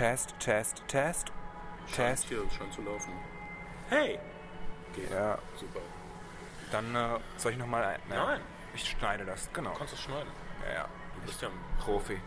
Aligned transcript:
Test, 0.00 0.34
Test, 0.38 0.82
Test. 0.88 1.30
Test. 1.94 2.28
hier 2.30 2.42
scheint 2.56 2.72
zu 2.72 2.80
laufen. 2.80 3.12
Hey! 3.90 4.18
Geht. 4.94 5.10
Ja, 5.10 5.38
Super. 5.58 5.80
dann 6.72 6.94
äh, 6.94 7.18
soll 7.36 7.52
ich 7.52 7.58
nochmal 7.58 7.84
ein. 7.84 8.00
na, 8.08 8.24
Nein. 8.24 8.40
Ich 8.74 8.88
schneide 8.88 9.26
das, 9.26 9.50
genau. 9.52 9.74
Kannst 9.76 9.92
du 9.92 9.96
es 9.96 10.02
schneiden? 10.02 10.30
Ja, 10.66 10.72
ja. 10.72 10.88
Du 11.16 11.26
bist 11.26 11.42
ja 11.42 11.48
ein 11.48 11.84
Profi. 11.84 12.18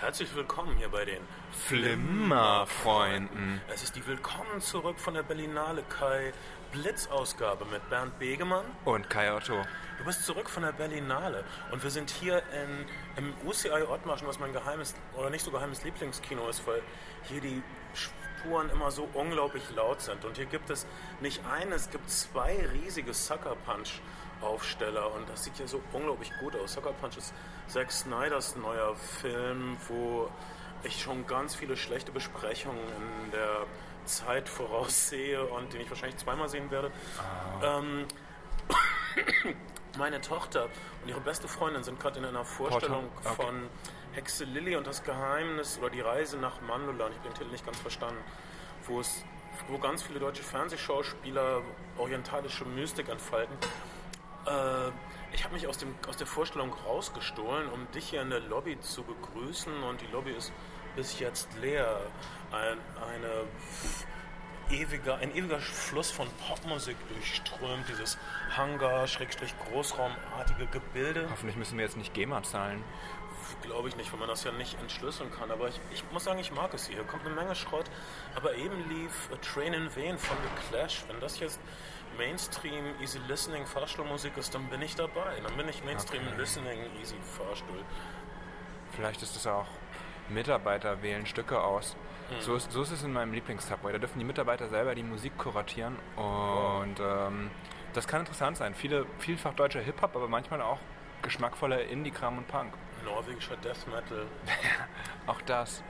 Herzlich 0.00 0.34
willkommen 0.34 0.76
hier 0.76 0.88
bei 0.88 1.04
den 1.04 1.22
Flimmerfreunden. 1.52 3.60
Es 3.72 3.84
ist 3.84 3.94
die 3.94 4.04
Willkommen 4.08 4.60
zurück 4.60 4.98
von 4.98 5.14
der 5.14 5.22
Berlinale 5.22 5.84
Kai 5.84 6.32
Blitzausgabe 6.72 7.64
mit 7.66 7.88
Bernd 7.90 8.18
Begemann. 8.18 8.64
Und 8.84 9.10
Kai 9.10 9.32
Otto. 9.34 9.62
Du 9.98 10.04
bist 10.04 10.24
zurück 10.24 10.48
von 10.48 10.62
der 10.62 10.72
Berlinale 10.72 11.44
und 11.72 11.82
wir 11.82 11.90
sind 11.90 12.10
hier 12.10 12.42
in, 12.52 12.86
im 13.16 13.48
UCI 13.48 13.82
Ottmarschen, 13.88 14.26
was 14.26 14.38
mein 14.38 14.52
geheimes 14.52 14.94
oder 15.16 15.30
nicht 15.30 15.44
so 15.44 15.50
geheimes 15.50 15.84
Lieblingskino 15.84 16.48
ist, 16.48 16.66
weil 16.66 16.82
hier 17.24 17.40
die 17.40 17.62
Spuren 17.92 18.70
immer 18.70 18.90
so 18.90 19.08
unglaublich 19.14 19.64
laut 19.74 20.00
sind. 20.00 20.24
Und 20.24 20.36
hier 20.36 20.46
gibt 20.46 20.70
es 20.70 20.86
nicht 21.20 21.44
einen, 21.44 21.72
es 21.72 21.90
gibt 21.90 22.08
zwei 22.08 22.66
riesige 22.72 23.12
Sucker 23.12 23.56
Punch 23.66 24.00
Aufsteller 24.40 25.12
und 25.12 25.28
das 25.28 25.44
sieht 25.44 25.56
hier 25.56 25.68
so 25.68 25.82
unglaublich 25.92 26.30
gut 26.40 26.56
aus. 26.56 26.72
Sucker 26.72 26.92
Punch 26.94 27.18
ist 27.18 27.34
Zack 27.66 27.92
Snyders 27.92 28.56
neuer 28.56 28.94
Film, 28.96 29.76
wo 29.88 30.30
ich 30.82 31.02
schon 31.02 31.26
ganz 31.26 31.54
viele 31.54 31.76
schlechte 31.76 32.10
Besprechungen 32.10 32.80
in 33.24 33.30
der 33.32 33.66
Zeit 34.04 34.48
voraussehe 34.48 35.44
und 35.44 35.72
den 35.72 35.80
ich 35.80 35.90
wahrscheinlich 35.90 36.18
zweimal 36.18 36.48
sehen 36.48 36.70
werde. 36.70 36.90
Ähm, 37.62 38.06
meine 39.98 40.20
Tochter 40.20 40.68
und 41.02 41.08
ihre 41.08 41.20
beste 41.20 41.48
Freundin 41.48 41.82
sind 41.82 41.98
gerade 42.00 42.18
in 42.18 42.24
einer 42.24 42.44
Vorstellung 42.44 43.08
Okay. 43.24 43.42
von 43.42 43.68
Hexe 44.12 44.44
Lilly 44.44 44.76
und 44.76 44.86
das 44.86 45.02
Geheimnis 45.04 45.78
oder 45.78 45.90
die 45.90 46.00
Reise 46.00 46.36
nach 46.38 46.60
Mandula. 46.62 47.08
Ich 47.08 47.16
habe 47.16 47.28
den 47.28 47.34
Titel 47.34 47.50
nicht 47.50 47.64
ganz 47.64 47.78
verstanden, 47.78 48.20
wo 48.86 49.00
es 49.00 49.24
wo 49.68 49.78
ganz 49.78 50.02
viele 50.02 50.18
deutsche 50.20 50.42
Fernsehschauspieler 50.42 51.62
orientalische 51.98 52.64
Mystik 52.64 53.08
entfalten. 53.08 53.56
Äh, 54.46 54.90
ich 55.32 55.44
habe 55.44 55.54
mich 55.54 55.66
aus, 55.66 55.78
dem, 55.78 55.94
aus 56.08 56.16
der 56.16 56.26
Vorstellung 56.26 56.72
rausgestohlen, 56.72 57.68
um 57.70 57.90
dich 57.92 58.08
hier 58.10 58.22
in 58.22 58.30
der 58.30 58.40
Lobby 58.40 58.80
zu 58.80 59.02
begrüßen 59.02 59.82
und 59.82 60.00
die 60.00 60.06
Lobby 60.06 60.30
ist 60.30 60.52
bis 60.96 61.18
jetzt 61.20 61.48
leer. 61.60 62.00
Ein, 62.52 62.78
eine 63.12 63.46
ewiger, 64.70 65.18
ein 65.18 65.34
ewiger 65.34 65.58
Fluss 65.58 66.10
von 66.10 66.28
Popmusik 66.48 66.96
durchströmt 67.08 67.86
dieses 67.88 68.18
Hangar-großraumartige 68.56 70.66
Gebilde. 70.66 71.28
Hoffentlich 71.30 71.56
müssen 71.56 71.78
wir 71.78 71.84
jetzt 71.84 71.96
nicht 71.96 72.12
GEMA 72.14 72.42
zahlen. 72.42 72.82
Glaube 73.62 73.88
ich 73.88 73.96
nicht, 73.96 74.12
weil 74.12 74.20
man 74.20 74.28
das 74.28 74.44
ja 74.44 74.52
nicht 74.52 74.78
entschlüsseln 74.80 75.32
kann. 75.32 75.50
Aber 75.50 75.68
ich, 75.68 75.80
ich 75.92 76.04
muss 76.12 76.24
sagen, 76.24 76.38
ich 76.38 76.52
mag 76.52 76.72
es 76.74 76.86
hier. 76.86 76.96
Hier 76.96 77.04
kommt 77.04 77.24
eine 77.26 77.34
Menge 77.34 77.54
Schrott. 77.54 77.86
Aber 78.34 78.54
eben 78.54 78.88
lief 78.88 79.28
A 79.32 79.36
Train 79.36 79.74
in 79.74 79.94
Vain 79.94 80.18
von 80.18 80.36
The 80.36 80.48
Clash. 80.68 81.04
Wenn 81.08 81.20
das 81.20 81.38
jetzt 81.40 81.60
Mainstream 82.16 82.94
Easy 83.00 83.18
Listening 83.28 83.66
Fahrstuhlmusik 83.66 84.36
ist, 84.36 84.54
dann 84.54 84.68
bin 84.68 84.82
ich 84.82 84.94
dabei. 84.94 85.40
Dann 85.42 85.56
bin 85.56 85.68
ich 85.68 85.82
Mainstream 85.84 86.22
Okay. 86.28 86.36
Listening 86.38 86.80
Easy 87.00 87.16
Fahrstuhl. 87.36 87.84
Vielleicht 88.94 89.22
ist 89.22 89.36
es 89.36 89.46
auch, 89.46 89.66
Mitarbeiter 90.28 91.02
wählen 91.02 91.26
Stücke 91.26 91.62
aus. 91.62 91.96
So, 92.38 92.54
ist, 92.54 92.70
so 92.72 92.82
ist 92.82 92.92
es 92.92 93.02
in 93.02 93.12
meinem 93.12 93.32
Lieblings-Subway. 93.32 93.92
Da 93.92 93.98
dürfen 93.98 94.18
die 94.18 94.24
Mitarbeiter 94.24 94.68
selber 94.68 94.94
die 94.94 95.02
Musik 95.02 95.36
kuratieren. 95.36 95.96
Und 96.16 97.00
ähm, 97.00 97.50
das 97.92 98.06
kann 98.06 98.20
interessant 98.20 98.56
sein. 98.56 98.74
Viele, 98.74 99.04
vielfach 99.18 99.54
deutscher 99.54 99.80
Hip-Hop, 99.80 100.14
aber 100.14 100.28
manchmal 100.28 100.62
auch 100.62 100.78
geschmackvoller 101.22 101.82
Indie-Kram 101.84 102.38
und 102.38 102.46
Punk. 102.48 102.72
Norwegischer 103.04 103.56
Death 103.56 103.86
Metal. 103.88 104.26
Auch 105.26 105.40
das. 105.42 105.82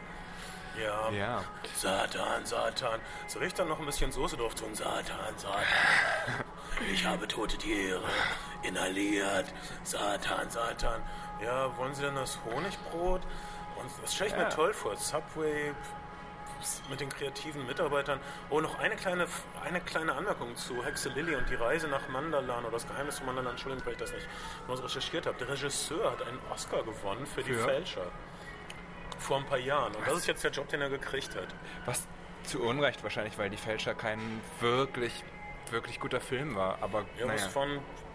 Ja. 0.80 1.10
Ja. 1.10 1.44
Satan, 1.74 2.46
Satan. 2.46 3.00
Soll 3.26 3.42
ich 3.42 3.52
dann 3.54 3.66
noch 3.68 3.80
ein 3.80 3.86
bisschen 3.86 4.12
Soße 4.12 4.36
drauf 4.36 4.54
tun? 4.54 4.74
Satan, 4.74 5.36
Satan. 5.36 5.62
Ich 6.90 7.04
habe 7.04 7.28
tote 7.28 7.58
Tiere 7.58 8.00
inhaliert. 8.62 9.44
Satan, 9.82 10.48
Satan. 10.48 11.02
Ja, 11.44 11.76
wollen 11.76 11.94
Sie 11.94 12.00
denn 12.02 12.14
das 12.14 12.38
Honigbrot? 12.46 13.20
Und 13.76 13.90
das 14.00 14.14
stelle 14.14 14.30
ich 14.30 14.36
Ja. 14.36 14.44
mir 14.44 14.48
toll 14.48 14.72
vor. 14.72 14.96
Subway 14.96 15.72
mit 16.88 17.00
den 17.00 17.08
kreativen 17.08 17.66
Mitarbeitern. 17.66 18.20
Oh, 18.50 18.60
noch 18.60 18.78
eine 18.78 18.96
kleine, 18.96 19.26
eine 19.64 19.80
kleine 19.80 20.12
Anmerkung 20.14 20.54
zu 20.56 20.84
Hexe 20.84 21.08
Lilly 21.10 21.36
und 21.36 21.48
die 21.48 21.54
Reise 21.54 21.88
nach 21.88 22.08
Mandalan 22.08 22.64
oder 22.64 22.72
das 22.72 22.86
Geheimnis 22.86 23.18
von 23.18 23.26
Mandalan. 23.26 23.52
Entschuldigung, 23.52 23.84
weil 23.86 23.92
ich 23.94 23.98
das 23.98 24.12
nicht 24.12 24.28
mal 24.68 24.76
recherchiert 24.76 25.26
habe. 25.26 25.36
Der 25.38 25.48
Regisseur 25.48 26.10
hat 26.12 26.22
einen 26.26 26.38
Oscar 26.50 26.82
gewonnen 26.82 27.26
für 27.26 27.42
die 27.42 27.52
Für? 27.54 27.64
Fälscher. 27.64 28.06
Vor 29.18 29.36
ein 29.38 29.46
paar 29.46 29.58
Jahren. 29.58 29.94
Und 29.94 30.06
das 30.06 30.16
ist 30.18 30.26
jetzt 30.26 30.42
der 30.44 30.50
Job, 30.50 30.68
den 30.68 30.80
er 30.80 30.88
gekriegt 30.88 31.34
hat. 31.36 31.48
Was 31.84 32.06
zu 32.44 32.62
Unrecht 32.62 33.02
wahrscheinlich, 33.02 33.36
weil 33.38 33.50
die 33.50 33.56
Fälscher 33.58 33.94
kein 33.94 34.40
wirklich, 34.60 35.24
wirklich 35.70 36.00
guter 36.00 36.20
Film 36.20 36.54
war. 36.56 36.78
Aber 36.80 37.04
Ja, 37.18 37.26
naja. 37.26 37.44
das 37.44 37.54
war 37.54 37.66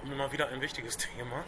immer 0.03 0.31
wieder 0.31 0.49
ein 0.49 0.61
wichtiges 0.61 0.97
Thema. 0.97 1.43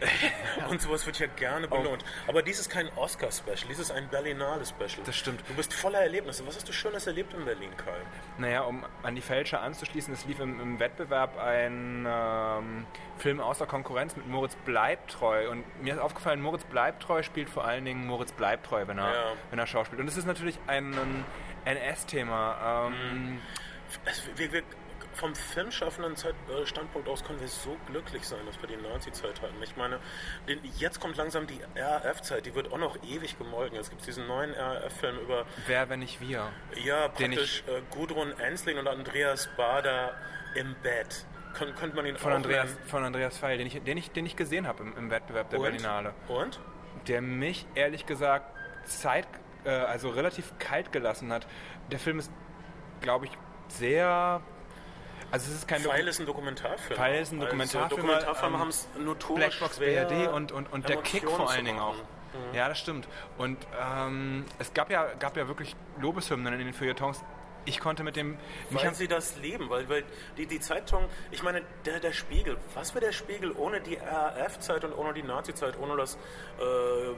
Und 0.68 0.80
sowas 0.80 1.04
wird 1.06 1.18
ja 1.18 1.26
gerne 1.26 1.68
belohnt. 1.68 2.04
Aber 2.26 2.42
dies 2.42 2.58
ist 2.58 2.70
kein 2.70 2.88
Oscar-Special, 2.96 3.68
dies 3.68 3.78
ist 3.78 3.90
ein 3.90 4.08
Berlinale-Special. 4.08 5.02
Das 5.04 5.16
stimmt. 5.16 5.42
Du 5.48 5.54
bist 5.54 5.74
voller 5.74 6.00
Erlebnisse. 6.00 6.46
Was 6.46 6.56
hast 6.56 6.68
du 6.68 6.72
Schönes 6.72 7.06
erlebt 7.06 7.34
in 7.34 7.44
Berlin, 7.44 7.70
Kai? 7.76 7.92
Naja, 8.38 8.62
um 8.62 8.84
an 9.02 9.14
die 9.14 9.20
Fälscher 9.20 9.60
anzuschließen, 9.60 10.12
es 10.14 10.24
lief 10.26 10.40
im, 10.40 10.60
im 10.60 10.78
Wettbewerb 10.80 11.38
ein 11.38 12.06
ähm, 12.08 12.86
Film 13.18 13.40
außer 13.40 13.66
Konkurrenz 13.66 14.16
mit 14.16 14.26
Moritz 14.26 14.56
Bleibtreu. 14.64 15.50
Und 15.50 15.64
mir 15.82 15.94
ist 15.94 16.00
aufgefallen, 16.00 16.40
Moritz 16.40 16.64
Bleibtreu 16.64 17.22
spielt 17.22 17.48
vor 17.50 17.64
allen 17.64 17.84
Dingen 17.84 18.06
Moritz 18.06 18.32
Bleibtreu, 18.32 18.86
wenn 18.86 18.98
er, 18.98 19.12
Ja. 19.12 19.32
wenn 19.50 19.58
er 19.58 19.66
schauspielt. 19.66 20.00
Und 20.00 20.08
es 20.08 20.16
ist 20.16 20.26
natürlich 20.26 20.58
ein, 20.66 20.94
ein 20.94 21.24
NS-Thema. 21.64 22.86
Ähm, 22.88 23.40
Es, 24.06 24.22
wir, 24.36 24.52
wir, 24.52 24.62
vom 25.14 25.34
filmschaffenden 25.34 26.16
Zeit, 26.16 26.34
äh, 26.48 26.66
Standpunkt 26.66 27.08
aus 27.08 27.24
können 27.24 27.40
wir 27.40 27.48
so 27.48 27.76
glücklich 27.86 28.26
sein, 28.26 28.38
dass 28.46 28.60
wir 28.60 28.68
die 28.68 28.76
Nazi-Zeit 28.76 29.42
hatten. 29.42 29.60
Ich 29.62 29.76
meine, 29.76 29.98
den, 30.48 30.60
jetzt 30.76 31.00
kommt 31.00 31.16
langsam 31.16 31.46
die 31.46 31.60
RAF-Zeit, 31.76 32.46
die 32.46 32.54
wird 32.54 32.72
auch 32.72 32.78
noch 32.78 32.96
ewig 33.02 33.38
gemolken. 33.38 33.78
Es 33.78 33.90
gibt 33.90 34.06
diesen 34.06 34.26
neuen 34.26 34.52
RAF-Film 34.54 35.18
über 35.18 35.44
Wer, 35.66 35.88
wenn 35.88 36.00
nicht 36.00 36.20
wir? 36.20 36.52
Ja, 36.84 37.08
Den 37.08 37.32
praktisch 37.32 37.64
äh, 37.66 37.82
Gudrun 37.90 38.32
Ensling 38.38 38.78
und 38.78 38.88
Andreas 38.88 39.48
Bader 39.56 40.14
im 40.54 40.74
Bett. 40.82 41.26
Kön 41.54 41.74
könnte 41.74 41.96
man 41.96 42.06
ihn 42.06 42.16
Von 42.16 42.32
Andreas, 42.32 42.70
nennen. 42.74 42.86
von 42.86 43.04
Andreas 43.04 43.36
Feil, 43.36 43.58
den 43.58 43.66
ich, 43.66 43.82
den 43.82 43.96
ich, 43.96 44.10
den 44.12 44.24
ich 44.26 44.36
gesehen 44.36 44.66
habe 44.68 44.84
im, 44.84 44.96
im 44.96 45.10
Wettbewerb 45.10 45.50
der 45.50 45.58
Und? 45.58 45.64
Berlinale. 45.64 46.14
Und? 46.28 46.60
Der 47.08 47.20
mich 47.20 47.66
ehrlich 47.74 48.06
gesagt 48.06 48.54
Zeit, 48.84 49.26
äh, 49.64 49.70
also 49.70 50.10
relativ 50.10 50.52
kalt 50.58 50.92
gelassen 50.92 51.32
hat. 51.32 51.46
Der 51.90 51.98
Film 51.98 52.20
ist, 52.20 52.30
glaube 53.00 53.26
ich, 53.26 53.32
sehr. 53.68 54.40
Also 55.30 55.50
es 55.50 55.58
ist 55.58 55.68
kein 55.68 55.80
Pfeil 55.80 56.08
ist 56.08 56.20
ein 56.20 56.26
Dokumentarfilm. 56.26 56.98
Pfeil 56.98 57.22
ist 57.22 57.32
ein 57.32 57.40
Dokumentarfilm, 57.40 57.84
Also, 57.84 57.96
Dokumentarfilme 57.96 58.54
ähm, 58.54 58.60
haben 58.60 58.68
es 58.68 58.88
notorisch 58.98 59.58
Blackbox 59.58 59.78
BRD 59.78 60.32
und, 60.32 60.52
und, 60.52 60.72
und 60.72 60.88
der 60.88 60.96
Kick 60.98 61.28
vor 61.28 61.50
allen 61.50 61.64
Dingen 61.64 61.78
auch. 61.78 61.94
machen. 61.94 62.06
Ja, 62.52 62.68
das 62.68 62.78
stimmt. 62.78 63.08
Und 63.38 63.58
ähm, 63.80 64.44
es 64.58 64.72
gab 64.72 64.90
ja, 64.90 65.06
gab 65.18 65.36
ja 65.36 65.48
wirklich 65.48 65.74
Lobeshymnen 66.00 66.52
in 66.54 66.60
den 66.60 66.74
Feuilletons. 66.74 67.22
Ich 67.66 67.78
konnte 67.78 68.02
mit 68.02 68.16
dem... 68.16 68.38
Weil 68.70 68.94
sie 68.94 69.06
das 69.06 69.36
leben, 69.36 69.68
weil, 69.68 69.86
weil 69.88 70.04
die, 70.38 70.46
die 70.46 70.60
Zeitung, 70.60 71.04
ich 71.30 71.42
meine, 71.42 71.60
der, 71.84 72.00
der 72.00 72.12
Spiegel, 72.14 72.56
was 72.74 72.94
wäre 72.94 73.04
der 73.04 73.12
Spiegel 73.12 73.52
ohne 73.52 73.80
die 73.82 73.96
RAF-Zeit 73.96 74.82
und 74.84 74.94
ohne 74.94 75.12
die 75.12 75.22
Nazi-Zeit, 75.22 75.78
ohne 75.78 75.96
das 75.96 76.14
äh, 76.14 77.12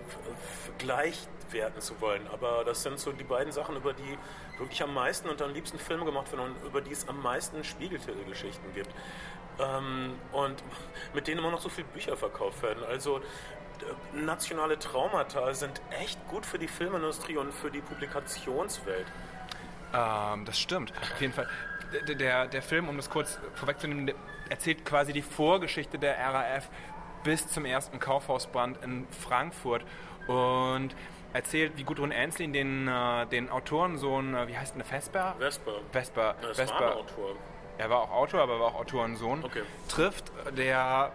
gleich 0.78 1.28
werten 1.52 1.80
zu 1.80 2.00
wollen. 2.00 2.26
Aber 2.32 2.64
das 2.64 2.82
sind 2.82 2.98
so 2.98 3.12
die 3.12 3.24
beiden 3.24 3.52
Sachen, 3.52 3.76
über 3.76 3.92
die 3.92 4.18
wirklich 4.62 4.82
am 4.82 4.94
meisten 4.94 5.28
und 5.28 5.42
am 5.42 5.52
liebsten 5.52 5.78
Filme 5.78 6.04
gemacht 6.04 6.32
werden 6.32 6.46
und 6.46 6.66
über 6.66 6.80
die 6.80 6.92
es 6.92 7.08
am 7.08 7.20
meisten 7.22 7.62
Spiegeltitelgeschichten 7.64 8.75
gibt. 8.75 8.90
Ähm, 9.60 10.14
und 10.32 10.62
mit 11.14 11.26
denen 11.28 11.40
immer 11.40 11.50
noch 11.50 11.60
so 11.60 11.69
viele 11.69 11.87
Bücher 11.88 12.16
verkauft 12.16 12.62
werden. 12.62 12.82
Also 12.84 13.19
d- 13.19 14.16
nationale 14.19 14.78
Traumata 14.78 15.52
sind 15.52 15.82
echt 16.00 16.19
gut 16.28 16.46
für 16.46 16.58
die 16.58 16.69
Filmindustrie 16.69 17.37
und 17.37 17.52
für 17.52 17.70
die 17.70 17.81
Publikationswelt. 17.82 19.06
ähm, 19.94 20.44
das 20.46 20.58
stimmt. 20.58 20.92
Auf 21.12 21.20
jeden 21.20 21.34
Fall. 21.34 21.48
Der, 22.08 22.14
der, 22.14 22.46
der 22.46 22.62
Film, 22.62 22.88
um 22.88 22.96
das 22.96 23.10
kurz 23.10 23.38
vorwegzunehmen, 23.54 24.14
erzählt 24.48 24.87
quasi 24.87 25.12
die 25.12 25.20
Vorgeschichte 25.20 25.98
der 25.98 26.16
RAF 26.19 26.70
bis 27.22 27.46
zum 27.48 27.66
ersten 27.66 28.00
Kaufhausbrand 28.00 28.82
in 28.82 29.06
Frankfurt 29.10 29.84
und 30.26 30.96
erzählt, 31.32 31.73
wie 31.76 31.84
Gudrun 31.84 32.11
Ensslin 32.11 32.52
den, 32.52 32.88
äh, 32.88 33.26
den 33.26 33.50
Autorensohn, 33.50 34.34
äh, 34.34 34.49
wie 34.49 34.56
heißt 34.56 34.75
denn 34.75 34.84
Vesper? 34.84 35.34
Vesper. 35.38 35.81
Vesper. 35.90 36.34
Das 36.43 36.56
Vesper. 36.56 36.81
war 36.81 36.96
Autor. 36.96 37.37
Er 37.79 37.90
war 37.90 38.02
auch 38.02 38.11
Autor, 38.11 38.43
aber 38.43 38.55
er 38.55 38.61
war 38.61 38.67
auch 38.69 38.81
Autorensohn. 38.81 39.44
Okay. 39.44 39.62
Trifft, 39.88 40.31
der, 40.56 41.12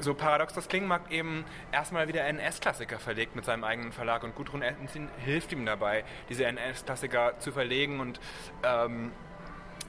so 0.00 0.14
paradox 0.14 0.52
das 0.54 0.68
klingen 0.68 0.88
mag, 0.88 1.10
eben 1.10 1.44
erstmal 1.70 2.08
wieder 2.08 2.24
NS-Klassiker 2.24 2.98
verlegt 2.98 3.36
mit 3.36 3.44
seinem 3.44 3.64
eigenen 3.64 3.92
Verlag. 3.92 4.24
Und 4.24 4.34
Gudrun 4.34 4.62
Ensslin 4.62 5.08
hilft 5.24 5.52
ihm 5.52 5.64
dabei, 5.64 6.04
diese 6.28 6.44
NS-Klassiker 6.44 7.38
zu 7.38 7.52
verlegen 7.52 8.00
und 8.00 8.20
ähm, 8.64 9.12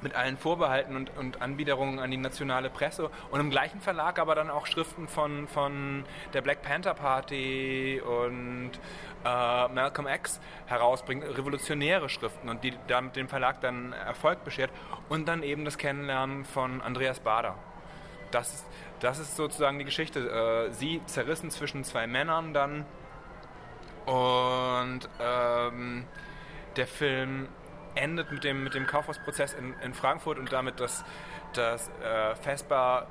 mit 0.03 0.15
allen 0.15 0.37
Vorbehalten 0.37 0.95
und, 0.95 1.17
und 1.17 1.41
Anbiederungen 1.41 1.99
an 1.99 2.11
die 2.11 2.17
nationale 2.17 2.69
Presse 2.69 3.09
und 3.31 3.39
im 3.39 3.49
gleichen 3.49 3.81
Verlag 3.81 4.19
aber 4.19 4.35
dann 4.35 4.49
auch 4.49 4.65
Schriften 4.65 5.07
von, 5.07 5.47
von 5.47 6.05
der 6.33 6.41
Black 6.41 6.61
Panther 6.61 6.93
Party 6.93 8.01
und 8.01 8.71
äh, 9.25 9.67
Malcolm 9.69 10.07
X 10.07 10.39
herausbringt, 10.67 11.23
revolutionäre 11.23 12.09
Schriften 12.09 12.49
und 12.49 12.63
die 12.63 12.73
damit 12.87 13.15
dem 13.15 13.27
Verlag 13.27 13.61
dann 13.61 13.93
Erfolg 13.93 14.43
beschert 14.43 14.69
und 15.09 15.27
dann 15.27 15.43
eben 15.43 15.65
das 15.65 15.77
Kennenlernen 15.77 16.45
von 16.45 16.81
Andreas 16.81 17.19
Bader. 17.19 17.55
Das 18.31 18.53
ist, 18.53 18.65
das 18.99 19.19
ist 19.19 19.35
sozusagen 19.35 19.79
die 19.79 19.85
Geschichte. 19.85 20.67
Äh, 20.69 20.73
sie 20.73 21.01
zerrissen 21.05 21.51
zwischen 21.51 21.83
zwei 21.83 22.07
Männern 22.07 22.53
dann 22.53 22.85
und 24.05 25.07
ähm, 25.19 26.05
der 26.75 26.87
Film 26.87 27.47
endet 27.95 28.31
mit 28.31 28.43
dem, 28.43 28.63
mit 28.63 28.73
dem 28.73 28.87
Kaufhausprozess 28.87 29.53
in, 29.53 29.73
in 29.81 29.93
Frankfurt 29.93 30.39
und 30.39 30.51
damit, 30.51 30.79
dass, 30.79 31.03
dass 31.53 31.89
äh, 32.03 32.35
Vespa 32.35 33.07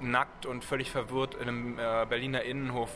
nackt 0.00 0.46
und 0.46 0.64
völlig 0.64 0.90
verwirrt 0.90 1.34
in 1.34 1.48
einem 1.48 1.78
äh, 1.78 2.06
Berliner 2.06 2.42
Innenhof 2.42 2.90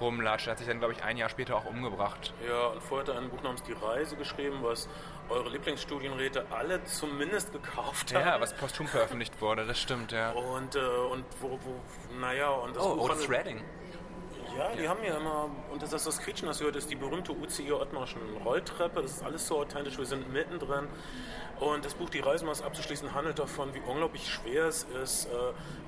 rumlatscht. 0.00 0.48
Hat 0.48 0.58
sich 0.58 0.66
dann, 0.66 0.78
glaube 0.78 0.94
ich, 0.94 1.02
ein 1.02 1.16
Jahr 1.16 1.28
später 1.28 1.56
auch 1.56 1.64
umgebracht. 1.64 2.32
Ja, 2.46 2.66
und 2.66 2.82
vorher 2.82 3.06
hat 3.06 3.14
er 3.14 3.20
ein 3.20 3.30
Buch 3.30 3.42
namens 3.42 3.62
Die 3.62 3.72
Reise 3.72 4.16
geschrieben, 4.16 4.58
was 4.62 4.88
eure 5.28 5.48
Lieblingsstudienräte 5.50 6.46
alle 6.50 6.84
zumindest 6.84 7.52
gekauft 7.52 8.14
haben. 8.14 8.26
Ja, 8.26 8.40
was 8.40 8.54
posthum 8.54 8.86
veröffentlicht 8.86 9.40
wurde, 9.40 9.66
das 9.66 9.80
stimmt, 9.80 10.12
ja. 10.12 10.30
Und, 10.32 10.76
äh, 10.76 10.78
und 10.78 11.24
wo, 11.40 11.58
wo, 11.62 11.80
naja, 12.20 12.50
und 12.50 12.76
das 12.76 12.84
oh, 12.84 12.96
Buch 12.96 13.10
Otis 13.10 13.28
Redding. 13.28 13.62
Ja, 14.56 14.74
die 14.74 14.88
haben 14.88 15.02
ja 15.04 15.16
immer, 15.16 15.50
und 15.70 15.82
das 15.82 15.92
ist 15.92 16.06
das 16.06 16.18
Quietschen, 16.20 16.48
das 16.48 16.60
hört, 16.60 16.76
ist 16.76 16.88
die 16.90 16.94
berühmte 16.96 17.32
UCI 17.32 17.72
Ottmarschen 17.72 18.20
Rolltreppe. 18.44 19.02
Das 19.02 19.10
ist 19.12 19.22
alles 19.24 19.46
so 19.46 19.58
authentisch, 19.58 19.98
wir 19.98 20.06
sind 20.06 20.32
mittendrin. 20.32 20.88
Und 21.60 21.84
das 21.84 21.94
Buch 21.94 22.10
Die 22.10 22.20
Reisemaß 22.20 22.62
abzuschließen 22.62 23.14
handelt 23.14 23.38
davon, 23.38 23.74
wie 23.74 23.80
unglaublich 23.80 24.28
schwer 24.30 24.66
es 24.66 24.84
ist, 25.02 25.26
äh, 25.26 25.28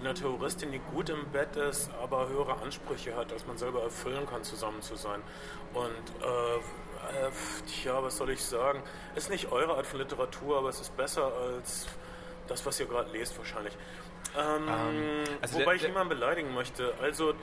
eine 0.00 0.14
Terroristin, 0.14 0.72
die 0.72 0.78
gut 0.78 1.10
im 1.10 1.26
Bett 1.30 1.56
ist, 1.56 1.90
aber 2.02 2.28
höhere 2.28 2.60
Ansprüche 2.62 3.14
hat, 3.16 3.32
als 3.32 3.46
man 3.46 3.58
selber 3.58 3.82
erfüllen 3.82 4.26
kann, 4.26 4.42
zusammen 4.44 4.80
zu 4.82 4.96
sein. 4.96 5.20
Und 5.74 6.22
äh, 6.22 7.26
äh, 7.26 7.30
tja, 7.66 8.02
was 8.02 8.16
soll 8.16 8.30
ich 8.30 8.42
sagen? 8.42 8.82
Ist 9.14 9.28
nicht 9.30 9.52
eure 9.52 9.76
Art 9.76 9.86
von 9.86 9.98
Literatur, 10.00 10.58
aber 10.58 10.70
es 10.70 10.80
ist 10.80 10.96
besser 10.96 11.30
als 11.34 11.86
das, 12.48 12.64
was 12.64 12.80
ihr 12.80 12.86
gerade 12.86 13.10
lest, 13.12 13.36
wahrscheinlich. 13.38 13.74
Ähm, 14.38 14.68
Ähm, 14.68 15.24
also 15.42 15.54
wobei 15.54 15.64
der- 15.66 15.74
ich 15.74 15.80
der- 15.82 15.90
niemanden 15.90 16.08
beleidigen 16.10 16.54
möchte. 16.54 16.94
Also, 17.02 17.34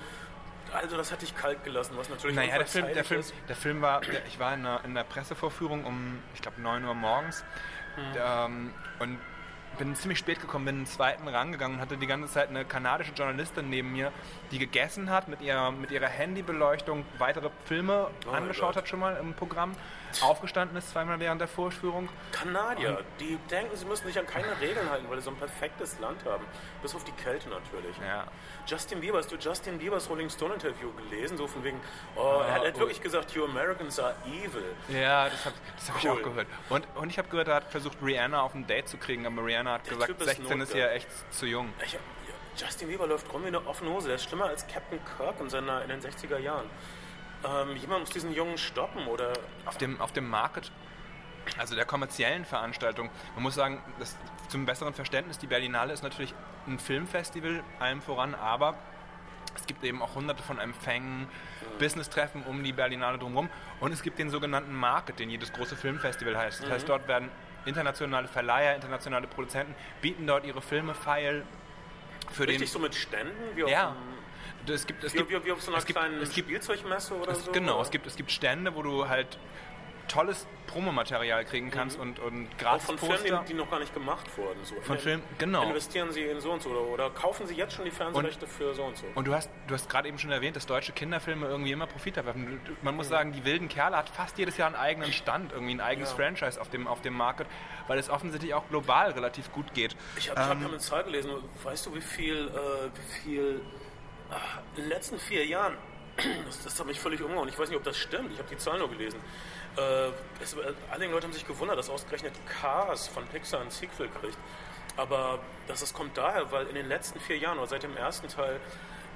also 0.74 0.98
das 0.98 1.12
hat 1.12 1.22
dich 1.22 1.36
kalt 1.36 1.64
gelassen, 1.64 1.94
was 1.98 2.10
natürlich 2.10 2.36
Naja, 2.36 2.58
der 2.58 2.68
Film, 2.68 2.88
der, 2.94 3.04
Film, 3.04 3.24
der 3.48 3.56
Film 3.56 3.82
war, 3.82 4.02
der, 4.02 4.26
ich 4.26 4.40
war 4.40 4.54
in 4.54 4.64
der, 4.64 4.82
in 4.84 4.96
der 4.96 5.04
Pressevorführung 5.04 5.86
um, 5.86 6.20
ich 6.34 6.42
glaube, 6.42 6.62
9 6.62 6.84
Uhr 6.86 6.94
morgens. 6.94 7.44
Ähm, 8.18 8.74
und 9.00 9.20
bin 9.78 9.96
ziemlich 9.96 10.20
spät 10.20 10.40
gekommen, 10.42 10.66
bin 10.66 10.76
in 10.76 10.82
den 10.82 10.88
zweiten 10.88 11.28
Rang 11.28 11.52
gegangen 11.52 11.76
und 11.76 11.82
hatte 11.82 11.98
die 11.98 12.08
ganze 12.08 12.32
Zeit 12.32 12.50
eine 12.50 12.66
kanadische 12.66 13.12
Journalistin 13.14 13.70
neben 13.70 13.92
mir, 13.94 14.12
die 14.52 14.60
gegessen 14.60 15.10
hat, 15.10 15.28
mit 15.28 15.42
ihrer, 15.42 15.72
mit 15.72 15.92
ihrer 15.92 16.08
Handybeleuchtung 16.08 17.06
weitere 17.18 17.50
Filme 17.66 18.10
Oh, 18.28 18.32
angeschaut 18.32 18.76
hat 18.76 18.88
schon 18.88 19.00
mal 19.00 19.18
im 19.18 19.34
Programm, 19.34 19.76
aufgestanden 20.22 20.78
ist 20.78 20.90
zweimal 20.92 21.20
während 21.20 21.42
der 21.42 21.48
Vorführung. 21.48 22.10
Kanadier, 22.32 23.00
die 23.20 23.38
denken, 23.50 23.76
sie 23.76 23.86
müssen 23.86 24.06
sich 24.08 24.18
an 24.18 24.26
keine 24.26 24.60
Regeln 24.62 24.90
halten, 24.90 25.06
weil 25.10 25.18
sie 25.18 25.24
so 25.24 25.32
ein 25.32 25.36
perfektes 25.38 26.00
Land 26.00 26.24
haben. 26.26 26.46
Bis 26.82 26.96
auf 26.96 27.04
die 27.04 27.12
Kälte 27.12 27.50
natürlich. 27.50 27.98
Ja. 27.98 28.26
Justin 28.66 29.02
Bieber, 29.02 29.18
hast 29.18 29.32
du 29.32 29.36
Justin 29.36 29.78
Biebers 29.78 30.10
Rolling 30.10 30.30
Stone 30.30 30.54
Interview 30.54 30.92
gelesen? 30.94 31.38
So 31.38 31.48
von 31.48 31.64
wegen, 31.64 31.80
oh, 32.16 32.42
er 32.46 32.54
hat, 32.56 32.62
er 32.64 32.68
hat 32.70 32.76
oh. 32.76 32.80
wirklich 32.80 33.02
gesagt, 33.02 33.32
you 33.32 33.44
Americans 33.46 34.00
are 34.00 34.16
evil. 34.28 34.64
Ja, 34.90 35.30
das 35.30 35.46
habe 35.46 35.56
hab 35.88 35.98
ich 35.98 36.06
Cool. 36.06 36.12
auch 36.12 36.24
gehört. 36.24 36.48
Und, 36.70 36.88
und 36.96 37.10
ich 37.10 37.18
habe 37.18 37.28
gehört, 37.30 37.48
er 37.48 37.56
hat 37.56 37.72
versucht, 37.72 37.98
Rihanna 38.02 38.42
auf 38.42 38.56
ein 38.56 38.66
Date 38.68 38.88
zu 38.88 38.98
kriegen, 38.98 39.26
aber 39.26 39.44
Rihanna 39.46 39.65
hat 39.74 39.86
Der 39.86 39.94
gesagt, 39.94 40.12
Typ 40.12 40.22
ist 40.22 40.38
16 40.38 40.62
ist 40.62 40.74
ja 40.74 40.88
echt 40.90 41.08
zu 41.34 41.46
jung. 41.46 41.74
Ich, 41.84 41.98
Justin 42.58 42.88
Bieber 42.88 43.06
läuft 43.06 43.32
rum 43.34 43.44
wie 43.44 43.48
eine 43.48 43.66
offene 43.68 43.92
Hose. 43.92 44.08
Der 44.08 44.16
ist 44.16 44.24
schlimmer 44.24 44.46
als 44.46 44.66
Captain 44.68 45.00
Kirk 45.18 45.40
in, 45.40 45.50
seiner, 45.50 45.82
in 45.82 45.90
den 45.90 46.02
60er 46.02 46.38
Jahren. 46.38 46.70
Ähm, 47.44 47.76
jemand 47.76 48.02
muss 48.02 48.10
diesen 48.12 48.34
Jungen 48.34 48.58
stoppen 48.58 49.08
oder 49.08 49.34
auf 49.66 49.78
dem, 49.78 50.00
auf 50.00 50.12
dem 50.14 50.30
Market, 50.30 50.72
also 51.58 51.76
der 51.76 51.86
kommerziellen 51.86 52.46
Veranstaltung, 52.46 53.10
man 53.36 53.44
muss 53.44 53.56
sagen, 53.56 53.82
das, 54.00 54.16
zum 54.48 54.66
besseren 54.66 54.94
Verständnis, 54.94 55.38
die 55.38 55.48
Berlinale 55.48 55.94
ist 55.94 56.02
natürlich 56.02 56.34
ein 56.66 56.80
Filmfestival, 56.80 57.64
allem 57.80 58.02
voran, 58.02 58.34
aber 58.36 58.76
es 59.56 59.68
gibt 59.68 59.84
eben 59.84 60.02
auch 60.02 60.16
hunderte 60.16 60.44
von 60.44 60.60
Empfängen, 60.60 61.28
Business-Treffen 61.78 62.44
um 62.44 62.64
die 62.64 62.74
Berlinale 62.74 63.18
drumherum 63.18 63.50
und 63.80 63.92
es 63.92 64.02
gibt 64.02 64.18
den 64.18 64.30
sogenannten 64.30 64.74
Market, 64.74 65.20
den 65.20 65.30
jedes 65.30 65.54
große 65.54 65.76
Filmfestival 65.76 66.38
heißt. 66.38 66.64
Das 66.64 66.70
heißt, 66.72 66.90
dort 66.90 67.08
werden 67.08 67.30
internationale 67.66 68.28
Verleiher, 68.28 68.76
internationale 68.76 69.28
Produzenten, 69.28 69.76
bieten 70.02 70.28
dort 70.28 70.46
ihre 70.46 70.62
Filme 70.62 70.94
feil 70.94 71.44
für 72.32 72.48
richtig 72.48 72.68
den... 72.70 72.74
so 72.74 72.80
mit 72.80 72.96
Ständen? 72.96 73.56
Wie 73.56 73.70
Ja, 73.70 73.96
es 74.68 74.88
gibt, 74.88 75.04
es 75.04 75.14
wie, 75.14 75.18
gibt, 75.20 75.32
wie, 75.32 75.46
wie 75.46 75.52
auf 75.52 75.62
so 75.62 75.72
einer 75.72 75.78
es 75.78 75.86
kleinen 75.86 76.22
es 76.22 76.32
gibt 76.34 76.48
Spielzeugmesse 76.48 77.16
oder 77.16 77.32
es, 77.32 77.46
so? 77.46 77.52
Genau, 77.52 77.74
oder? 77.74 77.82
es 77.84 77.92
gibt, 77.92 78.08
es 78.08 78.16
gibt 78.16 78.32
Stände, 78.32 78.74
wo 78.76 78.82
du 78.82 79.08
halt 79.08 79.38
tolles 80.08 80.48
Promomaterial 80.68 81.46
kriegen 81.46 81.70
kannst 81.72 81.98
und, 81.98 82.20
und 82.20 82.36
Mhm. 82.36 82.48
Auch 82.54 82.58
gratis 82.58 82.86
von 82.88 82.96
Poster. 82.98 83.18
Filmen, 83.18 83.40
die, 83.46 83.54
die 83.54 83.54
noch 83.54 83.70
gar 83.70 83.80
nicht 83.80 83.94
gemacht 83.94 84.26
wurden. 84.38 84.64
So. 84.64 84.76
Von 84.82 84.96
In- 84.96 85.02
Filmen, 85.02 85.24
genau. 85.38 85.64
Investieren 85.64 86.12
Sie 86.12 86.22
in 86.24 86.40
so 86.42 86.52
und 86.52 86.62
so 86.62 86.70
oder, 86.70 86.82
oder 86.82 87.10
kaufen 87.12 87.48
Sie 87.48 87.56
jetzt 87.56 87.74
schon 87.74 87.86
die 87.86 87.92
Fernsehrechte 87.92 88.46
für 88.48 88.74
so 88.74 88.84
und 88.84 88.98
so. 88.98 89.06
Und 89.16 89.26
du 89.28 89.34
hast, 89.34 89.50
du 89.68 89.74
hast 89.74 89.90
gerade 89.90 90.08
eben 90.10 90.18
schon 90.20 90.32
erwähnt, 90.32 90.56
dass 90.56 90.66
deutsche 90.66 90.92
Kinderfilme 90.92 91.48
irgendwie 91.48 91.72
immer 91.72 91.88
Profit 91.88 92.18
erwerben. 92.18 92.60
Du- 92.66 92.76
Man 92.82 92.96
muss 92.96 93.08
sagen, 93.08 93.32
die 93.32 93.46
wilden 93.46 93.70
Kerle 93.70 93.96
hat 93.98 94.10
fast 94.10 94.38
jedes 94.38 94.58
Jahr 94.58 94.68
einen 94.68 94.76
eigenen 94.76 95.14
Stand, 95.14 95.52
irgendwie 95.54 95.76
ein 95.76 95.82
eigenes 95.82 96.10
Ja. 96.12 96.16
Franchise 96.18 96.60
auf 96.60 96.70
dem, 96.70 96.88
auf 96.88 97.02
dem 97.02 97.14
Market, 97.14 97.48
weil 97.88 97.98
es 98.00 98.10
offensichtlich 98.10 98.54
auch 98.54 98.68
global 98.70 99.12
relativ 99.12 99.52
gut 99.52 99.74
geht. 99.74 99.96
Ich 100.18 100.30
habe 100.30 100.42
Ähm, 100.42 100.64
hab 100.64 100.70
eine 100.70 100.80
Zahl 100.80 101.04
gelesen. 101.04 101.32
Weißt 101.64 101.86
du, 101.86 101.96
wie 101.96 102.02
viel, 102.02 102.48
äh, 102.48 102.90
wie 102.98 103.22
viel 103.24 103.62
ah, 104.32 104.36
in 104.76 104.84
den 104.84 104.90
letzten 104.90 105.20
vier 105.20 105.46
Jahren, 105.46 105.78
das, 106.46 106.64
das 106.64 106.80
hat 106.80 106.88
mich 106.88 107.00
völlig 107.00 107.22
umgehauen. 107.22 107.48
Ich 107.50 107.58
weiß 107.58 107.70
nicht, 107.70 107.78
ob 107.78 107.84
das 107.84 107.98
stimmt. 107.98 108.32
Ich 108.34 108.40
habe 108.40 108.50
die 108.50 108.58
Zahl 108.58 108.80
nur 108.80 108.90
gelesen. 108.90 109.20
Äh, 109.78 110.10
es, 110.42 110.54
äh, 110.54 110.74
einige 110.92 111.12
Leute 111.12 111.28
haben 111.28 111.34
sich 111.34 111.48
gewundert, 111.48 111.78
dass 111.78 111.90
ausgerechnet 111.90 112.34
Cars 112.62 113.08
von 113.08 113.26
Pixar 113.28 113.62
ein 113.62 113.72
Sequel 113.72 114.10
kriegt. 114.22 114.38
Aber 114.98 115.40
das, 115.68 115.82
das 115.82 115.94
kommt 115.94 116.18
daher, 116.18 116.52
weil 116.52 116.68
in 116.68 116.76
den 116.76 116.88
letzten 116.88 117.20
vier 117.20 117.38
Jahren 117.38 117.58
oder 117.58 117.68
seit 117.68 117.84
dem 117.84 117.98
ersten 117.98 118.28
Teil 118.30 118.60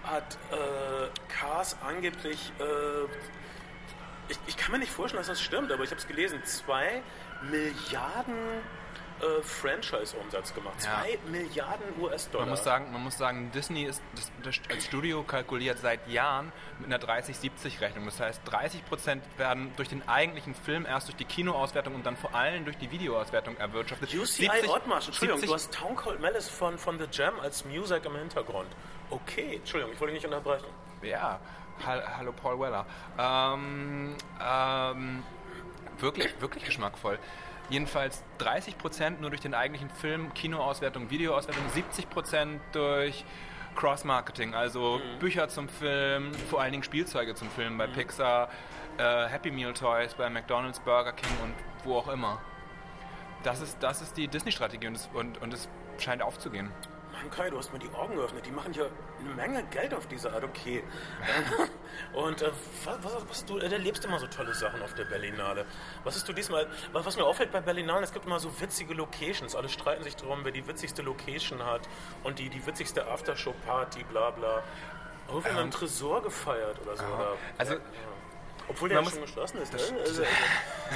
hat 0.03 0.37
äh, 0.51 1.07
Cars 1.29 1.77
angeblich 1.81 2.51
äh, 2.59 3.07
ich, 4.29 4.37
ich 4.47 4.57
kann 4.57 4.71
mir 4.71 4.79
nicht 4.79 4.91
vorstellen, 4.91 5.19
dass 5.19 5.27
das 5.27 5.41
stimmt, 5.41 5.71
aber 5.71 5.83
ich 5.83 5.89
habe 5.89 5.99
es 5.99 6.07
gelesen. 6.07 6.41
Zwei 6.45 7.01
Milliarden 7.49 8.61
äh, 9.21 9.41
Franchise-Umsatz 9.41 10.53
gemacht. 10.53 10.75
Ja. 10.83 11.01
Zwei 11.01 11.19
Milliarden 11.29 12.01
US-Dollar. 12.01 12.45
Man 12.45 12.55
muss 12.55 12.63
sagen, 12.63 12.91
man 12.91 13.03
muss 13.03 13.17
sagen 13.17 13.51
Disney 13.53 13.83
ist 13.83 14.01
das, 14.15 14.31
das 14.43 14.59
als 14.69 14.85
Studio 14.85 15.23
kalkuliert 15.23 15.79
seit 15.79 16.07
Jahren 16.07 16.51
mit 16.79 16.87
einer 16.87 17.03
30-70-Rechnung. 17.03 18.05
Das 18.05 18.19
heißt, 18.19 18.41
30% 18.47 19.21
werden 19.37 19.71
durch 19.75 19.89
den 19.89 20.07
eigentlichen 20.07 20.55
Film 20.55 20.85
erst 20.85 21.07
durch 21.07 21.17
die 21.17 21.25
Kinoauswertung 21.25 21.95
und 21.95 22.05
dann 22.05 22.17
vor 22.17 22.33
allem 22.33 22.65
durch 22.65 22.77
die 22.77 22.91
Videoauswertung 22.91 23.57
erwirtschaftet. 23.57 24.13
UCI 24.13 24.49
70 24.49 24.69
Ottmarsch, 24.69 25.07
Entschuldigung, 25.07 25.39
70 25.39 25.49
du 25.49 25.53
hast 25.53 25.73
Town 25.73 25.95
Cold 25.95 26.19
Malice 26.19 26.49
von, 26.49 26.77
von 26.77 26.97
The 26.97 27.05
Jam 27.11 27.39
als 27.39 27.65
Music 27.65 28.05
im 28.05 28.15
Hintergrund. 28.15 28.69
Okay, 29.09 29.57
Entschuldigung, 29.57 29.93
ich 29.93 29.99
wollte 29.99 30.13
dich 30.13 30.23
nicht 30.23 30.33
unterbrechen. 30.33 30.67
Ja, 31.01 31.39
hall, 31.85 32.03
hallo 32.17 32.31
Paul 32.31 32.59
Weller. 32.59 32.85
Ähm, 33.17 34.15
ähm, 34.41 35.23
wirklich, 35.97 36.39
wirklich 36.41 36.63
geschmackvoll. 36.63 37.19
Jedenfalls 37.69 38.23
30% 38.39 39.19
nur 39.19 39.29
durch 39.29 39.41
den 39.41 39.53
eigentlichen 39.53 39.89
Film, 39.89 40.33
Kinoauswertung, 40.33 41.09
Videoauswertung, 41.09 41.63
70% 41.75 42.59
durch 42.71 43.23
Cross-Marketing, 43.75 44.55
also 44.55 44.99
Bücher 45.19 45.47
zum 45.47 45.69
Film, 45.69 46.33
vor 46.49 46.61
allen 46.61 46.71
Dingen 46.71 46.83
Spielzeuge 46.83 47.35
zum 47.35 47.49
Film 47.49 47.77
bei 47.77 47.87
Pixar, 47.87 48.49
äh, 48.97 49.27
Happy 49.27 49.51
Meal 49.51 49.73
Toys 49.73 50.15
bei 50.15 50.29
McDonald's, 50.29 50.79
Burger 50.79 51.13
King 51.13 51.31
und 51.43 51.53
wo 51.85 51.97
auch 51.97 52.07
immer. 52.09 52.41
Das 53.43 53.61
ist, 53.61 53.77
das 53.81 54.01
ist 54.01 54.17
die 54.17 54.27
Disney-Strategie 54.27 54.87
und 54.87 54.95
es, 54.95 55.09
und, 55.13 55.41
und 55.41 55.53
es 55.53 55.69
scheint 55.97 56.21
aufzugehen. 56.21 56.71
Mann, 57.19 57.29
Kai, 57.31 57.49
du 57.49 57.57
hast 57.57 57.73
mir 57.73 57.79
die 57.79 57.89
Augen 57.89 58.15
geöffnet. 58.15 58.45
Die 58.45 58.51
machen 58.51 58.73
ja 58.73 58.85
eine 59.19 59.33
Menge 59.35 59.63
Geld 59.71 59.93
auf 59.93 60.07
diese 60.07 60.31
Art, 60.31 60.43
okay. 60.43 60.83
Und 62.13 62.41
äh, 62.41 62.51
was, 62.85 63.29
was, 63.29 63.45
du, 63.45 63.57
äh, 63.57 63.69
erlebst 63.69 64.05
immer 64.05 64.19
so 64.19 64.27
tolle 64.27 64.53
Sachen 64.53 64.81
auf 64.81 64.93
der 64.93 65.03
Berlinale. 65.03 65.65
Was 66.05 66.15
hast 66.15 66.27
du 66.29 66.33
diesmal, 66.33 66.67
was, 66.93 67.05
was 67.05 67.17
mir 67.17 67.25
auffällt 67.25 67.51
bei 67.51 67.59
Berlinale, 67.59 68.03
es 68.03 68.13
gibt 68.13 68.25
immer 68.25 68.39
so 68.39 68.49
witzige 68.61 68.93
Locations. 68.93 69.53
Alle 69.53 69.67
streiten 69.67 70.03
sich 70.03 70.15
darum, 70.15 70.45
wer 70.45 70.53
die 70.53 70.65
witzigste 70.65 71.01
Location 71.01 71.65
hat 71.65 71.81
und 72.23 72.39
die, 72.39 72.49
die 72.49 72.65
witzigste 72.65 73.05
Aftershow-Party, 73.05 74.05
bla 74.05 74.29
bla. 74.31 74.63
Irgendwie 75.27 75.49
in 75.49 75.57
einem 75.57 75.71
Tresor 75.71 76.23
gefeiert 76.23 76.79
oder 76.81 76.95
so. 76.95 77.03
Oder, 77.03 77.37
Also, 77.57 77.73
ja. 77.73 77.79
Obwohl 78.69 78.89
der 78.89 79.01
ja 79.01 79.09
schon 79.09 79.21
geschlossen 79.21 79.61
ist. 79.61 79.73
Ne? 79.73 79.79
Also, 79.99 80.23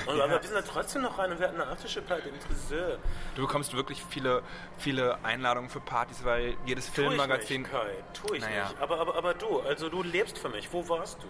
und, 0.07 0.21
aber 0.21 0.41
wir 0.41 0.41
sind 0.47 0.55
da 0.55 0.61
trotzdem 0.61 1.01
noch 1.01 1.17
rein 1.17 1.31
und 1.31 1.39
wir 1.39 1.47
hatten 1.47 1.59
eine 1.59 1.71
Aftershow-Party 1.71 2.29
im 2.29 2.39
Tresor. 2.39 2.97
Du 3.35 3.41
bekommst 3.41 3.73
wirklich 3.73 4.03
viele, 4.09 4.43
viele 4.77 5.17
Einladungen 5.23 5.69
für 5.69 5.79
Partys, 5.79 6.23
weil 6.23 6.55
jedes 6.65 6.87
Filmmagazin. 6.87 7.65
Tue 7.65 7.71
ich 7.71 7.71
nicht, 7.71 7.71
Kai. 7.71 8.27
Tue 8.27 8.37
ich 8.37 8.43
Naja. 8.43 8.69
nicht. 8.69 8.81
Aber, 8.81 8.99
aber, 8.99 9.15
aber 9.15 9.33
du, 9.33 9.59
also 9.61 9.89
du 9.89 10.03
lebst 10.03 10.37
für 10.37 10.49
mich. 10.49 10.71
Wo 10.71 10.87
warst 10.87 11.17
du? 11.23 11.27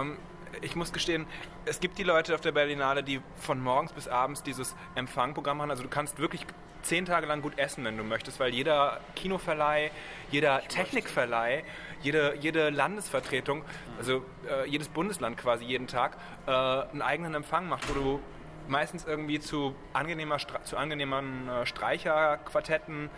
Ähm, 0.00 0.18
ich 0.60 0.76
muss 0.76 0.92
gestehen, 0.92 1.26
es 1.64 1.80
gibt 1.80 1.98
die 1.98 2.02
Leute 2.02 2.34
auf 2.34 2.40
der 2.40 2.52
Berlinale, 2.52 3.02
die 3.02 3.20
von 3.36 3.60
morgens 3.60 3.92
bis 3.92 4.08
abends 4.08 4.42
dieses 4.42 4.74
Empfangprogramm 4.94 5.62
haben. 5.62 5.70
Also 5.70 5.82
du 5.82 5.88
kannst 5.88 6.18
wirklich 6.18 6.46
zehn 6.82 7.04
Tage 7.06 7.26
lang 7.26 7.42
gut 7.42 7.58
essen, 7.58 7.84
wenn 7.84 7.96
du 7.96 8.02
möchtest, 8.02 8.40
weil 8.40 8.52
jeder 8.52 9.00
Kinoverleih, 9.14 9.90
jeder 10.30 10.60
Technikverleih, 10.68 11.64
jede, 12.02 12.34
jede 12.40 12.70
Landesvertretung, 12.70 13.64
also 13.98 14.24
äh, 14.48 14.68
jedes 14.68 14.88
Bundesland 14.88 15.36
quasi 15.36 15.64
jeden 15.64 15.86
Tag, 15.86 16.16
äh, 16.46 16.50
einen 16.50 17.02
eigenen 17.02 17.34
Empfang 17.34 17.68
macht, 17.68 17.88
wo 17.88 17.94
du 17.94 18.20
meistens 18.68 19.04
irgendwie 19.04 19.40
zu, 19.40 19.74
angenehmer, 19.92 20.38
zu 20.64 20.76
angenehmen 20.76 21.48
äh, 21.48 21.66
Streicherquartetten 21.66 23.10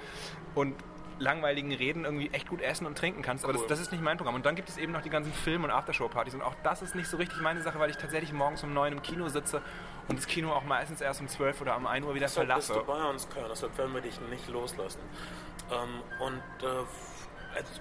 und 0.55 0.75
langweiligen 1.19 1.73
Reden 1.73 2.05
irgendwie 2.05 2.31
echt 2.33 2.49
gut 2.49 2.61
essen 2.61 2.87
und 2.87 2.99
trinken 2.99 3.23
kannst. 3.23 3.45
Aber 3.45 3.53
das, 3.53 3.67
das, 3.67 3.81
ist 3.81 3.93
nicht 3.93 4.03
mein 4.03 4.17
Programm. 4.17 4.35
Und 4.35 4.47
dann 4.47 4.57
gibt 4.57 4.69
es 4.69 4.77
eben 4.79 4.93
noch 4.93 5.03
die 5.03 5.11
ganzen 5.11 5.33
Film- 5.33 5.65
und 5.65 5.71
Aftershow-Partys. 5.71 6.35
Und 6.35 6.43
auch 6.43 6.55
das 6.63 6.83
ist 6.83 6.95
nicht 6.95 7.09
so 7.09 7.17
richtig 7.17 7.41
meine 7.41 7.63
Sache, 7.63 7.79
weil 7.79 7.91
ich 7.91 7.97
tatsächlich 7.97 8.33
morgens 8.33 8.63
um 8.65 8.75
neun 8.75 8.93
im 8.93 9.03
Kino 9.03 9.29
sitze 9.29 9.63
und 10.09 10.19
das 10.19 10.27
Kino 10.27 10.53
auch 10.53 10.65
meistens 10.65 11.01
erst 11.01 11.21
um 11.21 11.29
zwölf 11.29 11.61
oder 11.61 11.77
um 11.77 11.87
ein 11.87 12.05
Uhr 12.05 12.15
wieder 12.15 12.27
deshalb 12.27 12.49
verlasse. 12.49 12.75
Bist 12.75 12.87
du 12.87 12.93
bei 12.93 13.05
uns, 13.05 13.29
Köln, 13.29 13.47
deshalb 13.49 13.79
werden 13.79 13.95
wir 13.95 14.01
dich 14.01 14.21
nicht 14.23 14.49
loslassen. 14.49 15.01
Ähm, 15.71 16.03
und 16.19 16.67
äh, 16.67 16.85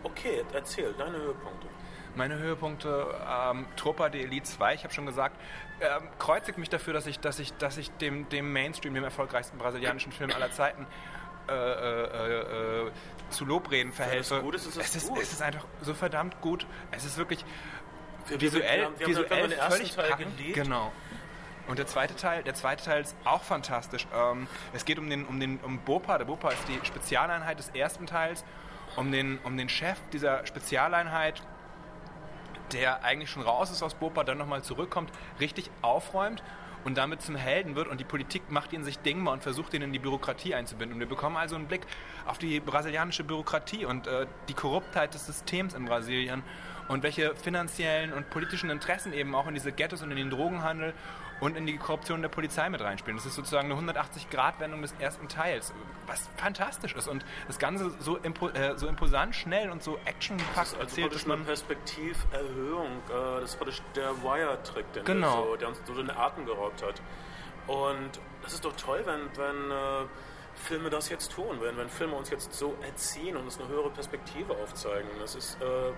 okay, 0.03 0.43
erzähl 0.53 0.93
deine 0.93 1.17
Höhepunkte. 1.17 1.67
Meine 2.15 2.37
Höhepunkte, 2.37 3.07
ähm, 3.27 3.65
Tropa 3.75 4.09
de 4.09 4.23
Elite 4.23 4.43
2, 4.45 4.75
ich 4.75 4.83
habe 4.83 4.93
schon 4.93 5.07
gesagt, 5.07 5.35
ähm, 5.81 6.07
kreuzigt 6.19 6.59
mich 6.59 6.69
dafür, 6.69 6.93
dass 6.93 7.07
ich, 7.07 7.19
dass 7.19 7.39
ich, 7.39 7.53
dass 7.57 7.77
ich 7.77 7.89
dem, 7.97 8.29
dem 8.29 8.53
Mainstream, 8.53 8.93
dem 8.93 9.03
erfolgreichsten 9.03 9.57
brasilianischen 9.57 10.11
Film 10.11 10.29
aller 10.31 10.51
Zeiten, 10.51 10.85
äh, 11.49 11.53
äh, 11.53 12.85
äh, 12.87 12.91
zu 13.31 13.45
Lobreden 13.45 13.91
verhelfe. 13.91 14.41
Gut 14.41 14.55
ist, 14.55 14.67
ist 14.67 14.77
es, 14.77 14.95
ist, 14.95 15.09
gut. 15.09 15.21
es 15.21 15.33
ist 15.33 15.41
einfach 15.41 15.65
so 15.81 15.93
verdammt 15.95 16.39
gut. 16.39 16.67
Es 16.91 17.03
ist 17.03 17.17
wirklich 17.17 17.43
Wir- 18.27 18.39
visuell, 18.39 18.79
wir 18.79 18.85
haben- 18.85 18.99
wir 18.99 19.05
haben 19.07 19.11
visuell 19.25 19.51
ersten 19.51 19.71
völlig 19.71 19.95
Teil 19.95 20.09
packend. 20.11 20.37
Genau. 20.53 20.91
Und 21.67 21.79
der 21.79 21.87
zweite 21.87 22.15
Teil, 22.15 22.43
der 22.43 22.53
zweite 22.53 22.83
Teil 22.83 23.01
ist 23.01 23.15
auch 23.25 23.41
fantastisch. 23.41 24.05
Ähm, 24.13 24.47
es 24.73 24.85
geht 24.85 24.99
um 24.99 25.09
den, 25.09 25.25
um 25.25 25.39
den 25.39 25.59
um 25.61 25.79
Bopa. 25.79 26.17
Der 26.17 26.25
Bopa 26.25 26.49
ist 26.51 26.61
die 26.67 26.79
Spezialeinheit 26.85 27.57
des 27.57 27.69
ersten 27.69 28.05
Teils. 28.05 28.43
Um 28.95 29.11
den, 29.11 29.39
um 29.43 29.57
den 29.57 29.69
Chef 29.69 29.97
dieser 30.11 30.45
Spezialeinheit, 30.45 31.41
der 32.73 33.03
eigentlich 33.03 33.29
schon 33.29 33.43
raus 33.43 33.71
ist 33.71 33.83
aus 33.83 33.95
Bopa, 33.95 34.23
dann 34.23 34.37
nochmal 34.37 34.63
zurückkommt, 34.63 35.11
richtig 35.39 35.69
aufräumt 35.81 36.43
und 36.83 36.97
damit 36.97 37.21
zum 37.21 37.35
Helden 37.35 37.75
wird 37.75 37.87
und 37.87 37.99
die 37.99 38.03
Politik 38.03 38.49
macht 38.49 38.73
ihn 38.73 38.83
sich 38.83 38.99
dingbar 38.99 39.33
und 39.33 39.43
versucht 39.43 39.73
ihn 39.73 39.81
in 39.81 39.93
die 39.93 39.99
Bürokratie 39.99 40.53
einzubinden. 40.53 40.95
Und 40.95 40.99
wir 40.99 41.07
bekommen 41.07 41.37
also 41.37 41.55
einen 41.55 41.67
Blick 41.67 41.81
auf 42.25 42.37
die 42.37 42.59
brasilianische 42.59 43.23
Bürokratie 43.23 43.85
und 43.85 44.07
äh, 44.07 44.27
die 44.49 44.53
Korruptheit 44.53 45.13
des 45.13 45.25
Systems 45.25 45.73
in 45.73 45.85
Brasilien 45.85 46.43
und 46.89 47.03
welche 47.03 47.35
finanziellen 47.35 48.11
und 48.11 48.29
politischen 48.29 48.69
Interessen 48.69 49.13
eben 49.13 49.35
auch 49.35 49.47
in 49.47 49.53
diese 49.53 49.71
Ghettos 49.71 50.01
und 50.01 50.11
in 50.11 50.17
den 50.17 50.29
Drogenhandel 50.29 50.93
und 51.43 51.57
in 51.57 51.65
die 51.65 51.77
Korruption 51.77 52.21
der 52.21 52.29
Polizei 52.29 52.69
mit 52.69 52.81
reinspielen. 52.81 53.17
Das 53.17 53.25
ist 53.25 53.35
sozusagen 53.35 53.69
eine 53.69 53.91
180-Grad-Wendung 53.91 54.81
des 54.81 54.93
ersten 54.99 55.27
Teils, 55.27 55.73
was 56.07 56.29
fantastisch 56.37 56.95
ist 56.95 57.07
und 57.07 57.25
das 57.47 57.59
Ganze 57.59 57.91
so, 57.99 58.17
impo 58.17 58.47
äh, 58.49 58.77
so 58.77 58.87
imposant, 58.87 59.35
schnell 59.35 59.69
und 59.69 59.83
so 59.83 59.99
actionpackt 60.05 60.57
Also 60.57 60.77
erzählt, 60.77 61.07
praktisch 61.07 61.23
dass 61.23 61.31
eine 61.31 61.37
man... 61.37 61.45
Perspektiverhöhung. 61.45 62.87
Äh, 63.09 63.41
das 63.41 63.51
ist 63.51 63.55
praktisch 63.57 63.81
der 63.95 64.23
Wire-Trick, 64.23 64.85
Genau. 65.05 65.43
so, 65.43 65.55
der 65.57 65.67
uns 65.67 65.81
so 65.85 65.93
den 65.93 66.09
Atem 66.09 66.45
geraubt 66.45 66.81
hat. 66.81 67.01
Und 67.67 68.19
das 68.41 68.53
ist 68.53 68.63
doch 68.63 68.75
toll, 68.75 69.03
wenn, 69.05 69.21
wenn 69.37 69.71
äh, 69.71 70.07
Filme 70.55 70.89
das 70.89 71.09
jetzt 71.09 71.31
tun, 71.33 71.59
wenn, 71.61 71.75
wenn 71.77 71.89
Filme 71.89 72.15
uns 72.15 72.29
jetzt 72.29 72.53
so 72.53 72.75
erziehen 72.81 73.35
und 73.35 73.43
uns 73.43 73.59
eine 73.59 73.67
höhere 73.67 73.89
Perspektive 73.89 74.53
aufzeigen. 74.53 75.09
Das 75.19 75.35
ist 75.35 75.61
äh, 75.61 75.91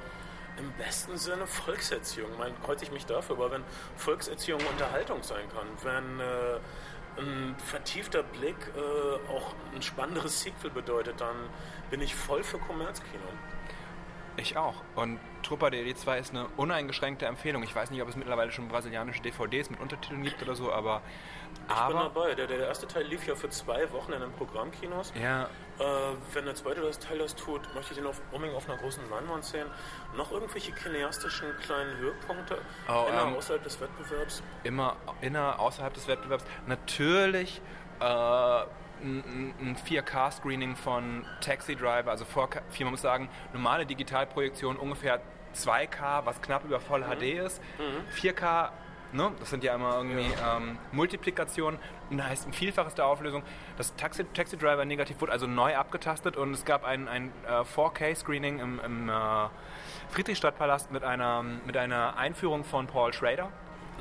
im 0.57 0.71
besten 0.73 1.17
Sinne 1.17 1.47
Volkserziehung. 1.47 2.29
Mein, 2.37 2.53
kreuz 2.61 2.81
ich 2.81 2.91
mich 2.91 3.05
dafür, 3.05 3.35
aber 3.35 3.51
wenn 3.51 3.63
Volkserziehung 3.97 4.59
Unterhaltung 4.71 5.23
sein 5.23 5.45
kann, 5.49 5.67
wenn 5.83 6.19
äh, 6.19 6.59
ein 7.17 7.55
vertiefter 7.57 8.23
Blick 8.23 8.57
äh, 8.75 9.31
auch 9.31 9.53
ein 9.73 9.81
spannenderes 9.81 10.41
Sequel 10.41 10.69
bedeutet, 10.69 11.19
dann 11.19 11.35
bin 11.89 12.01
ich 12.01 12.15
voll 12.15 12.43
für 12.43 12.57
Kommerzkino. 12.57 13.23
Ich 14.37 14.57
auch. 14.57 14.75
Und 14.95 15.19
de 15.49 15.79
Elite 15.79 15.99
2 15.99 16.19
ist 16.19 16.31
eine 16.31 16.47
uneingeschränkte 16.57 17.25
Empfehlung. 17.25 17.63
Ich 17.63 17.73
weiß 17.73 17.89
nicht, 17.91 18.01
ob 18.01 18.09
es 18.09 18.15
mittlerweile 18.15 18.51
schon 18.51 18.67
brasilianische 18.67 19.21
DVDs 19.21 19.69
mit 19.69 19.79
Untertiteln 19.79 20.23
gibt 20.23 20.41
oder 20.41 20.55
so, 20.55 20.71
aber... 20.71 21.01
Ich 21.67 21.87
bin 21.87 21.97
dabei. 21.97 22.35
Der, 22.35 22.47
der 22.47 22.59
erste 22.67 22.87
Teil 22.87 23.03
lief 23.03 23.25
ja 23.27 23.35
für 23.35 23.49
zwei 23.49 23.91
Wochen 23.91 24.11
in 24.13 24.21
den 24.21 24.31
Programmkinos. 24.33 25.11
ja, 25.21 25.43
Äh, 25.77 25.83
wenn 26.33 26.45
der 26.45 26.55
zweite 26.55 26.81
Teil 26.99 27.17
das 27.19 27.35
tut, 27.35 27.61
möchte 27.75 27.91
ich 27.91 27.97
den 27.97 28.07
auf, 28.07 28.21
unbedingt 28.31 28.55
auf 28.55 28.69
einer 28.69 28.77
großen 28.77 29.09
Leinwand 29.09 29.43
sehen. 29.43 29.67
Noch 30.15 30.31
irgendwelche 30.31 30.73
cineastischen 30.75 31.47
kleinen 31.57 31.97
Höhepunkte 31.97 32.57
Oh, 32.87 33.07
inner, 33.09 33.23
ähm, 33.23 33.35
außerhalb 33.35 33.61
des 33.63 33.79
Wettbewerbs? 33.81 34.41
immer 34.63 34.95
inner, 35.21 35.59
außerhalb 35.59 35.93
des 35.93 36.07
Wettbewerbs. 36.07 36.45
Natürlich 36.67 37.61
äh, 37.99 38.03
ein 38.05 39.53
ein 39.59 39.75
4K-Screening 39.85 40.75
von 40.77 41.25
Taxi 41.41 41.75
Driver, 41.75 42.11
also 42.11 42.23
4K, 42.25 42.61
man 42.83 42.91
muss 42.91 43.01
sagen, 43.01 43.27
normale 43.53 43.85
Digitalprojektion 43.85 44.77
ungefähr 44.77 45.19
2K, 45.53 46.25
was 46.25 46.41
knapp 46.41 46.63
über 46.63 46.79
Voll 46.79 47.03
HD 47.03 47.23
ist. 47.45 47.61
4K, 48.17 48.69
ne, 49.15 49.31
das 49.39 49.49
sind 49.49 49.63
ja 49.63 49.75
immer 49.75 49.95
irgendwie 49.97 50.31
ähm, 50.45 50.77
Multiplikationen, 50.91 51.79
und 52.09 52.17
das 52.17 52.27
heißt 52.27 52.47
ein 52.47 52.53
Vielfaches 52.53 52.95
der 52.95 53.05
Auflösung. 53.07 53.43
Das 53.77 53.95
Taxi, 53.95 54.23
Taxi 54.25 54.57
Driver 54.57 54.85
negativ 54.85 55.19
wurde 55.21 55.31
also 55.31 55.47
neu 55.47 55.75
abgetastet 55.75 56.37
und 56.37 56.53
es 56.53 56.65
gab 56.65 56.83
ein, 56.83 57.07
ein 57.07 57.31
äh, 57.47 57.61
4K-Screening 57.61 58.59
im, 58.59 58.79
im 58.79 59.09
äh, 59.09 59.13
Friedrichstadtpalast 60.09 60.91
mit 60.91 61.03
einer, 61.03 61.43
mit 61.43 61.77
einer 61.77 62.17
Einführung 62.17 62.63
von 62.63 62.87
Paul 62.87 63.13
Schrader. 63.13 63.49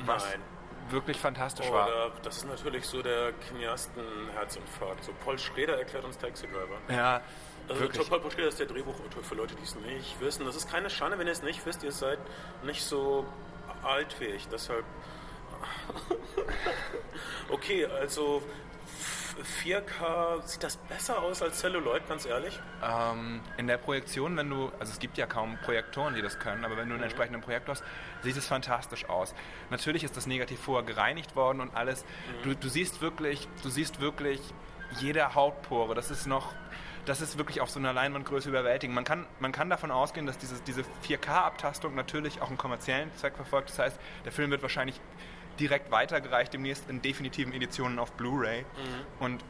Was 0.05 0.25
Nein. 0.29 0.41
wirklich 0.89 1.17
fantastisch 1.17 1.71
war. 1.71 1.87
Oder 1.87 2.11
das 2.21 2.37
ist 2.37 2.47
natürlich 2.47 2.85
so 2.85 3.01
der 3.01 3.31
Cineasten-Herzinfarkt. 3.47 5.03
So 5.03 5.13
Paul 5.23 5.39
Schrader 5.39 5.77
erklärt 5.77 6.03
uns 6.05 6.17
Taxi 6.17 6.47
Driver. 6.47 6.77
Ja, 6.89 7.21
Also 7.67 7.81
wirklich. 7.81 8.09
Paul 8.09 8.31
Schrader 8.31 8.47
ist 8.47 8.59
der 8.59 8.67
Drehbuchautor 8.67 9.23
für 9.23 9.35
Leute, 9.35 9.55
die 9.55 9.63
es 9.63 9.75
nicht 9.75 10.19
wissen. 10.19 10.45
Das 10.45 10.55
ist 10.55 10.69
keine 10.69 10.89
Schande, 10.89 11.17
wenn 11.17 11.27
ihr 11.27 11.33
es 11.33 11.41
nicht 11.43 11.65
wisst. 11.65 11.83
Ihr 11.83 11.91
seid 11.91 12.19
nicht 12.63 12.83
so 12.83 13.25
alt 13.85 14.19
wie 14.19 14.25
ich. 14.25 14.47
Deshalb. 14.47 14.85
okay, 17.49 17.85
also 17.85 18.41
4K 19.63 20.41
sieht 20.45 20.63
das 20.63 20.77
besser 20.77 21.21
aus 21.21 21.41
als 21.41 21.59
Celluloid, 21.59 22.07
ganz 22.07 22.25
ehrlich. 22.25 22.59
Ähm, 22.83 23.41
in 23.57 23.67
der 23.67 23.77
Projektion, 23.77 24.37
wenn 24.37 24.49
du, 24.49 24.71
also 24.79 24.91
es 24.91 24.99
gibt 24.99 25.17
ja 25.17 25.25
kaum 25.25 25.57
Projektoren, 25.63 26.15
die 26.15 26.21
das 26.21 26.39
können, 26.39 26.63
aber 26.63 26.77
wenn 26.77 26.87
du 26.87 26.95
einen 26.95 27.03
entsprechenden 27.03 27.41
Projektor 27.41 27.75
hast, 27.75 27.83
sieht 28.21 28.37
es 28.37 28.47
fantastisch 28.47 29.09
aus. 29.09 29.35
Natürlich 29.69 30.03
ist 30.03 30.15
das 30.15 30.27
negativ 30.27 30.59
vorher 30.59 30.85
gereinigt 30.85 31.35
worden 31.35 31.59
und 31.59 31.75
alles. 31.75 32.05
Du, 32.43 32.55
du 32.55 32.69
siehst 32.69 33.01
wirklich, 33.01 33.47
du 33.63 33.69
siehst 33.69 33.99
wirklich 33.99 34.39
jede 34.99 35.35
Hautpore. 35.35 35.95
Das 35.95 36.11
ist 36.11 36.27
noch, 36.27 36.53
das 37.05 37.21
ist 37.21 37.37
wirklich 37.37 37.61
auf 37.61 37.69
so 37.69 37.79
einer 37.79 37.93
Leinwandgröße 37.93 38.49
überwältigend. 38.49 38.95
Man 38.95 39.03
kann, 39.03 39.25
man 39.39 39.51
kann 39.51 39.69
davon 39.69 39.91
ausgehen, 39.91 40.25
dass 40.25 40.37
dieses, 40.37 40.63
diese 40.63 40.83
4K-Abtastung 41.07 41.95
natürlich 41.95 42.41
auch 42.41 42.47
einen 42.49 42.57
kommerziellen 42.57 43.15
Zweck 43.15 43.35
verfolgt. 43.35 43.69
Das 43.69 43.79
heißt, 43.79 43.99
der 44.25 44.31
Film 44.31 44.51
wird 44.51 44.61
wahrscheinlich 44.61 44.99
direkt 45.59 45.91
weitergereicht, 45.91 46.53
demnächst 46.53 46.89
in 46.89 47.01
definitiven 47.01 47.53
Editionen 47.53 47.99
auf 47.99 48.11
Blu-ray. 48.13 48.65
Und 49.19 49.43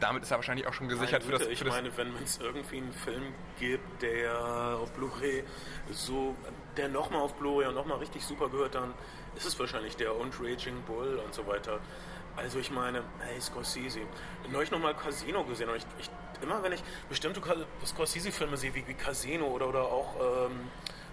damit 0.00 0.22
ist 0.22 0.30
er 0.30 0.36
wahrscheinlich 0.36 0.66
auch 0.66 0.74
schon 0.74 0.88
gesichert 0.88 1.24
Meine 1.24 1.24
für 1.24 1.32
das, 1.32 1.42
für 1.46 1.52
ich 1.52 1.60
das 1.60 1.68
meine, 1.68 1.96
wenn 1.96 2.14
es 2.22 2.38
irgendwie 2.38 2.78
einen 2.78 2.92
Film 2.92 3.32
gibt, 3.58 4.02
der 4.02 4.78
auf 4.80 4.92
Blu-ray 4.92 5.44
so, 5.90 6.34
der 6.76 6.88
nochmal 6.88 7.22
auf 7.22 7.34
Blu-ray 7.34 7.68
und 7.68 7.74
nochmal 7.74 7.98
richtig 7.98 8.24
super 8.24 8.48
gehört, 8.48 8.74
dann 8.74 8.92
ist 9.36 9.46
es 9.46 9.58
wahrscheinlich 9.58 9.96
der 9.96 10.14
und 10.14 10.34
Raging 10.40 10.82
Bull 10.82 11.20
und 11.24 11.32
so 11.32 11.46
weiter. 11.46 11.80
Also 12.36 12.58
ich 12.58 12.70
meine, 12.70 13.02
hey 13.20 13.40
Scorsese, 13.40 14.00
neulich 14.52 14.70
nochmal 14.70 14.94
Casino 14.94 15.44
gesehen 15.44 15.70
und 15.70 15.76
ich, 15.76 15.86
ich 15.98 16.10
immer 16.42 16.62
wenn 16.62 16.72
ich 16.72 16.82
bestimmte 17.08 17.40
Scorsese-Filme 17.84 18.56
sehe, 18.56 18.74
wie, 18.74 18.86
wie 18.86 18.94
Casino 18.94 19.46
oder, 19.46 19.68
oder 19.68 19.82
auch 19.82 20.14
ähm, 20.46 20.68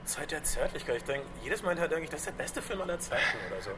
Zeit 0.05 0.31
der 0.31 0.43
Zärtlichkeit, 0.43 0.97
ich 0.97 1.03
denke, 1.03 1.25
jedes 1.43 1.63
Mal 1.63 1.75
denke 1.75 2.01
ich, 2.03 2.09
das 2.09 2.21
ist 2.21 2.25
der 2.27 2.33
beste 2.33 2.61
Film 2.61 2.81
aller 2.81 2.99
Zeiten 2.99 3.21
oder 3.49 3.61
so. 3.61 3.71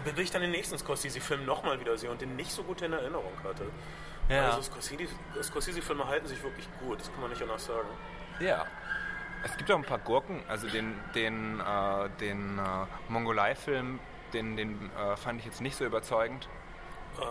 Bis 0.00 0.18
ich 0.18 0.30
dann 0.30 0.42
den 0.42 0.50
nächsten 0.50 0.78
Scorsese-Film 0.78 1.44
nochmal 1.44 1.80
wieder 1.80 1.96
sehe 1.96 2.10
und 2.10 2.20
den 2.20 2.36
nicht 2.36 2.52
so 2.52 2.62
gut 2.62 2.82
in 2.82 2.92
Erinnerung 2.92 3.32
hatte. 3.42 3.64
Ja. 4.28 4.50
Also 4.50 4.60
Scorsese- 4.70 5.08
Scorsese-Filme 5.42 6.06
halten 6.06 6.26
sich 6.26 6.42
wirklich 6.42 6.66
gut, 6.80 7.00
das 7.00 7.10
kann 7.10 7.20
man 7.20 7.30
nicht 7.30 7.42
anders 7.42 7.64
sagen. 7.64 7.88
Ja. 8.40 8.64
Es 9.44 9.56
gibt 9.56 9.70
auch 9.70 9.76
ein 9.76 9.84
paar 9.84 9.98
Gurken, 9.98 10.42
also 10.48 10.66
den, 10.68 10.98
den, 11.14 11.60
äh, 11.60 12.08
den 12.20 12.58
äh, 12.58 12.62
Mongolei-Film, 13.08 14.00
den, 14.32 14.56
den 14.56 14.90
äh, 14.96 15.16
fand 15.16 15.38
ich 15.40 15.46
jetzt 15.46 15.60
nicht 15.60 15.76
so 15.76 15.84
überzeugend. 15.84 16.48
Äh, 17.20 17.22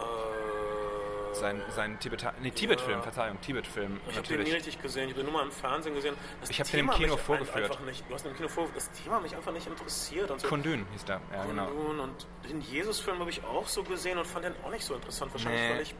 Sein, 1.35 1.61
sein 1.69 1.99
Tibeta 1.99 2.33
nee, 2.41 2.51
Tibet-Film, 2.51 2.97
Ja. 2.97 3.01
Verzeihung, 3.03 3.39
Tibet-Film 3.41 3.99
ich 4.09 4.17
habe 4.17 4.27
den 4.27 4.43
nie 4.43 4.51
richtig 4.51 4.81
gesehen, 4.81 5.09
ich 5.09 5.15
habe 5.15 5.23
den 5.23 5.31
nur 5.31 5.39
mal 5.41 5.45
im 5.45 5.51
Fernsehen 5.51 5.93
gesehen. 5.95 6.15
Das 6.41 6.49
Ich 6.49 6.59
habe 6.59 6.69
den 6.69 6.79
im 6.81 6.89
Kino 6.91 7.17
vorgeführt. 7.17 7.79
Nicht, 7.85 8.03
du 8.09 8.13
hast 8.13 8.23
den 8.23 8.31
im 8.31 8.37
Kino 8.37 8.49
vorgeführt, 8.49 8.77
das 8.87 9.03
Thema 9.03 9.19
mich 9.19 9.35
einfach 9.35 9.51
nicht 9.51 9.67
interessiert. 9.67 10.31
Und 10.31 10.41
so. 10.41 10.47
Kundun 10.47 10.85
hieß 10.93 11.05
der, 11.05 11.21
ja 11.33 11.45
genau. 11.45 11.65
Kundun 11.67 11.99
und 11.99 12.27
den 12.49 12.61
Jesus-Film 12.61 13.19
habe 13.19 13.29
ich 13.29 13.43
auch 13.43 13.67
so 13.67 13.83
gesehen 13.83 14.17
und 14.17 14.25
fand 14.25 14.45
den 14.45 14.53
auch 14.63 14.71
nicht 14.71 14.83
so 14.85 14.95
interessant. 14.95 15.31
Wahrscheinlich, 15.33 15.61
Nee. 15.61 15.73
weil 15.75 15.81
ich 15.81 15.95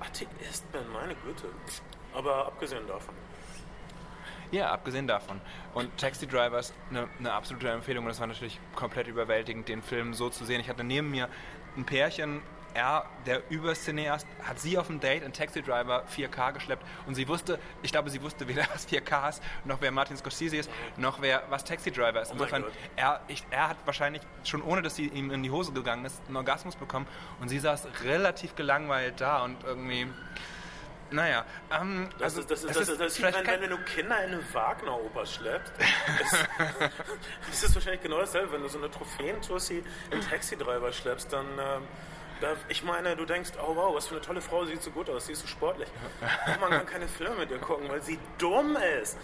Atheist 0.00 0.70
bin, 0.72 0.82
meine 0.92 1.14
Güte. 1.14 1.44
Aber 2.14 2.46
abgesehen 2.46 2.86
davon. 2.86 3.14
Ja, 4.52 4.70
abgesehen 4.70 5.06
davon. 5.08 5.40
Und 5.74 5.96
Taxi 5.98 6.26
Driver 6.26 6.58
ist 6.58 6.72
eine, 6.90 7.08
eine 7.18 7.32
absolute 7.32 7.68
Empfehlung 7.68 8.04
und 8.04 8.10
es 8.12 8.20
war 8.20 8.26
natürlich 8.28 8.60
komplett 8.76 9.08
überwältigend, 9.08 9.68
den 9.68 9.82
Film 9.82 10.14
so 10.14 10.30
zu 10.30 10.44
sehen. 10.44 10.60
Ich 10.60 10.68
hatte 10.68 10.84
neben 10.84 11.10
mir 11.10 11.28
ein 11.76 11.84
Pärchen, 11.84 12.42
er, 12.76 13.06
der 13.24 13.42
Übercineast, 13.50 14.26
hat 14.42 14.60
sie 14.60 14.76
auf 14.76 14.88
dem 14.88 15.00
Date 15.00 15.22
in 15.22 15.32
Taxi 15.32 15.62
Driver 15.62 16.04
4K 16.14 16.52
geschleppt 16.52 16.84
und 17.06 17.14
sie 17.14 17.26
wusste, 17.26 17.58
ich 17.82 17.90
glaube, 17.90 18.10
sie 18.10 18.22
wusste 18.22 18.46
weder, 18.46 18.66
was 18.72 18.86
4K 18.86 19.30
ist, 19.30 19.42
noch 19.64 19.80
wer 19.80 19.90
Martin 19.90 20.16
Scorsese 20.16 20.58
ist, 20.58 20.70
noch 20.96 21.22
wer, 21.22 21.42
was 21.48 21.64
Taxi 21.64 21.90
Driver 21.90 22.20
ist. 22.20 22.30
Oh 22.30 22.34
Insofern, 22.34 22.62
Gott. 22.62 22.72
er, 22.96 23.20
ich, 23.28 23.44
er 23.50 23.70
hat 23.70 23.78
wahrscheinlich 23.86 24.22
schon 24.44 24.62
ohne, 24.62 24.82
dass 24.82 24.94
sie 24.94 25.06
ihm 25.06 25.30
in 25.30 25.42
die 25.42 25.50
Hose 25.50 25.72
gegangen 25.72 26.04
ist, 26.04 26.20
einen 26.26 26.36
Orgasmus 26.36 26.76
bekommen 26.76 27.06
und 27.40 27.48
sie 27.48 27.58
saß 27.58 27.88
relativ 28.04 28.54
gelangweilt 28.54 29.20
da 29.20 29.42
und 29.42 29.64
irgendwie, 29.64 30.06
naja, 31.10 31.46
ähm, 31.72 32.10
Das 32.18 32.36
also 32.36 32.40
ist, 32.40 32.50
das 32.50 32.64
ist, 32.64 32.76
das 32.76 32.88
ist, 32.88 33.00
das 33.00 33.06
ist 33.12 33.16
vielleicht 33.16 33.46
wenn, 33.46 33.60
wenn 33.62 33.70
du 33.70 33.78
Kinder 33.78 34.22
in 34.24 34.34
eine 34.34 34.54
Wagner-Oper 34.54 35.24
schleppst. 35.24 35.72
Es, 36.20 36.30
das 37.48 37.62
ist 37.62 37.74
wahrscheinlich 37.74 38.02
genau 38.02 38.18
dasselbe. 38.18 38.52
Wenn 38.52 38.62
du 38.62 38.68
so 38.68 38.78
eine 38.78 38.90
Trophäentussi 38.90 39.82
in 40.10 40.20
Taxi-Driver 40.20 40.92
schleppst, 40.92 41.32
dann... 41.32 41.46
Ähm, 41.58 41.82
ich 42.68 42.82
meine, 42.82 43.16
du 43.16 43.24
denkst, 43.24 43.50
oh 43.60 43.74
wow, 43.76 43.94
was 43.94 44.06
für 44.06 44.14
eine 44.16 44.20
tolle 44.24 44.40
Frau, 44.40 44.64
sie 44.64 44.72
sieht 44.72 44.82
so 44.82 44.90
gut 44.90 45.08
aus, 45.10 45.26
sie 45.26 45.32
ist 45.32 45.40
so 45.42 45.46
sportlich. 45.46 45.88
Oh, 46.22 46.60
man 46.60 46.70
kann 46.70 46.86
keine 46.86 47.08
Filme 47.08 47.36
mit 47.36 47.50
ihr 47.50 47.58
gucken, 47.58 47.88
weil 47.88 48.02
sie 48.02 48.18
dumm 48.38 48.76
ist. 49.02 49.16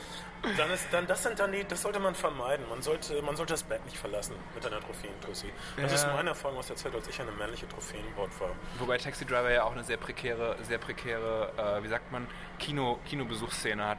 Dann 0.57 0.71
ist 0.73 0.89
dann, 0.91 1.07
das 1.07 1.23
sind 1.23 1.39
dann 1.39 1.53
die, 1.53 1.63
das 1.65 1.83
sollte 1.83 2.01
man 2.01 2.15
vermeiden. 2.17 2.69
Man 2.69 2.83
sollte, 2.83 3.23
man 3.23 3.37
sollte 3.37 3.53
das 3.53 3.63
Bett 3.63 3.85
nicht 3.85 3.97
verlassen 3.97 4.35
mit 4.55 4.67
einer 4.67 4.81
Trophäentussi. 4.81 5.53
Das 5.77 5.93
ist 5.93 6.05
Ja. 6.05 6.15
meine 6.15 6.31
Erfahrung 6.31 6.59
aus 6.59 6.67
der 6.67 6.75
Zeit, 6.77 6.93
als 6.95 7.07
ich 7.07 7.21
eine 7.21 7.31
männliche 7.33 7.69
Trophäenbraut 7.69 8.31
war. 8.41 8.51
Wobei 8.79 8.99
Taxi 8.99 9.25
Driver 9.25 9.51
ja 9.53 9.63
auch 9.65 9.73
eine 9.73 9.85
sehr 9.85 9.99
prekäre, 9.99 10.57
sehr 10.63 10.79
prekäre, 10.79 11.53
äh, 11.57 11.85
wie 11.85 11.89
sagt 11.89 12.11
man, 12.11 12.27
Kino, 12.59 12.99
Kinobesuchsszene 13.09 13.87
hat, 13.87 13.99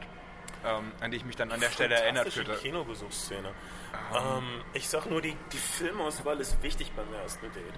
ähm, 0.66 0.92
an 1.00 1.10
die 1.12 1.16
ich 1.16 1.24
mich 1.24 1.36
dann 1.36 1.50
an 1.50 1.60
der 1.60 1.70
Stelle 1.70 1.94
erinnert 1.94 2.24
Fantastische 2.24 2.44
fühlte. 2.46 2.60
Kinobesuchsszene. 2.62 3.48
Ähm, 4.14 4.64
ich 4.74 4.86
sag 4.88 5.06
nur, 5.06 5.22
die, 5.22 5.34
die 5.50 5.56
Filmauswahl 5.58 6.38
ist 6.40 6.62
wichtig 6.62 6.92
beim 6.92 7.10
ersten 7.14 7.50
Date. 7.52 7.72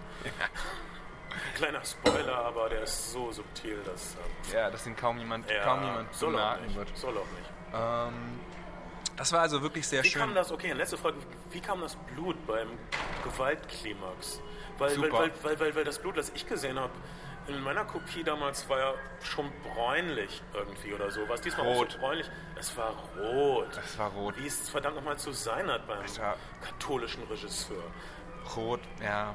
Kleiner 1.54 1.84
Spoiler, 1.84 2.36
aber 2.36 2.68
der 2.68 2.82
ist 2.82 3.12
so 3.12 3.30
subtil, 3.32 3.78
dass 3.84 4.14
ähm, 4.14 4.52
Ja, 4.54 4.70
dass 4.70 4.86
ihn 4.86 4.96
kaum 4.96 5.18
jemand, 5.18 5.48
ja, 5.50 5.64
kaum 5.64 5.82
jemand 5.84 6.14
soll 6.14 6.32
bemerken 6.32 6.64
nicht. 6.64 6.76
wird. 6.76 6.96
Soll 6.96 7.16
auch 7.16 7.26
nicht. 7.38 7.50
Ähm, 7.74 8.40
das 9.16 9.32
war 9.32 9.40
also 9.40 9.62
wirklich 9.62 9.86
sehr 9.88 10.02
Wie 10.04 10.08
schön. 10.08 10.20
kam 10.20 10.34
das, 10.34 10.52
okay, 10.52 10.72
letzte 10.72 10.96
Frage, 10.98 11.16
wie 11.50 11.60
kam 11.60 11.80
das 11.80 11.96
Blut 11.96 12.36
beim 12.46 12.68
Gewaltklimax? 13.24 14.40
Weil, 14.78 14.90
Super. 14.90 15.12
weil, 15.12 15.30
weil, 15.42 15.60
weil, 15.60 15.74
weil 15.76 15.84
das 15.84 15.98
Blut, 15.98 16.16
das 16.16 16.30
ich 16.34 16.46
gesehen 16.46 16.78
habe, 16.78 16.92
in 17.48 17.62
meiner 17.62 17.84
Kopie 17.84 18.24
damals 18.24 18.68
war 18.68 18.78
ja 18.78 18.94
schon 19.22 19.50
bräunlich 19.62 20.42
irgendwie 20.52 20.92
oder 20.92 21.10
so. 21.12 21.20
Was 21.28 21.40
diesmal 21.40 21.66
auch 21.66 21.76
Rot. 21.76 21.92
so 21.92 21.98
bräunlich? 21.98 22.28
Es 22.58 22.76
war 22.76 22.92
rot. 23.18 23.68
Das 23.74 23.96
war 23.98 24.10
rot. 24.10 24.36
Wie 24.36 24.46
es 24.46 24.68
verdammt 24.68 24.96
nochmal 24.96 25.16
zu 25.16 25.30
sein 25.32 25.70
hat 25.70 25.86
beim 25.86 26.04
Es 26.04 26.18
war- 26.18 26.36
katholischen 26.60 27.22
Regisseur. 27.24 27.84
Rot, 28.56 28.80
ja. 29.02 29.34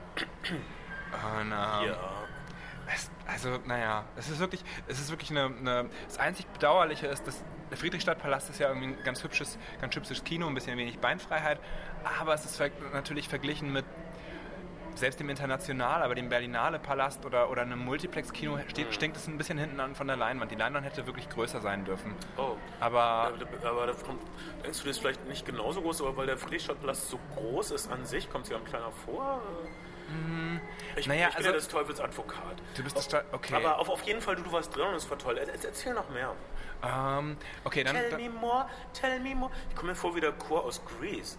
Und, 1.12 1.48
ähm, 1.48 1.51
Ja. 1.51 1.98
Es, 2.94 3.10
also, 3.25 3.58
naja, 3.65 4.03
es 4.18 4.30
ist 4.30 4.39
wirklich, 4.39 4.63
es 4.88 5.00
ist 5.00 5.12
wirklich 5.12 5.30
eine, 5.32 5.46
eine. 5.46 5.89
Das 6.08 6.18
einzig 6.18 6.46
Bedauerliche 6.48 7.08
ist, 7.08 7.25
dass 7.25 7.41
der 7.70 7.77
Friedrichstadtpalast 7.77 8.50
ist 8.50 8.60
ja 8.60 8.68
irgendwie 8.68 8.88
ein 8.88 9.03
ganz 9.06 9.24
hübsches, 9.24 9.58
ganz 9.80 9.96
hübsches 9.96 10.25
Kino, 10.25 10.48
ein 10.48 10.53
bisschen 10.53 10.77
wenig 10.77 11.00
Beinfreiheit, 11.00 11.60
aber 12.20 12.34
es 12.34 12.44
ist 12.44 12.58
ver 12.58 12.70
natürlich 12.91 13.30
verglichen 13.30 13.72
mit 13.72 13.86
selbst 14.94 15.22
dem 15.22 15.30
International, 15.30 16.03
aber 16.03 16.15
dem 16.15 16.27
Berlinale 16.27 16.80
Palast 16.80 17.25
oder, 17.25 17.50
oder 17.50 17.62
einem 17.62 17.80
Multiplex-Kino 17.80 18.60
steht, 18.68 18.94
stinkt 18.94 19.15
es 19.15 19.25
ein 19.27 19.38
bisschen 19.38 19.58
hinten 19.58 19.80
an 19.80 19.96
von 19.96 20.06
der 20.06 20.18
Leinwand. 20.18 20.51
Die 20.51 20.56
Leinwand 20.56 20.86
hätte 20.86 21.08
wirklich 21.08 21.30
größer 21.30 21.62
sein 21.62 21.86
dürfen. 21.86 22.13
Oh. 22.36 22.58
Aber 22.82 23.01
Aber, 23.01 23.70
aber 23.70 23.88
da 23.88 23.94
kommt, 23.94 24.22
denkst 24.63 24.80
du, 24.80 24.88
das 24.88 24.98
ist 24.98 25.00
vielleicht 25.00 25.25
nicht 25.27 25.46
genauso 25.46 25.82
groß, 25.82 26.01
aber 26.01 26.18
weil 26.18 26.25
der 26.25 26.38
Friedrichstadtpalast 26.38 27.10
so 27.10 27.20
groß 27.36 27.72
ist 27.72 27.89
an 27.89 28.06
sich, 28.06 28.30
kommt 28.30 28.48
sie 28.48 28.53
einem 28.53 28.65
kleiner 28.65 28.91
vor? 29.06 29.41
Ich, 30.96 31.08
Mhm. 31.08 31.13
Naja, 31.13 31.27
ich 31.30 31.36
bin 31.36 31.38
also- 31.38 31.50
ja 31.50 31.56
des 31.56 31.68
Teufels 31.68 32.00
Advokat. 32.00 32.62
du 32.75 32.84
bist 32.84 32.98
das. 32.98 33.06
Sta- 33.06 33.24
Okay. 33.32 33.56
Aber 33.56 33.80
auf, 33.80 33.89
auf 33.89 34.01
jeden 34.03 34.22
Fall, 34.22 34.36
du, 34.36 34.44
du 34.44 34.51
warst 34.51 34.75
drin 34.75 34.88
und 34.88 34.96
es 34.96 35.10
war 35.10 35.18
toll. 35.18 35.38
Er- 35.38 35.48
Erzähl 35.48 35.94
noch 35.94 36.10
mehr. 36.10 36.34
ähm, 36.84 37.38
okay, 37.63 37.84
dann. 37.84 37.96
Tell 37.96 38.10
dann 38.12 38.22
me 38.22 38.30
more, 38.30 38.65
tell 38.94 39.20
me 39.20 39.34
more. 39.36 39.51
Ich 39.70 39.75
komme 39.75 39.91
mir 39.91 39.96
vor 39.96 40.15
wie 40.15 40.22
der 40.22 40.33
Chor 40.33 40.64
aus 40.66 40.81
Grease. 40.86 41.38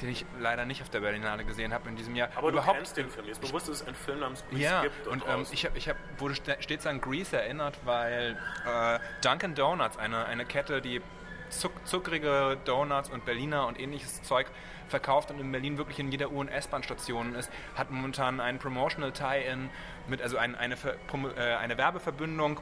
den 0.00 0.08
ich 0.08 0.24
leider 0.38 0.64
nicht 0.64 0.80
auf 0.80 0.88
der 0.88 1.00
Berlinale 1.00 1.44
gesehen 1.44 1.74
habe 1.74 1.86
in 1.90 1.94
diesem 1.96 2.16
Jahr. 2.16 2.30
Aber 2.34 2.48
Überhaupt, 2.48 2.70
du 2.70 2.76
kennst 2.78 2.96
den 2.96 3.10
Film. 3.10 3.26
Jetzt 3.26 3.42
bewusst, 3.42 3.68
dass 3.68 3.82
es 3.82 3.86
einen 3.86 3.94
Film 3.96 4.20
namens 4.20 4.42
Grease 4.48 4.62
Ja, 4.62 4.80
gibt. 4.80 5.06
und 5.06 5.22
ähm, 5.24 5.28
draußen. 5.40 5.52
ich, 5.52 5.66
hab, 5.66 5.76
ich 5.76 5.88
hab, 5.90 5.96
wurde 6.18 6.32
st- 6.32 6.62
stets 6.62 6.86
an 6.86 7.02
Grease 7.02 7.36
erinnert, 7.38 7.76
weil 7.84 8.38
äh, 8.66 8.98
Dunkin' 9.22 9.54
Donuts, 9.54 9.98
eine, 9.98 10.24
eine 10.24 10.46
Kette, 10.46 10.80
die 10.80 11.02
zuck, 11.50 11.72
zuckrige 11.86 12.56
Donuts 12.64 13.10
und 13.10 13.26
Berliner 13.26 13.66
und 13.66 13.78
ähnliches 13.78 14.22
Zeug 14.22 14.46
verkauft 14.90 15.30
und 15.30 15.40
in 15.40 15.50
Berlin 15.50 15.78
wirklich 15.78 15.98
in 15.98 16.10
jeder 16.10 16.30
U- 16.30 16.40
und 16.40 16.48
S-Bahn-Station 16.48 17.34
ist, 17.34 17.50
hat 17.76 17.90
momentan 17.90 18.40
einen 18.40 18.58
Promotional 18.58 19.12
Tie-In, 19.12 19.70
mit 20.08 20.20
also 20.20 20.36
ein, 20.36 20.54
eine, 20.54 20.74
äh, 20.74 21.54
eine 21.54 21.78
Werbeverbindung 21.78 22.60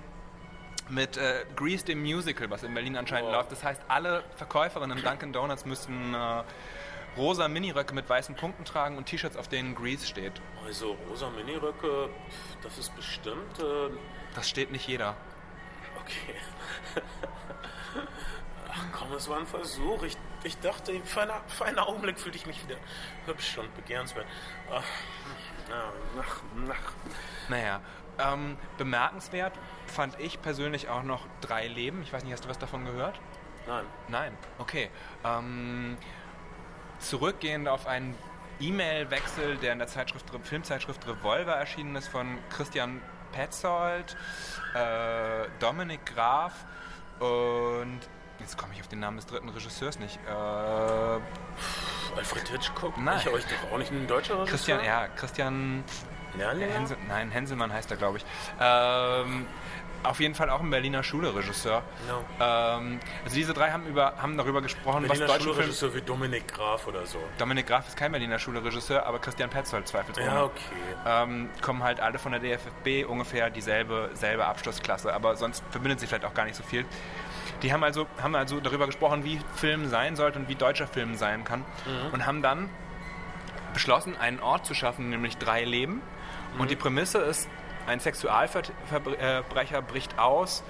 mit 0.91 1.17
äh, 1.17 1.45
Grease, 1.57 1.85
dem 1.85 2.01
Musical, 2.03 2.49
was 2.51 2.63
in 2.63 2.73
Berlin 2.73 2.97
anscheinend 2.97 3.29
Wow. 3.29 3.37
läuft. 3.37 3.53
Das 3.53 3.65
heißt, 3.65 3.83
alle 3.89 4.23
Verkäuferinnen 4.37 4.97
im 4.99 5.05
Dunkin' 5.05 5.33
Donuts 5.33 5.67
müssen 5.67 6.15
äh, 6.15 6.43
rosa 7.17 7.49
Miniröcke 7.49 7.95
mit 7.95 8.09
weißen 8.09 8.37
Punkten 8.37 8.65
tragen 8.65 8.97
und 8.97 9.07
T-Shirts, 9.07 9.37
auf 9.37 9.49
denen 9.49 9.75
Grease 9.75 10.07
steht. 10.07 10.33
Also, 10.65 10.97
rosa 11.11 11.29
Miniröcke, 11.31 12.09
das 12.63 12.79
ist 12.79 12.95
bestimmt. 12.97 13.59
Äh, 13.59 13.91
Das 14.35 14.49
steht 14.49 14.71
nicht 14.71 14.87
jeder. 14.87 15.15
Okay. 16.01 16.35
Ach 18.79 18.85
komm, 18.93 19.13
es 19.13 19.29
war 19.29 19.39
ein 19.39 19.47
Versuch. 19.47 20.03
Ich, 20.03 20.17
ich 20.45 20.59
dachte, 20.59 21.01
für, 21.05 21.23
eine, 21.23 21.35
für 21.49 21.65
einen 21.65 21.79
Augenblick 21.79 22.19
fühlte 22.19 22.39
ich 22.39 22.47
mich 22.47 22.63
wieder 22.65 22.79
hübsch 23.27 23.59
und 23.59 23.75
begehrenswert. 23.75 24.27
Ach, 24.73 24.83
na, 25.69 25.93
nach, 26.17 26.67
nach. 26.67 26.93
Naja, 27.49 27.81
ähm, 28.19 28.57
bemerkenswert 28.77 29.53
fand 29.87 30.19
ich 30.21 30.41
persönlich 30.43 30.89
auch 30.89 31.03
noch 31.03 31.27
drei 31.41 31.67
Leben. 31.67 32.03
Ich 32.03 32.13
weiß 32.13 32.25
nicht, 32.25 32.33
hast 32.33 32.45
du 32.45 32.49
was 32.49 32.59
davon 32.59 32.85
gehört? 32.85 33.21
Nein. 33.67 33.85
Nein. 34.09 34.39
Okay. 34.59 34.91
Ähm, 35.25 35.97
zurückgehend 36.99 37.69
auf 37.69 37.87
einen 37.87 38.17
E-Mail-Wechsel, 38.61 39.57
der 39.59 39.73
in 39.73 39.79
der 39.79 39.89
Zeitschrift, 39.89 40.27
Filmzeitschrift 40.43 41.07
Revolver 41.07 41.53
erschienen 41.53 41.95
ist, 41.97 42.09
von 42.09 42.39
Christian 42.51 43.01
Petzold, 43.33 44.17
äh, 44.75 45.47
Dominik 45.61 46.07
Graf 46.07 46.65
und 47.21 48.01
jetzt 48.41 48.57
komme 48.57 48.75
ich 48.75 48.81
auf 48.81 48.89
den 48.89 49.01
Namen 49.01 49.17
des 49.17 49.27
dritten 49.27 49.49
Regisseurs 49.49 49.99
nicht. 49.99 50.19
Äh, 50.27 50.31
Alfred 52.17 52.49
Hitchcock? 52.49 52.97
Nein. 52.99 53.19
Ich 53.19 53.27
ich 53.27 53.45
doch 53.45 53.73
auch 53.73 53.79
nicht 53.79 53.93
ein 53.93 54.07
deutscher 54.07 54.35
Regisseur? 54.41 54.79
Christian, 54.79 54.85
ja, 54.85 55.09
Christian? 55.09 55.85
Hensel, 56.39 56.97
nein, 57.09 57.31
Henselmann 57.31 57.73
heißt 57.73 57.91
er, 57.91 57.97
glaube 57.97 58.19
ich. 58.19 58.25
Ähm, 58.61 59.47
auf 60.03 60.21
jeden 60.21 60.35
Fall 60.35 60.49
auch 60.51 60.61
ein 60.61 60.71
Berliner 60.71 61.03
Schule-Regisseur. 61.03 61.83
No. 62.07 62.25
Ähm, 62.41 63.01
also 63.25 63.35
diese 63.35 63.53
drei 63.53 63.73
haben, 63.73 63.87
über, 63.87 64.15
haben 64.19 64.37
darüber 64.37 64.63
gesprochen, 64.63 65.03
Berliner 65.03 65.27
was 65.27 65.35
deutschen 65.35 65.45
Film... 65.47 65.55
Schulregisseur 65.57 65.95
wie 65.95 66.03
Dominik 66.03 66.49
Graf 66.49 66.87
oder 66.87 67.05
so. 67.07 67.19
Dominik 67.39 67.67
Graf 67.67 67.89
ist 67.89 67.97
kein 67.97 68.13
Berliner 68.13 68.39
Schule-Regisseur, 68.39 69.05
aber 69.05 69.19
Christian 69.19 69.51
Petzold 69.51 69.89
zweifelsohne. 69.89 70.27
Ja, 70.27 70.45
okay. 70.45 70.61
Ähm, 71.05 71.51
kommen 71.63 71.83
halt 71.83 72.01
alle 72.01 72.19
von 72.19 72.33
der 72.33 72.41
DFFB, 72.41 73.09
ungefähr 73.09 73.51
dieselbe 73.51 74.11
selbe 74.15 74.47
Abschlussklasse, 74.47 75.13
aber 75.13 75.37
sonst 75.37 75.65
verbindet 75.71 75.99
sie 76.01 76.07
vielleicht 76.07 76.25
auch 76.25 76.35
gar 76.35 76.45
nicht 76.45 76.57
so 76.57 76.63
viel. 76.63 76.87
Die 77.63 77.73
haben 77.73 77.83
also, 77.83 78.07
haben 78.23 78.35
also 78.35 78.61
darüber 78.61 78.87
gesprochen, 78.87 79.25
wie 79.25 79.41
Film 79.55 79.89
sein 79.89 80.17
sollte 80.17 80.39
und 80.39 80.49
wie 80.49 80.55
deutscher 80.55 80.87
Film 80.87 81.17
sein 81.17 81.45
kann 81.45 81.65
und 82.13 82.27
haben 82.27 82.43
dann 82.43 82.69
beschlossen, 83.73 84.17
einen 84.17 84.41
Ort 84.41 84.67
zu 84.67 84.75
schaffen, 84.75 85.11
nämlich 85.11 85.37
drei 85.37 85.65
Leben. 85.65 86.03
Und 86.59 86.71
die 86.71 86.77
Prämisse 86.77 87.19
ist, 87.19 87.49
ein 87.87 88.01
Sexualverbrecher 88.01 89.83
bricht 89.83 90.19
aus 90.19 90.63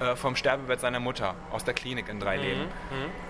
äh, 0.00 0.16
vom 0.16 0.36
Sterbebett 0.36 0.80
seiner 0.80 1.00
Mutter 1.00 1.34
aus 1.50 1.64
der 1.64 1.74
Klinik 1.74 2.08
in 2.08 2.18
drei 2.18 2.36
Leben. 2.36 2.62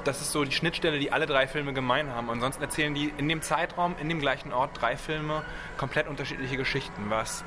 Das 0.04 0.20
ist 0.20 0.32
so 0.32 0.44
die 0.44 0.52
Schnittstelle, 0.52 0.98
die 0.98 1.10
alle 1.10 1.26
drei 1.26 1.46
Filme 1.46 1.72
gemein 1.72 2.10
haben. 2.10 2.30
Ansonsten 2.30 2.62
erzählen 2.62 2.94
die 2.94 3.12
in 3.16 3.28
dem 3.28 3.42
Zeitraum, 3.42 3.94
in 4.00 4.08
dem 4.08 4.20
gleichen 4.20 4.52
Ort, 4.52 4.80
drei 4.80 4.96
Filme 4.96 5.44
komplett 5.76 6.08
unterschiedliche 6.08 6.56
Geschichten, 6.56 7.10
was 7.10 7.44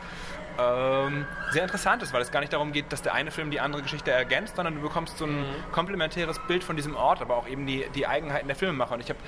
ähm, 0.59 1.25
sehr 1.51 1.63
interessant 1.63 2.01
ist, 2.03 2.13
weil 2.13 2.21
es 2.21 2.31
gar 2.31 2.39
nicht 2.39 2.53
darum 2.53 2.71
geht, 2.71 2.91
dass 2.91 3.01
der 3.01 3.13
eine 3.13 3.31
Film 3.31 3.51
die 3.51 3.59
andere 3.59 3.81
Geschichte 3.81 4.11
ergänzt, 4.11 4.55
sondern 4.55 4.75
du 4.75 4.81
bekommst 4.81 5.17
so 5.17 5.25
ein 5.25 5.45
komplementäres 5.71 6.39
Bild 6.47 6.63
von 6.63 6.75
diesem 6.75 6.95
Ort, 6.95 7.21
aber 7.21 7.35
auch 7.37 7.47
eben 7.47 7.65
die, 7.65 7.85
die 7.95 8.07
Eigenheiten 8.07 8.47
der 8.47 8.55
Filmemacher. 8.55 8.93
Und 8.95 9.01
ich 9.01 9.09
habe 9.09 9.19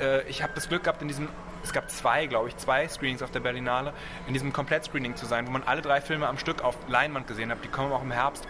äh, 0.00 0.22
ich 0.28 0.42
hab 0.42 0.54
das 0.54 0.68
Glück 0.68 0.84
gehabt, 0.84 1.02
in 1.02 1.08
diesem, 1.08 1.28
es 1.62 1.72
gab 1.72 1.90
zwei, 1.90 2.26
glaube 2.26 2.48
ich, 2.48 2.56
zwei 2.56 2.88
Screenings 2.88 3.22
auf 3.22 3.30
der 3.30 3.40
Berlinale, 3.40 3.92
in 4.26 4.32
diesem 4.32 4.52
Komplettscreening 4.52 5.16
zu 5.16 5.26
sein, 5.26 5.46
wo 5.46 5.50
man 5.50 5.62
alle 5.62 5.82
drei 5.82 6.00
Filme 6.00 6.28
am 6.28 6.38
Stück 6.38 6.62
auf 6.62 6.76
Leinwand 6.88 7.26
gesehen 7.26 7.50
hat. 7.50 7.62
Die 7.64 7.68
kommen 7.68 7.92
auch 7.92 8.02
im 8.02 8.10
Herbst 8.12 8.46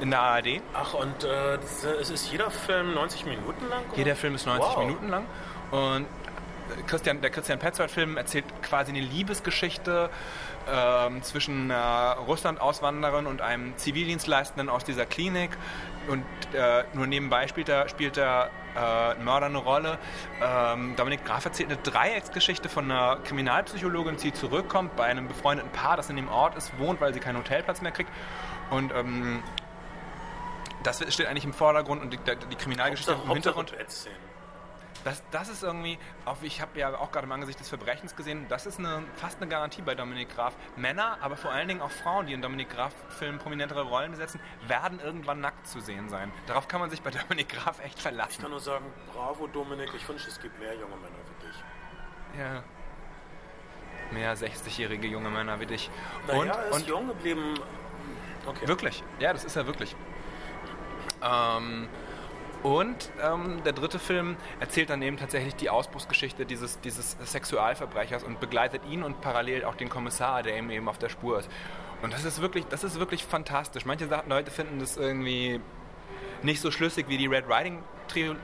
in 0.00 0.10
der 0.10 0.20
ARD. 0.20 0.60
Ach, 0.74 0.94
und 0.94 1.24
äh, 1.24 1.54
äh, 1.54 1.58
es 2.00 2.10
ist 2.10 2.30
jeder 2.30 2.50
Film 2.50 2.94
90 2.94 3.24
Minuten 3.24 3.68
lang? 3.68 3.82
oder? 3.88 3.96
Jeder 3.98 4.16
Film 4.16 4.34
ist 4.34 4.46
90 4.46 4.68
Wow. 4.68 4.78
Minuten 4.78 5.08
lang. 5.08 5.26
Und 5.70 6.06
Christian, 6.86 7.20
der 7.20 7.30
Christian 7.30 7.58
Petzold-Film 7.58 8.16
erzählt 8.16 8.44
quasi 8.62 8.90
eine 8.90 9.00
Liebesgeschichte 9.00 10.10
ähm, 10.70 11.22
zwischen 11.22 11.70
einer 11.70 12.16
Russland-Auswandererin 12.26 13.26
und 13.26 13.40
einem 13.40 13.76
Zivildienstleistenden 13.76 14.68
aus 14.68 14.84
dieser 14.84 15.06
Klinik. 15.06 15.50
Und 16.08 16.24
äh, 16.52 16.84
nur 16.94 17.06
nebenbei 17.06 17.46
spielt 17.48 17.68
er, 17.68 17.88
spielt 17.88 18.16
er 18.16 18.50
äh, 18.74 19.16
ein 19.16 19.24
Mörder 19.24 19.46
eine 19.46 19.58
Rolle. 19.58 19.98
Ähm, 20.42 20.94
Dominik 20.96 21.24
Graf 21.24 21.44
erzählt 21.44 21.70
eine 21.70 21.78
Dreiecksgeschichte 21.80 22.68
von 22.68 22.90
einer 22.90 23.16
Kriminalpsychologin, 23.24 24.16
die 24.16 24.32
zurückkommt 24.32 24.96
bei 24.96 25.04
einem 25.04 25.28
befreundeten 25.28 25.70
Paar, 25.72 25.96
das 25.96 26.10
in 26.10 26.16
dem 26.16 26.28
Ort 26.28 26.56
ist, 26.56 26.76
wohnt, 26.78 27.00
weil 27.00 27.14
sie 27.14 27.20
keinen 27.20 27.38
Hotelplatz 27.38 27.82
mehr 27.82 27.92
kriegt. 27.92 28.10
Und 28.70 28.92
ähm, 28.92 29.42
das 30.82 31.02
steht 31.12 31.26
eigentlich 31.26 31.44
im 31.44 31.52
Vordergrund 31.52 32.02
und 32.02 32.12
die, 32.12 32.18
die 32.18 32.56
Kriminalgeschichte 32.56 33.16
im 33.24 33.32
Hintergrund. 33.32 33.72
Das, 35.04 35.22
das 35.30 35.48
ist 35.48 35.62
irgendwie, 35.62 35.98
auch, 36.24 36.36
ich 36.42 36.60
habe 36.60 36.78
ja 36.78 36.96
auch 36.96 37.10
gerade 37.10 37.26
im 37.26 37.32
Angesicht 37.32 37.58
des 37.58 37.68
Verbrechens 37.68 38.14
gesehen, 38.14 38.46
das 38.48 38.66
ist 38.66 38.78
eine, 38.78 39.02
fast 39.16 39.40
eine 39.40 39.48
Garantie 39.48 39.82
bei 39.82 39.94
Dominik 39.94 40.34
Graf. 40.34 40.54
Männer, 40.76 41.18
aber 41.20 41.36
vor 41.36 41.50
allen 41.50 41.66
Dingen 41.68 41.80
auch 41.80 41.90
Frauen, 41.90 42.26
die 42.26 42.32
in 42.32 42.42
Dominik 42.42 42.70
Graf-Filmen 42.70 43.38
prominentere 43.38 43.82
Rollen 43.82 44.12
besetzen, 44.12 44.40
werden 44.66 45.00
irgendwann 45.00 45.40
nackt 45.40 45.66
zu 45.66 45.80
sehen 45.80 46.08
sein. 46.08 46.32
Darauf 46.46 46.68
kann 46.68 46.80
man 46.80 46.90
sich 46.90 47.02
bei 47.02 47.10
Dominik 47.28 47.48
Graf 47.48 47.82
echt 47.84 47.98
verlassen. 47.98 48.32
Ich 48.32 48.38
kann 48.40 48.50
nur 48.50 48.60
sagen, 48.60 48.86
bravo 49.12 49.46
Dominik, 49.48 49.90
ich 49.94 50.08
wünsche, 50.08 50.28
es 50.28 50.40
gibt 50.40 50.58
mehr 50.58 50.74
junge 50.74 50.96
Männer 50.96 51.18
wie 51.28 51.46
dich. 51.46 51.56
Ja. 52.38 52.62
Mehr 54.12 54.36
60-jährige 54.36 55.08
junge 55.08 55.30
Männer 55.30 55.58
wie 55.58 55.66
dich. 55.66 55.90
Naja, 56.26 56.40
und, 56.40 56.48
ist 56.48 56.74
und 56.76 56.86
jung 56.86 57.08
geblieben. 57.08 57.54
Okay. 58.46 58.68
Wirklich, 58.68 59.02
ja, 59.18 59.32
das 59.32 59.44
ist 59.44 59.56
er 59.56 59.66
wirklich. 59.66 59.96
Ähm, 61.22 61.88
und 62.62 63.10
ähm, 63.20 63.60
der 63.64 63.72
dritte 63.72 63.98
Film 63.98 64.36
erzählt 64.60 64.90
dann 64.90 65.02
eben 65.02 65.16
tatsächlich 65.16 65.56
die 65.56 65.68
Ausbruchsgeschichte 65.68 66.46
dieses, 66.46 66.80
dieses 66.80 67.16
Sexualverbrechers 67.24 68.22
und 68.22 68.38
begleitet 68.38 68.82
ihn 68.88 69.02
und 69.02 69.20
parallel 69.20 69.64
auch 69.64 69.74
den 69.74 69.88
Kommissar, 69.88 70.42
der 70.42 70.56
ihm 70.56 70.70
eben 70.70 70.88
auf 70.88 70.98
der 70.98 71.08
Spur 71.08 71.40
ist. 71.40 71.50
Und 72.02 72.12
das 72.12 72.24
ist 72.24 72.40
wirklich, 72.40 72.64
das 72.66 72.84
ist 72.84 72.98
wirklich 72.98 73.24
fantastisch. 73.24 73.84
Manche 73.84 74.08
Leute 74.28 74.50
finden 74.50 74.78
das 74.78 74.96
irgendwie 74.96 75.60
nicht 76.42 76.60
so 76.60 76.70
schlüssig 76.70 77.06
wie 77.08 77.16
die 77.16 77.26
Red 77.26 77.44
Riding 77.48 77.82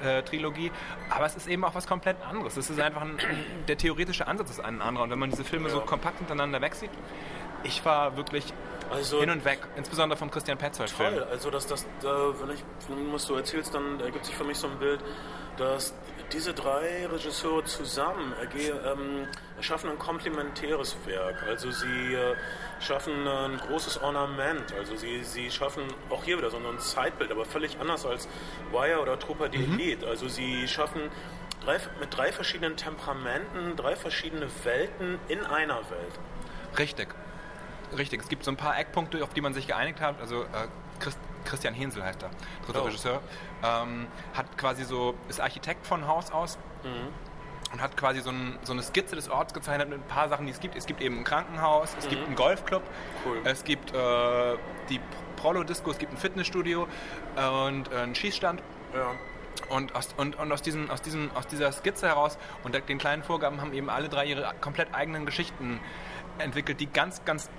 äh, 0.02 0.22
Trilogie, 0.22 0.70
aber 1.10 1.26
es 1.26 1.36
ist 1.36 1.46
eben 1.46 1.64
auch 1.64 1.74
was 1.74 1.86
komplett 1.86 2.16
anderes. 2.22 2.56
Es 2.56 2.70
ist 2.70 2.80
einfach 2.80 3.02
ein, 3.02 3.18
der 3.68 3.76
theoretische 3.76 4.26
Ansatz 4.26 4.50
ist 4.50 4.60
ein 4.60 4.80
anderer. 4.80 5.04
Und 5.04 5.10
wenn 5.10 5.18
man 5.18 5.30
diese 5.30 5.44
Filme 5.44 5.68
ja. 5.68 5.74
so 5.74 5.80
kompakt 5.80 6.18
hintereinander 6.18 6.60
wegsieht, 6.60 6.90
ich 7.62 7.84
war 7.84 8.16
wirklich 8.16 8.52
also, 8.90 9.20
hin 9.20 9.30
und 9.30 9.44
weg, 9.44 9.60
insbesondere 9.76 10.18
vom 10.18 10.30
Christian 10.30 10.58
Petzold. 10.58 10.92
Toll, 10.96 11.26
also 11.30 11.50
dass 11.50 11.66
das, 11.66 11.86
da, 12.00 12.32
wenn 12.40 12.54
ich 12.54 12.62
was 13.12 13.26
du 13.26 13.34
erzählst, 13.34 13.74
dann 13.74 14.00
ergibt 14.00 14.24
sich 14.24 14.34
für 14.34 14.44
mich 14.44 14.58
so 14.58 14.68
ein 14.68 14.78
Bild, 14.78 15.00
dass 15.56 15.94
diese 16.32 16.52
drei 16.52 17.06
Regisseure 17.06 17.64
zusammen 17.64 18.34
ähm, 18.54 19.26
erschaffen 19.56 19.90
ein 19.90 19.98
komplementäres 19.98 20.96
Werk. 21.06 21.42
Also 21.44 21.70
sie 21.70 22.14
äh, 22.14 22.34
schaffen 22.80 23.26
ein 23.26 23.58
großes 23.58 24.02
Ornament. 24.02 24.72
Also 24.78 24.96
sie, 24.96 25.24
sie 25.24 25.50
schaffen 25.50 25.84
auch 26.10 26.24
hier 26.24 26.38
wieder 26.38 26.50
so 26.50 26.58
ein 26.58 26.78
Zeitbild, 26.78 27.32
aber 27.32 27.44
völlig 27.44 27.78
anders 27.80 28.04
als 28.04 28.28
Wire 28.70 29.00
oder 29.00 29.18
Trooper 29.18 29.48
de 29.48 29.66
mhm. 29.66 29.78
Elite. 29.78 30.06
Also 30.06 30.28
sie 30.28 30.68
schaffen 30.68 31.02
drei, 31.64 31.78
mit 31.98 32.14
drei 32.16 32.30
verschiedenen 32.30 32.76
Temperamenten, 32.76 33.76
drei 33.76 33.96
verschiedene 33.96 34.48
Welten 34.64 35.18
in 35.28 35.44
einer 35.44 35.78
Welt. 35.90 36.18
Richtig. 36.78 37.08
Richtig. 37.96 38.22
Es 38.22 38.28
gibt 38.28 38.44
so 38.44 38.50
ein 38.50 38.56
paar 38.56 38.78
Eckpunkte, 38.78 39.22
auf 39.22 39.32
die 39.34 39.40
man 39.40 39.54
sich 39.54 39.66
geeinigt 39.66 40.00
hat. 40.00 40.20
Also 40.20 40.42
äh, 40.42 40.68
Christ, 41.00 41.18
Christian 41.44 41.74
Hensel 41.74 42.04
heißt 42.04 42.22
er, 42.22 42.30
dritter 42.66 42.82
oh. 42.82 42.86
Regisseur. 42.86 43.20
Ähm, 43.62 44.06
hat 44.34 44.58
quasi 44.58 44.84
so, 44.84 45.14
ist 45.28 45.40
Architekt 45.40 45.86
von 45.86 46.06
Haus 46.06 46.30
aus. 46.30 46.58
Mhm 46.84 47.08
und 47.72 47.82
hat 47.82 47.96
quasi 47.96 48.20
so, 48.20 48.30
ein, 48.30 48.58
so, 48.62 48.72
eine 48.72 48.82
Skizze 48.82 49.14
des 49.16 49.28
Orts 49.28 49.52
gezeichnet 49.52 49.88
mit 49.88 49.98
ein 49.98 50.08
paar 50.08 50.28
Sachen, 50.28 50.46
die 50.46 50.52
es 50.52 50.60
gibt. 50.60 50.76
Es 50.76 50.86
gibt 50.86 51.00
eben 51.00 51.18
ein 51.18 51.24
Krankenhaus, 51.24 51.94
es 51.98 52.06
mhm. 52.06 52.10
gibt 52.10 52.26
einen 52.26 52.34
Golfclub, 52.34 52.82
cool. 53.26 53.40
es 53.44 53.64
gibt 53.64 53.94
äh, 53.94 54.56
die 54.88 55.00
Prolo-Disco, 55.36 55.90
es 55.90 55.98
gibt 55.98 56.12
ein 56.12 56.16
Fitnessstudio 56.16 56.88
und 57.66 57.92
äh, 57.92 57.96
einen 57.96 58.14
Schießstand. 58.14 58.62
Ja. 58.94 59.12
Und, 59.68 59.94
aus, 59.94 60.14
und, 60.16 60.36
und 60.36 60.52
aus, 60.52 60.62
diesem, 60.62 60.88
aus, 60.88 61.02
diesem, 61.02 61.30
aus 61.34 61.46
dieser 61.46 61.72
Skizze 61.72 62.06
heraus 62.06 62.38
und 62.62 62.74
den 62.88 62.98
kleinen 62.98 63.22
Vorgaben 63.22 63.60
haben 63.60 63.72
eben 63.72 63.90
alle 63.90 64.08
drei 64.08 64.24
ihre 64.24 64.54
komplett 64.60 64.94
eigenen 64.94 65.26
Geschichten 65.26 65.80
entwickelt, 66.38 66.80
die 66.80 66.86
ganz, 66.86 67.24
ganz 67.24 67.50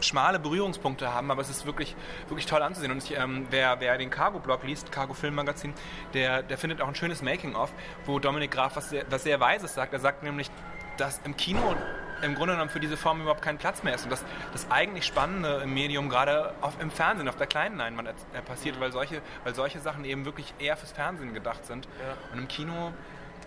schmale 0.00 0.38
Berührungspunkte 0.38 1.12
haben, 1.12 1.30
aber 1.30 1.42
es 1.42 1.50
ist 1.50 1.66
wirklich, 1.66 1.94
wirklich 2.28 2.46
toll 2.46 2.62
anzusehen. 2.62 2.92
Und 2.92 3.02
ich, 3.02 3.16
ähm, 3.16 3.46
wer, 3.50 3.80
wer 3.80 3.98
den 3.98 4.10
Cargo-Blog 4.10 4.62
liest, 4.64 4.92
Cargo 4.92 5.14
Filmmagazin, 5.14 5.74
der, 6.14 6.42
der 6.42 6.58
findet 6.58 6.80
auch 6.80 6.88
ein 6.88 6.94
schönes 6.94 7.22
Making-of, 7.22 7.72
wo 8.06 8.18
Dominik 8.18 8.50
Graf 8.50 8.76
was 8.76 8.90
sehr, 8.90 9.04
was 9.10 9.24
sehr 9.24 9.40
Weises 9.40 9.74
sagt. 9.74 9.92
Er 9.92 10.00
sagt 10.00 10.22
nämlich, 10.22 10.50
dass 10.96 11.20
im 11.24 11.36
Kino 11.36 11.76
im 12.22 12.34
Grunde 12.34 12.54
genommen 12.54 12.70
für 12.70 12.80
diese 12.80 12.96
Form 12.96 13.20
überhaupt 13.20 13.42
kein 13.42 13.58
Platz 13.58 13.82
mehr 13.82 13.94
ist. 13.94 14.04
Und 14.04 14.10
dass 14.10 14.24
das 14.52 14.70
eigentlich 14.70 15.06
Spannende 15.06 15.60
im 15.62 15.72
Medium 15.72 16.08
gerade 16.08 16.52
auf, 16.60 16.74
im 16.80 16.90
Fernsehen, 16.90 17.28
auf 17.28 17.36
der 17.36 17.46
kleinen 17.46 17.76
Leinwand 17.78 18.08
äh, 18.08 18.42
passiert, 18.42 18.80
weil 18.80 18.92
solche, 18.92 19.22
weil 19.44 19.54
solche 19.54 19.78
Sachen 19.78 20.04
eben 20.04 20.24
wirklich 20.24 20.52
eher 20.58 20.76
fürs 20.76 20.92
Fernsehen 20.92 21.34
gedacht 21.34 21.64
sind. 21.64 21.86
Ja. 21.86 22.32
Und 22.32 22.40
im 22.40 22.48
Kino 22.48 22.92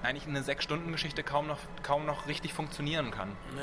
eigentlich 0.04 0.28
eine 0.28 0.42
Sechs-Stunden-Geschichte 0.42 1.24
kaum 1.24 1.48
noch, 1.48 1.60
kaum 1.84 2.06
noch 2.06 2.28
richtig 2.28 2.54
funktionieren 2.54 3.12
kann. 3.12 3.30
Nee. 3.56 3.62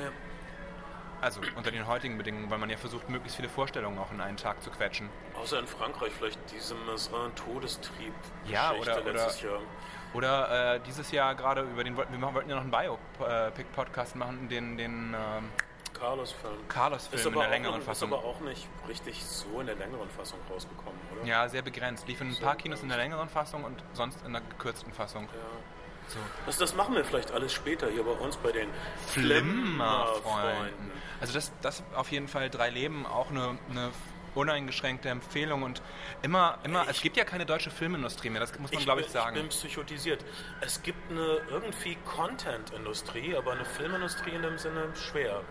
Also 1.21 1.41
unter 1.57 1.71
den 1.71 1.87
heutigen 1.87 2.17
Bedingungen, 2.17 2.49
weil 2.51 2.59
man 2.59 2.71
ja 2.71 2.77
versucht, 2.77 3.09
möglichst 3.09 3.37
viele 3.37 3.49
Vorstellungen 3.49 3.99
auch 3.99 4.13
in 4.13 4.21
einen 4.21 4.37
Tag 4.37 4.63
zu 4.63 4.71
quetschen. 4.71 5.09
Außer 5.35 5.59
in 5.59 5.67
Frankreich 5.67 6.13
vielleicht 6.17 6.39
diese 6.53 6.75
Mazarin-Todestrieb. 6.75 8.13
Ja, 8.47 8.73
oder, 8.73 9.03
oder, 9.03 9.15
Jahr. 9.15 9.61
oder 10.15 10.75
äh, 10.75 10.81
dieses 10.87 11.11
Jahr 11.11 11.35
gerade 11.35 11.63
über 11.63 11.83
den, 11.83 11.97
wir 11.97 12.35
wollten 12.35 12.49
ja 12.49 12.57
noch 12.57 12.63
einen 12.63 12.71
Biopic-Podcast 12.71 14.15
machen, 14.15 14.49
den, 14.49 14.77
den 14.77 15.15
ähm, 15.15 15.49
Carlos-Film. 15.99 16.69
Carlos-Film 16.69 17.35
in 17.35 17.41
der 17.41 17.49
längeren 17.49 17.79
noch, 17.79 17.87
Fassung. 17.87 18.09
Ist 18.09 18.15
aber 18.15 18.25
auch 18.25 18.41
nicht 18.41 18.69
richtig 18.89 19.25
so 19.25 19.61
in 19.61 19.67
der 19.67 19.77
längeren 19.77 20.09
Fassung 20.11 20.39
rausgekommen, 20.49 20.99
oder? 21.13 21.27
Ja, 21.27 21.49
sehr 21.49 21.63
begrenzt. 21.63 22.07
Lief 22.07 22.21
in 22.21 22.29
ein 22.29 22.37
paar 22.37 22.57
Kinos 22.57 22.83
in 22.83 22.89
der 22.89 22.99
längeren 22.99 23.29
Fassung 23.29 23.65
und 23.65 23.83
sonst 23.93 24.25
in 24.25 24.33
der 24.33 24.43
gekürzten 24.43 24.93
Fassung. 24.93 25.25
Ja. 25.25 25.78
So. 26.09 26.19
Also 26.47 26.61
das 26.61 26.75
machen 26.75 26.95
wir 26.95 27.05
vielleicht 27.05 27.31
alles 27.33 27.53
später 27.53 27.89
hier 27.91 28.03
bei 28.03 28.13
uns 28.13 28.37
bei 28.37 28.53
den 28.53 28.69
Flimmer-Freunden. 29.09 30.91
Also 31.21 31.35
das, 31.35 31.53
das 31.63 31.83
auf 31.95 32.11
jeden 32.11 32.29
Fall 32.29 32.51
drei 32.51 32.71
Leben 32.71 33.07
auch 33.07 33.31
eine, 33.31 33.59
eine 33.71 33.91
uneingeschränkte 34.35 35.09
Empfehlung 35.09 35.63
und 35.63 35.83
immer, 36.23 36.59
immer, 36.63 36.83
ich, 36.85 36.91
es 36.91 37.01
gibt 37.03 37.17
ja 37.17 37.25
keine 37.25 37.45
deutsche 37.45 37.71
Filmindustrie 37.71 38.31
mehr, 38.31 38.41
das 38.41 38.57
muss 38.59 38.73
man 38.73 38.83
glaube 38.83 39.01
ich 39.01 39.09
sagen. 39.09 39.37
Ich 39.37 39.43
bin 39.43 39.51
psychotisiert. 39.51 40.25
Es 40.61 40.83
gibt 40.83 41.11
eine 41.11 41.41
irgendwie 41.51 41.97
Content-Industrie, 42.05 43.37
aber 43.37 43.53
eine 43.53 43.65
Filmindustrie 43.65 44.31
in 44.31 44.43
dem 44.43 44.59
Sinne 44.59 44.89
schwer. 44.95 45.43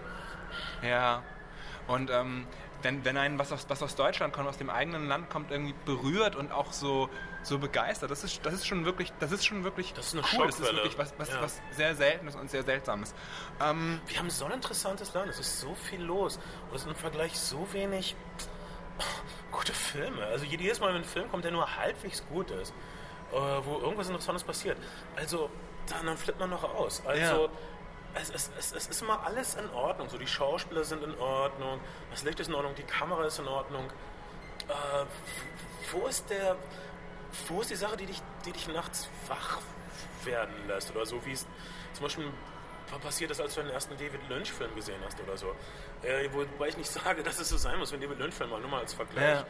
Ja, 0.82 1.24
und 1.88 2.10
ähm, 2.10 2.48
wenn, 2.82 3.04
wenn 3.06 3.17
einen 3.17 3.39
was 3.39 3.52
aus, 3.52 3.65
was 3.70 3.82
aus 3.82 3.96
Deutschland 3.96 4.34
kommt, 4.34 4.48
aus 4.48 4.58
dem 4.58 4.70
eigenen 4.70 5.08
Land 5.08 5.30
kommt, 5.30 5.52
irgendwie 5.52 5.76
berührt 5.86 6.36
und 6.36 6.52
auch 6.52 6.72
so, 6.72 7.10
so 7.43 7.60
begeistert, 7.60 8.12
das 8.12 8.23
ist, 8.23 8.45
das 8.45 8.54
ist 8.54 8.67
schon 8.67 8.86
wirklich, 8.86 9.13
das 9.19 9.32
ist 9.32 9.45
schon 9.45 9.63
wirklich 9.63 9.93
das 9.93 10.08
ist 10.08 10.13
eine 10.13 10.23
cool. 10.34 10.47
Das 10.47 10.60
ist 10.60 10.73
wirklich 10.73 10.97
was, 10.97 11.13
was, 11.17 11.30
ja. 11.30 11.41
was 11.41 11.62
sehr 11.71 11.95
Seltenes 11.95 12.36
und 12.36 12.50
sehr 12.50 12.63
Seltsames. 12.63 13.13
Ähm, 13.62 14.02
Wir 14.08 14.19
haben 14.19 14.30
so 14.30 14.45
ein 14.45 14.52
interessantes 14.52 15.13
Land, 15.13 15.30
es 15.30 15.39
ist 15.39 15.60
so 15.60 15.73
viel 15.76 16.02
los 16.02 16.38
und 16.69 16.76
es 16.76 16.82
ist 16.82 16.88
im 16.88 16.95
Vergleich 16.95 17.38
so 17.38 17.67
wenig 17.73 18.15
gute 19.52 19.73
Filme. 19.73 20.23
Also 20.26 20.45
jedes 20.45 20.80
Mal, 20.80 20.89
wenn 20.89 21.02
ein 21.02 21.04
Film 21.04 21.30
kommt, 21.30 21.43
der 21.43 21.52
nur 21.52 21.78
halbwegs 21.78 22.23
gut 22.28 22.52
ist, 22.52 22.73
äh, 23.32 23.36
wo 23.36 23.80
irgendwas 23.80 24.08
Interessantes 24.08 24.43
passiert, 24.43 24.78
also 25.15 25.50
dann, 25.88 26.06
dann 26.06 26.17
flippt 26.17 26.39
man 26.39 26.50
noch 26.50 26.63
aus. 26.63 27.02
Also 27.06 27.21
ja 27.21 27.50
es, 28.21 28.30
es, 28.30 28.52
es, 28.58 28.71
es, 28.73 28.88
ist 28.88 29.02
immer 29.02 29.26
alles 29.26 29.56
in 29.56 29.69
Ordnung. 29.71 30.10
So, 30.10 30.17
die 30.17 30.28
Schauspieler 30.28 30.84
sind 30.84 31.04
in 31.04 31.17
Ordnung, 31.19 31.80
das 32.12 32.23
Licht 32.23 32.39
ist 32.39 32.47
in 32.47 32.56
Ordnung, 32.56 32.73
die 32.76 32.84
Kamera 32.84 33.26
ist 33.26 33.39
in 33.39 33.47
Ordnung. 33.47 33.86
Äh, 34.67 35.06
wo 35.91 36.08
ist 36.08 36.30
der. 36.30 36.56
Wo 37.48 37.62
ist 37.62 37.70
die 37.70 37.76
Sache, 37.76 37.98
die 37.98 38.06
dich, 38.06 38.22
die 38.46 38.52
dich 38.52 38.68
nachts 38.68 39.10
wach 39.28 39.60
werden 40.24 40.54
lässt? 40.68 40.92
Oder 40.92 41.06
so 41.06 41.24
wie 41.26 41.32
es 41.34 41.46
zum 41.94 42.04
Beispiel 42.04 42.32
passiert 43.02 43.32
ist, 43.32 43.42
als 43.42 43.56
du 43.56 43.62
den 43.62 43.72
ersten 43.72 43.96
David 43.98 44.22
Lynch-Film 44.30 44.74
gesehen 44.76 45.02
hast 45.06 45.20
oder 45.20 45.38
so. 45.38 45.54
Äh, 46.04 46.30
wobei 46.32 46.70
ich 46.70 46.78
nicht 46.78 46.90
sage, 46.90 47.22
dass 47.24 47.40
es 47.40 47.50
so 47.50 47.58
sein 47.58 47.78
muss, 47.80 47.92
wenn 47.92 48.02
David 48.02 48.20
Lynch-Film 48.20 48.50
mal 48.50 48.62
nur 48.62 48.70
mal 48.70 48.80
als 48.80 48.94
Vergleich. 48.94 49.44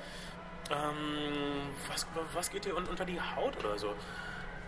Ja. 0.69 0.89
Ähm, 0.89 1.69
was, 1.87 2.07
was 2.33 2.49
geht 2.49 2.65
dir 2.65 2.75
unter 2.75 3.05
die 3.05 3.19
Haut 3.21 3.57
oder 3.63 3.77
so? 3.77 3.93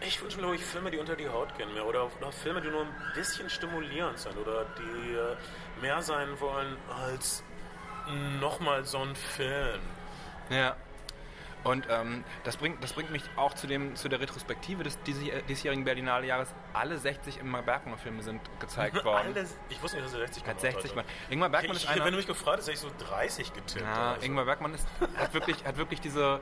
Ich 0.01 0.21
wünsche 0.21 0.37
mir, 0.37 0.43
glaube 0.43 0.55
ich, 0.55 0.63
Filme, 0.63 0.91
die 0.91 0.97
unter 0.97 1.15
die 1.15 1.27
Haut 1.27 1.57
gehen 1.57 1.73
mehr. 1.73 1.85
Oder, 1.85 2.09
oder 2.19 2.31
Filme, 2.31 2.61
die 2.61 2.69
nur 2.69 2.83
ein 2.83 2.95
bisschen 3.15 3.49
stimulierend 3.49 4.17
sind. 4.17 4.37
Oder 4.37 4.65
die 4.77 5.13
äh, 5.13 5.35
mehr 5.81 6.01
sein 6.01 6.39
wollen 6.39 6.77
als 7.05 7.43
nochmal 8.39 8.85
so 8.85 8.99
ein 8.99 9.15
Film. 9.15 9.81
Ja. 10.49 10.75
Und 11.63 11.87
ähm, 11.89 12.23
das, 12.45 12.55
bringt, 12.57 12.81
das 12.81 12.93
bringt 12.93 13.11
mich 13.11 13.23
auch 13.35 13.53
zu, 13.53 13.67
dem, 13.67 13.95
zu 13.95 14.07
der 14.07 14.21
Retrospektive 14.21 14.83
des 14.83 14.97
diesjährigen 15.03 15.83
Berlinale 15.83 16.25
Jahres. 16.25 16.53
Alle 16.73 16.97
60 16.97 17.41
Ingmar 17.41 17.63
Bergmann 17.63 17.97
Filme 17.97 18.23
sind 18.23 18.41
gezeigt 18.59 19.03
worden. 19.03 19.33
Alle, 19.35 19.45
ich 19.69 19.81
wusste 19.83 19.97
nicht, 19.97 20.07
dass 20.07 20.13
er 20.13 20.25
60 20.27 20.47
hat. 20.47 20.61
60 20.61 20.95
Mal. 20.95 21.03
Ingmar 21.29 21.49
Bergmann 21.49 21.75
ich, 21.75 21.83
ist 21.83 21.89
einer... 21.89 22.05
Wenn 22.05 22.11
du 22.11 22.17
mich 22.17 22.27
gefragt 22.27 22.59
hast, 22.59 22.67
hätte 22.67 22.75
ich 22.75 22.79
so 22.79 22.91
30 22.97 23.53
getippt. 23.53 23.81
Ja, 23.81 24.15
so. 24.17 24.25
Ingmar 24.25 24.45
Bergmann 24.45 24.73
ist, 24.73 24.87
hat, 25.17 25.33
wirklich, 25.33 25.65
hat 25.65 25.77
wirklich 25.77 25.99
diese, 25.99 26.39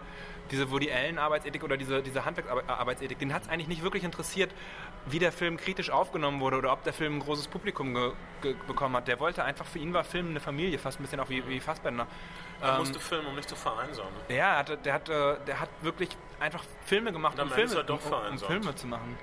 diese 0.51 0.69
Woody 0.69 0.91
Allen 0.91 1.17
Arbeitsethik 1.17 1.63
oder 1.63 1.77
diese, 1.77 2.03
diese 2.03 2.23
Handwerksarbeitsethik. 2.23 3.17
Den 3.17 3.33
hat 3.33 3.43
es 3.43 3.49
eigentlich 3.49 3.67
nicht 3.67 3.81
wirklich 3.81 4.03
interessiert, 4.03 4.53
wie 5.07 5.17
der 5.19 5.31
Film 5.31 5.57
kritisch 5.57 5.89
aufgenommen 5.89 6.41
wurde 6.41 6.57
oder 6.57 6.71
ob 6.71 6.83
der 6.83 6.93
Film 6.93 7.17
ein 7.17 7.19
großes 7.21 7.47
Publikum 7.47 8.13
bekommen 8.67 8.95
hat. 8.95 9.07
Der 9.07 9.19
wollte 9.19 9.43
einfach, 9.43 9.65
für 9.65 9.79
ihn 9.79 9.93
war 9.93 10.03
Film 10.03 10.29
eine 10.29 10.39
Familie, 10.39 10.77
fast 10.77 10.99
ein 10.99 11.03
bisschen 11.03 11.19
auch 11.19 11.29
wie, 11.29 11.47
wie 11.47 11.59
Fassbender. 11.59 12.05
Er 12.61 12.73
ähm, 12.73 12.79
musste 12.79 12.99
filmen, 12.99 13.27
um 13.27 13.35
nicht 13.35 13.49
zu 13.49 13.55
vereinsamen. 13.55 14.11
Ja, 14.29 14.63
der 14.63 14.75
hat, 14.75 14.85
der 14.85 14.93
hat, 14.93 15.47
der 15.47 15.59
hat 15.59 15.69
wirklich 15.81 16.09
einfach 16.39 16.63
Filme 16.85 17.11
gemacht, 17.11 17.39
um 17.39 17.49
Filme, 17.51 17.75
er 17.75 17.89
um, 17.89 17.99
um. 18.31 18.37
Filme 18.39 18.75
zu 18.75 18.87
machen. 18.87 19.17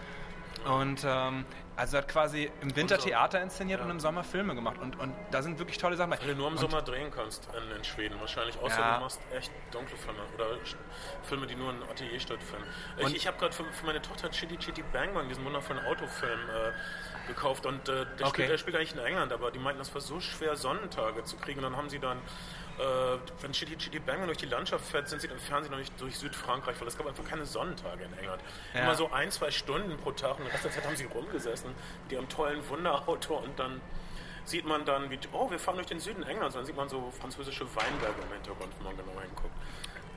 Und 0.64 1.04
ähm, 1.06 1.44
also 1.76 1.96
er 1.96 2.02
hat 2.02 2.08
quasi 2.08 2.50
im 2.62 2.74
Winter 2.74 2.98
so- 2.98 3.06
Theater 3.06 3.42
inszeniert 3.42 3.80
ja. 3.80 3.84
und 3.84 3.90
im 3.90 4.00
Sommer 4.00 4.24
Filme 4.24 4.54
gemacht. 4.54 4.78
Und, 4.80 4.98
und 4.98 5.14
da 5.30 5.42
sind 5.42 5.58
wirklich 5.58 5.76
tolle 5.76 5.96
Sachen. 5.96 6.12
Weil 6.12 6.18
du 6.20 6.34
nur 6.34 6.46
im 6.46 6.54
und, 6.54 6.58
Sommer 6.58 6.80
drehen 6.80 7.10
kannst 7.10 7.48
in, 7.54 7.76
in 7.76 7.84
Schweden 7.84 8.18
wahrscheinlich. 8.20 8.58
Außer 8.58 8.80
Ja. 8.80 8.94
du 8.96 9.00
machst 9.02 9.20
echt 9.36 9.52
dunkle 9.72 9.96
Filme 9.96 10.20
oder 10.34 10.46
Filme, 11.24 11.46
die 11.46 11.54
nur 11.56 11.70
in 11.70 11.82
Atelier 11.82 12.18
stattfinden. 12.18 12.64
Und- 12.96 13.08
Ich, 13.10 13.16
ich 13.16 13.26
habe 13.26 13.36
gerade 13.38 13.52
für, 13.52 13.64
für 13.64 13.84
meine 13.86 14.00
Tochter 14.00 14.30
Chitty 14.30 14.56
Chitty 14.56 14.82
Bang 14.92 15.12
Bang, 15.12 15.28
diesen 15.28 15.44
wundervollen 15.44 15.84
Autofilm, 15.84 16.40
äh, 16.48 17.28
gekauft. 17.28 17.66
Und 17.66 17.88
äh, 17.88 18.06
der, 18.18 18.26
Okay. 18.26 18.28
spielt, 18.28 18.50
der 18.50 18.58
spielt 18.58 18.76
eigentlich 18.76 18.92
in 18.94 19.00
England, 19.00 19.32
aber 19.32 19.50
die 19.50 19.58
meinten, 19.58 19.80
das 19.80 19.92
war 19.92 20.00
so 20.00 20.20
schwer, 20.20 20.56
Sonnentage 20.56 21.24
zu 21.24 21.36
kriegen. 21.36 21.58
Und 21.58 21.64
dann 21.64 21.76
haben 21.76 21.90
sie 21.90 21.98
dann, 21.98 22.18
äh, 22.78 23.18
wenn 23.40 23.52
Chitty 23.52 23.76
Chitty 23.76 24.00
Bang 24.00 24.24
durch 24.26 24.38
die 24.38 24.46
Landschaft 24.46 24.84
fährt, 24.84 25.08
sind 25.08 25.20
sie 25.20 25.28
dann 25.28 25.38
fahren 25.38 25.62
sie 25.62 25.70
noch 25.70 25.78
nicht 25.78 25.92
durch 26.00 26.16
Südfrankreich, 26.16 26.80
weil 26.80 26.88
es 26.88 26.96
gab 26.96 27.06
einfach 27.06 27.24
keine 27.24 27.44
Sonnentage 27.44 28.04
in 28.04 28.18
England. 28.18 28.42
Ja. 28.72 28.80
Immer 28.80 28.94
so 28.94 29.10
ein, 29.12 29.30
zwei 29.30 29.50
Stunden 29.50 29.96
pro 29.98 30.12
Tag 30.12 30.38
und 30.38 30.44
den 30.44 30.50
Rest 30.50 30.64
der 30.64 30.72
Zeit 30.72 30.84
haben 30.84 30.96
sie 30.96 31.04
rumgesessen 31.04 31.70
mit 32.04 32.12
ihrem 32.12 32.28
tollen 32.28 32.68
Wunderauto 32.68 33.36
und 33.36 33.58
dann 33.58 33.80
sieht 34.44 34.66
man 34.66 34.84
dann, 34.84 35.10
wie, 35.10 35.18
oh, 35.32 35.50
wir 35.50 35.58
fahren 35.58 35.76
durch 35.76 35.86
den 35.86 36.00
Süden 36.00 36.22
Englands, 36.22 36.54
und 36.54 36.60
dann 36.60 36.66
sieht 36.66 36.76
man 36.76 36.88
so 36.88 37.10
französische 37.18 37.64
Weinberge 37.74 38.20
im 38.22 38.32
Hintergrund, 38.32 38.72
wenn 38.76 38.84
man 38.84 38.96
genau 38.96 39.20
hinguckt. 39.20 39.54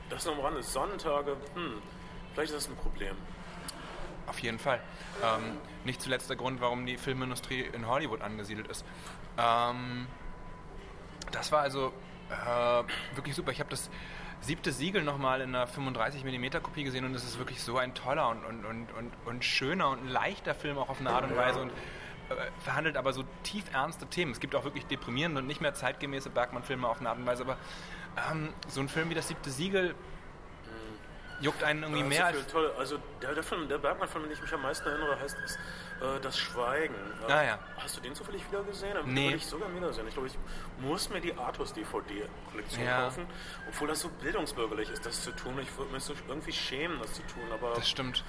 Das 0.10 0.26
nur 0.26 0.36
am 0.36 0.42
Rande. 0.42 0.64
Sonnentage, 0.64 1.38
hm, 1.54 1.82
vielleicht 2.34 2.52
ist 2.52 2.66
das 2.66 2.68
ein 2.68 2.78
Problem. 2.78 3.16
Auf 4.26 4.40
jeden 4.40 4.60
Fall. 4.60 4.82
Ähm, 5.24 5.58
nicht 5.86 6.02
zuletzt 6.02 6.30
der 6.30 6.36
Grund, 6.36 6.60
warum 6.60 6.86
die 6.86 6.98
Filmindustrie 6.98 7.62
in 7.62 7.88
Hollywood 7.88 8.22
angesiedelt 8.22 8.68
ist. 8.68 8.84
Ähm, 9.38 10.08
das 11.32 11.52
war 11.52 11.62
also 11.62 11.94
äh, 12.30 13.16
wirklich 13.16 13.36
super. 13.36 13.52
Ich 13.52 13.60
habe 13.60 13.70
das 13.70 13.90
siebte 14.42 14.72
Siegel 14.72 15.04
nochmal 15.04 15.42
in 15.42 15.56
einer 15.56 15.68
35mm 15.68 16.60
Kopie 16.60 16.84
gesehen 16.84 17.06
und 17.06 17.16
es 17.16 17.24
ist 17.24 17.38
wirklich 17.38 17.62
so 17.62 17.78
ein 17.78 17.94
toller 17.94 18.30
und, 18.30 18.46
und, 18.46 18.66
und, 18.66 18.88
und, 18.94 19.12
und 19.26 19.46
schöner 19.46 19.90
und 19.90 20.08
leichter 20.08 20.54
Film 20.54 20.78
auch 20.78 20.90
auf 20.90 21.00
eine 21.00 21.10
Art 21.10 21.24
und 21.24 21.36
Weise 21.36 21.60
und 21.62 21.70
äh, 21.70 22.36
verhandelt 22.60 22.98
aber 22.98 23.14
so 23.14 23.24
tief 23.44 23.66
ernste 23.74 24.06
Themen. 24.08 24.32
Es 24.32 24.40
gibt 24.40 24.56
auch 24.56 24.64
wirklich 24.64 24.86
deprimierende 24.86 25.42
und 25.42 25.48
nicht 25.48 25.62
mehr 25.62 25.74
zeitgemäße 25.74 26.30
Bergmann-Filme 26.30 26.88
auf 26.88 27.00
eine 27.00 27.10
Art 27.10 27.18
und 27.18 27.26
Weise, 27.26 27.44
aber 27.44 27.58
ähm, 28.32 28.50
so 28.68 28.82
ein 28.82 28.90
Film 28.90 29.10
wie 29.10 29.16
das 29.16 29.28
siebte 29.28 29.50
Siegel 29.50 29.96
juckt 31.40 31.64
einen 31.64 31.84
irgendwie 31.84 32.02
Ja, 32.02 32.08
mehr 32.08 32.26
als... 32.28 32.48
tolle, 32.48 32.74
also 32.78 32.98
der, 33.22 33.34
der 33.34 33.44
Film, 33.44 33.68
der 33.70 33.78
Bergmann-Film, 33.78 34.24
an 34.24 34.30
den 34.30 34.36
ich 34.38 34.42
mich 34.42 34.54
am 34.54 34.62
meisten 34.62 34.88
erinnere, 34.88 35.20
heißt 35.20 35.38
ist, 35.46 35.56
äh, 36.02 36.20
Das 36.22 36.38
Schweigen. 36.38 36.96
Äh, 37.28 37.32
Ah, 37.32 37.44
ja. 37.44 37.60
Hast 37.78 37.98
du 37.98 38.02
den 38.02 38.14
zufällig 38.16 38.48
wieder 38.50 38.64
gesehen? 38.64 38.96
Den 38.96 39.14
Nee. 39.14 39.26
würde 39.26 39.38
ich 39.38 39.46
sogar 39.46 39.74
wiedersehen. 39.76 40.08
Ich 40.08 40.14
glaube, 40.14 40.28
ich 40.28 40.38
muss 40.80 41.10
mir 41.10 41.22
die 41.22 41.34
Artus-DVD-Kollektion 41.38 42.86
Ja. 42.86 43.04
kaufen, 43.06 43.26
obwohl 43.68 43.88
das 43.88 44.02
so 44.02 44.10
bildungsbürgerlich 44.10 44.90
ist, 44.90 45.06
das 45.06 45.22
zu 45.24 45.32
tun. 45.32 45.58
Ich 45.62 45.76
würde 45.78 45.92
mich 45.94 46.04
so 46.04 46.14
irgendwie 46.28 46.54
schämen, 46.54 47.00
das 47.00 47.14
zu 47.14 47.22
tun, 47.24 47.44
aber... 47.52 47.74
Das 47.76 47.90
stimmt. 47.90 48.24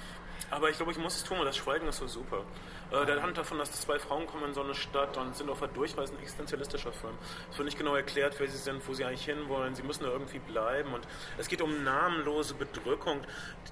Aber 0.51 0.69
ich 0.69 0.77
glaube, 0.77 0.91
ich 0.91 0.97
muss 0.97 1.15
es 1.15 1.23
tun, 1.23 1.37
weil 1.37 1.45
das 1.45 1.57
Schweigen 1.57 1.87
ist 1.87 1.97
so 1.97 2.07
super. 2.07 2.43
Äh, 2.91 3.05
der 3.05 3.17
handelt 3.17 3.37
davon, 3.37 3.59
dass 3.59 3.71
zwei 3.81 3.99
Frauen 3.99 4.25
kommen 4.25 4.45
in 4.45 4.53
so 4.55 4.63
eine 4.63 4.73
Stadt 4.73 5.15
und 5.17 5.35
sind 5.35 5.47
auf 5.49 5.59
der 5.59 5.67
Durchreise, 5.67 6.13
ein 6.13 6.19
existenzialistischer 6.19 6.91
Film. 6.91 7.13
Es 7.51 7.57
wird 7.57 7.65
nicht 7.65 7.77
genau 7.77 7.95
erklärt, 7.95 8.33
wer 8.39 8.47
sie 8.47 8.57
sind, 8.57 8.87
wo 8.87 8.93
sie 8.93 9.05
eigentlich 9.05 9.25
hinwollen. 9.25 9.75
Sie 9.75 9.83
müssen 9.83 10.03
da 10.03 10.09
irgendwie 10.09 10.39
bleiben. 10.39 10.91
Und 10.93 11.07
es 11.37 11.47
geht 11.47 11.61
um 11.61 11.83
namenlose 11.83 12.55
Bedrückung. 12.55 13.21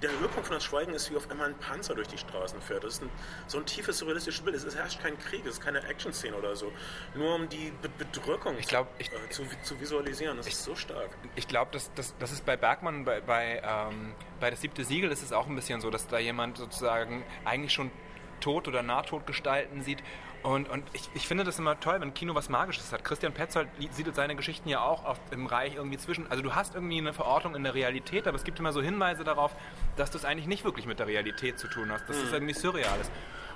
Der 0.04 0.12
Höhepunkt 0.12 0.46
von 0.48 0.54
das 0.56 0.64
Schweigen 0.64 0.94
ist, 0.94 1.10
wie 1.12 1.16
auf 1.18 1.30
einmal 1.32 1.48
ein 1.48 1.58
Panzer 1.58 1.96
durch 1.96 2.10
die 2.10 2.18
Straßen 2.20 2.62
fährt. 2.62 2.84
Das 2.84 2.94
ist 2.96 3.02
ein, 3.04 3.10
so 3.48 3.58
ein 3.58 3.66
tiefes, 3.66 3.98
surrealistisches 3.98 4.42
Bild. 4.44 4.56
Es 4.56 4.64
ist- 4.64 4.76
herrscht 4.76 5.02
kein 5.02 5.18
Krieg, 5.18 5.44
es 5.46 5.54
ist 5.54 5.62
keine 5.64 5.82
Action-Szene 5.84 6.36
oder 6.36 6.56
so. 6.56 6.72
Nur 7.16 7.34
um 7.34 7.50
die 7.50 7.72
Be 7.82 7.90
Bedrückung 7.98 8.56
Ich 8.60 8.68
glaub, 8.68 8.88
ich- 9.00 9.12
äh, 9.12 9.30
zu, 9.32 9.44
zu 9.64 9.80
visualisieren. 9.80 10.38
Das 10.38 10.48
ist 10.48 10.64
so 10.64 10.76
stark. 10.76 11.10
Ich 11.36 11.48
glaube, 11.48 11.72
das, 11.72 11.92
das, 11.96 12.14
das 12.20 12.32
ist 12.32 12.46
bei 12.46 12.56
Bergmann, 12.56 13.04
bei, 13.04 13.22
bei, 13.22 13.62
ähm, 13.66 14.14
bei 14.40 14.50
das 14.50 14.62
siebte 14.62 14.84
Siegel 14.84 15.12
ist 15.12 15.24
es 15.24 15.34
auch 15.34 15.48
ein 15.48 15.56
bisschen 15.56 15.82
so, 15.82 15.90
dass 15.90 16.08
da 16.08 16.20
jemand 16.20 16.58
sozusagen 16.58 17.24
eigentlich 17.46 17.74
schon 17.74 17.92
tot 18.40 18.68
oder 18.68 18.84
Nahtodgestalten 18.84 19.82
sieht. 19.82 20.04
Und, 20.44 20.70
und 20.70 20.84
ich, 20.94 21.10
ich 21.14 21.28
finde 21.28 21.44
das 21.44 21.60
immer 21.60 21.80
toll, 21.80 22.00
wenn 22.00 22.14
Kino 22.14 22.36
was 22.36 22.48
Magisches 22.48 22.94
hat. 22.94 23.04
Christian 23.04 23.34
Petzold 23.34 23.68
siedelt 23.92 24.16
seine 24.16 24.36
Geschichten 24.36 24.70
ja 24.70 24.82
auch 24.82 25.04
oft 25.06 25.22
im 25.32 25.48
Reich 25.48 25.76
irgendwie 25.76 25.98
zwischen. 25.98 26.30
Also 26.30 26.44
du 26.44 26.56
hast 26.56 26.76
irgendwie 26.76 27.00
eine 27.00 27.14
Verortung 27.14 27.56
in 27.56 27.64
der 27.64 27.74
Realität, 27.74 28.28
aber 28.28 28.38
es 28.38 28.44
gibt 28.44 28.60
immer 28.60 28.72
so 28.72 28.82
Hinweise 28.82 29.24
darauf, 29.24 29.56
dass 29.96 30.12
du 30.12 30.18
es 30.18 30.26
eigentlich 30.26 30.48
nicht 30.48 30.64
wirklich 30.64 30.86
mit 30.86 31.00
der 31.00 31.08
Realität 31.08 31.60
zu 31.60 31.68
tun 31.68 31.92
hast. 31.92 32.08
Dass 32.08 32.18
es 32.18 32.32
irgendwie 32.32 32.54
surreal 32.54 33.00
ist. 33.02 33.12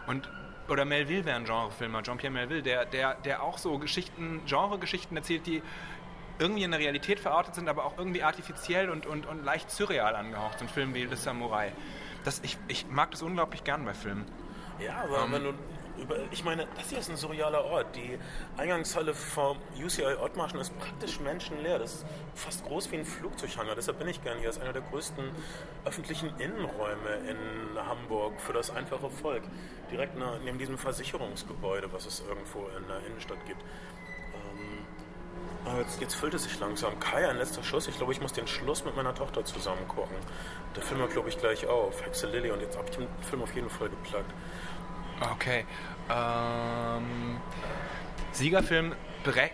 Und 0.07 0.29
oder 0.67 0.85
Melville 0.85 1.25
wäre 1.25 1.37
ein 1.37 1.43
Genrefilmer, 1.43 2.01
Jean-Pierre 2.01 2.33
Melville, 2.33 2.61
der, 2.61 2.85
der, 2.85 3.15
der 3.15 3.43
auch 3.43 3.57
so 3.57 3.77
Geschichten, 3.77 4.41
Genregeschichten 4.45 5.17
erzählt, 5.17 5.45
die 5.45 5.61
irgendwie 6.41 6.63
in 6.63 6.71
der 6.71 6.79
Realität 6.79 7.19
verortet 7.19 7.55
sind, 7.55 7.69
aber 7.69 7.85
auch 7.85 7.97
irgendwie 7.97 8.23
artifiziell 8.23 8.89
und, 8.89 9.05
und, 9.05 9.25
und 9.25 9.45
leicht 9.45 9.69
surreal 9.71 10.15
angehaucht. 10.15 10.59
So 10.59 10.65
ein 10.65 10.69
Film 10.69 10.93
wie 10.93 11.03
Le 11.03 11.15
Samurai. 11.15 11.71
Das, 12.23 12.41
ich, 12.43 12.57
ich 12.67 12.87
mag 12.87 13.11
das 13.11 13.21
unglaublich 13.21 13.63
gern 13.63 13.85
bei 13.85 13.93
Filmen. 13.93 14.25
Ja, 14.79 15.03
aber 15.03 15.23
Ähm. 15.23 15.31
wenn 15.31 15.43
du 15.43 15.53
über, 16.01 16.15
ich 16.31 16.43
meine, 16.43 16.67
das 16.77 16.89
hier 16.89 16.99
ist 16.99 17.09
ein 17.09 17.17
surrealer 17.17 17.63
Ort. 17.65 17.95
Die 17.95 18.17
Eingangshalle 18.57 19.13
vom 19.13 19.57
UCI 19.77 20.15
Ottmarschen 20.19 20.59
ist 20.59 20.77
praktisch 20.79 21.19
menschenleer. 21.19 21.77
Das 21.79 21.95
ist 21.95 22.05
fast 22.33 22.65
groß 22.65 22.91
wie 22.91 22.97
ein 22.97 23.05
Flugzeughanger. 23.05 23.75
Deshalb 23.75 23.99
bin 23.99 24.07
ich 24.07 24.23
gern 24.23 24.37
hier. 24.39 24.47
Das 24.47 24.57
ist 24.57 24.63
einer 24.63 24.73
der 24.73 24.81
größten 24.83 25.23
öffentlichen 25.85 26.29
Innenräume 26.39 27.09
in 27.29 27.37
Hamburg 27.87 28.39
für 28.39 28.53
das 28.53 28.71
einfache 28.71 29.09
Volk. 29.09 29.43
Direkt 29.91 30.15
neben 30.43 30.57
diesem 30.57 30.77
Versicherungsgebäude, 30.77 31.91
was 31.91 32.05
es 32.05 32.23
irgendwo 32.27 32.67
in 32.77 32.87
der 32.87 33.05
Innenstadt 33.05 33.45
gibt. 33.45 33.61
Aber 35.65 35.79
jetzt, 35.79 36.01
jetzt 36.01 36.15
füllt 36.15 36.33
es 36.33 36.43
sich 36.43 36.59
langsam. 36.59 36.99
Kai, 36.99 37.27
ein 37.29 37.37
letzter 37.37 37.63
Schuss. 37.63 37.87
Ich 37.87 37.95
glaube, 37.97 38.11
ich 38.13 38.21
muss 38.21 38.33
den 38.33 38.47
Schluss 38.47 38.83
mit 38.83 38.95
meiner 38.95 39.13
Tochter 39.13 39.45
zusammen 39.45 39.87
gucken. 39.87 40.15
Der 40.75 40.81
Film 40.81 40.99
hört, 41.01 41.11
glaube 41.11 41.29
ich, 41.29 41.37
gleich 41.37 41.67
auf. 41.67 42.03
Hexe 42.03 42.27
Lilly. 42.27 42.49
Und 42.51 42.61
jetzt 42.61 42.77
habe 42.77 42.89
ich 42.89 42.95
den 42.97 43.07
Film 43.29 43.43
auf 43.43 43.53
jeden 43.53 43.69
Fall 43.69 43.89
geplagt. 43.89 44.31
Okay. 45.33 45.65
Ähm, 46.09 47.39
Siegerfilm 48.31 48.95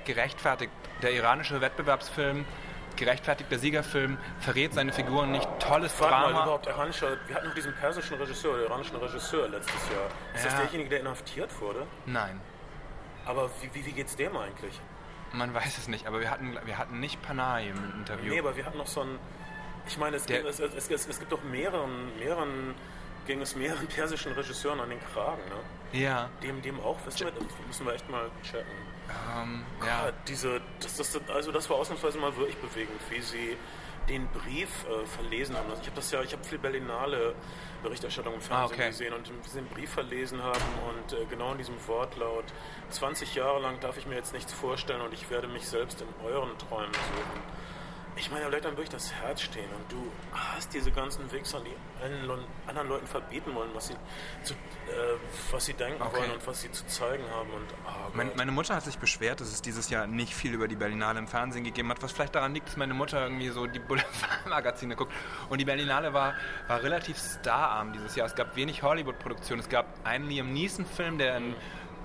gerechtfertigt. 0.05 0.71
Der 1.01 1.11
iranische 1.11 1.59
Wettbewerbsfilm, 1.61 2.45
gerechtfertigter 2.95 3.59
Siegerfilm, 3.59 4.17
verrät 4.39 4.73
seine 4.73 4.93
Figuren 4.93 5.31
nicht. 5.31 5.47
Tolles 5.59 5.93
Warte 5.99 6.13
mal, 6.15 6.23
Drama. 6.31 6.43
überhaupt 6.43 6.67
iranischer. 6.67 7.17
Wir 7.27 7.35
hatten 7.35 7.47
noch 7.47 7.53
diesen 7.53 7.73
persischen 7.75 8.17
Regisseur, 8.17 8.57
den 8.57 8.65
iranischen 8.67 8.95
Regisseur 8.95 9.47
letztes 9.49 9.89
Jahr. 9.89 10.07
Ist 10.33 10.45
das 10.45 10.53
Ja. 10.53 10.59
derjenige, 10.61 10.89
der 10.89 11.01
inhaftiert 11.01 11.49
wurde? 11.61 11.85
Nein, 12.05 12.39
Aber 13.25 13.49
wie, 13.61 13.69
wie, 13.73 13.85
wie 13.85 13.91
geht's 13.91 14.15
dem 14.15 14.35
eigentlich? 14.37 14.79
Man 15.33 15.53
weiß 15.53 15.77
es 15.77 15.87
nicht, 15.87 16.07
aber 16.07 16.19
wir 16.19 16.29
hatten, 16.31 16.57
wir 16.65 16.77
hatten 16.77 16.99
nicht 16.99 17.21
Panahi 17.21 17.69
im 17.69 17.93
Interview. 17.99 18.29
Nee, 18.33 18.39
aber 18.39 18.55
wir 18.55 18.65
hatten 18.65 18.77
noch 18.77 18.87
so 18.87 19.01
ein. 19.01 19.19
Ich 19.87 19.97
meine, 19.97 20.17
es, 20.17 20.25
gibt, 20.25 20.45
es, 20.45 20.59
es, 20.59 20.89
es, 20.89 21.07
es 21.07 21.19
gibt 21.19 21.31
doch 21.31 21.43
mehreren, 21.43 22.17
mehreren, 22.19 22.75
ging 23.25 23.41
es 23.41 23.55
mehreren 23.55 23.87
persischen 23.95 24.33
Regisseuren 24.33 24.79
an 24.81 24.89
den 24.89 24.99
Kragen, 25.13 25.41
ne? 25.49 25.97
ja, 25.99 26.29
Dem, 26.43 26.61
dem 26.61 26.79
auch, 26.81 26.97
wissen 27.05 27.27
wir, 27.27 27.33
müssen 27.65 27.85
wir 27.85 27.93
echt 27.93 28.09
mal 28.09 28.29
checken. 28.43 28.65
ähm, 29.41 29.63
Ja, 29.79 30.07
ja. 30.07 30.11
diese, 30.27 30.59
das, 30.81 30.97
das, 30.97 31.19
also 31.33 31.51
das 31.53 31.69
war 31.69 31.77
ausnahmsweise 31.77 32.17
mal 32.17 32.35
wirklich 32.35 32.57
bewegend, 32.57 32.99
wie 33.09 33.21
sie 33.21 33.57
den 34.09 34.27
Brief 34.29 34.69
äh, 34.85 35.05
verlesen 35.05 35.55
haben. 35.57 35.69
Also 35.69 35.81
ich 35.81 35.87
habe 35.87 35.95
das 35.97 36.11
ja, 36.11 36.21
ich 36.21 36.33
habe 36.33 36.43
viel 36.43 36.57
Berlinale 36.57 37.35
Berichterstattung 37.83 38.33
im 38.33 38.41
Fernsehen 38.41 38.69
Ah, 38.71 38.73
okay. 38.73 38.87
gesehen 38.89 39.13
und 39.13 39.29
den 39.55 39.67
Brief 39.67 39.91
verlesen 39.91 40.41
haben 40.41 40.61
und 40.89 41.13
äh, 41.13 41.25
genau 41.29 41.51
in 41.51 41.57
diesem 41.57 41.75
Wortlaut 41.87 42.45
20 42.89 43.35
Jahre 43.35 43.59
lang 43.61 43.79
darf 43.79 43.97
ich 43.97 44.05
mir 44.07 44.15
jetzt 44.15 44.33
nichts 44.33 44.53
vorstellen 44.53 45.01
und 45.01 45.13
ich 45.13 45.29
werde 45.29 45.47
mich 45.47 45.67
selbst 45.67 46.01
in 46.01 46.07
euren 46.25 46.57
Träumen 46.57 46.93
suchen. 46.93 47.41
Ich 48.19 48.31
meine, 48.31 48.47
bleibt 48.47 48.65
dann 48.65 48.71
wirklich 48.73 48.89
das 48.89 49.13
Herz 49.13 49.41
stehen 49.41 49.69
und 49.77 49.91
du 49.91 50.11
hast 50.33 50.73
diese 50.73 50.91
ganzen 50.91 51.31
Wichser, 51.31 51.61
die 51.61 51.73
anderen 52.67 52.89
Leuten 52.89 53.05
verbieten 53.05 53.53
wollen, 53.53 53.69
was 53.73 53.87
sie, 53.87 53.95
zu, 54.43 54.53
äh, 54.53 54.57
was 55.51 55.65
sie 55.65 55.73
denken 55.73 56.01
Okay. 56.01 56.17
wollen 56.17 56.31
und 56.31 56.47
was 56.47 56.61
sie 56.61 56.71
zu 56.71 56.85
zeigen 56.87 57.23
haben. 57.31 57.49
Und, 57.51 57.65
oh 57.85 57.89
Mein, 58.15 58.27
Gott. 58.27 58.37
meine 58.37 58.51
Mutter 58.51 58.75
hat 58.75 58.83
sich 58.83 58.97
beschwert, 58.97 59.39
dass 59.39 59.49
es 59.49 59.61
dieses 59.61 59.89
Jahr 59.89 60.07
nicht 60.07 60.33
viel 60.33 60.53
über 60.53 60.67
die 60.67 60.75
Berlinale 60.75 61.19
im 61.19 61.27
Fernsehen 61.27 61.63
gegeben 61.63 61.89
hat, 61.89 62.01
was 62.01 62.11
vielleicht 62.11 62.33
daran 62.35 62.53
liegt, 62.53 62.67
dass 62.67 62.77
meine 62.77 62.93
Mutter 62.95 63.21
irgendwie 63.21 63.49
so 63.49 63.67
die 63.67 63.79
Boulevardmagazine 63.87 64.95
guckt. 64.95 65.13
Und 65.49 65.59
die 65.59 65.65
Berlinale 65.65 66.13
war, 66.13 66.33
war 66.67 66.81
relativ 66.81 67.17
stararm 67.19 67.93
dieses 67.93 68.15
Jahr. 68.15 68.25
Es 68.25 68.35
gab 68.35 68.55
wenig 68.55 68.81
Hollywood-Produktion. 68.81 69.59
Es 69.59 69.69
gab 69.69 69.85
einen 70.03 70.27
Liam 70.27 70.53
Neeson-Film, 70.53 71.17
der 71.19 71.37
in 71.37 71.55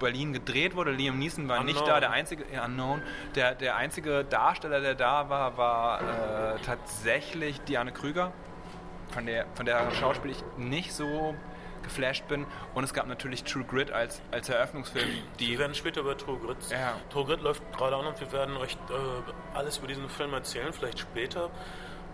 Berlin 0.02 0.32
gedreht 0.32 0.76
wurde. 0.76 0.90
Liam 0.90 1.18
Neeson 1.18 1.48
war 1.48 1.64
nicht 1.64 1.78
Unknown. 1.78 1.94
da, 1.94 2.00
der 2.00 2.10
einzige, 2.10 2.44
ja, 2.52 2.66
Unknown, 2.66 3.02
der, 3.34 3.54
der 3.54 3.76
einzige 3.76 4.24
Darsteller, 4.24 4.80
der 4.80 4.94
da 4.94 5.28
war, 5.30 5.56
war 5.56 6.00
äh, 6.00 6.58
tatsächlich 6.64 7.60
Diane 7.62 7.92
Krüger, 7.92 8.32
von 9.12 9.26
der, 9.26 9.46
von 9.54 9.66
der 9.66 9.90
Schauspiel 9.92 10.32
ich 10.32 10.42
nicht 10.58 10.92
so 10.92 11.34
geflasht 11.82 12.26
bin. 12.28 12.46
Und 12.74 12.84
es 12.84 12.94
gab 12.94 13.06
natürlich 13.06 13.44
True 13.44 13.64
Grit 13.64 13.90
als, 13.90 14.20
als 14.30 14.48
Eröffnungsfilm, 14.48 15.08
die 15.40 15.50
Wir 15.50 15.58
werden 15.58 15.74
später 15.74 16.00
über 16.00 16.16
True 16.16 16.38
Grit. 16.38 16.58
Ja. 16.70 16.94
True 17.10 17.24
Grit 17.24 17.40
läuft 17.40 17.62
gerade 17.72 17.96
an 17.96 18.06
und 18.06 18.20
wir 18.20 18.30
werden 18.32 18.56
euch 18.56 18.74
äh, 18.74 19.56
alles 19.56 19.78
über 19.78 19.88
diesen 19.88 20.08
Film 20.08 20.32
erzählen, 20.32 20.72
vielleicht 20.72 20.98
später. 21.00 21.50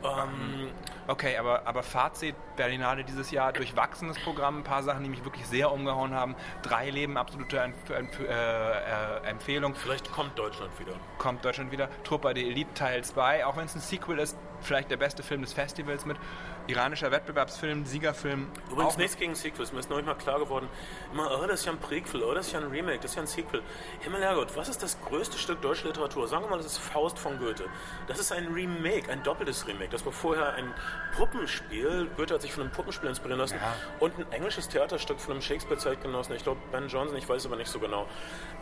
Ähm, 0.05 0.71
Okay, 1.11 1.39
aber, 1.39 1.67
aber 1.67 1.83
Fazit 1.83 2.37
Berlinale 2.57 3.03
dieses 3.03 3.31
Jahr, 3.31 3.55
durchwachsenes 3.55 4.19
Programm, 4.19 4.59
ein 4.59 4.63
paar 4.63 4.83
Sachen, 4.83 5.03
die 5.05 5.09
mich 5.09 5.25
wirklich 5.25 5.47
sehr 5.47 5.73
umgehauen 5.73 6.13
haben. 6.13 6.37
Drei 6.61 6.91
Leben, 6.91 7.17
absolute 7.17 7.61
Empf 7.61 7.89
Empf 7.89 8.21
äh, 8.21 8.25
äh, 8.27 9.27
Empfehlung. 9.27 9.75
vielleicht 9.75 10.13
kommt 10.13 10.39
Deutschland 10.39 10.79
wieder. 10.79 10.93
Kommt 11.17 11.43
Deutschland 11.47 11.73
wieder. 11.73 11.89
Truppe 12.05 12.35
der 12.35 12.45
Elite 12.45 12.75
Teil 12.75 13.03
2, 13.03 13.47
auch 13.47 13.57
wenn 13.57 13.65
es 13.65 13.75
ein 13.75 13.81
Sequel 13.81 14.19
ist, 14.19 14.37
vielleicht 14.61 14.91
der 14.91 14.99
beste 14.99 15.23
Film 15.23 15.41
des 15.41 15.55
Festivals 15.55 16.05
mit. 16.05 16.19
Iranischer 16.69 17.11
Wettbewerbsfilm, 17.11 17.87
Siegerfilm. 17.87 18.47
Übrigens 18.71 18.99
nichts 18.99 19.17
gegen 19.17 19.35
Sequels, 19.35 19.73
mir 19.73 19.81
ist 19.81 19.89
neulich 19.89 20.05
mal 20.05 20.15
klar 20.15 20.39
geworden, 20.39 20.69
immer, 21.13 21.31
oh, 21.31 21.47
das 21.47 21.61
ist 21.61 21.67
ja 21.67 21.73
ein 21.73 21.79
Prequel, 21.79 22.23
oh, 22.23 22.35
das 22.35 22.49
ist 22.49 22.53
ja 22.53 22.61
ein 22.61 22.67
Remake, 22.67 22.99
das 23.01 23.13
ist 23.13 23.17
ja 23.17 23.23
ein 23.23 23.27
Sequel. 23.27 23.63
Himmel 24.01 24.23
Herrgott, 24.23 24.55
was 24.55 24.69
ist 24.69 24.83
das 24.83 25.01
größte 25.01 25.39
Stück 25.39 25.63
deutsche 25.63 25.87
Literatur? 25.89 26.29
Sagen 26.29 26.45
wir 26.45 26.51
mal, 26.51 26.59
das 26.59 26.67
ist 26.67 26.79
Faust 26.79 27.19
von 27.19 27.39
Goethe. 27.39 27.65
Das 28.07 28.19
ist 28.19 28.33
ein 28.33 28.49
Remake, 28.49 29.11
ein 29.11 29.23
doppeltes 29.23 29.67
Remake. 29.67 29.89
Das 29.91 30.05
war 30.05 30.13
vorher 30.13 30.55
ein 30.55 30.75
Puppenspiel, 31.17 32.09
Goethe 32.17 32.35
hat 32.35 32.43
sich 32.43 32.53
von 32.53 32.65
einem 32.65 32.73
Puppenspiel 32.73 33.09
inspirieren 33.09 33.41
lassen, 33.41 33.57
ja. 33.57 33.75
und 33.99 34.19
ein 34.19 34.31
englisches 34.31 34.69
Theaterstück 34.69 35.21
von 35.21 35.33
einem 35.33 35.43
Shakespeare-Zeitgenossen, 35.43 36.37
ich 36.37 36.43
glaube 36.43 36.61
Ben 36.71 36.89
Johnson, 36.89 37.17
ich 37.17 37.29
weiß 37.29 37.47
aber 37.47 37.57
nicht 37.57 37.71
so 37.71 37.79
genau. 37.79 38.07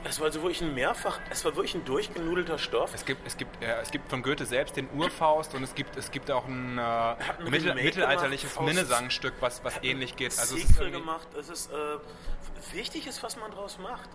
Es 0.04 0.20
war 0.20 0.26
also 0.26 0.42
wirklich 0.42 0.60
ein 0.60 0.74
mehrfach, 0.74 1.18
es 1.30 1.44
war 1.44 1.56
wirklich 1.56 1.74
ein 1.74 1.84
durchgenudelter 1.84 2.58
Stoff. 2.58 2.94
Es 2.94 3.04
gibt, 3.04 3.26
es 3.26 3.36
gibt, 3.36 3.60
äh, 3.62 3.80
es 3.82 3.90
gibt 3.90 4.08
von 4.08 4.22
Goethe 4.22 4.46
selbst 4.46 4.76
den 4.76 4.88
Urfaust 4.94 5.54
und 5.54 5.64
es 5.64 5.74
gibt, 5.74 5.96
es 5.96 6.12
gibt 6.12 6.30
auch 6.30 6.46
ein, 6.46 6.78
äh, 6.78 7.50
mittel, 7.50 7.74
mittelalterliches 7.96 8.60
Minnesangstück, 8.60 9.34
was, 9.40 9.64
was 9.64 9.74
ähnlich 9.82 10.16
geht. 10.16 10.38
Also 10.38 10.56
es 10.56 10.64
ist 10.64 10.78
gemacht. 10.78 11.28
Es 11.38 11.48
ist 11.48 11.70
äh, 11.70 12.74
wichtig 12.74 13.06
ist, 13.06 13.22
was 13.22 13.36
man 13.36 13.50
daraus 13.50 13.78
macht 13.78 14.08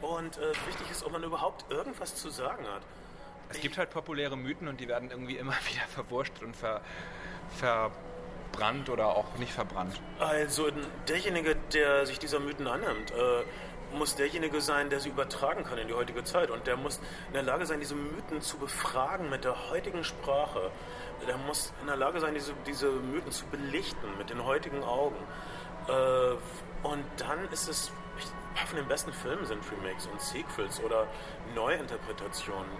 und 0.00 0.36
äh, 0.38 0.50
wichtig 0.66 0.90
ist, 0.90 1.04
ob 1.04 1.12
man 1.12 1.22
überhaupt 1.22 1.70
irgendwas 1.70 2.14
zu 2.14 2.30
sagen 2.30 2.66
hat. 2.66 2.82
Es 3.48 3.60
gibt 3.60 3.78
halt 3.78 3.90
populäre 3.90 4.36
Mythen 4.36 4.68
und 4.68 4.80
die 4.80 4.88
werden 4.88 5.10
irgendwie 5.10 5.36
immer 5.36 5.52
wieder 5.70 5.86
verwurscht 5.88 6.42
und 6.42 6.56
ver, 6.56 6.80
verbrannt 7.58 8.88
oder 8.88 9.08
auch 9.08 9.36
nicht 9.38 9.52
verbrannt. 9.52 10.00
Also 10.18 10.68
derjenige, 11.08 11.56
der 11.72 12.06
sich 12.06 12.18
dieser 12.18 12.40
Mythen 12.40 12.66
annimmt, 12.66 13.10
äh, 13.12 13.44
muss 13.94 14.16
derjenige 14.16 14.60
sein, 14.60 14.90
der 14.90 15.00
sie 15.00 15.08
übertragen 15.08 15.64
kann 15.64 15.78
in 15.78 15.88
die 15.88 15.94
heutige 15.94 16.24
Zeit. 16.24 16.50
Und 16.50 16.66
der 16.66 16.76
muss 16.76 16.98
in 17.28 17.34
der 17.34 17.42
Lage 17.42 17.66
sein, 17.66 17.80
diese 17.80 17.94
Mythen 17.94 18.40
zu 18.40 18.56
befragen 18.58 19.30
mit 19.30 19.44
der 19.44 19.70
heutigen 19.70 20.04
Sprache. 20.04 20.70
Der 21.26 21.36
muss 21.38 21.72
in 21.80 21.86
der 21.86 21.96
Lage 21.96 22.20
sein, 22.20 22.34
diese, 22.34 22.52
diese 22.66 22.90
Mythen 22.90 23.32
zu 23.32 23.46
belichten 23.46 24.18
mit 24.18 24.30
den 24.30 24.44
heutigen 24.44 24.82
Augen. 24.82 25.16
Äh, 25.88 26.86
und 26.86 27.04
dann 27.16 27.48
ist 27.50 27.68
es, 27.68 27.90
ein 28.50 28.54
paar 28.54 28.66
von 28.66 28.76
den 28.76 28.88
besten 28.88 29.12
Filmen 29.12 29.44
sind 29.46 29.62
Remakes 29.70 30.06
und 30.06 30.20
Sequels 30.20 30.80
oder 30.80 31.06
Neuinterpretationen. 31.54 32.70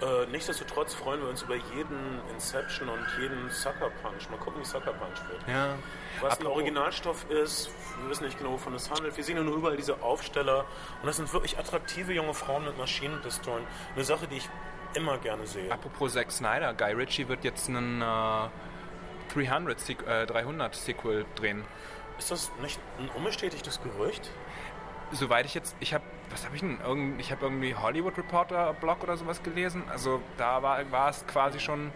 Äh, 0.00 0.26
nichtsdestotrotz 0.26 0.92
freuen 0.92 1.20
wir 1.22 1.28
uns 1.28 1.42
über 1.42 1.54
jeden 1.54 2.20
Inception 2.32 2.88
und 2.88 3.06
jeden 3.18 3.48
Sucker 3.50 3.90
Punch. 4.02 4.28
Mal 4.28 4.38
gucken, 4.38 4.60
wie 4.60 4.64
Sucker 4.64 4.92
Punch 4.92 5.20
wird. 5.28 5.40
Ja. 5.46 5.76
Was 6.20 6.40
ein 6.40 6.46
Originalstoff 6.46 7.30
ist, 7.30 7.70
wir 8.00 8.10
wissen 8.10 8.24
nicht 8.24 8.38
genau, 8.38 8.52
wovon 8.52 8.74
es 8.74 8.90
handelt. 8.90 9.16
Wir 9.16 9.22
sehen 9.22 9.36
ja 9.36 9.42
nur 9.42 9.56
überall 9.56 9.76
diese 9.76 10.02
Aufsteller. 10.02 10.66
Und 11.00 11.06
das 11.06 11.16
sind 11.16 11.32
wirklich 11.32 11.58
attraktive 11.58 12.12
junge 12.12 12.34
Frauen 12.34 12.64
mit 12.64 12.76
Maschinenpistolen. 12.76 13.64
Eine 13.94 14.04
Sache, 14.04 14.26
die 14.26 14.38
ich 14.38 14.48
immer 14.94 15.18
gerne 15.18 15.46
sehe. 15.46 15.70
Apropos 15.70 16.12
Zack 16.12 16.30
Snyder, 16.30 16.74
Guy 16.74 16.92
Ritchie 16.92 17.28
wird 17.28 17.44
jetzt 17.44 17.68
einen 17.68 18.02
äh, 18.02 18.48
300, 19.34 19.90
äh, 20.06 20.26
300 20.26 20.74
Sequel 20.74 21.26
drehen. 21.34 21.64
Ist 22.18 22.30
das 22.30 22.50
nicht 22.62 22.78
ein 22.98 23.08
unbestätigtes 23.16 23.80
Gerücht? 23.82 24.30
soweit 25.14 25.46
ich 25.46 25.54
jetzt, 25.54 25.74
ich 25.80 25.94
habe, 25.94 26.04
was 26.30 26.44
habe 26.44 26.54
ich 26.54 26.60
denn? 26.60 26.78
Irgend, 26.80 27.20
ich 27.20 27.30
habe 27.30 27.44
irgendwie 27.44 27.74
Hollywood 27.74 28.16
Reporter 28.18 28.74
Blog 28.74 29.02
oder 29.02 29.16
sowas 29.16 29.42
gelesen. 29.42 29.82
Also 29.88 30.20
da 30.36 30.62
war, 30.62 30.90
war 30.90 31.10
es 31.10 31.26
quasi 31.26 31.60
schon 31.60 31.92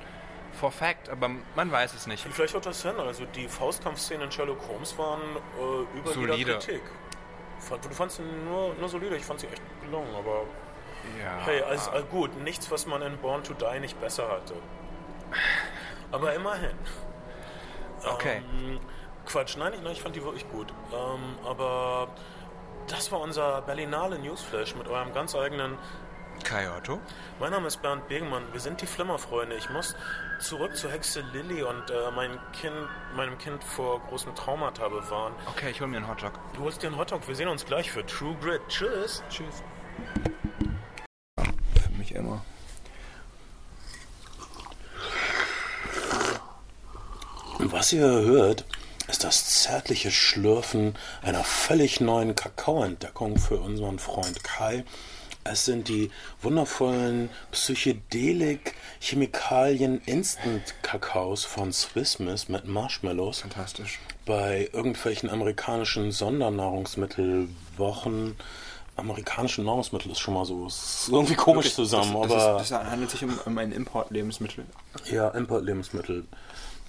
for 0.52 0.70
fact, 0.70 1.08
aber 1.08 1.30
man 1.54 1.70
weiß 1.70 1.94
es 1.94 2.06
nicht. 2.06 2.26
Vielleicht 2.30 2.56
auch 2.56 2.60
das 2.60 2.82
hin. 2.82 2.94
Also 2.98 3.24
die 3.26 3.48
Faustkampfszenen 3.48 4.24
in 4.24 4.32
Sherlock 4.32 4.60
Holmes 4.68 4.96
waren 4.98 5.20
äh, 5.20 5.98
über 5.98 6.12
solide. 6.12 6.52
Kritik. 6.58 6.82
Du 7.82 7.90
fandst 7.90 8.18
sie 8.18 8.22
nur, 8.22 8.74
nur 8.78 8.88
solide, 8.88 9.16
ich 9.16 9.24
fand 9.24 9.40
sie 9.40 9.48
echt 9.48 9.60
gelungen, 9.82 10.14
aber 10.16 10.44
ja. 11.22 11.38
hey, 11.44 11.62
also, 11.62 11.90
also 11.90 12.06
gut, 12.06 12.36
nichts, 12.42 12.70
was 12.70 12.86
man 12.86 13.02
in 13.02 13.16
Born 13.18 13.42
to 13.42 13.54
Die 13.54 13.80
nicht 13.80 14.00
besser 14.00 14.28
hatte. 14.28 14.54
Aber 16.10 16.34
immerhin. 16.34 16.76
Okay. 18.04 18.42
Ähm, 18.52 18.80
Quatsch, 19.26 19.56
nein, 19.56 19.74
ich, 19.74 19.82
nein, 19.82 19.92
ich 19.92 20.02
fand 20.02 20.16
die 20.16 20.22
wirklich 20.22 20.48
gut. 20.48 20.72
Ähm, 20.92 21.36
aber 21.44 22.08
das 22.86 23.12
war 23.12 23.20
unser 23.20 23.60
Berlinale 23.62 24.18
Newsflash 24.18 24.74
mit 24.74 24.88
eurem 24.88 25.12
ganz 25.12 25.34
eigenen 25.34 25.76
Kai 26.44 26.70
Otto. 26.70 27.00
Mein 27.40 27.50
Name 27.50 27.66
ist 27.66 27.82
Bernd 27.82 28.08
Begemann. 28.08 28.44
Wir 28.52 28.60
sind 28.60 28.80
die 28.80 28.86
Flimmerfreunde. 28.86 29.56
Ich 29.56 29.68
muss 29.70 29.96
zurück 30.38 30.76
zur 30.76 30.90
Hexe 30.90 31.20
Lilly 31.32 31.62
und 31.62 31.90
äh, 31.90 32.10
mein 32.14 32.38
kind, 32.52 32.74
meinem 33.16 33.36
Kind 33.38 33.62
vor 33.64 34.00
großem 34.00 34.34
Traumata 34.34 34.88
bewahren. 34.88 35.34
Okay, 35.46 35.70
ich 35.70 35.80
hol 35.80 35.88
mir 35.88 35.98
einen 35.98 36.08
Hotdog. 36.08 36.32
Du 36.54 36.62
holst 36.62 36.82
dir 36.82 36.88
einen 36.88 36.96
Hotdog. 36.96 37.26
Wir 37.26 37.34
sehen 37.34 37.48
uns 37.48 37.64
gleich 37.64 37.90
für 37.90 38.06
True 38.06 38.36
Grit. 38.40 38.62
Tschüss. 38.68 39.22
Tschüss. 39.28 39.62
Für 41.44 41.98
mich 41.98 42.14
immer. 42.14 42.42
Was 47.58 47.92
ihr 47.92 48.06
hört, 48.06 48.64
ist 49.08 49.24
das 49.24 49.62
zärtliche 49.62 50.10
Schlürfen 50.10 50.94
einer 51.22 51.44
völlig 51.44 52.00
neuen 52.00 52.34
Kakaoentdeckung 52.34 53.38
für 53.38 53.58
unseren 53.58 53.98
Freund 53.98 54.44
Kai. 54.44 54.84
Es 55.44 55.64
sind 55.64 55.88
die 55.88 56.10
wundervollen 56.42 57.30
Psychedelik 57.50 58.74
Chemikalien 59.00 60.02
Instant 60.04 60.74
Kakaos 60.82 61.44
von 61.44 61.72
Swissmiss 61.72 62.48
mit 62.48 62.66
Marshmallows. 62.66 63.40
Fantastisch. 63.40 63.98
Bei 64.26 64.68
irgendwelchen 64.72 65.30
amerikanischen 65.30 66.12
Sondernahrungsmittelwochen 66.12 68.36
amerikanischen 68.98 69.64
Nahrungsmittel 69.64 70.10
ist 70.12 70.18
schon 70.18 70.34
mal 70.34 70.44
so 70.44 70.66
ist 70.66 71.08
irgendwie 71.10 71.34
komisch 71.34 71.66
Wirklich? 71.66 71.74
zusammen, 71.74 72.14
das, 72.22 72.32
das 72.32 72.42
aber 72.42 72.60
ist, 72.60 72.70
das 72.70 72.84
handelt 72.84 73.10
sich 73.10 73.24
um, 73.24 73.38
um 73.44 73.58
ein 73.58 73.72
Importlebensmittel. 73.72 74.66
Ja, 75.10 75.28
Importlebensmittel. 75.28 76.26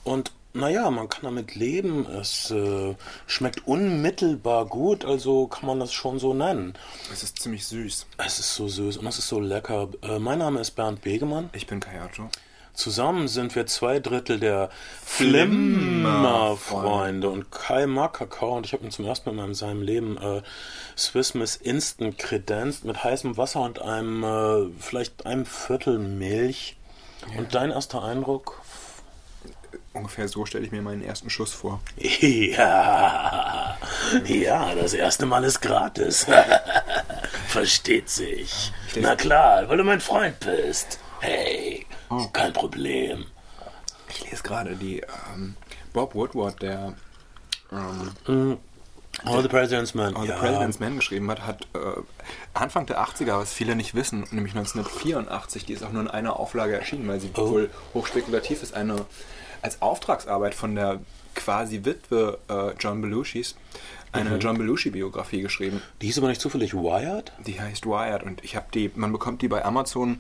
Und 0.04 0.32
naja, 0.54 0.90
man 0.90 1.08
kann 1.10 1.24
damit 1.24 1.56
leben. 1.56 2.08
Es 2.08 2.50
äh, 2.50 2.96
schmeckt 3.28 3.68
unmittelbar 3.68 4.66
gut, 4.66 5.06
also 5.06 5.48
kann 5.48 5.68
man 5.68 5.80
das 5.80 5.94
schon 5.94 6.20
so 6.20 6.34
nennen. 6.34 6.74
Es 7.14 7.22
ist 7.22 7.40
ziemlich 7.40 7.68
süß. 7.68 8.08
Es 8.18 8.40
ist 8.40 8.56
so 8.56 8.68
süß 8.68 8.98
und 8.98 9.06
es 9.08 9.20
ist 9.20 9.28
so 9.28 9.40
lecker. 9.40 9.90
Äh, 10.02 10.18
mein 10.18 10.40
Name 10.40 10.60
ist 10.60 10.72
Bernd 10.72 11.02
Begemann. 11.02 11.50
Ich 11.54 11.68
bin 11.68 11.80
Kayato. 11.80 12.30
Zusammen 12.80 13.28
sind 13.28 13.56
wir 13.56 13.66
zwei 13.66 14.00
Drittel 14.00 14.40
der 14.40 14.70
Flimmer-Freunde. 15.04 17.30
Und 17.30 17.52
Kai 17.52 17.88
mag 17.88 18.14
Kakao 18.14 18.56
und 18.56 18.66
ich 18.66 18.72
habe 18.72 18.86
ihn 18.86 18.92
zum 18.92 19.06
ersten 19.06 19.36
Mal 19.36 19.48
in 19.48 19.54
seinem 19.54 19.82
Leben 19.82 20.18
äh, 20.18 20.42
Swiss 20.98 21.34
Miss 21.34 21.58
Instant 21.58 22.18
kredenzt 22.18 22.86
mit 22.86 23.04
heißem 23.04 23.36
Wasser 23.36 23.64
und 23.64 23.82
einem, 23.82 24.24
äh, 24.24 24.70
vielleicht 24.80 25.26
einem 25.26 25.46
Viertel 25.46 26.00
Milch. 26.00 26.78
Ja. 27.34 27.40
Und 27.40 27.54
dein 27.54 27.72
erster 27.72 28.02
Eindruck 28.02 28.62
Ungefähr 29.92 30.30
so 30.30 30.46
stelle 30.46 30.66
ich 30.66 30.72
mir 30.72 30.82
meinen 30.82 31.04
ersten 31.04 31.30
Schuss 31.30 31.52
vor. 31.52 31.82
Ja, 32.00 33.78
ja, 34.26 34.74
das 34.76 34.94
erste 34.94 35.26
Mal 35.26 35.44
ist 35.44 35.60
gratis. 35.62 36.26
Versteht 37.48 38.10
sich. 38.10 38.72
Na 38.96 39.18
klar, 39.18 39.68
weil 39.68 39.76
du 39.78 39.84
mein 39.84 40.00
Freund 40.00 40.40
bist. 40.40 41.00
Hey, 41.20 41.86
oh. 42.10 42.28
kein 42.32 42.54
Problem. 42.54 43.26
Ich 44.10 44.30
lese 44.30 44.44
gerade 44.44 44.76
die 44.76 45.02
ähm, 45.34 45.56
Bob 45.94 46.16
Woodward, 46.16 46.62
der 46.62 46.94
ähm, 47.72 48.52
mm. 48.52 48.58
All 49.26 49.42
the 49.42 49.50
President's 49.50 49.94
Men. 49.94 50.16
All 50.16 50.26
ja. 50.26 50.36
the 50.36 50.40
President's 50.40 50.80
Men 50.80 50.96
geschrieben 50.96 51.30
hat, 51.30 51.46
hat 51.46 51.68
äh, 51.74 52.02
Anfang 52.54 52.86
der 52.86 53.02
80er, 53.02 53.38
was 53.38 53.52
viele 53.52 53.76
nicht 53.76 53.94
wissen, 53.94 54.20
nämlich 54.32 54.56
1984, 54.56 55.66
die 55.66 55.74
ist 55.74 55.84
auch 55.84 55.92
nur 55.92 56.04
in 56.04 56.08
einer 56.08 56.40
Auflage 56.40 56.78
erschienen, 56.78 57.08
weil 57.08 57.20
sie 57.20 57.30
oh. 57.36 57.50
wohl 57.50 57.70
hochspekulativ 57.94 58.64
ist, 58.64 58.74
eine 58.74 59.06
als 59.62 59.82
Auftragsarbeit 59.82 60.56
von 60.56 60.76
der 60.76 61.02
quasi 61.36 61.84
Witwe 61.84 62.40
äh, 62.48 62.72
John 62.80 63.02
Belushis 63.02 63.56
eine 64.12 64.32
mhm. 64.32 64.40
John 64.40 64.58
Belushi-Biografie 64.58 65.42
geschrieben. 65.42 65.82
Die 66.02 66.08
hieß 66.08 66.18
aber 66.18 66.30
nicht 66.30 66.42
zufällig 66.42 66.74
Wired? 66.74 67.32
Die 67.46 67.60
heißt 67.62 67.86
Wired 67.86 68.24
und 68.24 68.44
ich 68.44 68.56
habe 68.56 68.68
die, 68.74 68.92
man 68.96 69.12
bekommt 69.12 69.42
die 69.42 69.48
bei 69.48 69.64
Amazon 69.64 70.20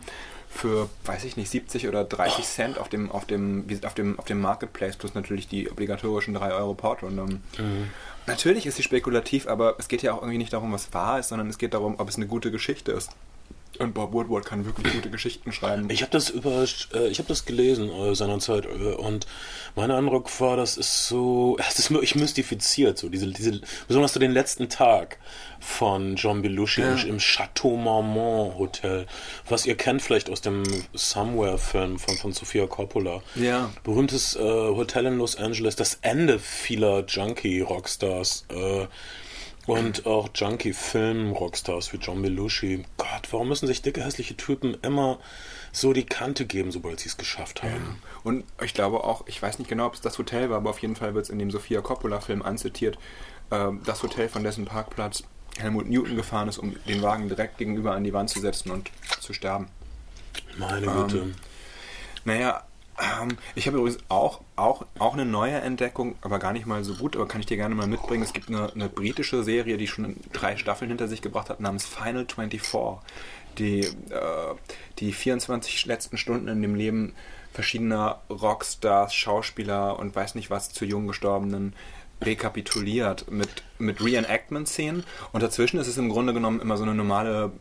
für, 0.50 0.90
weiß 1.06 1.24
ich 1.24 1.38
nicht, 1.38 1.50
70 1.50 1.88
oder 1.88 2.04
30 2.04 2.40
oh. 2.40 2.42
Cent 2.42 2.78
auf 2.80 2.90
dem, 2.90 3.12
auf 3.12 3.26
dem, 3.26 3.66
auf 3.84 3.94
dem, 3.94 4.20
auf 4.20 4.26
dem 4.26 4.42
Marketplace 4.42 4.98
plus 4.98 5.14
natürlich 5.14 5.48
die 5.48 5.70
obligatorischen 5.70 6.34
3 6.34 6.54
Euro 6.54 6.74
Porto. 6.74 7.06
Und, 7.06 7.18
ähm, 7.18 7.42
mhm. 7.58 7.90
Natürlich 8.26 8.66
ist 8.66 8.76
sie 8.76 8.84
spekulativ, 8.84 9.48
aber 9.48 9.76
es 9.80 9.88
geht 9.88 10.02
ja 10.02 10.14
auch 10.14 10.22
irgendwie 10.22 10.38
nicht 10.38 10.54
darum, 10.54 10.72
was 10.72 10.94
wahr 10.94 11.20
ist, 11.20 11.30
sondern 11.30 11.50
es 11.50 11.58
geht 11.58 11.74
darum, 11.74 11.96
ob 12.00 12.10
es 12.10 12.18
eine 12.18 12.28
gute 12.28 12.52
Geschichte 12.52 12.92
ist. 12.92 13.12
Und 13.80 13.94
Bob 13.94 14.12
Woodward 14.12 14.46
kann 14.46 14.66
wirklich 14.66 14.94
gute 14.94 15.10
Geschichten 15.10 15.54
schreiben. 15.54 15.90
Ich 15.90 16.02
habe 16.02 16.12
das 16.12 16.30
über, 16.30 16.66
äh, 16.94 17.08
ich 17.08 17.20
habe 17.20 17.30
das 17.30 17.46
gelesen 17.46 17.90
äh, 17.90 18.14
seinerzeit 18.14 18.66
äh, 18.66 18.96
und 18.96 19.26
mein 19.76 19.90
Eindruck 19.90 20.30
war, 20.42 20.58
das 20.58 20.76
ist 20.76 21.08
so, 21.08 21.58
es 21.70 21.80
ist 21.80 21.90
wirklich 21.90 22.16
mystifiziert, 22.16 22.98
so 22.98 23.08
diese, 23.08 23.28
diese, 23.28 23.62
besonders 23.88 24.14
so 24.14 24.20
den 24.20 24.32
letzten 24.32 24.68
Tag 24.68 25.18
von 25.62 26.18
John 26.18 26.42
Belushi 26.42 26.82
ja. 26.82 26.94
im 26.96 27.20
Chateau 27.20 27.78
Marmont 27.78 28.60
Hotel, 28.60 29.08
was 29.48 29.66
ihr 29.66 29.76
kennt 29.76 30.02
vielleicht 30.02 30.30
aus 30.30 30.42
dem 30.42 30.64
Somewhere-Film 30.94 32.00
von, 32.00 32.18
von 32.18 32.34
Sofia 32.34 32.68
Coppola. 32.68 33.22
Ja. 33.36 33.70
Berühmtes 33.84 34.36
äh, 34.36 34.40
Hotel 34.40 35.06
in 35.06 35.18
Los 35.18 35.38
Angeles, 35.38 35.78
das 35.78 36.00
Ende 36.02 36.38
vieler 36.38 37.06
Junkie-Rockstars. 37.06 38.46
Äh, 38.50 38.88
Und 39.70 40.08
auch 40.08 40.30
Junkie-Film-Rockstars 40.34 41.94
wie 41.94 41.98
John 41.98 42.22
Belushi. 42.22 42.86
Gott, 42.98 43.28
warum 43.32 43.50
müssen 43.50 43.68
sich 43.68 43.84
dicke, 43.84 44.04
hässliche 44.04 44.36
Typen 44.36 44.76
immer 44.82 45.20
so 45.72 45.94
die 45.94 46.06
Kante 46.06 46.46
geben, 46.48 46.72
sobald 46.72 47.00
sie 47.00 47.10
es 47.10 47.18
geschafft 47.18 47.62
haben? 47.62 48.00
Ja. 48.02 48.10
Und 48.24 48.46
ich 48.64 48.74
glaube 48.74 49.04
auch, 49.04 49.28
ich 49.28 49.40
weiß 49.40 49.60
nicht 49.60 49.68
genau, 49.68 49.86
ob 49.86 49.94
es 49.94 50.02
das 50.02 50.18
Hotel 50.18 50.50
war, 50.50 50.58
aber 50.58 50.72
auf 50.72 50.80
jeden 50.80 50.96
Fall 50.96 51.14
wird 51.14 51.26
es 51.26 51.30
in 51.30 51.38
dem 51.38 51.52
Sofia 51.52 51.82
Coppola-Film 51.82 52.42
anzitiert, 52.42 52.98
äh, 53.52 53.68
das 53.86 54.02
Hotel, 54.02 54.28
von 54.28 54.44
dessen 54.44 54.66
Parkplatz 54.66 55.24
Helmut 55.60 55.88
Newton 55.88 56.16
gefahren 56.16 56.48
ist, 56.48 56.58
um 56.58 56.76
den 56.86 57.02
Wagen 57.04 57.28
direkt 57.28 57.60
gegenüber 57.60 57.94
an 57.94 58.04
die 58.04 58.14
Wand 58.14 58.32
zu 58.32 58.40
setzen 58.40 58.72
und 58.72 58.90
zu 59.20 59.34
sterben. 59.34 59.68
Meine 60.58 60.88
Güte. 60.88 61.18
Ähm, 61.20 61.36
naja, 62.26 62.64
ähm, 63.00 63.38
ich 63.56 63.68
habe 63.68 63.78
übrigens 63.78 64.00
auch, 64.10 64.42
auch, 64.56 64.86
auch 64.98 65.14
eine 65.14 65.26
neue 65.26 65.56
Entdeckung, 65.56 66.16
aber 66.22 66.40
gar 66.40 66.54
nicht 66.54 66.66
mal 66.66 66.84
so 66.84 66.96
gut, 66.96 67.16
aber 67.16 67.28
kann 67.28 67.40
ich 67.40 67.48
dir 67.48 67.58
gerne 67.58 67.76
mal 67.76 67.88
mitbringen. 67.88 68.24
Es 68.24 68.34
gibt 68.34 68.50
eine, 68.50 68.72
eine 68.74 68.90
britische 68.90 69.44
Serie, 69.44 69.78
die 69.78 69.88
schon 69.88 70.18
drei 70.34 70.58
Staffeln 70.58 70.90
hinter 70.90 71.08
sich 71.08 71.22
gebracht 71.22 71.50
hat, 71.50 71.60
namens 71.60 71.86
Final 71.86 72.26
24, 72.26 72.62
die 73.58 73.82
äh, 73.82 74.56
die 75.00 75.14
24 75.14 75.86
letzten 75.86 76.18
Stunden 76.18 76.48
in 76.48 76.62
dem 76.62 76.76
Leben 76.76 77.14
verschiedener 77.54 78.22
Rockstars, 78.30 79.14
Schauspieler 79.14 79.98
und 79.98 80.16
weiß 80.16 80.36
nicht 80.36 80.50
was 80.50 80.72
zu 80.72 80.86
jung 80.86 81.08
gestorbenen 81.08 81.74
rekapituliert 82.22 83.32
mit, 83.32 83.64
mit 83.78 84.04
Reenactment-Szenen. 84.04 85.06
Und 85.32 85.42
dazwischen 85.42 85.80
ist 85.80 85.88
es 85.88 85.98
im 85.98 86.10
Grunde 86.10 86.34
genommen 86.34 86.60
immer 86.60 86.76
so 86.76 86.84
eine 86.84 86.94
normale, 86.94 87.52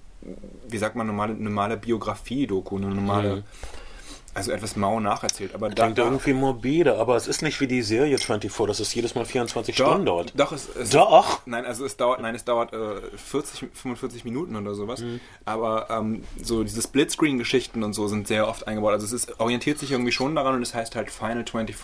wie 0.68 0.78
sagt 0.78 0.96
man, 0.96 1.06
normale, 1.06 1.34
normale 1.34 1.76
Biografie-Doku, 1.76 2.76
eine 2.76 2.88
normale. 2.88 3.36
Mhm 3.36 3.44
also 4.38 4.52
etwas 4.52 4.76
mau 4.76 5.00
nacherzählt. 5.00 5.54
Aber 5.54 5.70
Klingt 5.70 5.98
da, 5.98 6.04
irgendwie 6.04 6.32
morbide, 6.32 6.96
aber 6.98 7.16
es 7.16 7.26
ist 7.26 7.42
nicht 7.42 7.60
wie 7.60 7.66
die 7.66 7.82
Serie 7.82 8.16
24, 8.18 8.66
dass 8.66 8.80
es 8.80 8.94
jedes 8.94 9.14
Mal 9.14 9.24
24 9.24 9.76
doch, 9.76 9.86
Stunden 9.86 10.06
dauert. 10.06 10.32
Doch, 10.34 10.52
es, 10.52 10.68
es 10.74 10.90
doch. 10.90 11.40
Nein, 11.46 11.64
also 11.66 11.84
es 11.84 11.96
dauert, 11.96 12.20
nein, 12.20 12.34
es 12.34 12.44
dauert 12.44 12.72
äh, 12.72 13.00
40, 13.16 13.68
45 13.72 14.24
Minuten 14.24 14.56
oder 14.56 14.74
sowas. 14.74 15.00
Mhm. 15.00 15.20
Aber 15.44 15.88
ähm, 15.90 16.24
so 16.42 16.62
diese 16.62 16.80
Splitscreen-Geschichten 16.82 17.82
und 17.82 17.92
so 17.92 18.08
sind 18.08 18.26
sehr 18.26 18.48
oft 18.48 18.66
eingebaut. 18.66 18.92
Also 18.92 19.06
es 19.06 19.12
ist, 19.12 19.40
orientiert 19.40 19.78
sich 19.78 19.92
irgendwie 19.92 20.12
schon 20.12 20.34
daran 20.34 20.54
und 20.54 20.62
es 20.62 20.74
heißt 20.74 20.96
halt 20.96 21.10
Final 21.10 21.44
24. 21.44 21.76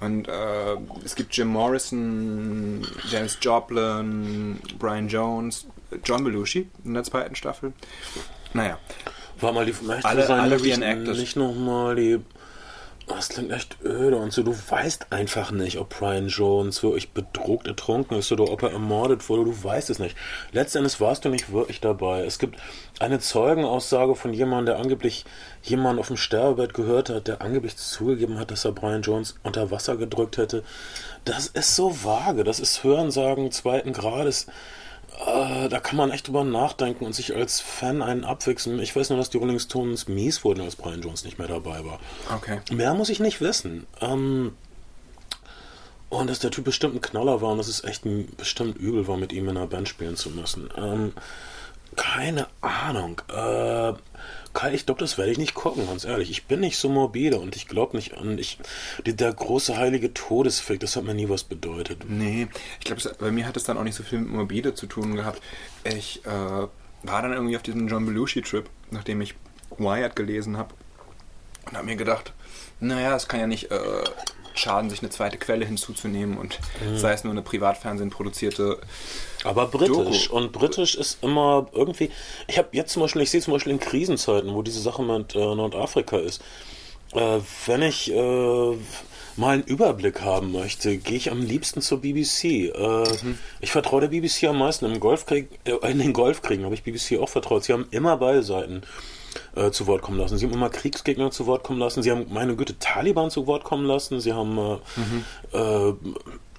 Und 0.00 0.28
äh, 0.28 0.76
es 1.04 1.14
gibt 1.14 1.34
Jim 1.36 1.48
Morrison, 1.48 2.86
James 3.08 3.38
Joplin, 3.40 4.58
Brian 4.78 5.08
Jones, 5.08 5.66
John 6.04 6.24
Belushi 6.24 6.68
in 6.84 6.94
der 6.94 7.04
zweiten 7.04 7.34
Staffel. 7.36 7.72
Naja, 8.52 8.78
war 9.40 9.52
mal 9.52 9.66
die 9.66 9.74
alle, 10.02 10.26
sein, 10.26 10.40
alle 10.40 10.62
Reenactors. 10.62 11.18
Nicht 11.18 11.36
nochmal 11.36 11.96
die. 11.96 12.20
Das 13.06 13.28
klingt 13.28 13.52
echt 13.52 13.76
öde 13.84 14.16
und 14.16 14.32
so. 14.32 14.42
Du 14.42 14.54
weißt 14.54 15.12
einfach 15.12 15.50
nicht, 15.50 15.76
ob 15.78 15.90
Brian 15.90 16.28
Jones 16.28 16.82
wirklich 16.82 17.10
bedruckt 17.10 17.66
ertrunken 17.66 18.16
ist 18.18 18.32
oder 18.32 18.50
ob 18.50 18.62
er 18.62 18.72
ermordet 18.72 19.28
wurde. 19.28 19.44
Du 19.44 19.64
weißt 19.64 19.90
es 19.90 19.98
nicht. 19.98 20.16
Letztendlich 20.52 20.98
warst 21.02 21.26
du 21.26 21.28
nicht 21.28 21.52
wirklich 21.52 21.82
dabei. 21.82 22.24
Es 22.24 22.38
gibt 22.38 22.58
eine 23.00 23.20
Zeugenaussage 23.20 24.14
von 24.14 24.32
jemandem, 24.32 24.74
der 24.74 24.82
angeblich 24.82 25.26
jemanden 25.62 26.00
auf 26.00 26.06
dem 26.06 26.16
Sterbebett 26.16 26.72
gehört 26.72 27.10
hat, 27.10 27.28
der 27.28 27.42
angeblich 27.42 27.76
zugegeben 27.76 28.38
hat, 28.38 28.50
dass 28.50 28.64
er 28.64 28.72
Brian 28.72 29.02
Jones 29.02 29.34
unter 29.42 29.70
Wasser 29.70 29.98
gedrückt 29.98 30.38
hätte. 30.38 30.62
Das 31.26 31.48
ist 31.48 31.76
so 31.76 32.04
vage. 32.04 32.42
Das 32.42 32.58
ist 32.58 32.84
Hörensagen 32.84 33.50
zweiten 33.50 33.92
Grades. 33.92 34.46
Äh, 35.26 35.68
da 35.68 35.80
kann 35.80 35.96
man 35.96 36.10
echt 36.10 36.28
drüber 36.28 36.44
nachdenken 36.44 37.04
und 37.04 37.14
sich 37.14 37.34
als 37.34 37.60
Fan 37.60 38.02
einen 38.02 38.24
abwechseln. 38.24 38.78
Ich 38.80 38.94
weiß 38.94 39.10
nur, 39.10 39.18
dass 39.18 39.30
die 39.30 39.38
Rolling 39.38 39.58
Stones 39.58 40.08
mies 40.08 40.44
wurden, 40.44 40.62
als 40.62 40.76
Brian 40.76 41.02
Jones 41.02 41.24
nicht 41.24 41.38
mehr 41.38 41.48
dabei 41.48 41.84
war. 41.84 42.00
Okay. 42.34 42.60
Mehr 42.72 42.94
muss 42.94 43.08
ich 43.08 43.20
nicht 43.20 43.40
wissen. 43.40 43.86
Ähm, 44.00 44.52
und 46.08 46.30
dass 46.30 46.38
der 46.38 46.50
Typ 46.50 46.64
bestimmt 46.64 46.94
ein 46.94 47.00
Knaller 47.00 47.40
war 47.40 47.52
und 47.52 47.58
dass 47.58 47.68
es 47.68 47.84
echt 47.84 48.02
bestimmt 48.36 48.76
übel 48.76 49.06
war, 49.08 49.16
mit 49.16 49.32
ihm 49.32 49.48
in 49.48 49.56
einer 49.56 49.66
Band 49.66 49.88
spielen 49.88 50.16
zu 50.16 50.30
müssen. 50.30 50.68
Ähm, 50.76 51.12
keine 51.96 52.46
Ahnung. 52.60 53.20
Äh, 53.28 53.94
Kai, 54.52 54.72
ich 54.72 54.86
glaube, 54.86 55.00
das 55.00 55.18
werde 55.18 55.32
ich 55.32 55.38
nicht 55.38 55.54
gucken, 55.54 55.86
ganz 55.86 56.04
ehrlich. 56.04 56.30
Ich 56.30 56.44
bin 56.46 56.60
nicht 56.60 56.78
so 56.78 56.88
morbide 56.88 57.40
und 57.40 57.56
ich 57.56 57.66
glaube 57.66 57.96
nicht 57.96 58.16
an. 58.16 58.38
Ich, 58.38 58.58
der 59.04 59.32
große 59.32 59.76
heilige 59.76 60.14
Todesfick, 60.14 60.78
das 60.78 60.94
hat 60.94 61.02
mir 61.02 61.14
nie 61.14 61.28
was 61.28 61.42
bedeutet. 61.42 62.08
Nee, 62.08 62.46
ich 62.78 62.84
glaube, 62.84 63.02
bei 63.18 63.32
mir 63.32 63.46
hat 63.46 63.56
es 63.56 63.64
dann 63.64 63.76
auch 63.76 63.82
nicht 63.82 63.96
so 63.96 64.04
viel 64.04 64.20
mit 64.20 64.30
morbide 64.30 64.74
zu 64.74 64.86
tun 64.86 65.16
gehabt. 65.16 65.42
Ich 65.82 66.24
äh, 66.24 66.28
war 66.30 67.22
dann 67.22 67.32
irgendwie 67.32 67.56
auf 67.56 67.62
diesem 67.62 67.88
John 67.88 68.06
Belushi-Trip, 68.06 68.68
nachdem 68.92 69.20
ich 69.20 69.34
Wired 69.76 70.14
gelesen 70.14 70.56
habe 70.56 70.72
und 71.66 71.76
habe 71.76 71.86
mir 71.86 71.96
gedacht, 71.96 72.32
naja, 72.78 73.16
es 73.16 73.26
kann 73.28 73.40
ja 73.40 73.46
nicht 73.48 73.72
äh, 73.72 74.04
schaden, 74.54 74.90
sich 74.90 75.00
eine 75.00 75.10
zweite 75.10 75.36
Quelle 75.36 75.64
hinzuzunehmen 75.64 76.38
und 76.38 76.60
mhm. 76.84 76.96
sei 76.96 77.12
es 77.12 77.24
nur 77.24 77.32
eine 77.32 77.42
Privatfernsehen 77.42 78.10
produzierte. 78.10 78.80
Aber 79.44 79.66
britisch. 79.66 80.28
Doku. 80.28 80.36
Und 80.36 80.52
britisch 80.52 80.94
ist 80.94 81.22
immer 81.22 81.66
irgendwie. 81.72 82.10
Ich 82.48 82.58
habe 82.58 82.68
jetzt 82.72 82.92
zum 82.92 83.02
Beispiel, 83.02 83.22
ich 83.22 83.30
sehe 83.30 83.40
zum 83.40 83.52
Beispiel 83.52 83.72
in 83.72 83.80
Krisenzeiten, 83.80 84.52
wo 84.54 84.62
diese 84.62 84.80
Sache 84.80 85.02
mit 85.02 85.34
äh, 85.34 85.38
Nordafrika 85.38 86.16
ist, 86.16 86.42
äh, 87.12 87.38
wenn 87.66 87.82
ich 87.82 88.10
äh, 88.10 88.76
mal 89.36 89.54
einen 89.54 89.64
Überblick 89.64 90.22
haben 90.22 90.52
möchte, 90.52 90.96
gehe 90.96 91.16
ich 91.16 91.30
am 91.30 91.42
liebsten 91.42 91.80
zur 91.80 92.00
BBC. 92.00 92.44
Äh, 92.44 93.04
mhm. 93.22 93.38
Ich 93.60 93.70
vertraue 93.70 94.00
der 94.00 94.08
BBC 94.08 94.44
am 94.44 94.58
meisten. 94.58 94.86
Im 94.86 95.00
Golfkrieg, 95.00 95.48
äh, 95.64 95.90
in 95.90 95.98
den 95.98 96.12
Golfkriegen 96.12 96.64
habe 96.64 96.74
ich 96.74 96.82
BBC 96.82 97.18
auch 97.20 97.28
vertraut. 97.28 97.64
Sie 97.64 97.72
haben 97.72 97.86
immer 97.90 98.16
beide 98.16 98.42
Seiten 98.42 98.82
äh, 99.56 99.70
zu 99.70 99.86
Wort 99.86 100.02
kommen 100.02 100.18
lassen. 100.18 100.38
Sie 100.38 100.46
haben 100.46 100.52
immer 100.52 100.70
Kriegsgegner 100.70 101.30
zu 101.30 101.46
Wort 101.46 101.64
kommen 101.64 101.78
lassen. 101.78 102.02
Sie 102.02 102.10
haben, 102.10 102.26
meine 102.30 102.56
Güte, 102.56 102.78
Taliban 102.78 103.30
zu 103.30 103.46
Wort 103.46 103.64
kommen 103.64 103.86
lassen. 103.86 104.20
Sie 104.20 104.32
haben 104.32 104.58
äh, 104.58 104.78
mhm. 105.00 106.16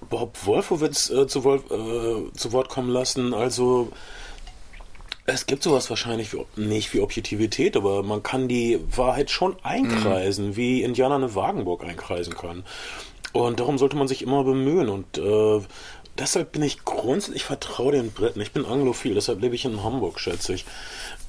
Bob 0.09 0.45
Wolfowitz 0.45 1.09
äh, 1.09 1.27
zu, 1.27 1.43
Wort, 1.43 1.65
äh, 1.71 2.31
zu 2.33 2.51
Wort 2.51 2.69
kommen 2.69 2.89
lassen. 2.89 3.33
Also 3.33 3.91
es 5.25 5.47
gibt 5.47 5.63
sowas 5.63 5.89
wahrscheinlich 5.89 6.33
wie, 6.33 6.45
nicht 6.55 6.93
wie 6.93 7.01
Objektivität, 7.01 7.75
aber 7.75 8.03
man 8.03 8.21
kann 8.21 8.47
die 8.47 8.79
Wahrheit 8.95 9.31
schon 9.31 9.55
einkreisen, 9.63 10.49
mhm. 10.49 10.55
wie 10.55 10.83
Indianer 10.83 11.15
eine 11.15 11.35
Wagenburg 11.35 11.83
einkreisen 11.83 12.35
kann. 12.35 12.63
Und 13.33 13.59
darum 13.59 13.77
sollte 13.77 13.97
man 13.97 14.07
sich 14.07 14.21
immer 14.21 14.43
bemühen. 14.43 14.87
Und 14.87 15.17
äh, 15.17 15.61
deshalb 16.17 16.51
bin 16.53 16.61
ich 16.61 16.85
grundsätzlich, 16.85 17.37
ich 17.37 17.43
vertraue 17.43 17.91
den 17.91 18.11
Briten. 18.11 18.39
Ich 18.39 18.51
bin 18.51 18.65
anglophil, 18.65 19.15
deshalb 19.15 19.41
lebe 19.41 19.55
ich 19.55 19.65
in 19.65 19.83
Hamburg, 19.83 20.19
schätze 20.19 20.53
ich. 20.53 20.65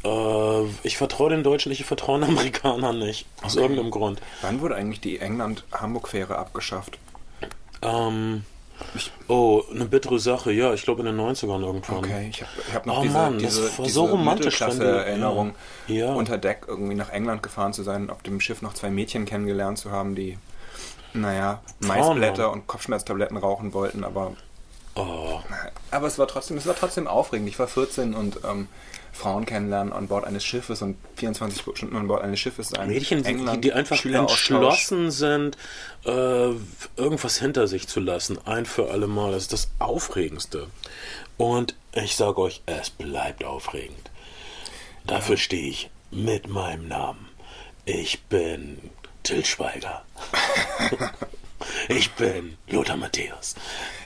Äh, 0.04 0.64
ich 0.82 0.98
vertraue 0.98 1.30
den 1.30 1.42
Deutschen 1.42 1.70
nicht, 1.70 1.80
ich 1.80 1.86
vertraue 1.86 2.20
den 2.20 2.28
Amerikanern 2.28 2.98
nicht. 2.98 3.26
Aus 3.42 3.54
okay. 3.54 3.62
irgendeinem 3.62 3.90
Grund. 3.90 4.20
Wann 4.42 4.60
wurde 4.60 4.76
eigentlich 4.76 5.00
die 5.00 5.18
England-Hamburg-Fähre 5.18 6.36
abgeschafft? 6.36 6.98
Ähm. 7.82 8.44
Oh, 9.28 9.62
eine 9.72 9.84
bittere 9.86 10.18
Sache, 10.18 10.52
ja, 10.52 10.72
ich 10.72 10.82
glaube 10.82 11.00
in 11.00 11.06
den 11.06 11.18
90ern 11.18 11.62
irgendwann. 11.62 11.96
Okay, 11.98 12.28
ich 12.30 12.42
habe 12.42 12.50
hab 12.74 12.86
noch 12.86 12.98
oh, 12.98 13.02
diese, 13.02 13.14
Mann, 13.14 13.38
diese, 13.38 13.70
diese 13.78 13.88
so 13.88 14.04
romantisch 14.06 14.60
Erinnerung, 14.60 15.54
ja. 15.86 16.12
unter 16.12 16.38
Deck 16.38 16.64
irgendwie 16.66 16.94
nach 16.94 17.10
England 17.10 17.42
gefahren 17.42 17.72
zu 17.72 17.82
sein, 17.82 18.10
auf 18.10 18.22
dem 18.22 18.40
Schiff 18.40 18.62
noch 18.62 18.74
zwei 18.74 18.90
Mädchen 18.90 19.24
kennengelernt 19.24 19.78
zu 19.78 19.90
haben, 19.90 20.14
die, 20.14 20.38
naja, 21.12 21.60
Maisblätter 21.80 22.50
und 22.52 22.66
Kopfschmerztabletten 22.66 23.36
rauchen 23.36 23.72
wollten, 23.72 24.04
aber. 24.04 24.32
Oh. 24.94 25.40
Aber 25.90 26.06
es 26.06 26.18
war 26.18 26.26
trotzdem, 26.26 26.56
es 26.56 26.66
war 26.66 26.74
trotzdem 26.74 27.06
aufregend. 27.06 27.48
Ich 27.48 27.58
war 27.58 27.68
14 27.68 28.14
und 28.14 28.40
ähm, 28.44 28.68
Frauen 29.16 29.46
kennenlernen 29.46 29.92
an 29.92 30.08
Bord 30.08 30.24
eines 30.24 30.44
Schiffes 30.44 30.82
und 30.82 30.96
24 31.16 31.62
Stunden 31.74 31.96
an 31.96 32.06
Bord 32.06 32.22
eines 32.22 32.38
Schiffes 32.38 32.68
sein. 32.68 32.88
Mädchen, 32.88 33.24
England, 33.24 33.64
die, 33.64 33.68
die 33.68 33.72
einfach 33.72 34.04
entschlossen 34.04 35.10
sind, 35.10 35.56
äh, 36.04 36.50
irgendwas 36.96 37.38
hinter 37.38 37.66
sich 37.66 37.88
zu 37.88 38.00
lassen, 38.00 38.38
ein 38.44 38.66
für 38.66 38.90
alle 38.90 39.06
Mal. 39.06 39.32
Das 39.32 39.44
ist 39.44 39.52
das 39.52 39.70
Aufregendste. 39.78 40.68
Und 41.36 41.74
ich 41.92 42.16
sage 42.16 42.38
euch, 42.38 42.62
es 42.66 42.90
bleibt 42.90 43.44
aufregend. 43.44 44.10
Dafür 45.06 45.36
ja. 45.36 45.40
stehe 45.40 45.68
ich 45.68 45.90
mit 46.10 46.48
meinem 46.48 46.88
Namen. 46.88 47.28
Ich 47.84 48.22
bin 48.24 48.78
Till 49.22 49.44
Schweiger. 49.44 50.04
Ich 51.88 52.10
bin 52.12 52.56
Lothar 52.68 52.96
Matthäus. 52.96 53.54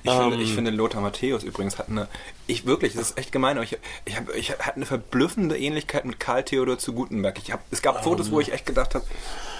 Ich, 0.02 0.10
ähm, 0.10 0.30
finde, 0.30 0.44
ich 0.44 0.54
finde, 0.54 0.70
Lothar 0.70 1.00
Matthäus 1.00 1.42
übrigens 1.42 1.78
hat 1.78 1.88
eine, 1.88 2.08
ich 2.50 2.66
wirklich, 2.66 2.94
das 2.94 3.10
ist 3.10 3.18
echt 3.18 3.32
gemein, 3.32 3.56
aber 3.56 3.64
ich, 3.64 3.78
ich, 4.04 4.16
hab, 4.16 4.34
ich 4.34 4.50
hatte 4.50 4.76
eine 4.76 4.86
verblüffende 4.86 5.58
Ähnlichkeit 5.58 6.04
mit 6.04 6.20
Karl 6.20 6.44
Theodor 6.44 6.78
zu 6.78 6.92
Gutenberg. 6.92 7.38
Ich 7.38 7.52
hab, 7.52 7.60
es 7.70 7.82
gab 7.82 7.98
ähm, 7.98 8.02
Fotos, 8.02 8.30
wo 8.30 8.40
ich 8.40 8.52
echt 8.52 8.66
gedacht 8.66 8.94
habe, 8.94 9.04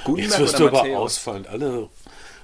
Gutenberg 0.05 0.41
Jetzt 0.41 0.41
wirst 0.41 0.59
du 0.59 0.69
aber 0.69 0.83
ausfallend. 0.99 1.49
Alle 1.49 1.89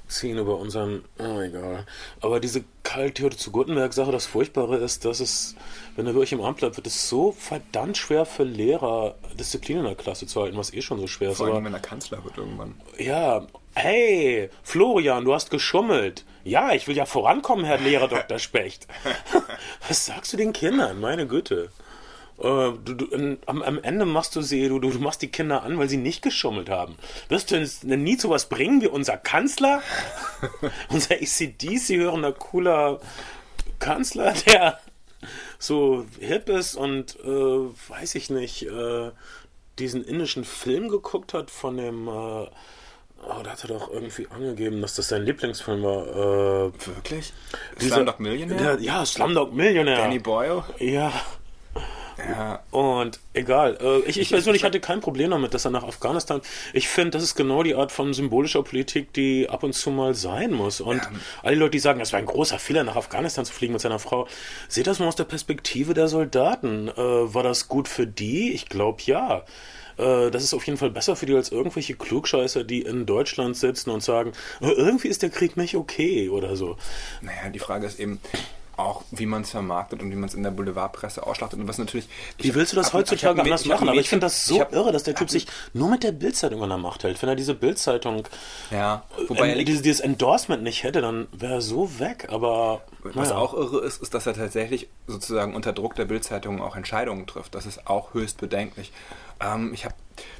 ziehen 0.09 0.39
über 0.39 0.59
unseren, 0.59 1.05
oh 1.19 1.41
egal. 1.41 1.87
Aber 2.21 2.41
diese 2.41 2.65
Karl 2.83 3.11
Theodor 3.11 3.39
zu 3.39 3.51
Gutenberg-Sache, 3.51 4.13
das 4.13 4.27
Furchtbare 4.27 4.77
ist, 4.77 5.05
dass 5.05 5.21
es, 5.21 5.57
wenn 5.97 6.07
er 6.07 6.15
wirklich 6.15 6.33
im 6.33 6.41
Amt 6.43 6.59
bleibt, 6.59 6.77
wird 6.77 6.87
es 6.87 7.09
so 7.09 7.33
verdammt 7.33 7.97
schwer 7.97 8.25
für 8.25 8.45
Lehrer, 8.45 9.17
Disziplin 9.39 9.79
in 9.79 9.85
der 9.85 9.95
Klasse 9.95 10.27
zu 10.27 10.41
halten, 10.41 10.57
was 10.57 10.73
eh 10.73 10.83
schon 10.83 11.01
so 11.01 11.07
schwer 11.07 11.31
ist. 11.31 11.39
Vor 11.39 11.49
allem, 11.49 11.65
wenn 11.65 11.75
er 11.75 11.81
Kanzler 11.81 12.23
wird 12.25 12.39
irgendwann. 12.39 12.75
Ja, 12.99 13.47
Hey, 13.79 14.49
Florian, 14.63 15.27
du 15.27 15.35
hast 15.35 15.51
geschummelt. 15.51 16.25
Ja, 16.45 16.73
ich 16.73 16.89
will 16.89 16.97
ja 16.97 17.05
vorankommen, 17.05 17.67
Herr 17.67 17.77
Lehrer 17.77 18.09
Dr. 18.09 18.39
Specht. 18.39 18.87
Was 19.89 20.07
sagst 20.07 20.33
du 20.33 20.39
den 20.39 20.55
Kindern? 20.55 20.99
Meine 20.99 21.27
Güte. 21.27 21.71
Äh, 22.39 22.73
du, 22.85 22.95
du, 22.95 23.39
am, 23.47 23.63
am, 23.63 23.79
Ende 23.83 24.05
machst 24.05 24.37
du 24.37 24.43
sie, 24.43 24.69
du, 24.69 24.79
du 24.79 24.89
machst 24.99 25.23
die 25.23 25.29
Kinder 25.29 25.63
an, 25.63 25.79
weil 25.79 25.89
sie 25.89 25.97
nicht 25.97 26.23
geschummelt 26.23 26.69
haben. 26.69 26.97
Wirst 27.29 27.51
du 27.51 27.57
uns 27.57 27.83
nie 27.83 28.17
zu 28.17 28.29
was 28.29 28.49
bringen 28.49 28.83
wie 28.83 28.89
unser 28.89 29.17
Kanzler? 29.17 29.83
unser 30.91 31.15
ACDC 31.15 31.97
hörender 31.97 32.33
cooler 32.33 33.01
Kanzler, 33.79 34.35
der 34.47 34.79
so 35.59 36.05
hip 36.21 36.49
ist 36.49 36.77
und 36.77 37.17
äh, 37.25 37.29
weiß 37.89 38.15
ich 38.17 38.29
nicht, 38.31 38.67
äh, 38.67 39.11
diesen 39.79 40.05
indischen 40.05 40.45
Film 40.45 40.89
geguckt 40.89 41.35
hat 41.35 41.51
von 41.51 41.77
dem, 41.79 42.07
äh, 42.07 42.11
oh, 42.11 42.49
da 43.43 43.51
hat 43.51 43.65
er 43.65 43.69
doch 43.69 43.91
irgendwie 43.91 44.27
angegeben, 44.29 44.83
dass 44.83 44.95
das 44.95 45.09
sein 45.09 45.23
Lieblingsfilm 45.23 45.83
war. 45.83 46.07
Äh, 46.07 46.73
Wirklich? 46.87 47.33
dieser- 47.81 47.97
Slumdog 47.97 48.21
Millionaire? 48.21 48.77
Der, 48.77 48.81
ja, 48.85 49.05
Slumdog 49.07 49.55
Millionaire. 49.55 50.03
Danny 50.03 50.19
Boyle? 50.19 50.65
Ja. 50.79 51.13
Ja. 52.19 52.61
Und 52.71 53.21
egal. 53.35 53.77
Äh, 53.81 54.09
ich, 54.09 54.19
ich 54.19 54.31
persönlich 54.31 54.65
hatte 54.65 54.81
kein 54.81 55.01
Problem 55.01 55.31
damit, 55.31 55.53
dass 55.53 55.65
er 55.67 55.71
nach 55.71 55.83
Afghanistan. 55.85 56.41
Ich 56.73 56.89
finde, 56.89 57.11
das 57.11 57.23
ist 57.23 57.35
genau 57.35 57.63
die 57.63 57.75
Art 57.75 57.93
von 57.93 58.15
symbolischer 58.15 58.63
Politik, 58.63 59.13
die 59.13 59.49
ab 59.49 59.63
und 59.63 59.75
zu 59.75 59.91
mal 59.91 60.15
sein 60.15 60.53
muss. 60.53 60.81
Und 60.81 61.03
alle 61.43 61.57
Leute, 61.57 61.73
die 61.73 61.79
sagen, 61.79 62.01
es 62.01 62.13
war 62.13 62.19
ein 62.19 62.27
großer 62.27 62.59
Fehler, 62.59 62.85
nach 62.85 62.97
Afghanistan 62.97 63.45
zu 63.45 63.53
fliegen 63.53 63.75
mit 63.75 63.83
seiner 63.83 63.99
Frau, 63.99 64.27
seht 64.69 64.87
das 64.87 64.99
mal 64.99 65.09
aus 65.09 65.17
der 65.17 65.25
Perspektive 65.25 65.93
der 65.93 66.09
Soldaten. 66.09 66.89
Äh, 66.89 66.95
war 66.97 67.43
das 67.43 67.69
gut 67.69 67.87
für 67.89 68.07
die? 68.07 68.53
Ich 68.53 68.69
glaube 68.69 69.03
ja. 69.05 69.45
Äh, 69.99 70.31
Das 70.31 70.43
ist 70.43 70.55
auf 70.55 70.67
jeden 70.67 70.79
Fall 70.79 70.91
besser 70.91 71.17
für 71.17 71.27
die 71.27 71.35
als 71.35 71.51
irgendwelche 71.53 71.95
Klugscheißer, 71.95 72.65
die 72.65 72.83
in 72.83 73.07
Deutschland 73.07 73.57
sitzen 73.57 73.91
und 73.91 74.03
sagen, 74.03 74.33
"Äh, 74.61 74.71
irgendwie 74.73 75.09
ist 75.09 75.23
der 75.23 75.31
Krieg 75.31 75.57
nicht 75.57 75.75
okay 75.77 76.29
oder 76.29 76.57
so. 76.57 76.77
Naja, 77.23 77.51
die 77.51 77.59
Frage 77.59 77.87
ist 77.87 77.99
eben 78.01 78.21
auch, 78.77 79.03
wie 79.11 79.27
man 79.27 79.43
es 79.43 79.51
vermarktet 79.51 80.03
und 80.03 80.11
wie 80.11 80.17
man 80.17 80.29
es 80.29 80.35
in 80.35 80.43
der 80.43 80.51
Boulevardpresse 80.51 81.27
ausschlachtet. 81.27 81.59
Und 81.59 81.69
was 81.69 81.79
natürlich. 81.79 82.09
Wie 82.39 82.55
willst 82.55 82.73
du 82.73 82.77
das 82.77 82.93
heutzutage 82.93 83.41
anders 83.43 83.65
machen? 83.65 83.85
ein 83.85 83.89
Aber 83.89 84.01
ich 84.01 84.07
Mädchen- 84.07 84.09
finde 84.11 84.27
das 84.27 84.47
so 84.47 84.61
hab- 84.61 84.73
irre, 84.73 84.93
dass 84.93 85.03
der 85.05 85.15
Typ 85.15 85.31
sich 85.31 85.47
nur 85.73 85.89
mit 85.89 86.03
der 86.03 86.13
Bildzeitung 86.13 86.63
an 86.63 86.69
der 86.69 86.79
Macht 86.79 87.05
hält. 87.05 87.21
Wenn 87.23 87.29
er 87.29 87.37
diese 87.37 87.55
Bildzeitung, 87.55 88.27
Ja, 88.71 89.05
wobei 89.29 89.51
er 89.51 89.57
äh, 89.57 89.65
dieses, 89.65 89.83
dieses 89.83 90.01
Endorsement 90.01 90.63
nicht 90.63 90.83
hätte, 90.83 91.01
dann 91.01 91.27
wäre 91.33 91.55
er 91.55 91.61
so 91.61 91.99
weg. 91.99 92.29
Aber 92.31 92.83
Was 93.03 93.31
naja. 93.31 93.37
auch 93.37 93.55
irre 93.55 93.81
ist, 93.85 94.03
ist, 94.03 94.15
dass 94.15 94.27
er 94.27 94.35
tatsächlich 94.35 94.89
sozusagen 95.07 95.55
unter 95.55 95.73
Druck 95.73 95.95
der 95.95 96.05
Bildzeitung 96.05 96.61
auch 96.61 96.77
Entscheidungen 96.77 97.27
trifft. 97.27 97.55
Das 97.55 97.67
ist 97.67 97.87
auch 97.87 98.15
höchst 98.15 98.39
bedenklich. 98.39 98.93
Ähm, 99.41 99.73
ich 99.75 99.85
habe 99.85 99.95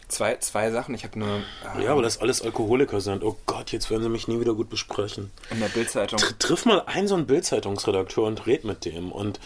zwei, 0.09 0.37
zwei 0.37 0.71
Sachen. 0.71 0.95
Ich 0.95 1.05
habe 1.05 1.15
eine 1.17 1.45
ähm, 1.77 1.83
ja, 1.83 1.95
weil 1.97 2.03
das 2.03 2.21
alles 2.21 2.43
Alkoholiker 2.43 3.01
sind. 3.01 3.25
Oh 3.25 3.37
Gott, 3.47 3.73
jetzt 3.73 3.91
werden 3.91 4.03
sie 4.03 4.09
mich 4.09 4.29
nie 4.29 4.41
wieder 4.41 4.55
gut 4.55 4.71
besprechen. 4.71 5.31
in 5.51 5.61
der 5.61 5.69
Bildzeitung. 5.69 6.19
Tr 6.19 6.39
triff 6.39 6.65
mal 6.65 6.83
einen 6.87 7.09
so 7.09 7.15
einen 7.15 7.27
Bildzeitungsredakteur 7.27 8.25
und 8.25 8.47
red 8.47 8.65
mit 8.65 8.85
dem. 8.85 9.13
Und 9.13 9.41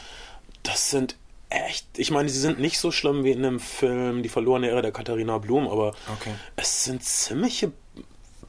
das 0.62 0.90
sind 0.90 1.16
echt, 1.48 1.86
ich 1.96 2.10
meine, 2.10 2.28
sie 2.28 2.38
sind 2.40 2.58
nicht 2.60 2.78
so 2.78 2.90
schlimm 2.92 3.24
wie 3.24 3.32
in 3.32 3.42
dem 3.42 3.58
Film 3.60 4.22
Die 4.22 4.28
verlorene 4.28 4.68
Ehre 4.68 4.82
der 4.82 4.92
Katharina 4.92 5.38
Blum, 5.38 5.66
aber 5.68 5.94
Okay. 6.18 6.32
es 6.56 6.84
sind 6.84 7.02
ziemliche 7.02 7.72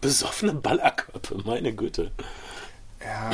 besoffene 0.01 0.53
Ballerköpfe, 0.53 1.37
meine 1.45 1.73
Güte. 1.73 2.11
Ja, 3.03 3.31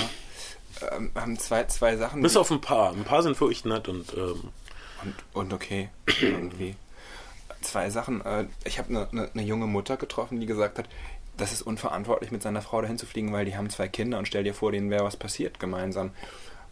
ähm, 0.95 1.11
haben 1.15 1.37
zwei, 1.39 1.63
zwei 1.65 1.97
Sachen. 1.97 2.21
Bis 2.21 2.37
auf 2.37 2.51
ein 2.51 2.61
paar. 2.61 2.91
Ein 2.91 3.03
paar 3.03 3.23
sind 3.23 3.39
wirklich 3.41 3.65
nett 3.65 3.87
und 3.87 4.13
ähm, 4.13 4.49
Und, 5.03 5.15
und 5.33 5.53
okay, 5.53 5.89
irgendwie. 6.21 6.75
Zwei 7.67 7.89
Sachen. 7.89 8.23
Äh, 8.25 8.45
ich 8.63 8.79
habe 8.79 8.89
eine 8.89 9.07
ne, 9.11 9.29
ne 9.33 9.41
junge 9.43 9.67
Mutter 9.67 9.97
getroffen, 9.97 10.39
die 10.39 10.45
gesagt 10.45 10.77
hat, 10.79 10.85
das 11.35 11.51
ist 11.51 11.61
unverantwortlich, 11.61 12.31
mit 12.31 12.41
seiner 12.41 12.61
Frau 12.61 12.81
dahin 12.81 12.97
zu 12.97 13.05
fliegen, 13.05 13.33
weil 13.33 13.43
die 13.45 13.57
haben 13.57 13.69
zwei 13.69 13.87
Kinder 13.89 14.17
und 14.19 14.25
stell 14.27 14.43
dir 14.45 14.53
vor, 14.53 14.71
denen 14.71 14.89
wäre 14.89 15.03
was 15.03 15.17
passiert 15.17 15.59
gemeinsam. 15.59 16.11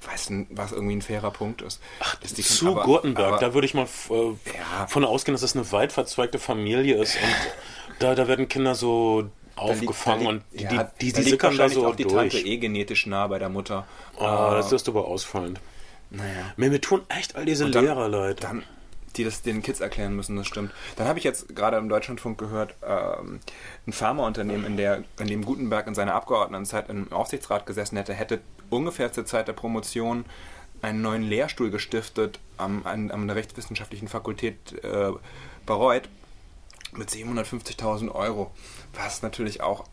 Weißt 0.09 0.29
du, 0.29 0.45
was 0.51 0.71
irgendwie 0.71 0.95
ein 0.95 1.01
fairer 1.01 1.31
Punkt 1.31 1.61
ist? 1.61 1.81
Dass 2.21 2.33
die 2.33 2.43
zu 2.43 2.71
aber- 2.71 2.83
Gurtenberg, 2.83 3.27
aber- 3.33 3.39
da 3.39 3.53
würde 3.53 3.65
ich 3.67 3.73
mal 3.73 3.87
äh, 4.09 4.13
Ja. 4.57 4.87
von 4.87 5.03
ausgehen, 5.03 5.33
dass 5.33 5.41
das 5.41 5.55
eine 5.55 5.69
weit 5.71 5.91
verzweigte 5.91 6.39
Familie 6.39 6.95
ist 7.01 7.15
und 7.15 7.97
da, 7.99 8.15
da 8.15 8.27
werden 8.27 8.47
Kinder 8.47 8.73
so 8.75 9.29
aufgefangen 9.55 10.27
und 10.27 10.43
die, 10.53 10.63
ja, 10.63 10.69
die, 10.69 11.05
die, 11.07 11.13
die 11.13 11.17
liegt 11.19 11.29
sickern 11.29 11.57
da 11.57 11.69
so 11.69 11.87
auch 11.87 11.95
die 11.95 12.03
Tante 12.05 12.29
durch. 12.37 12.45
eh 12.45 12.57
genetisch 12.57 13.05
nah 13.05 13.27
bei 13.27 13.39
der 13.39 13.49
Mutter. 13.49 13.85
Ah, 14.19 14.53
Äh, 14.53 14.57
das 14.57 14.71
ist 14.71 14.87
aber 14.89 15.05
ausfallend. 15.05 15.59
naja. 16.09 16.53
Mir, 16.57 16.69
mir 16.69 16.81
tun 16.81 17.01
echt 17.09 17.35
all 17.35 17.45
diese 17.45 17.69
dann- 17.69 17.85
Lehrer 17.85 18.09
leid. 18.09 18.43
Dann, 18.43 18.63
die 19.18 19.24
das 19.24 19.41
den 19.41 19.61
Kids 19.61 19.80
erklären 19.80 20.16
müssen, 20.16 20.36
das 20.36 20.47
stimmt. 20.47 20.72
Dann 20.95 21.07
habe 21.07 21.20
ich 21.20 21.26
jetzt 21.26 21.55
gerade 21.55 21.78
im 21.78 21.89
Deutschlandfunk 21.89 22.38
gehört, 22.38 22.76
ähm, 22.86 23.39
ein 23.88 23.93
Pharmaunternehmen, 23.93 24.66
in, 24.66 24.78
der, 24.78 25.03
in 25.20 25.28
dem 25.28 25.45
Gutenberg 25.45 25.88
in 25.88 25.95
seiner 25.95 26.13
Abgeordnetenzeit 26.16 26.89
im 26.89 27.11
Aufsichtsrat 27.11 27.66
gesessen 27.66 27.97
hätte, 27.97 28.13
hätte 28.13 28.41
ungefähr 28.70 29.11
zur 29.11 29.26
Zeit 29.26 29.47
der 29.47 29.53
Promotion 29.53 30.26
einen 30.82 31.01
neuen 31.01 31.24
Lehrstuhl 31.24 31.72
gestiftet 31.72 32.39
am, 32.57 32.86
an, 32.86 33.11
an 33.11 33.28
der 33.28 33.36
Rechtswissenschaftlichen 33.36 34.07
Fakultät 34.07 34.84
äh, 34.84 35.11
Bayreuth 35.66 36.09
mit 36.93 37.09
750.000 37.09 38.11
Euro. 38.13 38.51
Was 38.93 39.22
natürlich 39.22 39.61
auch. 39.61 39.86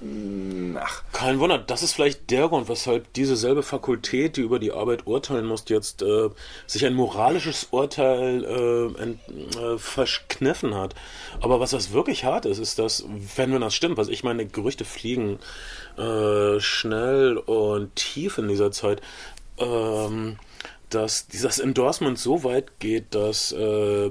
Mh, 0.00 0.80
Ach, 0.82 1.02
Kein 1.12 1.40
Wunder, 1.40 1.58
das 1.58 1.82
ist 1.82 1.94
vielleicht 1.94 2.30
der 2.30 2.48
Grund, 2.48 2.68
weshalb 2.68 3.12
diese 3.14 3.36
selbe 3.36 3.62
Fakultät, 3.62 4.36
die 4.36 4.42
über 4.42 4.58
die 4.58 4.72
Arbeit 4.72 5.06
urteilen 5.06 5.46
muss, 5.46 5.64
jetzt 5.68 6.02
äh, 6.02 6.28
sich 6.66 6.84
ein 6.84 6.94
moralisches 6.94 7.68
Urteil 7.70 8.44
äh, 8.44 9.02
ent, 9.02 9.20
äh, 9.56 9.78
verkniffen 9.78 10.74
hat. 10.74 10.94
Aber 11.40 11.60
was 11.60 11.70
das 11.70 11.92
wirklich 11.92 12.24
hart 12.24 12.44
ist, 12.46 12.58
ist, 12.58 12.78
dass, 12.78 13.04
wenn 13.36 13.52
wenn 13.52 13.60
das 13.62 13.74
stimmt, 13.74 13.96
was 13.96 14.08
ich 14.08 14.22
meine, 14.24 14.46
Gerüchte 14.46 14.84
fliegen 14.84 15.38
äh, 15.96 16.60
schnell 16.60 17.38
und 17.38 17.94
tief 17.96 18.38
in 18.38 18.48
dieser 18.48 18.70
Zeit, 18.70 19.00
ähm, 19.58 20.38
dass 20.90 21.26
dieses 21.26 21.58
Endorsement 21.58 22.18
so 22.18 22.44
weit 22.44 22.78
geht, 22.80 23.14
dass 23.14 23.52
äh, 23.52 24.10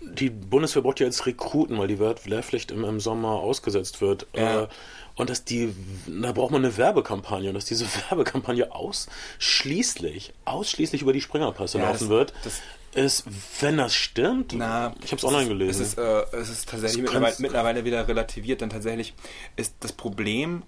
die 0.00 0.30
Bundeswehr 0.30 0.82
braucht 0.82 1.00
ja 1.00 1.06
jetzt 1.06 1.26
Rekruten, 1.26 1.78
weil 1.78 1.88
die 1.88 1.98
Wehr- 1.98 2.14
Wehrpflicht 2.24 2.70
im, 2.70 2.84
im 2.84 3.00
Sommer 3.00 3.30
ausgesetzt 3.32 4.00
wird. 4.00 4.26
Ja. 4.36 4.68
Und 5.16 5.30
dass 5.30 5.44
die, 5.44 5.74
da 6.06 6.32
braucht 6.32 6.50
man 6.52 6.62
eine 6.64 6.76
Werbekampagne 6.76 7.48
und 7.48 7.54
dass 7.54 7.64
diese 7.64 7.86
Werbekampagne 8.10 8.70
ausschließlich, 8.72 10.32
ausschließlich 10.44 11.02
über 11.02 11.12
die 11.12 11.20
Springerpresse 11.22 11.78
Ja, 11.78 11.84
laufen 11.84 12.00
das- 12.00 12.08
wird, 12.08 12.34
das- 12.44 12.60
ist, 12.94 13.24
wenn 13.60 13.76
das 13.76 13.92
stimmt, 13.94 14.54
Na, 14.56 14.94
ich 15.04 15.12
habe 15.12 15.16
es 15.18 15.24
online 15.24 15.42
ist- 15.42 15.48
gelesen. 15.48 15.82
Es 15.82 15.88
ist, 15.88 15.98
äh, 15.98 16.22
es 16.32 16.48
ist 16.48 16.68
tatsächlich 16.70 17.02
mittlerweile, 17.02 17.34
mittlerweile 17.40 17.84
wieder 17.84 18.08
relativiert, 18.08 18.62
denn 18.62 18.70
tatsächlich 18.70 19.12
ist 19.56 19.74
das 19.80 19.92
Problem, 19.92 20.62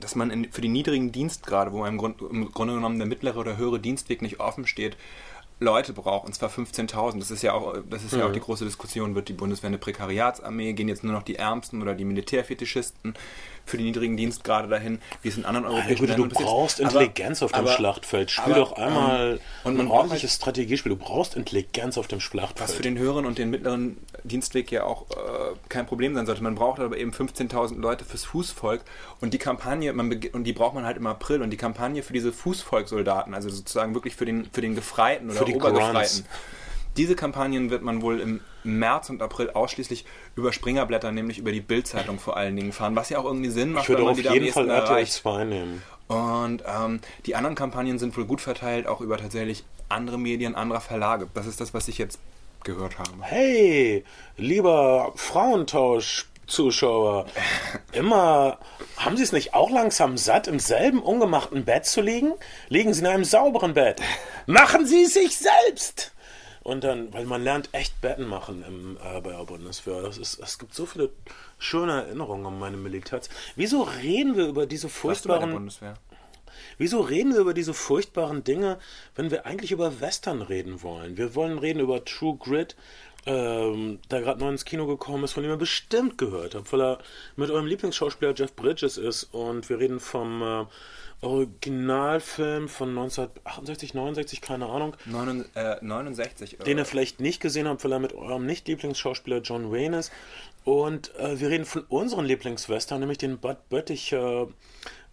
dass 0.00 0.16
man 0.16 0.30
in, 0.32 0.50
für 0.50 0.60
die 0.60 0.68
niedrigen 0.68 1.12
Dienstgrade, 1.12 1.70
wo 1.72 1.84
im, 1.86 1.98
Grund, 1.98 2.20
im 2.22 2.50
Grunde 2.52 2.74
genommen 2.74 2.98
der 2.98 3.06
mittlere 3.06 3.36
oder 3.38 3.56
höhere 3.58 3.78
Dienstweg 3.78 4.22
nicht 4.22 4.40
offen 4.40 4.66
steht, 4.66 4.96
Leute 5.60 5.92
braucht, 5.92 6.26
und 6.26 6.34
zwar 6.34 6.48
15.000. 6.48 7.18
Das 7.18 7.30
ist 7.30 7.42
ja 7.42 7.52
auch, 7.52 7.76
das 7.88 8.02
ist 8.02 8.14
ja 8.14 8.26
auch 8.26 8.32
die 8.32 8.40
große 8.40 8.64
Diskussion, 8.64 9.14
wird 9.14 9.28
die 9.28 9.34
Bundeswehr 9.34 9.68
eine 9.68 9.78
Prekariatsarmee, 9.78 10.72
gehen 10.72 10.88
jetzt 10.88 11.04
nur 11.04 11.12
noch 11.12 11.22
die 11.22 11.36
Ärmsten 11.36 11.82
oder 11.82 11.94
die 11.94 12.06
Militärfetischisten 12.06 13.14
für 13.66 13.76
die 13.76 13.84
niedrigen 13.84 14.16
Dienstgrade 14.16 14.68
dahin, 14.68 15.00
wie 15.22 15.28
es 15.28 15.36
in 15.36 15.44
anderen 15.44 15.66
europäischen 15.66 16.06
du 16.06 16.10
Ländern 16.12 16.30
ist. 16.30 16.38
brauchst 16.38 16.80
Aber- 16.80 16.90
Intelligenz 16.90 17.42
auf 17.42 17.52
dem 17.52 17.60
aber- 17.60 17.72
Schlachtfeld. 17.72 18.30
Spiel 18.30 18.52
aber, 18.52 18.54
doch 18.60 18.72
einmal 18.72 19.32
ähm, 19.34 19.38
und 19.64 19.76
man 19.76 19.86
ein 19.86 19.92
ordentliches 19.92 20.34
Strategiespiel. 20.34 20.90
Du 20.90 20.96
brauchst 20.96 21.36
Intelligenz 21.36 21.96
auf 21.98 22.08
dem 22.08 22.20
Schlachtfeld. 22.20 22.68
Was 22.68 22.74
für 22.76 22.82
den 22.82 22.98
höheren 22.98 23.26
und 23.26 23.38
den 23.38 23.50
mittleren 23.50 23.96
Dienstweg 24.24 24.70
ja 24.72 24.84
auch 24.84 25.08
äh, 25.10 25.14
kein 25.68 25.86
Problem 25.86 26.14
sein 26.14 26.26
sollte. 26.26 26.42
Man 26.42 26.54
braucht 26.54 26.80
aber 26.80 26.96
eben 26.98 27.12
15.000 27.12 27.78
Leute 27.80 28.04
fürs 28.04 28.24
Fußvolk 28.24 28.82
und 29.20 29.32
die 29.34 29.38
Kampagne, 29.38 29.92
man 29.92 30.10
und 30.32 30.44
die 30.44 30.52
braucht 30.52 30.74
man 30.74 30.84
halt 30.84 30.96
im 30.96 31.06
April 31.06 31.42
und 31.42 31.50
die 31.50 31.56
Kampagne 31.56 32.02
für 32.02 32.12
diese 32.12 32.32
Fußvolkssoldaten, 32.32 33.34
also 33.34 33.48
sozusagen 33.50 33.94
wirklich 33.94 34.16
für 34.16 34.24
den, 34.26 34.48
für 34.52 34.60
den 34.60 34.74
Gefreiten 34.74 35.30
oder 35.30 35.38
Für 35.38 35.44
die 35.44 35.54
Obergefreiten. 35.54 35.92
Grunts. 35.94 36.24
Diese 36.96 37.14
Kampagnen 37.14 37.70
wird 37.70 37.82
man 37.82 38.02
wohl 38.02 38.20
im 38.20 38.40
März 38.64 39.10
und 39.10 39.22
April 39.22 39.50
ausschließlich 39.50 40.04
über 40.36 40.52
Springerblätter, 40.52 41.12
nämlich 41.12 41.38
über 41.38 41.52
die 41.52 41.60
Bildzeitung 41.60 42.18
vor 42.18 42.36
allen 42.36 42.56
Dingen 42.56 42.72
fahren, 42.72 42.96
was 42.96 43.10
ja 43.10 43.18
auch 43.18 43.24
irgendwie 43.24 43.50
Sinn 43.50 43.72
macht, 43.72 43.84
ich 43.84 43.90
würde 43.90 44.02
auf 44.04 44.18
jeden 44.18 44.52
Fall 44.52 44.68
RTL 44.68 44.90
erreicht. 44.90 45.12
2 45.12 45.44
nehmen. 45.44 45.82
Und 46.08 46.64
ähm, 46.66 46.98
die 47.26 47.36
anderen 47.36 47.54
Kampagnen 47.54 48.00
sind 48.00 48.16
wohl 48.16 48.24
gut 48.24 48.40
verteilt, 48.40 48.88
auch 48.88 49.00
über 49.00 49.16
tatsächlich 49.16 49.64
andere 49.88 50.18
Medien, 50.18 50.56
anderer 50.56 50.80
Verlage. 50.80 51.28
Das 51.34 51.46
ist 51.46 51.60
das, 51.60 51.72
was 51.72 51.86
ich 51.88 51.98
jetzt 51.98 52.18
gehört 52.64 52.98
habe. 52.98 53.10
Hey, 53.20 54.04
lieber 54.36 55.12
Frauentausch-Zuschauer, 55.14 57.26
immer, 57.92 58.58
haben 58.96 59.16
Sie 59.16 59.22
es 59.22 59.30
nicht 59.32 59.54
auch 59.54 59.70
langsam 59.70 60.16
satt, 60.16 60.48
im 60.48 60.58
selben 60.58 61.00
ungemachten 61.00 61.64
Bett 61.64 61.86
zu 61.86 62.00
liegen? 62.00 62.32
Liegen 62.68 62.92
Sie 62.92 63.02
in 63.02 63.06
einem 63.06 63.22
sauberen 63.24 63.74
Bett. 63.74 64.02
Machen 64.46 64.84
Sie 64.86 65.04
es 65.04 65.14
sich 65.14 65.36
selbst! 65.36 66.12
Und 66.62 66.84
dann, 66.84 67.12
weil 67.14 67.24
man 67.24 67.42
lernt 67.42 67.70
echt 67.72 68.00
Betten 68.00 68.26
machen 68.26 68.62
im, 68.66 68.96
äh, 68.96 69.20
bei 69.20 69.30
der 69.30 69.44
Bundeswehr. 69.44 70.02
Das 70.02 70.18
ist, 70.18 70.38
es 70.38 70.58
gibt 70.58 70.74
so 70.74 70.84
viele 70.84 71.10
schöne 71.58 72.04
Erinnerungen 72.04 72.46
an 72.46 72.58
meine 72.58 72.76
Militärs. 72.76 73.30
Wieso 73.56 73.82
reden 73.82 74.36
wir 74.36 74.46
über 74.46 74.66
diese 74.66 74.84
Warst 74.84 75.24
du 75.24 75.28
bei 75.28 75.38
der 75.38 75.40
furchtbaren 75.40 75.52
Bundeswehr? 75.52 75.94
Wieso 76.76 77.00
reden 77.00 77.32
wir 77.32 77.40
über 77.40 77.54
diese 77.54 77.74
furchtbaren 77.74 78.44
Dinge, 78.44 78.78
wenn 79.14 79.30
wir 79.30 79.46
eigentlich 79.46 79.72
über 79.72 80.00
Western 80.00 80.42
reden 80.42 80.82
wollen? 80.82 81.16
Wir 81.16 81.34
wollen 81.34 81.58
reden 81.58 81.80
über 81.80 82.04
True 82.04 82.36
Grit, 82.36 82.76
ähm, 83.26 83.98
der 84.10 84.20
gerade 84.20 84.40
neu 84.40 84.48
ins 84.48 84.64
Kino 84.64 84.86
gekommen 84.86 85.24
ist, 85.24 85.32
von 85.32 85.42
dem 85.42 85.52
ihr 85.52 85.58
bestimmt 85.58 86.18
gehört 86.18 86.54
habt, 86.54 86.72
weil 86.72 86.80
er 86.80 86.98
mit 87.36 87.50
eurem 87.50 87.66
Lieblingsschauspieler 87.66 88.34
Jeff 88.34 88.54
Bridges 88.54 88.96
ist. 88.96 89.24
Und 89.24 89.68
wir 89.68 89.78
reden 89.78 90.00
vom 90.00 90.42
äh, 90.42 90.66
Originalfilm 91.22 92.68
von 92.68 92.90
1968, 92.90 93.94
69, 93.94 94.40
keine 94.40 94.66
Ahnung, 94.66 94.96
Neun, 95.04 95.44
äh, 95.54 95.76
69. 95.82 96.58
den 96.58 96.78
äh, 96.78 96.80
ihr 96.80 96.84
vielleicht 96.86 97.20
nicht 97.20 97.40
gesehen 97.40 97.68
habt, 97.68 97.84
weil 97.84 97.92
er 97.92 97.98
mit 97.98 98.14
eurem 98.14 98.46
Nicht-Lieblingsschauspieler 98.46 99.40
John 99.42 99.70
Wayne 99.70 99.98
ist. 99.98 100.12
Und 100.64 101.14
äh, 101.16 101.40
wir 101.40 101.50
reden 101.50 101.64
von 101.64 101.82
unseren 101.88 102.24
Lieblingswestern, 102.24 103.00
nämlich 103.00 103.18
den 103.18 103.38
Bud 103.38 103.56
Bötticher 103.68 104.42
äh, 104.42 104.46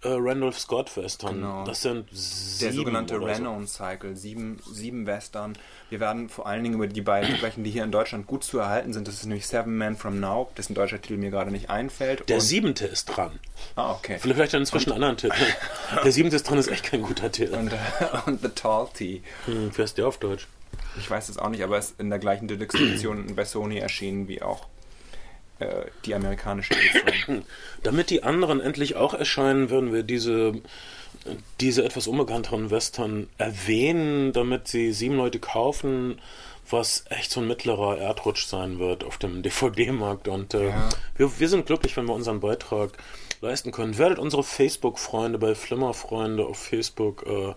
Randolph 0.04 0.60
Scott 0.60 0.96
Western. 0.96 1.36
Genau. 1.36 1.66
Das 1.66 1.82
sind 1.82 2.08
sieben 2.12 2.60
Der 2.62 2.74
sogenannte. 2.74 3.20
Renown 3.20 3.68
Cycle, 3.68 4.16
sieben, 4.16 4.60
sieben 4.72 5.08
Western. 5.08 5.58
Wir 5.90 6.00
werden 6.00 6.30
vor 6.30 6.46
allen 6.46 6.64
Dingen 6.64 6.76
über 6.76 6.88
die 6.88 7.02
beiden 7.02 7.36
sprechen, 7.36 7.64
die 7.64 7.72
hier 7.72 7.84
in 7.84 7.92
Deutschland 7.92 8.28
gut 8.28 8.44
zu 8.44 8.60
erhalten 8.60 8.94
sind. 8.94 9.08
Das 9.08 9.16
ist 9.16 9.26
nämlich 9.26 9.48
Seven 9.48 9.76
Men 9.76 9.96
from 9.98 10.20
Now, 10.20 10.52
dessen 10.56 10.76
deutscher 10.76 11.02
Titel 11.02 11.18
mir 11.18 11.32
gerade 11.32 11.50
nicht 11.52 11.70
einfällt. 11.70 12.30
Der 12.30 12.38
und, 12.38 12.42
siebente 12.42 12.86
ist 12.86 13.06
dran. 13.06 13.40
ah, 13.76 13.94
okay. 13.94 14.18
Vielleicht 14.20 14.54
dann 14.54 14.62
inzwischen 14.62 14.92
einen 14.92 15.04
anderen 15.04 15.18
Titel. 15.18 15.46
Der 16.04 16.12
siebente 16.12 16.36
ist 16.36 16.44
dran, 16.48 16.60
ist 16.60 16.68
echt 16.68 16.84
kein 16.84 17.02
guter 17.02 17.32
Titel. 17.32 17.56
Und, 17.56 17.74
äh, 17.74 17.78
und 18.28 18.42
The 18.42 18.50
Tall 18.50 18.88
Tea. 18.94 19.22
Hm, 19.46 19.72
wer 19.76 19.86
ist 19.86 19.98
der 19.98 20.08
auf 20.08 20.20
Deutsch? 20.20 20.48
Ich 21.00 21.10
weiß 21.10 21.30
es 21.30 21.38
auch 21.38 21.50
nicht, 21.50 21.64
aber 21.64 21.78
es 21.78 21.92
ist 21.92 22.00
in 22.00 22.10
der 22.10 22.20
gleichen 22.20 22.48
Deluxe-Edition 22.48 23.36
bei 23.36 23.46
Sony 23.46 23.78
erschienen 23.80 24.28
wie 24.28 24.42
auch 24.42 24.68
äh, 25.60 25.86
die 26.06 26.14
amerikanische 26.16 26.74
Edition. 26.74 27.44
Damit 27.84 28.10
die 28.10 28.24
anderen 28.24 28.60
endlich 28.62 28.96
auch 28.96 29.14
erscheinen, 29.14 29.70
würden 29.70 29.94
wir 29.94 30.04
diese, 30.04 30.54
diese 31.60 31.84
etwas 31.84 32.08
unbekannteren 32.08 32.72
Western 32.72 33.28
erwähnen, 33.38 34.34
damit 34.34 34.68
sie 34.68 34.92
sieben 34.94 35.18
Leute 35.18 35.40
kaufen, 35.40 36.20
was 36.70 37.06
echt 37.10 37.32
so 37.32 37.40
ein 37.40 37.48
mittlerer 37.48 37.98
Erdrutsch 37.98 38.46
sein 38.46 38.78
wird 38.80 39.04
auf 39.04 39.18
dem 39.18 39.42
DVD-Markt. 39.42 40.28
Und 40.28 40.54
äh, 40.54 40.70
Ja. 40.70 40.90
wir, 41.16 41.40
wir 41.40 41.50
sind 41.50 41.66
glücklich, 41.66 41.96
wenn 41.98 42.06
wir 42.06 42.14
unseren 42.14 42.40
Beitrag 42.42 42.92
leisten 43.42 43.72
können. 43.72 43.98
Werdet 43.98 44.20
unsere 44.20 44.44
Facebook-Freunde 44.44 45.38
bei 45.38 45.56
Flimmerfreunde 45.56 46.46
auf 46.46 46.58
Facebook. 46.58 47.26
Äh, 47.28 47.54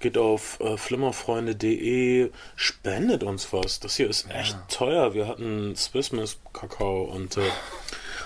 geht 0.00 0.18
auf 0.18 0.58
äh, 0.60 0.76
flimmerfreunde.de, 0.76 2.30
spendet 2.56 3.22
uns 3.22 3.52
was. 3.52 3.80
Das 3.80 3.96
hier 3.96 4.08
ist 4.08 4.26
echt 4.30 4.56
teuer. 4.68 5.14
Wir 5.14 5.28
hatten 5.28 5.76
Swiss 5.76 6.12
Miss 6.12 6.38
Kakao 6.52 7.02
und 7.04 7.36
äh, 7.36 7.42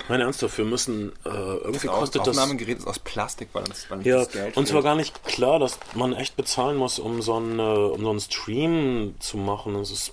mein 0.08 0.20
Ernsthaft, 0.20 0.58
wir 0.58 0.66
müssen 0.66 1.12
äh, 1.24 1.28
irgendwie 1.30 1.86
Das 1.86 1.96
kostet 1.96 2.20
das. 2.22 2.28
Aufnahmegerät 2.36 2.78
ist 2.78 2.86
aus 2.86 2.98
Plastik, 2.98 3.48
weil 3.54 3.64
uns, 3.64 3.86
weil 3.88 3.98
uns 3.98 4.06
Ja, 4.06 4.18
das 4.18 4.30
Geld 4.32 4.56
uns 4.56 4.68
war 4.70 4.82
fehlt. 4.82 4.84
gar 4.84 4.96
nicht 4.96 5.24
klar, 5.24 5.58
dass 5.58 5.78
man 5.94 6.12
echt 6.12 6.36
bezahlen 6.36 6.76
muss, 6.76 6.98
um 6.98 7.22
so 7.22 7.36
einen, 7.36 7.58
äh, 7.58 7.62
um 7.62 8.02
so 8.02 8.10
einen 8.10 8.20
Stream 8.20 9.14
zu 9.18 9.38
machen. 9.38 9.74
Das 9.74 9.90
ist 9.90 10.12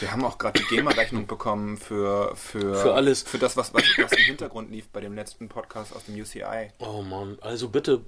Wir 0.00 0.10
haben 0.10 0.24
auch 0.24 0.38
gerade 0.38 0.58
die 0.60 0.76
GEMA-Rechnung 0.76 1.26
bekommen 1.28 1.76
für, 1.76 2.34
für, 2.34 2.76
Für 2.76 2.94
alles. 2.94 3.22
Für 3.24 3.38
das, 3.38 3.56
was, 3.58 3.74
was, 3.74 3.82
was 3.98 4.12
im 4.12 4.24
Hintergrund 4.24 4.70
lief 4.70 4.88
bei 4.88 5.00
dem 5.00 5.14
letzten 5.14 5.48
Podcast 5.48 5.94
aus 5.94 6.04
dem 6.06 6.18
UCI. 6.20 6.70
Oh 6.78 7.02
Mann, 7.02 7.36
also 7.42 7.68
bitte 7.68 8.00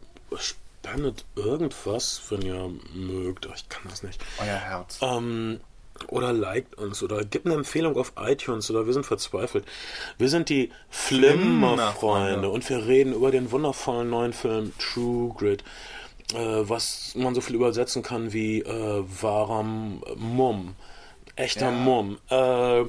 spendet 0.88 1.24
irgendwas, 1.36 2.22
wenn 2.30 2.42
ihr 2.42 2.70
mögt. 2.94 3.48
Ich 3.54 3.68
kann 3.68 3.82
das 3.88 4.02
nicht. 4.02 4.20
Euer 4.40 4.56
Herz. 4.56 4.98
Ähm, 5.02 5.60
oder 6.08 6.32
liked 6.32 6.76
uns 6.76 7.02
oder 7.02 7.24
gebt 7.24 7.46
eine 7.46 7.56
Empfehlung 7.56 7.96
auf 7.96 8.12
iTunes 8.16 8.70
oder 8.70 8.86
wir 8.86 8.92
sind 8.92 9.04
verzweifelt. 9.04 9.64
Wir 10.16 10.28
sind 10.28 10.48
die 10.48 10.70
Flimmer-Freunde 10.90 11.92
Flimmer-Freunde. 11.98 12.48
und 12.50 12.68
wir 12.68 12.86
reden 12.86 13.12
über 13.14 13.30
den 13.30 13.50
wundervollen 13.50 14.08
neuen 14.08 14.32
Film 14.32 14.72
True 14.78 15.34
Grit, 15.36 15.64
äh, 16.34 16.36
was 16.36 17.14
man 17.16 17.34
so 17.34 17.40
viel 17.40 17.56
übersetzen 17.56 18.02
kann 18.02 18.32
wie 18.32 18.60
äh, 18.60 19.04
wahrer 19.20 19.64
Mumm. 19.64 20.76
Echter 21.34 21.66
Ja. 21.66 21.72
Mumm. 21.72 22.18
Äh, 22.30 22.84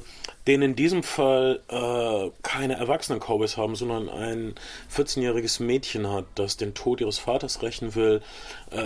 den 0.50 0.64
in 0.64 0.76
diesem 0.76 1.04
Fall 1.04 1.62
äh, 1.68 2.32
keine 2.42 2.74
erwachsenen 2.74 3.20
Cowboys 3.20 3.56
haben, 3.56 3.76
sondern 3.76 4.10
ein 4.10 4.56
14-jähriges 4.92 5.62
Mädchen 5.62 6.10
hat, 6.12 6.26
das 6.34 6.58
den 6.58 6.74
Tod 6.74 7.02
ihres 7.02 7.20
Vaters 7.20 7.62
rächen 7.62 7.94
will, 7.94 8.24
äh, 8.72 8.80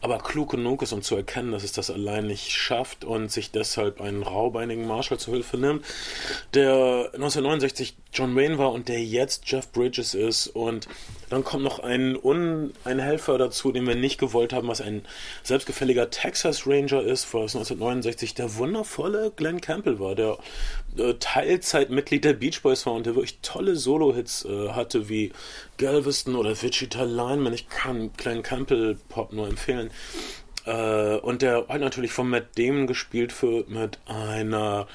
aber 0.00 0.18
klug 0.18 0.52
genug 0.52 0.80
ist, 0.80 0.92
um 0.92 1.02
zu 1.02 1.14
erkennen, 1.14 1.52
dass 1.52 1.64
es 1.64 1.72
das 1.72 1.90
allein 1.90 2.26
nicht 2.26 2.50
schafft 2.50 3.04
und 3.04 3.30
sich 3.30 3.50
deshalb 3.50 4.00
einen 4.00 4.22
raubeinigen 4.22 4.86
Marshall 4.86 5.18
zu 5.18 5.32
Hilfe 5.32 5.58
nimmt, 5.58 5.84
der 6.54 7.10
1969 7.12 7.94
John 8.16 8.34
Wayne 8.34 8.56
war 8.56 8.72
und 8.72 8.88
der 8.88 9.04
jetzt 9.04 9.42
Jeff 9.50 9.70
Bridges 9.72 10.14
ist. 10.14 10.46
Und 10.46 10.88
dann 11.28 11.44
kommt 11.44 11.64
noch 11.64 11.80
ein, 11.80 12.16
Un 12.16 12.72
ein 12.84 12.98
Helfer 12.98 13.36
dazu, 13.36 13.72
den 13.72 13.86
wir 13.86 13.94
nicht 13.94 14.18
gewollt 14.18 14.54
haben, 14.54 14.68
was 14.68 14.80
ein 14.80 15.04
selbstgefälliger 15.42 16.08
Texas 16.08 16.66
Ranger 16.66 17.02
ist, 17.02 17.34
was 17.34 17.54
1969 17.54 18.34
der 18.34 18.56
wundervolle 18.56 19.32
Glenn 19.36 19.60
Campbell 19.60 20.00
war, 20.00 20.14
der 20.14 20.38
äh, 20.96 21.14
Teilzeitmitglied 21.18 22.24
der 22.24 22.32
Beach 22.34 22.62
Boys 22.62 22.86
war 22.86 22.94
und 22.94 23.06
der 23.06 23.14
wirklich 23.14 23.38
tolle 23.42 23.76
Solo-Hits 23.76 24.44
äh, 24.44 24.70
hatte, 24.70 25.08
wie 25.08 25.32
Galveston 25.78 26.36
oder 26.36 26.60
Wichita 26.62 27.02
Lineman. 27.04 27.52
Ich 27.52 27.68
kann 27.68 28.12
Glenn 28.16 28.42
Campbell 28.42 28.98
Pop 29.08 29.32
nur 29.32 29.48
empfehlen. 29.48 29.90
Äh, 30.64 31.16
und 31.18 31.42
der 31.42 31.66
halt 31.68 31.80
natürlich 31.80 32.12
von 32.12 32.28
Matt 32.28 32.58
Damon 32.58 32.86
gespielt 32.86 33.40
wird 33.42 33.68
mit 33.68 33.98
einer 34.06 34.86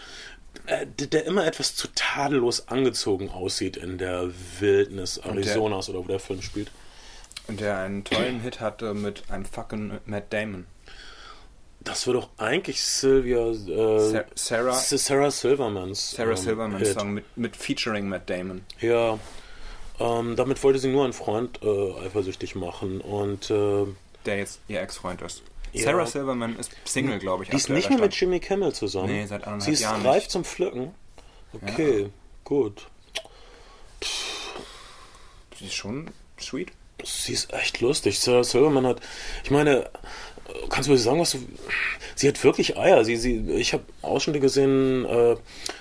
äh, 0.65 0.85
der- 0.85 1.07
der 1.07 1.25
immer 1.25 1.45
etwas 1.45 1.75
zu 1.75 1.87
tadellos 1.95 2.67
angezogen 2.67 3.29
aussieht 3.29 3.77
in 3.77 3.97
der 3.97 4.29
Wildnis 4.59 5.15
der- 5.23 5.31
Arizonas 5.31 5.89
oder 5.89 5.99
wo 5.99 6.07
der 6.07 6.19
Film 6.19 6.41
spielt. 6.41 6.69
Und 7.47 7.59
der 7.61 7.77
einen 7.79 8.03
tollen 8.03 8.41
Hit 8.41 8.59
hatte 8.59 8.93
mit 8.93 9.23
einem 9.29 9.45
fucking 9.45 9.99
Matt 10.05 10.31
Damon. 10.33 10.65
Das 11.83 12.05
war 12.05 12.13
doch 12.13 12.29
eigentlich 12.37 12.81
Sylvia 12.83 13.39
äh, 13.49 14.23
Sarah, 14.35 14.73
Sarah 14.73 15.31
Silvermans 15.31 16.11
Sarah 16.11 16.31
ähm, 16.31 16.37
Silverman's 16.37 16.87
Hit. 16.87 16.99
Song 16.99 17.13
mit, 17.15 17.25
mit 17.35 17.55
featuring 17.55 18.07
Matt 18.07 18.29
Damon. 18.29 18.63
Ja, 18.79 19.17
ähm, 19.99 20.35
damit 20.35 20.63
wollte 20.63 20.77
sie 20.79 20.89
nur 20.89 21.03
einen 21.05 21.13
Freund 21.13 21.59
äh, 21.63 22.05
eifersüchtig 22.05 22.53
machen 22.55 23.01
und 23.01 23.49
äh, 23.49 23.85
Der 24.25 24.37
jetzt 24.37 24.59
ihr 24.67 24.79
Ex-Freund 24.79 25.21
ist. 25.23 25.41
Ja. 25.73 25.85
Sarah 25.85 26.05
Silverman 26.05 26.55
ist 26.59 26.71
Single, 26.85 27.17
glaube 27.17 27.43
ich. 27.45 27.49
die 27.49 27.55
ist 27.55 27.69
nicht 27.69 27.89
mehr 27.89 27.97
mit. 27.99 28.13
Jimmy 28.13 28.39
Kimmel 28.39 28.73
zusammen. 28.73 29.07
Nee, 29.07 29.25
seit 29.25 29.43
anderthalb 29.47 29.63
Sie 29.63 29.71
ist 29.71 29.81
Jahren 29.81 30.05
reif 30.05 30.23
nicht. 30.23 30.31
zum 30.31 30.43
Pflücken. 30.45 30.93
Okay, 31.53 32.09
gut. 32.43 32.87
Sie 35.57 35.65
ist 35.65 35.73
schon 35.75 36.11
sweet. 36.39 36.71
Sie 37.03 37.33
ist 37.33 37.51
echt 37.53 37.81
lustig. 37.81 38.19
Sarah 38.19 38.43
Silverman 38.43 38.85
hat, 38.85 39.01
ich 39.43 39.49
meine, 39.51 39.89
kannst 40.69 40.87
du 40.87 40.93
mir 40.93 40.97
sagen, 40.97 41.19
was 41.19 41.31
du. 41.31 41.39
Sie 42.15 42.27
hat 42.27 42.43
wirklich 42.43 42.77
Eier. 42.77 43.03
Sie, 43.03 43.15
sie, 43.15 43.39
ich 43.51 43.73
habe 43.73 43.83
Ausschnitte 44.01 44.39
gesehen, 44.39 45.05
äh, 45.05 45.35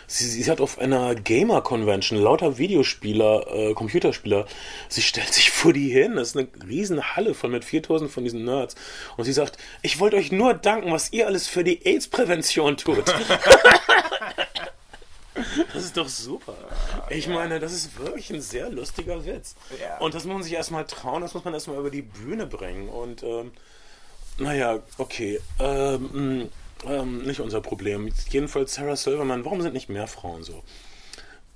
sie, 0.07 0.25
sie 0.25 0.51
hat 0.51 0.61
auf 0.61 0.79
einer 0.79 1.15
Gamer-Convention 1.15 2.19
lauter 2.19 2.59
Videospieler, 2.59 3.47
äh, 3.53 3.75
Computerspieler. 3.75 4.47
Sie 4.89 5.03
stellt 5.03 5.33
sich 5.33 5.51
vor 5.51 5.73
die 5.73 5.91
hin. 5.91 6.17
Das 6.17 6.29
ist 6.29 6.37
eine 6.37 6.49
riesen 6.69 7.15
Halle 7.17 7.35
von 7.35 7.51
mit 7.51 7.65
4000 7.65 8.11
von 8.11 8.25
diesen 8.25 8.45
Nerds. 8.45 8.75
Und 9.17 9.25
sie 9.25 9.33
sagt, 9.33 9.59
ich 9.83 10.01
wollte 10.01 10.17
euch 10.17 10.33
nur 10.33 10.55
danken, 10.55 10.93
was 10.93 11.13
ihr 11.13 11.27
alles 11.27 11.47
für 11.47 11.65
die 11.65 11.85
AIDS-Prävention 11.85 12.77
tut. 12.77 13.05
Das 15.73 15.85
ist 15.85 15.97
doch 15.97 16.09
super. 16.09 16.55
Ich 17.09 17.29
meine, 17.29 17.61
das 17.61 17.73
ist 17.73 17.99
wirklich 17.99 18.31
ein 18.31 18.41
sehr 18.41 18.71
lustiger 18.71 19.25
Witz. 19.25 19.55
Und 20.01 20.15
das 20.15 20.25
muss 20.25 20.35
man 20.35 20.43
sich 20.43 20.53
erstmal 20.53 20.85
trauen, 20.85 21.23
das 21.23 21.35
muss 21.35 21.45
man 21.45 21.55
erstmal 21.55 21.79
über 21.79 21.91
die 21.91 22.03
Bühne 22.03 22.47
bringen. 22.47 22.89
Und 22.89 23.23
ähm, 23.23 23.53
naja, 24.41 24.81
okay. 24.99 25.41
Ähm, 25.59 26.49
mh, 26.85 26.93
ähm, 26.93 27.23
nicht 27.23 27.41
unser 27.41 27.61
Problem. 27.61 28.11
Jedenfalls 28.31 28.75
Sarah 28.75 28.97
Silverman, 28.97 29.45
warum 29.45 29.63
sind 29.63 29.75
nicht 29.75 29.89
mehr 29.89 30.07
Frauen 30.07 30.43
so? 30.43 30.63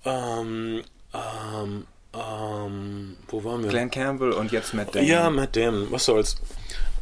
Ähm, 0.04 0.82
ähm, 1.14 1.86
ähm, 2.14 3.16
wo 3.28 3.44
waren 3.44 3.62
wir? 3.62 3.70
Glenn 3.70 3.90
Campbell 3.90 4.32
und 4.32 4.52
jetzt 4.52 4.74
Matt 4.74 4.94
Damon. 4.94 5.08
Ja, 5.08 5.30
Matt 5.30 5.56
Damon, 5.56 5.90
was 5.90 6.04
soll's. 6.04 6.36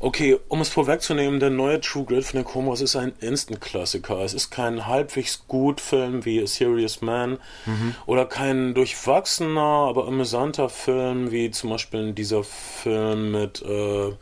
Okay, 0.00 0.36
um 0.48 0.60
es 0.60 0.68
vorwegzunehmen, 0.68 1.38
der 1.38 1.50
neue 1.50 1.80
True 1.80 2.04
Grit 2.04 2.24
von 2.24 2.38
den 2.38 2.44
Komos 2.44 2.80
ist 2.80 2.96
ein 2.96 3.12
Instant-Klassiker. 3.20 4.18
Es 4.18 4.34
ist 4.34 4.50
kein 4.50 4.88
halbwegs 4.88 5.44
gut 5.46 5.80
Film 5.80 6.24
wie 6.24 6.42
A 6.42 6.46
Serious 6.48 7.02
Man 7.02 7.38
oder 8.06 8.26
kein 8.26 8.74
durchwachsener, 8.74 9.60
aber 9.60 10.08
amüsanter 10.08 10.68
Film 10.68 11.30
wie 11.30 11.52
zum 11.52 11.70
Beispiel 11.70 12.12
dieser 12.14 12.42
Film 12.42 13.30
mit, 13.30 13.62
äh, 13.62 14.12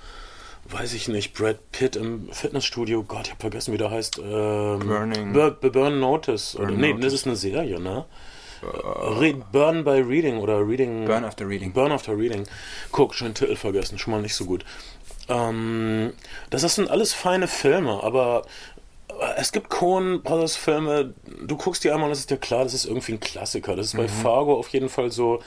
weiß 0.70 0.94
ich 0.94 1.08
nicht, 1.08 1.34
Brad 1.34 1.58
Pitt 1.72 1.96
im 1.96 2.30
Fitnessstudio. 2.32 3.02
Gott, 3.02 3.26
ich 3.26 3.32
hab 3.32 3.40
vergessen, 3.40 3.72
wie 3.72 3.78
der 3.78 3.90
heißt. 3.90 4.18
Ähm, 4.18 4.80
Burning. 4.80 5.32
Bur 5.32 5.50
Bur 5.52 5.70
Burn 5.70 6.00
Notice. 6.00 6.56
oder, 6.56 6.66
Burn 6.66 6.80
nee, 6.80 6.92
Notice. 6.92 7.04
das 7.04 7.12
ist 7.14 7.26
eine 7.26 7.36
Serie, 7.36 7.80
ne? 7.80 8.04
Re 8.62 9.34
Burn 9.52 9.84
by 9.84 10.02
Reading 10.02 10.38
oder 10.38 10.66
Reading. 10.66 11.06
Burn 11.06 11.24
After 11.24 11.48
Reading. 11.48 11.72
Burn 11.72 11.92
After 11.92 12.16
Reading. 12.16 12.46
Guck, 12.92 13.14
schon 13.14 13.28
den 13.28 13.34
Titel 13.34 13.56
vergessen, 13.56 13.98
schon 13.98 14.12
mal 14.12 14.20
nicht 14.22 14.34
so 14.34 14.44
gut. 14.44 14.64
Ähm, 15.28 16.12
das 16.50 16.62
sind 16.74 16.90
alles 16.90 17.14
feine 17.14 17.48
Filme, 17.48 18.02
aber 18.02 18.42
es 19.36 19.52
gibt 19.52 19.68
Coen 19.68 20.22
Brothers 20.22 20.56
Filme, 20.56 21.14
du 21.46 21.56
guckst 21.56 21.84
die 21.84 21.90
einmal 21.90 22.06
und 22.06 22.12
es 22.12 22.20
ist 22.20 22.30
dir 22.30 22.38
klar, 22.38 22.64
das 22.64 22.74
ist 22.74 22.86
irgendwie 22.86 23.12
ein 23.12 23.20
Klassiker. 23.20 23.76
Das 23.76 23.86
ist 23.86 23.96
bei 23.96 24.08
Fargo 24.08 24.54
auf 24.54 24.68
jeden 24.68 24.88
Fall 24.88 25.10
so. 25.10 25.42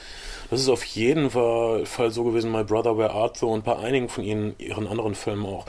Das 0.50 0.60
ist 0.60 0.68
auf 0.68 0.84
jeden 0.84 1.30
Fall, 1.30 1.84
so 2.10 2.24
gewesen, 2.24 2.52
My 2.52 2.64
Brother 2.64 2.96
Where 2.96 3.10
Art 3.10 3.40
Thou 3.40 3.52
und 3.52 3.64
bei 3.64 3.76
einigen 3.76 4.08
von 4.08 4.24
ihnen, 4.24 4.54
ihren 4.58 4.86
anderen 4.86 5.14
Filmen 5.14 5.46
auch. 5.46 5.66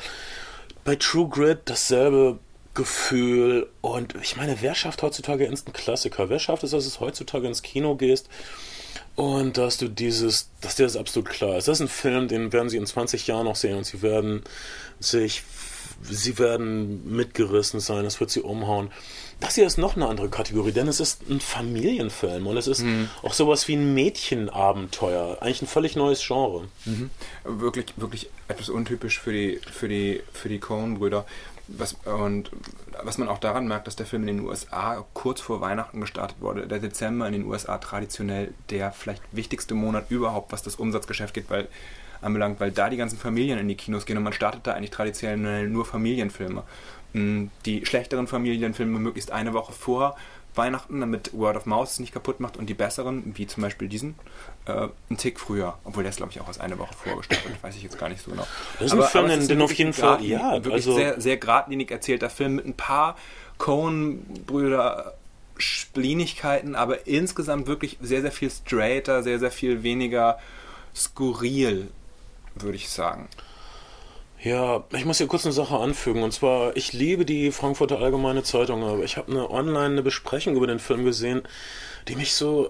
Bei 0.84 0.96
True 0.96 1.28
Grit 1.30 1.62
dasselbe 1.66 2.40
Gefühl 2.76 3.70
und 3.82 4.16
ich 4.22 4.36
meine, 4.36 4.62
wer 4.62 4.76
schafft 4.76 5.02
heutzutage 5.02 5.46
Instant 5.46 5.76
Klassiker? 5.76 6.30
Wer 6.30 6.40
schafft 6.40 6.64
es, 6.64 6.72
dass 6.72 6.86
es 6.86 7.00
heutzutage 7.00 7.48
ins 7.48 7.62
Kino 7.62 7.96
gehst 7.96 8.30
und 9.16 9.58
dass 9.58 9.78
du 9.78 9.88
dieses, 9.88 10.50
dass 10.62 10.76
dir 10.76 10.84
das 10.84 10.98
absolut 10.98 11.30
klar 11.30 11.58
ist. 11.58 11.68
Das 11.68 11.80
ist 11.80 11.86
ein 11.86 11.88
Film, 11.88 12.28
den 12.28 12.52
werden 12.52 12.70
sie 12.70 12.78
in 12.78 12.86
20 12.86 13.28
Jahren 13.28 13.46
noch 13.46 13.56
sehen 13.56 13.78
und 13.78 13.86
sie 13.86 14.02
werden 14.02 14.44
sich 15.00 15.42
sie 16.10 16.38
werden 16.40 17.16
mitgerissen 17.16 17.80
sein, 17.80 18.06
es 18.06 18.20
wird 18.20 18.30
sie 18.30 18.42
umhauen. 18.42 18.92
Das 19.40 19.56
hier 19.56 19.68
ist 19.68 19.78
noch 19.78 19.96
eine 19.96 20.08
andere 20.08 20.30
Kategorie, 20.30 20.72
denn 20.72 20.88
es 20.88 21.00
ist 21.00 21.30
ein 21.30 21.40
Familienfilm 21.40 22.48
und 22.48 22.58
es 22.58 22.68
ist 22.68 22.84
mhm. 22.84 23.10
auch 23.22 23.34
sowas 23.34 23.68
wie 23.68 23.76
ein 23.76 23.94
Mädchenabenteuer. 23.94 25.38
Eigentlich 25.42 25.64
ein 25.64 25.68
völlig 25.68 25.96
neues 25.96 26.26
Genre. 26.26 26.68
Mhm. 26.86 27.10
Wirklich, 27.44 27.88
wirklich 27.98 28.30
etwas 28.48 28.70
untypisch 28.70 29.20
für 29.20 29.34
die, 29.34 29.60
für 29.72 29.90
die, 29.90 30.22
für 30.32 30.50
die 30.50 30.60
Coen-Brüder. 30.60 31.26
Was, 31.68 31.96
und 32.06 32.52
was 33.04 33.18
man 33.18 33.28
auch 33.28 33.40
daran 33.40 33.68
merkt, 33.68 33.88
dass 33.88 33.96
der 33.96 34.06
Film 34.06 34.28
in 34.28 34.38
den 34.38 34.46
USA 34.48 35.04
kurz 35.14 35.42
vor 35.42 35.62
Weihnachten 35.62 36.00
gestartet 36.00 36.38
wurde. 36.40 36.68
Der 36.68 36.78
Dezember 36.78 37.26
in 37.26 37.34
den 37.34 37.46
USA 37.46 37.80
traditionell 37.80 38.54
der 38.70 38.92
vielleicht 38.92 39.24
wichtigste 39.32 39.74
Monat 39.74 40.06
überhaupt, 40.10 40.52
was 40.52 40.62
das 40.62 40.76
Umsatzgeschäft 40.76 41.34
geht, 41.34 41.50
weil 41.50 41.68
anbelangt, 42.26 42.60
weil 42.60 42.72
da 42.72 42.90
die 42.90 42.98
ganzen 42.98 43.18
Familien 43.18 43.60
in 43.60 43.68
die 43.68 43.76
Kinos 43.76 44.06
gehen 44.06 44.18
und 44.18 44.24
man 44.24 44.34
startet 44.34 44.68
da 44.68 44.74
eigentlich 44.74 44.92
traditionell 44.92 45.68
nur 45.70 45.86
Familienfilme. 45.86 46.64
Mm, 47.14 47.46
die 47.66 47.86
schlechteren 47.86 48.28
Familienfilme 48.28 49.00
möglichst 49.00 49.32
eine 49.32 49.54
Woche 49.54 49.72
vor 49.72 50.16
Weihnachten, 50.56 51.00
damit 51.02 51.34
Word 51.34 51.58
of 51.58 51.66
Mouse 51.66 51.94
es 51.94 52.00
nicht 52.00 52.14
kaputt 52.14 52.40
macht 52.40 52.58
und 52.58 52.68
die 52.68 52.74
besseren, 52.74 53.34
wie 53.36 53.48
zum 53.48 53.64
Beispiel 53.64 53.88
diesen, 53.88 54.16
äh, 54.66 54.88
einen 55.10 55.18
Tick 55.18 55.40
früher. 55.40 55.78
Obwohl 55.84 56.04
der 56.04 56.12
ist, 56.12 56.18
glaube 56.18 56.32
ich, 56.32 56.40
auch 56.40 56.48
aus 56.48 56.60
einer 56.60 56.80
Woche 56.80 56.94
vorgestartet, 56.94 57.52
weiß 57.62 57.76
ich 57.76 57.84
jetzt 57.84 57.98
gar 57.98 58.10
nicht 58.10 58.22
so 58.22 58.32
genau. 58.32 58.48
Das 58.80 58.88
ist 58.88 58.94
aber, 58.94 59.06
ein 59.06 59.10
Film, 59.10 59.26
aber 59.26 59.48
den 59.48 59.62
auf 59.62 59.74
jeden 59.74 59.94
Fall, 59.94 60.24
ja, 60.24 60.54
wirklich 60.54 60.74
also 60.74 60.96
sehr, 60.96 61.20
sehr 61.20 61.38
geradlinig 61.38 61.92
erzählter 61.92 62.30
Film 62.30 62.56
mit 62.56 62.66
ein 62.66 62.74
paar 62.74 63.18
Cohen-Brüder 63.58 65.16
Splinigkeiten, 65.58 66.76
aber 66.76 67.08
insgesamt 67.08 67.68
wirklich 67.68 67.98
sehr, 68.02 68.22
sehr 68.22 68.32
viel 68.32 68.50
straighter, 68.50 69.24
sehr, 69.24 69.40
sehr 69.40 69.52
viel 69.52 69.84
weniger 69.84 70.38
skurril, 70.94 71.90
würde 72.56 72.78
ich 72.78 72.90
sagen. 72.90 73.30
Ja, 74.46 74.84
ich 74.94 75.06
muss 75.06 75.18
hier 75.18 75.28
kurz 75.28 75.46
eine 75.46 75.54
Sache 75.54 75.76
anfügen. 75.78 76.22
Und 76.22 76.32
zwar, 76.32 76.78
ich 76.78 76.94
liebe 76.94 77.26
die 77.26 77.52
Frankfurter 77.52 78.00
Allgemeine 78.00 78.44
Zeitung, 78.44 78.84
aber 78.84 79.04
ich 79.04 79.18
habe 79.18 79.32
eine 79.32 79.50
online 79.50 79.86
eine 79.86 80.04
Besprechung 80.04 80.56
über 80.56 80.68
den 80.68 80.80
Film 80.80 81.04
gesehen, 81.04 81.42
die 82.08 82.16
mich 82.16 82.34
so. 82.34 82.70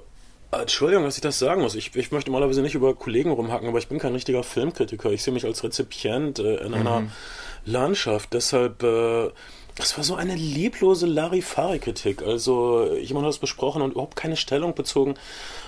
Entschuldigung, 0.52 1.04
dass 1.04 1.16
ich 1.16 1.22
das 1.22 1.38
sagen 1.38 1.62
muss. 1.62 1.76
Ich, 1.76 1.94
ich 1.98 2.14
möchte 2.14 2.30
normalerweise 2.30 2.62
nicht 2.62 2.76
über 2.76 2.96
Kollegen 2.96 3.32
rumhacken, 3.32 3.68
aber 3.68 3.80
ich 3.80 3.90
bin 3.90 4.00
kein 4.00 4.14
richtiger 4.14 4.42
Filmkritiker. 4.42 5.12
Ich 5.12 5.22
sehe 5.22 5.34
mich 5.34 5.44
als 5.44 5.66
Rezipient 5.66 6.40
äh, 6.40 6.58
in 6.58 6.70
mhm. 6.70 6.76
einer 6.76 7.04
Landschaft. 7.66 8.32
Deshalb. 8.34 8.82
Äh, 8.82 9.32
das 9.76 9.98
war 9.98 10.06
so 10.06 10.16
eine 10.16 10.36
lieblose 10.36 11.06
Larifari-Kritik. 11.06 12.22
Also, 12.22 12.94
jemand 12.96 13.26
hat 13.26 13.34
es 13.34 13.40
besprochen 13.40 13.82
und 13.82 13.92
überhaupt 13.92 14.16
keine 14.16 14.38
Stellung 14.38 14.74
bezogen. 14.74 15.16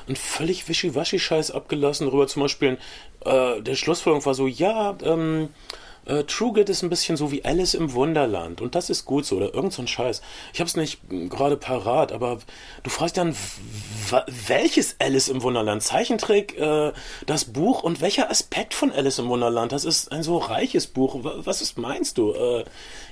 Und 0.08 0.18
völlig 0.18 0.68
wischiwaschi-Scheiß 0.68 1.52
abgelassen. 1.52 2.08
Darüber 2.08 2.28
zum 2.28 2.44
Beispiel, 2.44 2.78
äh, 3.26 3.62
der 3.62 3.76
Schlussfolgerung 3.76 4.26
war 4.26 4.34
so: 4.34 4.48
Ja, 4.48 4.98
ähm, 5.04 5.50
äh, 6.08 6.24
True 6.24 6.54
Grit 6.54 6.70
ist 6.70 6.84
ein 6.84 6.90
bisschen 6.90 7.18
so 7.18 7.32
wie 7.32 7.44
Alice 7.44 7.74
im 7.74 7.94
Wunderland 7.94 8.62
und 8.62 8.76
das 8.76 8.90
ist 8.90 9.06
gut 9.06 9.26
so 9.26 9.36
oder 9.36 9.54
irgend 9.54 9.74
so 9.74 9.82
ein 9.82 9.88
Scheiß. 9.88 10.22
Ich 10.54 10.60
habe 10.60 10.68
es 10.68 10.76
nicht 10.76 11.00
gerade 11.10 11.58
parat, 11.58 12.12
aber 12.12 12.40
du 12.84 12.90
fragst 12.90 13.18
dann, 13.18 13.36
welches 14.48 14.96
Alice 15.00 15.28
im 15.28 15.44
Wunderland? 15.44 15.84
Zeichentrick, 15.84 16.58
äh, 16.58 16.94
das 17.26 17.46
Buch 17.46 17.84
und 17.84 18.00
welcher 18.00 18.30
Aspekt 18.30 18.74
von 18.74 18.92
Alice 18.92 19.20
im 19.20 19.28
Wunderland? 19.28 19.72
Das 19.72 19.84
ist 19.84 20.12
ein 20.12 20.24
so 20.24 20.38
reiches 20.38 20.88
Buch. 20.88 21.20
Was 21.22 21.62
ist, 21.62 21.78
meinst 21.78 22.18
du? 22.18 22.34
Äh, 22.34 22.64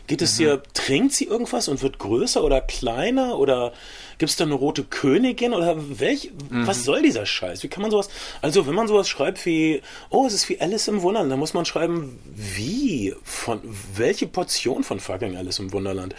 geht 0.08 0.22
es 0.22 0.36
mhm. 0.36 0.44
dir, 0.44 0.64
trinkt 0.74 1.14
sie 1.14 1.26
irgendwas 1.26 1.68
und 1.68 1.82
wird 1.82 2.00
größer 2.00 2.44
oder 2.44 2.62
kleiner 2.62 3.38
oder 3.38 3.74
Gibt 4.18 4.30
es 4.30 4.38
da 4.38 4.46
eine 4.46 4.54
rote 4.54 4.84
Königin 4.84 5.54
oder 5.54 5.76
welch, 6.00 6.32
mhm. 6.50 6.68
was 6.68 6.84
soll 6.84 7.02
dieser 7.02 7.26
Scheiß? 7.26 7.64
Wie 7.64 7.68
kann 7.68 7.82
man 7.82 7.92
sowas, 7.92 8.10
also 8.42 8.68
wenn 8.68 8.76
man 8.76 8.88
sowas 8.88 9.08
schreibt 9.08 9.46
wie, 9.46 9.82
oh, 10.10 10.26
es 10.26 10.34
ist 10.34 10.50
wie 10.50 10.60
Alice 10.60 10.88
im 10.88 11.02
Wunderland, 11.02 11.32
dann 11.32 11.40
muss 11.40 11.54
man 11.54 11.66
schreiben, 11.66 12.20
wie, 12.36 13.14
von, 13.24 13.62
welche 13.96 14.28
Portion 14.28 14.84
von 14.84 15.00
fucking 15.00 15.36
Alice 15.36 15.60
im 15.60 15.74
Wunderland? 15.74 16.16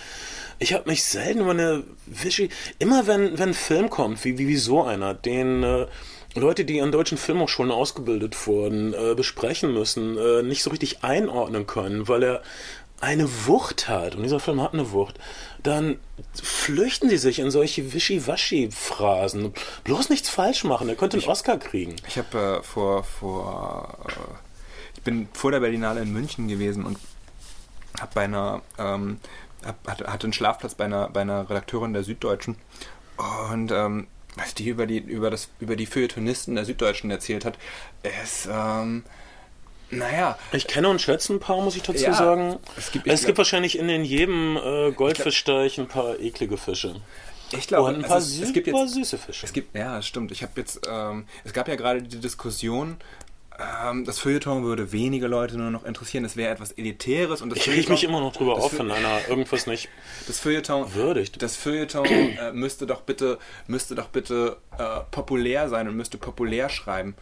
Ich 0.59 0.73
habe 0.73 0.89
mich 0.89 1.05
selten 1.05 1.41
über 1.41 1.51
eine 1.51 1.85
Wischi, 2.07 2.49
immer 2.79 3.07
wenn, 3.07 3.39
wenn 3.39 3.51
ein 3.51 3.55
Film 3.55 3.91
kommt, 3.91 4.25
wie, 4.25 4.39
wie, 4.39 4.49
wie 4.49 4.57
so 4.57 4.83
einer, 4.83 5.13
den, 5.13 5.63
äh, 5.63 5.87
Leute, 6.35 6.67
die 6.67 6.83
an 6.83 6.93
deutschen 6.93 7.17
Filmhochschulen 7.17 7.73
ausgebildet 7.73 8.47
wurden, 8.47 8.93
äh, 8.93 9.15
besprechen 9.15 9.73
müssen, 9.73 10.19
äh, 10.19 10.43
nicht 10.43 10.63
so 10.63 10.71
richtig 10.71 11.03
einordnen 11.03 11.67
können, 11.67 12.09
weil 12.09 12.23
er 12.23 12.43
eine 13.01 13.29
Wucht 13.47 13.89
hat, 13.89 14.15
und 14.15 14.23
dieser 14.23 14.41
Film 14.41 14.63
hat 14.63 14.73
eine 14.73 14.93
Wucht, 14.93 15.19
dann 15.67 15.99
flüchten 16.43 17.09
sie 17.09 17.19
sich 17.19 17.39
in 17.39 17.51
solche 17.51 17.93
Wischiwaschi-Phrasen. 17.93 19.53
Bloß 19.85 20.11
nichts 20.11 20.29
falsch 20.29 20.65
machen, 20.65 20.89
er 20.89 20.97
könnte 20.97 21.17
einen 21.17 21.25
ich, 21.25 21.29
Oscar 21.29 21.59
kriegen. 21.59 21.97
Ich 22.07 22.19
habe 22.19 22.59
äh, 22.61 22.63
vor, 22.63 23.05
vor 23.05 23.99
äh, 24.09 24.13
ich 24.95 25.03
bin 25.03 25.29
vor 25.33 25.51
der 25.51 25.61
Berlinale 25.61 26.03
in 26.03 26.13
München 26.13 26.49
gewesen 26.49 26.85
und 26.85 26.99
habe 28.01 28.11
bei 28.15 28.25
einer, 28.25 28.63
ähm, 28.79 29.19
hab, 29.65 29.89
hatte, 29.89 30.07
hatte 30.07 30.25
einen 30.25 30.33
Schlafplatz 30.33 30.75
bei 30.75 30.85
einer, 30.85 31.09
bei 31.09 31.23
einer 31.23 31.49
Redakteurin 31.49 31.93
der 31.93 32.05
Süddeutschen 32.05 32.57
und 33.17 33.73
ähm, 33.73 34.07
was 34.37 34.55
die 34.55 34.69
über 34.69 34.87
die, 34.87 34.99
über 34.99 35.31
das, 35.31 35.49
über 35.61 35.77
die 35.77 35.87
Feuilletonisten 35.87 36.55
der 36.55 36.67
Süddeutschen 36.67 37.11
erzählt 37.11 37.45
hat, 37.45 37.59
ist, 38.23 38.49
ähm, 38.51 39.03
naja. 39.91 40.39
Ich 40.53 40.67
kenne 40.67 40.89
und 40.89 41.01
schätze 41.01 41.33
ein 41.33 41.41
paar, 41.41 41.61
muss 41.61 41.77
ich 41.77 41.83
dazu 41.83 42.05
ja, 42.05 42.15
sagen. 42.15 42.59
Es 42.77 42.91
gibt, 42.91 43.07
es 43.07 43.25
gibt 43.25 43.39
wahrscheinlich 43.39 43.79
in, 43.79 43.89
in 43.89 44.05
jedem 44.05 44.57
äh, 44.57 44.93
Goldfischteich 44.93 45.79
ein 45.79 45.89
paar 45.89 46.19
eklige 46.19 46.57
Fische. 46.57 46.97
Ich 47.53 47.69
glaube, 47.69 47.91
und 47.91 47.97
ein 47.97 48.03
paar, 48.03 48.17
also 48.17 48.43
es, 48.43 48.49
es 48.49 48.53
gibt 48.53 48.67
jetzt, 48.67 48.95
süße 48.95 49.19
Fische. 49.19 49.47
Es 49.47 49.53
gibt, 49.53 49.77
ja, 49.77 50.03
stimmt. 50.03 50.33
Ich 50.33 50.43
habe 50.43 50.53
jetzt, 50.57 50.81
ähm, 50.89 51.27
es 51.45 51.53
gab 51.53 51.69
ja 51.69 51.77
gerade 51.77 52.03
die 52.03 52.19
Diskussion, 52.19 52.97
ähm, 53.59 54.05
das 54.05 54.19
Feuilleton 54.19 54.65
würde 54.65 54.93
wenige 54.93 55.29
Leute 55.29 55.57
nur 55.57 55.71
noch 55.71 55.85
interessieren. 55.85 56.25
Es 56.25 56.37
wäre 56.37 56.53
etwas 56.53 56.73
Elitäres 56.73 57.41
und 57.41 57.51
das 57.51 57.59
Ich 57.59 57.69
rieche 57.69 57.91
mich 57.91 58.05
immer 58.05 58.21
noch 58.21 58.33
drüber 58.33 58.55
auf, 58.55 58.79
wenn 58.79 58.91
einer 58.91 59.29
irgendwas 59.29 59.67
nicht 59.67 59.89
das 60.27 60.41
Feuilleton, 60.41 60.95
würdigt. 60.95 61.41
Das 61.41 61.57
Feuilleton 61.57 62.05
äh, 62.07 62.53
müsste 62.53 62.87
doch 62.87 63.03
bitte, 63.03 63.39
müsste 63.67 63.95
doch 63.95 64.09
bitte 64.09 64.59
äh, 64.79 65.01
populär 65.11 65.69
sein 65.69 65.89
und 65.89 65.97
müsste 65.97 66.19
populär 66.19 66.69
schreiben. 66.69 67.15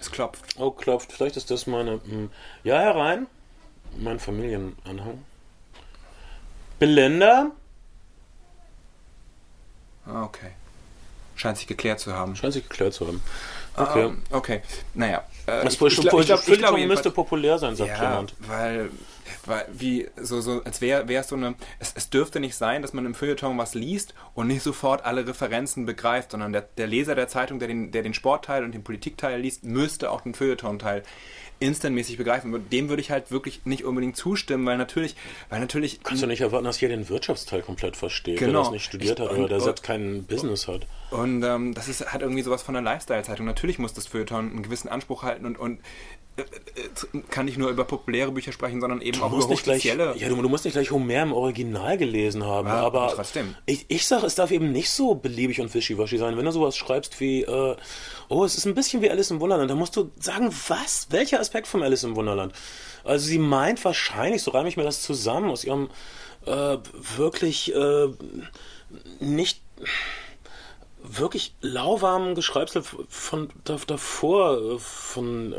Es 0.00 0.10
klopft. 0.10 0.42
Oh, 0.56 0.70
klopft. 0.70 1.12
Vielleicht 1.12 1.36
ist 1.36 1.50
das 1.50 1.66
meine. 1.66 2.00
Hm, 2.04 2.30
ja, 2.64 2.78
herein. 2.80 3.26
Mein 3.98 4.18
Familienanhang. 4.18 5.24
Belinda? 6.78 7.50
Ah, 10.06 10.24
okay. 10.24 10.52
Scheint 11.36 11.58
sich 11.58 11.66
geklärt 11.66 12.00
zu 12.00 12.14
haben. 12.14 12.36
Scheint 12.36 12.54
sich 12.54 12.68
geklärt 12.68 12.94
zu 12.94 13.06
haben. 13.06 13.22
Okay. 13.76 14.04
Um, 14.06 14.22
okay. 14.30 14.62
Naja. 14.94 15.24
Äh, 15.46 15.64
das 15.64 15.74
ich, 15.74 15.82
ich, 15.82 16.00
glaub, 16.00 16.20
ich, 16.20 16.26
glaub, 16.26 16.48
ich 16.48 16.58
glaube, 16.58 16.86
müsste 16.86 17.10
populär 17.10 17.58
sein, 17.58 17.76
sagt 17.76 17.90
ja, 17.90 18.10
jemand. 18.10 18.34
Weil 18.40 18.90
weil 19.46 19.66
wie 19.72 20.08
so, 20.20 20.40
so 20.40 20.62
als 20.64 20.80
wäre 20.80 21.08
wär 21.08 21.22
so 21.22 21.36
eine, 21.36 21.54
es, 21.78 21.92
es 21.94 22.10
dürfte 22.10 22.40
nicht 22.40 22.54
sein, 22.54 22.82
dass 22.82 22.92
man 22.92 23.06
im 23.06 23.14
Feuilleton 23.14 23.56
was 23.58 23.74
liest 23.74 24.14
und 24.34 24.46
nicht 24.46 24.62
sofort 24.62 25.04
alle 25.04 25.26
Referenzen 25.26 25.86
begreift, 25.86 26.32
sondern 26.32 26.52
der, 26.52 26.62
der 26.62 26.86
Leser 26.86 27.14
der 27.14 27.28
Zeitung, 27.28 27.58
der 27.58 27.68
den, 27.68 27.92
der 27.92 28.02
den 28.02 28.14
Sportteil 28.14 28.64
und 28.64 28.72
den 28.72 28.84
Politikteil 28.84 29.40
liest, 29.40 29.64
müsste 29.64 30.10
auch 30.10 30.20
den 30.20 30.34
Feuilleton-Teil 30.34 31.02
instantmäßig 31.60 32.16
begreifen. 32.16 32.68
Dem 32.70 32.88
würde 32.88 33.02
ich 33.02 33.10
halt 33.10 33.30
wirklich 33.30 33.60
nicht 33.64 33.84
unbedingt 33.84 34.16
zustimmen, 34.16 34.64
weil 34.66 34.78
natürlich, 34.78 35.14
weil 35.50 35.60
natürlich. 35.60 36.02
Kannst 36.02 36.22
du 36.22 36.26
nicht 36.26 36.40
erwarten, 36.40 36.64
dass 36.64 36.80
jeder 36.80 36.96
den 36.96 37.08
Wirtschaftsteil 37.08 37.62
komplett 37.62 37.96
versteht, 37.96 38.38
genau. 38.38 38.52
der 38.52 38.60
das 38.62 38.70
nicht 38.70 38.84
studiert 38.84 39.20
ich, 39.20 39.26
hat 39.26 39.32
oder 39.32 39.48
der 39.48 39.60
selbst 39.60 39.84
kein 39.84 40.24
Business 40.24 40.66
hat. 40.66 40.86
Und 41.10 41.42
ähm, 41.42 41.74
das 41.74 41.88
ist, 41.88 42.12
hat 42.12 42.22
irgendwie 42.22 42.42
sowas 42.42 42.62
von 42.62 42.74
einer 42.74 42.84
Lifestyle-Zeitung. 42.90 43.44
Natürlich 43.44 43.78
muss 43.78 43.92
das 43.92 44.06
Feuilleton 44.06 44.50
einen 44.50 44.62
gewissen 44.62 44.88
Anspruch 44.88 45.22
halten 45.22 45.44
und, 45.44 45.58
und 45.58 45.80
kann 47.30 47.46
nicht 47.46 47.58
nur 47.58 47.70
über 47.70 47.84
populäre 47.84 48.30
Bücher 48.32 48.52
sprechen, 48.52 48.80
sondern 48.80 49.00
eben 49.00 49.18
du 49.18 49.24
auch 49.24 49.32
über 49.32 49.48
hochspezielle. 49.48 50.14
ja, 50.16 50.28
du, 50.28 50.36
du, 50.36 50.48
musst 50.48 50.64
nicht 50.64 50.74
gleich 50.74 50.90
Homer 50.90 51.22
im 51.22 51.32
Original 51.32 51.96
gelesen 51.96 52.44
haben, 52.44 52.68
ja, 52.68 52.74
aber 52.74 53.12
trotzdem. 53.14 53.54
Ich, 53.66 53.86
ich 53.88 54.06
sage, 54.06 54.26
es 54.26 54.34
darf 54.34 54.50
eben 54.50 54.72
nicht 54.72 54.90
so 54.90 55.14
beliebig 55.14 55.60
und 55.60 55.72
wischiwaschi 55.72 56.18
sein. 56.18 56.36
Wenn 56.36 56.44
du 56.44 56.52
sowas 56.52 56.76
schreibst 56.76 57.20
wie, 57.20 57.42
äh, 57.42 57.76
oh, 58.28 58.44
es 58.44 58.56
ist 58.56 58.66
ein 58.66 58.74
bisschen 58.74 59.02
wie 59.02 59.10
Alice 59.10 59.30
im 59.30 59.40
Wunderland, 59.40 59.70
dann 59.70 59.78
musst 59.78 59.96
du 59.96 60.10
sagen, 60.18 60.54
was? 60.68 61.08
Welcher 61.10 61.40
Aspekt 61.40 61.66
von 61.66 61.82
Alice 61.82 62.04
im 62.04 62.16
Wunderland? 62.16 62.52
Also 63.04 63.26
sie 63.26 63.38
meint 63.38 63.84
wahrscheinlich, 63.84 64.42
so 64.42 64.50
reime 64.50 64.68
ich 64.68 64.76
mir 64.76 64.84
das 64.84 65.02
zusammen, 65.02 65.50
aus 65.50 65.64
ihrem 65.64 65.90
äh, 66.46 66.76
wirklich 67.16 67.74
äh, 67.74 68.08
nicht 69.20 69.60
wirklich 71.02 71.54
lauwarmen 71.60 72.34
Geschreibsel 72.34 72.82
von 73.08 73.48
davor, 73.64 74.78
von 74.78 75.54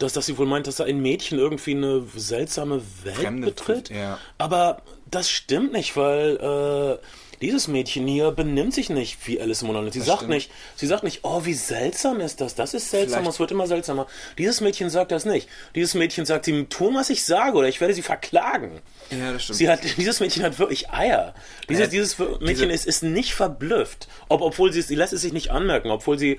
dass, 0.00 0.14
dass 0.14 0.26
sie 0.26 0.38
wohl 0.38 0.46
meint, 0.46 0.66
dass 0.66 0.76
da 0.76 0.84
ein 0.84 1.00
Mädchen 1.00 1.38
irgendwie 1.38 1.72
eine 1.72 2.02
seltsame 2.16 2.82
Welt 3.04 3.16
Fremde 3.16 3.48
betritt. 3.48 3.90
Ja. 3.90 4.18
Aber 4.38 4.82
das 5.10 5.30
stimmt 5.30 5.72
nicht, 5.72 5.96
weil 5.96 6.36
äh, 6.36 7.29
Dieses 7.40 7.68
Mädchen 7.68 8.06
hier 8.06 8.30
benimmt 8.32 8.74
sich 8.74 8.90
nicht 8.90 9.26
wie 9.26 9.40
Alice 9.40 9.62
im 9.62 9.68
Wunderland. 9.68 9.94
Sie 9.94 10.00
sagt 10.00 10.28
nicht, 10.28 10.50
sie 10.76 10.86
sagt 10.86 11.04
nicht, 11.04 11.20
oh, 11.22 11.44
wie 11.44 11.54
seltsam 11.54 12.20
ist 12.20 12.40
das? 12.42 12.54
Das 12.54 12.74
ist 12.74 12.90
seltsam, 12.90 13.26
es 13.26 13.40
wird 13.40 13.50
immer 13.50 13.66
seltsamer. 13.66 14.06
Dieses 14.36 14.60
Mädchen 14.60 14.90
sagt 14.90 15.10
das 15.10 15.24
nicht. 15.24 15.48
Dieses 15.74 15.94
Mädchen 15.94 16.26
sagt, 16.26 16.44
sie 16.44 16.64
tun, 16.66 16.94
was 16.94 17.08
ich 17.08 17.24
sage, 17.24 17.56
oder 17.56 17.68
ich 17.68 17.80
werde 17.80 17.94
sie 17.94 18.02
verklagen. 18.02 18.80
Ja, 19.10 19.32
das 19.32 19.44
stimmt. 19.44 19.56
Sie 19.58 19.68
hat, 19.70 19.80
dieses 19.96 20.20
Mädchen 20.20 20.42
hat 20.42 20.58
wirklich 20.58 20.90
Eier. 20.90 21.34
Dieses, 21.68 21.84
Ja, 21.84 21.90
dieses 21.90 22.18
Mädchen 22.18 22.46
diese- 22.46 22.66
ist, 22.72 22.86
ist 22.86 23.02
nicht 23.02 23.32
verblüfft. 23.34 24.08
Ob, 24.28 24.42
obwohl 24.42 24.72
sie, 24.72 24.80
es- 24.80 24.88
sie 24.88 24.94
lässt 24.94 25.12
es 25.14 25.22
sich 25.22 25.32
nicht 25.32 25.50
anmerken, 25.50 25.90
obwohl 25.90 26.18
sie 26.18 26.38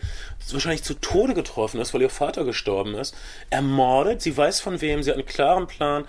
wahrscheinlich 0.51 0.83
zu 0.83 0.93
Tode 0.93 1.33
getroffen 1.33 1.79
ist, 1.81 1.93
weil 1.93 2.01
ihr 2.01 2.09
Vater 2.09 2.43
gestorben 2.45 2.93
ist. 2.95 3.15
Ermordet, 3.49 4.21
sie 4.21 4.37
weiß 4.37 4.59
von 4.61 4.81
wem, 4.81 5.01
sie 5.01 5.09
hat 5.09 5.17
einen 5.17 5.25
klaren 5.25 5.65
Plan. 5.67 6.05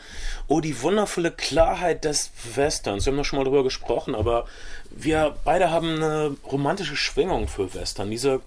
Oh, 0.49 0.61
die 0.61 0.82
wundervolle 0.82 1.30
Klarheit 1.30 2.05
des 2.05 2.30
Westerns. 2.55 3.07
Wir 3.07 3.12
haben 3.12 3.16
noch 3.16 3.24
schon 3.24 3.38
mal 3.38 3.45
drüber 3.45 3.64
gesprochen, 3.64 4.14
aber 4.14 4.47
wir 4.97 5.36
beide 5.45 5.70
haben 5.70 5.97
eine 5.97 6.36
romantische 6.51 6.97
Schwingung 6.97 7.49
für 7.49 7.74
Western. 7.74 8.11
Diese, 8.11 8.40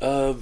äh, 0.00 0.34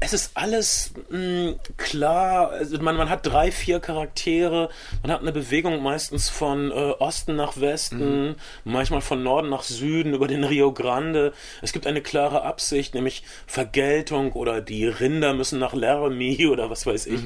es 0.00 0.12
ist 0.12 0.32
alles 0.34 0.92
mh, 1.10 1.54
klar. 1.76 2.50
Also 2.50 2.78
man, 2.78 2.96
man 2.96 3.08
hat 3.08 3.26
drei, 3.26 3.52
vier 3.52 3.80
Charaktere. 3.80 4.68
Man 5.02 5.12
hat 5.12 5.20
eine 5.20 5.32
Bewegung 5.32 5.82
meistens 5.82 6.28
von 6.28 6.70
äh, 6.70 6.74
Osten 6.74 7.36
nach 7.36 7.60
Westen, 7.60 8.36
manchmal 8.64 9.00
von 9.00 9.22
Norden 9.22 9.48
nach 9.48 9.62
Süden 9.62 10.14
über 10.14 10.26
den 10.26 10.44
Rio 10.44 10.72
Grande. 10.72 11.32
Es 11.62 11.72
gibt 11.72 11.86
eine 11.86 12.02
klare 12.02 12.42
Absicht, 12.42 12.94
nämlich 12.94 13.22
Vergeltung 13.46 14.32
oder 14.32 14.60
die 14.60 14.86
Rinder 14.86 15.34
müssen 15.34 15.58
nach 15.58 15.74
Laramie 15.74 16.46
oder 16.50 16.70
was 16.70 16.86
weiß 16.86 17.06
ich. 17.06 17.20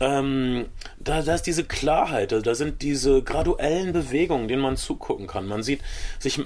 Ähm, 0.00 0.66
da, 0.98 1.22
da 1.22 1.34
ist 1.34 1.42
diese 1.42 1.64
Klarheit, 1.64 2.32
da, 2.32 2.40
da 2.40 2.54
sind 2.54 2.82
diese 2.82 3.22
graduellen 3.22 3.92
Bewegungen, 3.92 4.48
denen 4.48 4.62
man 4.62 4.76
zugucken 4.76 5.26
kann. 5.26 5.46
Man 5.46 5.62
sieht 5.62 5.80
sich, 6.18 6.38
äh, 6.38 6.42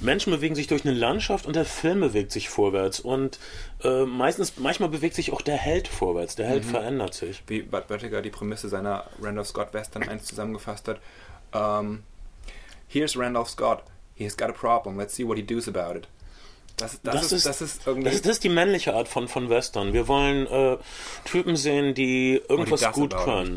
Menschen 0.00 0.32
bewegen 0.32 0.54
sich 0.54 0.66
durch 0.66 0.84
eine 0.84 0.94
Landschaft 0.94 1.46
und 1.46 1.56
der 1.56 1.64
Film 1.64 2.00
bewegt 2.00 2.32
sich 2.32 2.48
vorwärts. 2.48 3.00
Und 3.00 3.38
äh, 3.82 4.04
meistens, 4.04 4.54
manchmal 4.58 4.88
bewegt 4.88 5.14
sich 5.14 5.32
auch 5.32 5.42
der 5.42 5.56
Held 5.56 5.88
vorwärts. 5.88 6.36
Der 6.36 6.46
Held 6.46 6.64
verändert 6.64 7.14
sich. 7.14 7.42
wie 7.46 7.62
Bud 7.62 7.86
Böttiger 7.86 8.20
die 8.20 8.30
Prämisse 8.30 8.68
seiner 8.68 9.04
Randolph 9.22 9.48
Scott 9.48 9.72
Western 9.72 10.02
einst 10.02 10.26
zusammengefasst 10.26 10.88
hat. 10.88 11.00
Ähm, 11.54 12.02
Here's 12.88 13.16
Randolph 13.16 13.50
Scott. 13.50 13.82
He's 14.14 14.36
got 14.36 14.48
a 14.48 14.52
problem. 14.52 14.96
Let's 14.96 15.14
see 15.14 15.24
what 15.24 15.36
he 15.36 15.42
does 15.42 15.66
about 15.68 15.96
it. 15.96 16.06
Das, 16.76 17.00
das, 17.02 17.32
ist, 17.32 17.46
das 17.46 17.62
ist 17.62 17.86
irgendwie. 17.86 18.04
das, 18.04 18.14
ist, 18.16 18.26
das 18.26 18.32
ist 18.32 18.44
die 18.44 18.50
männliche 18.50 18.94
Art 18.94 19.08
von, 19.08 19.28
von 19.28 19.48
Western. 19.48 19.94
Wir 19.94 20.08
wollen 20.08 20.46
äh, 20.46 20.76
Typen 21.24 21.56
sehen, 21.56 21.94
die 21.94 22.40
irgendwas 22.48 22.80
he 22.80 22.86
does 22.86 22.94
gut 22.94 23.16
können. 23.16 23.56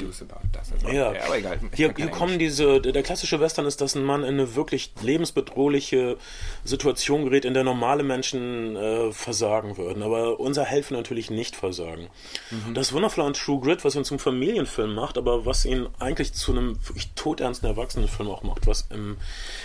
it. 0.87 0.93
Ja, 0.93 1.09
aber 1.25 1.37
egal. 1.37 1.59
Ich 1.71 1.75
hier, 1.77 1.93
hier 1.95 2.07
kommen 2.07 2.39
diese, 2.39 2.79
der 2.79 3.03
klassische 3.03 3.41
Western 3.41 3.65
ist, 3.65 3.81
dass 3.81 3.95
ein 3.95 4.03
Mann 4.05 4.23
in 4.23 4.35
eine 4.35 4.55
wirklich 4.55 4.93
lebensbedrohliche 5.01 6.17
Situation 6.63 7.25
gerät, 7.25 7.45
in 7.45 7.53
der 7.53 7.63
normale 7.63 8.03
Menschen 8.03 8.75
äh, 8.75 9.11
versagen 9.11 9.77
würden. 9.77 10.01
Aber 10.03 10.39
unser 10.39 10.63
Held 10.63 10.89
will 10.89 10.97
natürlich 10.97 11.29
nicht 11.29 11.55
versagen. 11.55 12.07
Mhm. 12.51 12.73
Das 12.73 12.93
Wundervolle 12.93 13.27
an 13.27 13.33
True 13.33 13.59
Grit, 13.59 13.83
was 13.83 13.95
ihn 13.95 14.05
zum 14.05 14.19
Familienfilm 14.19 14.93
macht, 14.95 15.17
aber 15.17 15.45
was 15.45 15.65
ihn 15.65 15.87
eigentlich 15.99 16.33
zu 16.33 16.51
einem 16.53 16.77
wirklich 16.87 17.11
todernsten 17.15 17.67
Erwachsenenfilm 17.69 18.29
auch 18.29 18.43
macht, 18.43 18.65
was 18.67 18.87
im, 18.91 19.17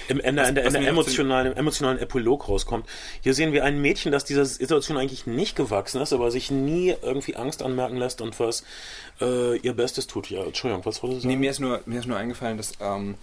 im 0.09 0.21
Ende, 0.21 0.43
Was- 0.43 0.49
in 0.49 0.55
der, 0.57 0.65
in 0.67 0.73
der 0.73 0.89
emotionalen, 0.89 1.57
emotionalen 1.57 1.99
Epilog 1.99 2.49
rauskommt. 2.49 2.87
Hier 3.23 3.35
sehen 3.35 3.44
wir 3.53 3.65
ein 3.65 3.81
Mädchen, 3.81 4.13
das 4.13 4.25
dieser 4.25 4.45
Situation 4.45 4.97
eigentlich 4.97 5.27
nicht 5.27 5.57
gewachsen 5.57 6.01
ist, 6.01 6.13
aber 6.13 6.31
sich 6.31 6.51
nie 6.51 6.95
irgendwie 7.03 7.37
Angst 7.37 7.63
anmerken 7.63 7.97
lässt 7.97 8.21
und 8.21 8.39
was 8.41 8.65
äh, 9.21 9.57
ihr 9.59 9.75
Bestes 9.75 10.07
tut. 10.07 10.31
Ja, 10.31 10.45
Entschuldigung, 10.45 10.85
was 10.87 11.03
wolltest 11.03 11.19
du 11.25 11.29
sagen? 11.29 11.35
Nee, 11.35 11.41
mir 11.41 11.51
ist 11.51 11.61
nur, 11.61 11.81
mir 11.87 11.99
ist 12.01 12.07
nur 12.07 12.17
eingefallen, 12.17 12.57
dass 12.57 12.73
ähm, 12.81 13.15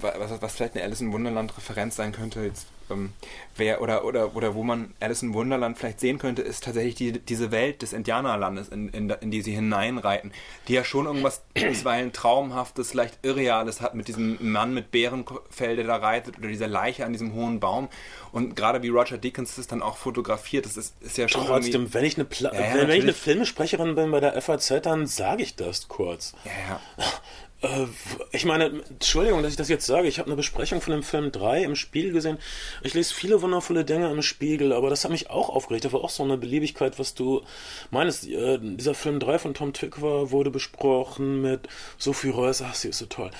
wa- 0.00 0.14
was, 0.18 0.40
was 0.42 0.54
vielleicht 0.54 0.74
eine 0.74 0.84
Alice 0.84 1.00
in 1.00 1.12
Wunderland 1.12 1.56
Referenz 1.56 1.96
sein 1.96 2.12
könnte, 2.12 2.40
jetzt, 2.40 2.66
ähm, 2.90 3.12
wer 3.56 3.80
oder, 3.80 4.04
oder, 4.04 4.34
oder 4.36 4.54
wo 4.54 4.62
man 4.62 4.94
Alice 5.00 5.22
in 5.22 5.34
Wunderland 5.34 5.78
vielleicht 5.78 6.00
sehen 6.00 6.18
könnte, 6.18 6.42
ist 6.42 6.64
tatsächlich 6.64 6.94
die, 6.94 7.12
diese 7.12 7.50
Welt 7.50 7.82
des 7.82 7.92
Indianerlandes, 7.92 8.68
in, 8.68 8.88
in, 8.90 9.10
in 9.10 9.30
die 9.30 9.42
sie 9.42 9.52
hineinreiten, 9.54 10.32
die 10.68 10.74
ja 10.74 10.84
schon 10.84 11.06
irgendwas 11.06 11.42
bisweilen 11.54 12.12
Traumhaftes, 12.12 12.94
leicht 12.94 13.18
Irreales 13.22 13.80
hat 13.80 13.94
mit 13.94 14.08
diesem 14.08 14.38
Mann 14.40 14.74
mit 14.74 14.90
Bärenfell, 14.90 15.76
der 15.76 15.86
da 15.86 15.96
reitet, 15.96 16.38
oder 16.38 16.48
dieser 16.48 16.68
Leiche 16.68 17.04
an 17.04 17.12
diesem 17.12 17.34
hohen 17.34 17.60
Baum. 17.60 17.88
Und 18.32 18.56
gerade 18.56 18.82
wie 18.82 18.88
Roger 18.88 19.18
Deakins 19.18 19.58
es 19.58 19.66
dann 19.66 19.82
auch 19.82 19.96
fotografiert, 19.96 20.66
das 20.66 20.76
ist, 20.76 20.94
ist 21.00 21.16
ja 21.16 21.28
schon 21.28 21.46
Trotzdem, 21.46 21.92
wenn 21.94 22.04
ich 22.04 22.16
eine, 22.16 22.24
Pla 22.24 22.52
Ja, 22.52 22.60
ja, 22.60 22.66
wenn, 22.66 22.72
wenn 22.74 22.80
ich 22.80 22.80
eine 22.80 22.96
natürlich. 22.96 23.16
Filmesprecherin 23.16 23.94
bin 23.94 24.10
bei 24.10 24.20
der 24.20 24.40
FAZ, 24.40 24.82
dann 24.82 25.06
sage 25.06 25.42
ich 25.42 25.56
das 25.56 25.88
kurz. 25.88 26.34
Ja, 26.44 26.52
ja. 26.68 26.80
Äh, 27.60 27.86
ich 28.32 28.44
meine, 28.44 28.66
Entschuldigung, 28.88 29.42
dass 29.42 29.52
ich 29.52 29.56
das 29.56 29.68
jetzt 29.68 29.86
sage. 29.86 30.08
Ich 30.08 30.18
habe 30.18 30.26
eine 30.28 30.36
Besprechung 30.36 30.80
von 30.80 30.92
dem 30.92 31.02
Film 31.02 31.32
3 31.32 31.64
im 31.64 31.76
Spiegel 31.76 32.12
gesehen. 32.12 32.38
Ich 32.82 32.94
lese 32.94 33.14
viele 33.14 33.42
wundervolle 33.42 33.84
Dinge 33.84 34.10
im 34.10 34.22
Spiegel, 34.22 34.72
aber 34.72 34.90
das 34.90 35.04
hat 35.04 35.10
mich 35.10 35.30
auch 35.30 35.48
aufgeregt. 35.48 35.84
Das 35.84 35.92
war 35.92 36.02
auch 36.04 36.10
so 36.10 36.22
eine 36.22 36.36
Beliebigkeit, 36.38 36.98
was 36.98 37.14
du 37.14 37.42
meinst. 37.90 38.28
Äh, 38.28 38.58
dieser 38.60 38.94
Film 38.94 39.20
3 39.20 39.38
von 39.38 39.54
Tom 39.54 39.72
Tykwer 39.72 40.30
wurde 40.30 40.50
besprochen 40.50 41.42
mit 41.42 41.68
Sophie 41.98 42.30
Reuss. 42.30 42.62
Ach, 42.62 42.74
sie 42.74 42.88
ist 42.88 42.98
so 42.98 43.06
toll. 43.06 43.30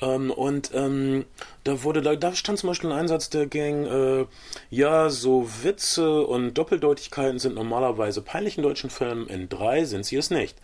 Ähm, 0.00 0.30
und 0.30 0.70
ähm, 0.74 1.24
da 1.64 1.82
wurde, 1.82 2.02
da, 2.02 2.16
da 2.16 2.34
stand 2.34 2.58
zum 2.58 2.68
Beispiel 2.68 2.90
ein 2.92 2.98
Einsatz, 2.98 3.30
der 3.30 3.46
ging, 3.46 3.86
äh, 3.86 4.26
ja, 4.70 5.08
so 5.10 5.48
Witze 5.62 6.22
und 6.22 6.54
Doppeldeutigkeiten 6.54 7.38
sind 7.38 7.54
normalerweise 7.54 8.22
peinlich 8.22 8.56
in 8.56 8.62
deutschen 8.62 8.90
Filmen. 8.90 9.26
In 9.28 9.48
3 9.48 9.84
sind 9.84 10.04
sie 10.06 10.16
es 10.16 10.30
nicht. 10.30 10.56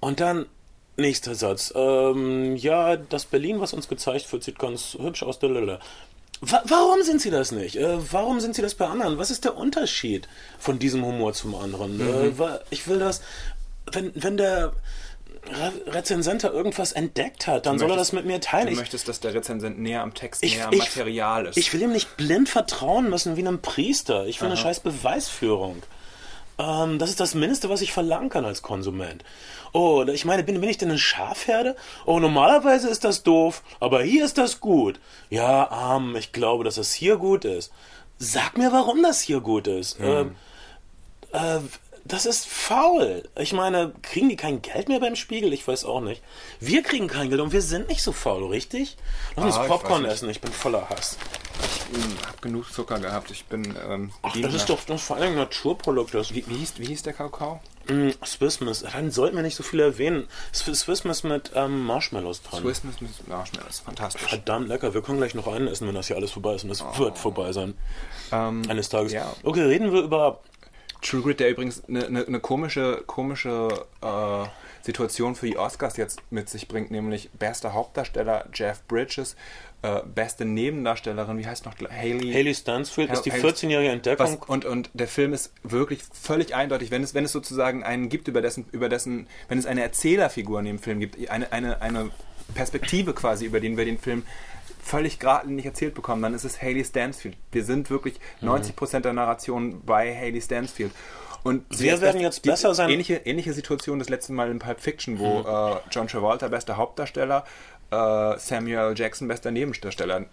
Und 0.00 0.20
dann 0.20 0.46
Nächster 1.00 1.34
Satz. 1.34 1.72
Ähm, 1.74 2.56
ja, 2.56 2.96
das 2.96 3.24
Berlin, 3.24 3.60
was 3.60 3.72
uns 3.72 3.88
gezeigt 3.88 4.30
wird, 4.32 4.44
sieht 4.44 4.58
ganz 4.58 4.96
hübsch 5.00 5.22
aus. 5.22 5.40
Lalalala. 5.40 5.80
Wa 6.42 6.62
warum 6.66 7.02
sind 7.02 7.20
sie 7.20 7.30
das 7.30 7.52
nicht? 7.52 7.76
Äh, 7.76 7.98
warum 8.12 8.40
sind 8.40 8.54
sie 8.54 8.62
das 8.62 8.74
bei 8.74 8.86
anderen? 8.86 9.18
Was 9.18 9.30
ist 9.30 9.44
der 9.44 9.56
Unterschied 9.56 10.26
von 10.58 10.78
diesem 10.78 11.04
Humor 11.04 11.32
zum 11.34 11.54
anderen? 11.54 12.00
Äh, 12.00 12.38
wa- 12.38 12.60
ich 12.70 12.88
will 12.88 12.98
das, 12.98 13.20
wenn, 13.92 14.12
wenn 14.14 14.36
der 14.38 14.72
Re 15.52 15.72
Rezensent 15.86 16.44
da 16.44 16.50
irgendwas 16.50 16.92
entdeckt 16.92 17.46
hat, 17.46 17.64
dann 17.66 17.74
Du 17.76 17.80
soll 17.80 17.88
er 17.90 17.96
möchtest- 17.96 18.12
das 18.12 18.16
mit 18.16 18.26
mir 18.26 18.40
teilen. 18.40 18.66
Du 18.66 18.72
Ich, 18.72 18.78
möchtest, 18.78 19.08
dass 19.08 19.20
der 19.20 19.32
Rezensent 19.34 19.78
näher 19.78 20.02
am 20.02 20.12
Text, 20.14 20.42
ich, 20.42 20.56
näher 20.56 20.66
am 20.68 20.72
ich, 20.74 20.78
Material 20.80 21.46
ist. 21.46 21.56
ich 21.56 21.72
will 21.72 21.82
ihm 21.82 21.92
nicht 21.92 22.16
blind 22.18 22.48
vertrauen 22.48 23.08
müssen 23.10 23.36
wie 23.36 23.40
einem 23.40 23.60
Priester. 23.60 24.26
Ich 24.26 24.40
will 24.40 24.48
eine 24.48 24.56
scheiß 24.58 24.80
Beweisführung. 24.80 25.82
Ähm, 26.60 26.98
das 26.98 27.10
ist 27.10 27.20
das 27.20 27.34
Mindeste, 27.34 27.68
was 27.68 27.80
ich 27.80 27.92
verlangen 27.92 28.28
kann 28.28 28.44
als 28.44 28.62
Konsument. 28.62 29.24
Oh, 29.72 30.04
ich 30.04 30.24
meine, 30.24 30.42
bin, 30.42 30.60
bin 30.60 30.68
ich 30.68 30.78
denn 30.78 30.90
eine 30.90 30.98
Schafherde? 30.98 31.76
Oh, 32.06 32.18
normalerweise 32.18 32.88
ist 32.88 33.04
das 33.04 33.22
doof, 33.22 33.62
aber 33.78 34.02
hier 34.02 34.24
ist 34.24 34.36
das 34.36 34.60
gut. 34.60 35.00
Ja, 35.30 35.70
arm, 35.70 36.16
ich 36.16 36.32
glaube, 36.32 36.64
dass 36.64 36.74
das 36.74 36.92
hier 36.92 37.16
gut 37.16 37.44
ist. 37.44 37.72
Sag 38.18 38.58
mir, 38.58 38.72
warum 38.72 39.02
das 39.02 39.20
hier 39.20 39.40
gut 39.40 39.66
ist. 39.66 39.98
Ähm, 40.00 40.34
äh, 41.32 41.60
das 42.04 42.26
ist 42.26 42.46
faul. 42.46 43.22
Ich 43.38 43.52
meine, 43.52 43.92
kriegen 44.02 44.28
die 44.28 44.36
kein 44.36 44.62
Geld 44.62 44.88
mehr 44.88 45.00
beim 45.00 45.16
Spiegel? 45.16 45.52
Ich 45.52 45.66
weiß 45.66 45.84
auch 45.84 46.00
nicht. 46.00 46.22
Wir 46.58 46.82
kriegen 46.82 47.06
kein 47.08 47.28
Geld 47.30 47.40
und 47.40 47.52
wir 47.52 47.62
sind 47.62 47.88
nicht 47.88 48.02
so 48.02 48.12
faul, 48.12 48.46
richtig? 48.48 48.96
Lass 49.36 49.44
uns 49.46 49.56
Ah, 49.56 49.62
ich 49.62 49.68
Popcorn 49.68 50.02
nicht. 50.02 50.12
essen, 50.12 50.28
ich 50.30 50.40
bin 50.40 50.52
voller 50.52 50.88
Hass. 50.90 51.16
Ich 51.92 52.26
habe 52.26 52.38
genug 52.40 52.72
Zucker 52.72 52.98
gehabt. 53.00 53.30
Ich 53.30 53.44
bin. 53.46 53.74
Ähm, 53.88 54.12
Ach, 54.22 54.34
das 54.40 54.54
ist 54.54 54.68
doch 54.70 54.78
das 54.86 55.02
vor 55.02 55.16
allem 55.16 55.32
ein 55.32 55.38
Naturprodukt. 55.38 56.14
Das 56.14 56.32
Wie, 56.34 56.46
wie, 56.46 56.54
hieß, 56.56 56.74
wie 56.78 56.86
hieß 56.86 57.02
der 57.02 57.12
Kakao? 57.12 57.60
Mm, 57.88 58.10
Swiss 58.24 58.60
Miss. 58.60 58.84
Dann 58.92 59.10
sollten 59.10 59.36
wir 59.36 59.42
nicht 59.42 59.56
so 59.56 59.62
viel 59.62 59.80
erwähnen. 59.80 60.28
Swiss 60.54 60.80
Swiss 60.80 61.04
Miss 61.04 61.24
mit 61.24 61.50
ähm, 61.54 61.84
Marshmallows 61.84 62.42
dran. 62.42 62.60
Swiss 62.62 62.84
Miss 62.84 63.00
mit 63.00 63.28
Marshmallows. 63.28 63.80
Fantastisch. 63.80 64.22
Verdammt 64.22 64.68
lecker. 64.68 64.94
Wir 64.94 65.02
können 65.02 65.18
gleich 65.18 65.34
noch 65.34 65.48
einen 65.48 65.66
essen, 65.66 65.88
wenn 65.88 65.94
das 65.94 66.06
hier 66.06 66.16
alles 66.16 66.30
vorbei 66.30 66.54
ist. 66.54 66.62
Und 66.62 66.68
das 66.70 66.82
wird 66.98 67.18
vorbei 67.18 67.52
sein. 67.52 67.74
Ähm, 68.32 68.62
Eines 68.68 68.88
Tages. 68.88 69.12
ja. 69.12 69.30
Okay, 69.42 69.62
reden 69.62 69.92
wir 69.92 70.02
über. 70.02 70.40
True 71.02 71.22
Grit, 71.22 71.40
der 71.40 71.50
übrigens 71.50 71.82
eine 71.88 72.10
ne, 72.10 72.24
ne 72.28 72.40
komische, 72.40 73.02
komische 73.06 73.68
äh, 74.02 74.44
Situation 74.82 75.34
für 75.34 75.46
die 75.46 75.56
Oscars 75.56 75.96
jetzt 75.96 76.20
mit 76.30 76.48
sich 76.48 76.68
bringt, 76.68 76.90
nämlich 76.90 77.30
bester 77.38 77.72
Hauptdarsteller 77.72 78.48
Jeff 78.52 78.82
Bridges, 78.86 79.36
äh, 79.82 80.00
beste 80.14 80.44
Nebendarstellerin, 80.44 81.38
wie 81.38 81.46
heißt 81.46 81.64
noch 81.64 81.74
Haley? 81.78 82.32
Haley 82.32 82.54
Stansfield 82.54 83.10
ist 83.10 83.22
die 83.22 83.32
Haley- 83.32 83.48
14-jährige 83.48 83.88
Was, 83.88 83.94
Entdeckung. 84.30 84.42
und, 84.46 84.64
und 84.64 84.90
der 84.92 85.08
Film 85.08 85.32
ist 85.32 85.52
wirklich 85.62 86.00
völlig 86.12 86.54
eindeutig, 86.54 86.90
wenn 86.90 87.02
es, 87.02 87.14
wenn 87.14 87.24
es 87.24 87.32
sozusagen 87.32 87.82
einen 87.82 88.08
gibt, 88.08 88.28
über 88.28 88.42
dessen, 88.42 88.66
über 88.72 88.88
dessen, 88.88 89.26
wenn 89.48 89.58
es 89.58 89.66
eine 89.66 89.82
Erzählerfigur 89.82 90.58
in 90.60 90.66
dem 90.66 90.78
Film 90.78 91.00
gibt, 91.00 91.30
eine, 91.30 91.52
eine, 91.52 91.80
eine 91.80 92.10
Perspektive 92.54 93.14
quasi, 93.14 93.46
über 93.46 93.60
den 93.60 93.76
wir 93.76 93.84
den 93.84 93.98
Film 93.98 94.24
völlig 94.82 95.18
geradlinig 95.18 95.66
erzählt 95.66 95.94
bekommen, 95.94 96.22
dann 96.22 96.34
ist 96.34 96.44
es 96.44 96.60
Haley 96.60 96.84
Stansfield. 96.84 97.36
Wir 97.52 97.64
sind 97.64 97.90
wirklich 97.90 98.14
Mhm. 98.40 98.48
90% 98.48 99.04
der 99.04 99.12
Narration 99.12 99.82
bei 99.84 100.14
Haley 100.14 100.40
Stansfield. 100.40 100.92
Und 101.42 101.64
Wir 101.70 102.00
werden 102.02 102.20
jetzt 102.20 102.42
besser 102.42 102.74
sein- 102.74 102.90
Ähnliche, 102.90 103.16
ähnliche 103.24 103.52
Situation 103.54 103.98
das 103.98 104.08
letzte 104.10 104.32
Mal 104.32 104.50
in 104.50 104.58
Pulp 104.58 104.80
Fiction, 104.80 105.18
wo 105.18 105.38
Mhm. 105.40 105.46
äh, 105.46 105.80
John 105.90 106.06
Travolta 106.06 106.48
bester 106.48 106.76
Hauptdarsteller, 106.76 107.44
äh, 107.90 108.38
Samuel 108.38 108.94
Jackson 108.96 109.26
bester 109.28 109.50
Nebendarsteller. 109.50 110.26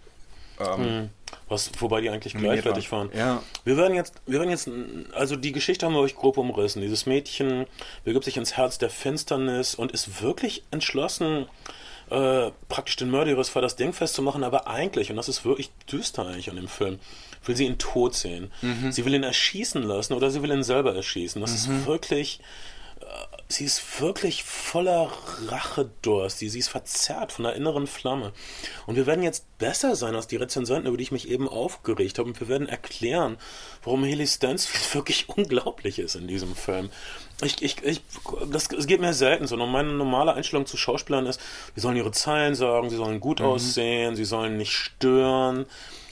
Ähm, 0.60 1.10
Was, 1.48 1.70
wobei 1.78 2.00
die 2.00 2.10
eigentlich 2.10 2.34
gleichwertig 2.34 2.90
waren. 2.90 3.08
waren. 3.10 3.16
Ja. 3.18 3.42
Wir 3.64 3.76
werden 3.76 3.94
jetzt, 3.94 4.14
wir 4.26 4.38
werden 4.40 4.50
jetzt, 4.50 4.68
also 5.14 5.36
die 5.36 5.52
Geschichte 5.52 5.86
haben 5.86 5.92
wir 5.94 6.00
euch 6.00 6.16
grob 6.16 6.36
umrissen. 6.36 6.82
Dieses 6.82 7.06
Mädchen 7.06 7.66
begibt 8.04 8.24
sich 8.24 8.36
ins 8.36 8.56
Herz 8.56 8.76
der 8.78 8.90
Finsternis 8.90 9.74
und 9.76 9.92
ist 9.92 10.20
wirklich 10.20 10.64
entschlossen, 10.72 11.46
äh, 12.10 12.50
praktisch 12.68 12.96
den 12.96 13.10
Mörder 13.10 13.30
ihres 13.30 13.48
Vaters 13.48 13.76
dingfest 13.76 14.14
zu 14.14 14.22
machen, 14.22 14.44
aber 14.44 14.66
eigentlich, 14.66 15.10
und 15.10 15.16
das 15.16 15.28
ist 15.28 15.44
wirklich 15.44 15.70
düster 15.90 16.26
eigentlich 16.26 16.50
an 16.50 16.56
dem 16.56 16.68
Film, 16.68 16.98
will 17.44 17.56
sie 17.56 17.66
ihn 17.66 17.78
tot 17.78 18.14
sehen. 18.14 18.50
Mhm. 18.62 18.92
Sie 18.92 19.04
will 19.04 19.14
ihn 19.14 19.22
erschießen 19.22 19.82
lassen 19.82 20.14
oder 20.14 20.30
sie 20.30 20.42
will 20.42 20.50
ihn 20.50 20.62
selber 20.62 20.94
erschießen. 20.94 21.40
Das 21.40 21.50
mhm. 21.50 21.56
ist 21.56 21.86
wirklich 21.86 22.40
sie 23.48 23.64
ist 23.64 24.00
wirklich 24.00 24.44
voller 24.44 25.10
Rachedurst. 25.46 26.38
Sie, 26.38 26.48
sie 26.48 26.58
ist 26.58 26.68
verzerrt 26.68 27.32
von 27.32 27.44
der 27.44 27.54
inneren 27.54 27.86
Flamme. 27.86 28.32
Und 28.86 28.96
wir 28.96 29.06
werden 29.06 29.22
jetzt 29.22 29.58
besser 29.58 29.96
sein 29.96 30.14
als 30.14 30.26
die 30.26 30.36
Rezensanten, 30.36 30.86
über 30.86 30.96
die 30.96 31.02
ich 31.04 31.12
mich 31.12 31.28
eben 31.28 31.48
aufgeregt 31.48 32.18
habe. 32.18 32.28
Und 32.28 32.40
wir 32.40 32.48
werden 32.48 32.68
erklären, 32.68 33.38
warum 33.82 34.04
Haley 34.04 34.26
Stansfield 34.26 34.94
wirklich 34.94 35.28
unglaublich 35.28 35.98
ist 35.98 36.14
in 36.14 36.28
diesem 36.28 36.54
Film. 36.54 36.90
Ich, 37.42 37.62
ich, 37.62 37.82
ich, 37.84 38.02
das, 38.50 38.68
das 38.68 38.86
geht 38.86 39.00
mir 39.00 39.14
selten 39.14 39.46
so. 39.46 39.56
Meine 39.56 39.92
normale 39.92 40.34
Einstellung 40.34 40.66
zu 40.66 40.76
Schauspielern 40.76 41.26
ist, 41.26 41.40
sie 41.74 41.80
sollen 41.80 41.96
ihre 41.96 42.10
Zeilen 42.10 42.56
sagen, 42.56 42.90
sie 42.90 42.96
sollen 42.96 43.20
gut 43.20 43.40
mhm. 43.40 43.46
aussehen, 43.46 44.16
sie 44.16 44.24
sollen 44.24 44.56
nicht 44.56 44.72
stören 44.72 45.66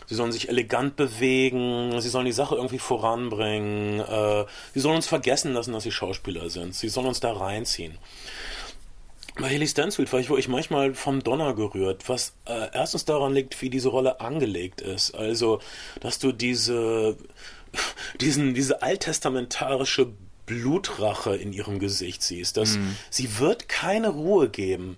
sie 0.07 0.15
sollen 0.15 0.33
sich 0.33 0.49
elegant 0.49 0.97
bewegen, 0.97 2.01
sie 2.01 2.09
sollen 2.09 2.27
die 2.27 2.33
Sache 2.33 2.55
irgendwie 2.55 2.79
voranbringen, 2.79 4.01
äh, 4.01 4.45
sie 4.73 4.81
sollen 4.81 4.97
uns 4.97 5.07
vergessen 5.07 5.53
lassen, 5.53 5.73
dass 5.73 5.83
sie 5.83 5.91
Schauspieler 5.91 6.49
sind, 6.49 6.75
sie 6.75 6.89
sollen 6.89 7.09
uns 7.09 7.21
da 7.21 7.33
reinziehen. 7.33 7.99
Bei 9.39 9.51
Haley 9.51 9.69
Stansfield 9.69 10.11
war 10.13 10.21
ich 10.21 10.31
wirklich 10.31 10.49
manchmal 10.49 10.95
vom 10.95 11.23
Donner 11.23 11.55
gerührt, 11.55 12.09
was 12.09 12.33
äh, 12.47 12.69
erstens 12.73 13.05
daran 13.05 13.35
liegt, 13.35 13.61
wie 13.61 13.69
diese 13.69 13.91
Rolle 13.91 14.21
angelegt 14.21 14.81
ist. 14.81 15.15
Also, 15.15 15.61
dass 16.01 16.19
du 16.19 16.33
diese, 16.33 17.19
diesen, 18.21 18.55
diese 18.55 18.81
alttestamentarische 18.81 20.15
Blutrache 20.47 21.37
in 21.37 21.53
ihrem 21.53 21.79
Gesicht 21.79 22.23
siehst. 22.23 22.57
Dass 22.57 22.79
mm. 22.79 22.97
Sie 23.11 23.39
wird 23.39 23.69
keine 23.69 24.09
Ruhe 24.09 24.49
geben, 24.49 24.97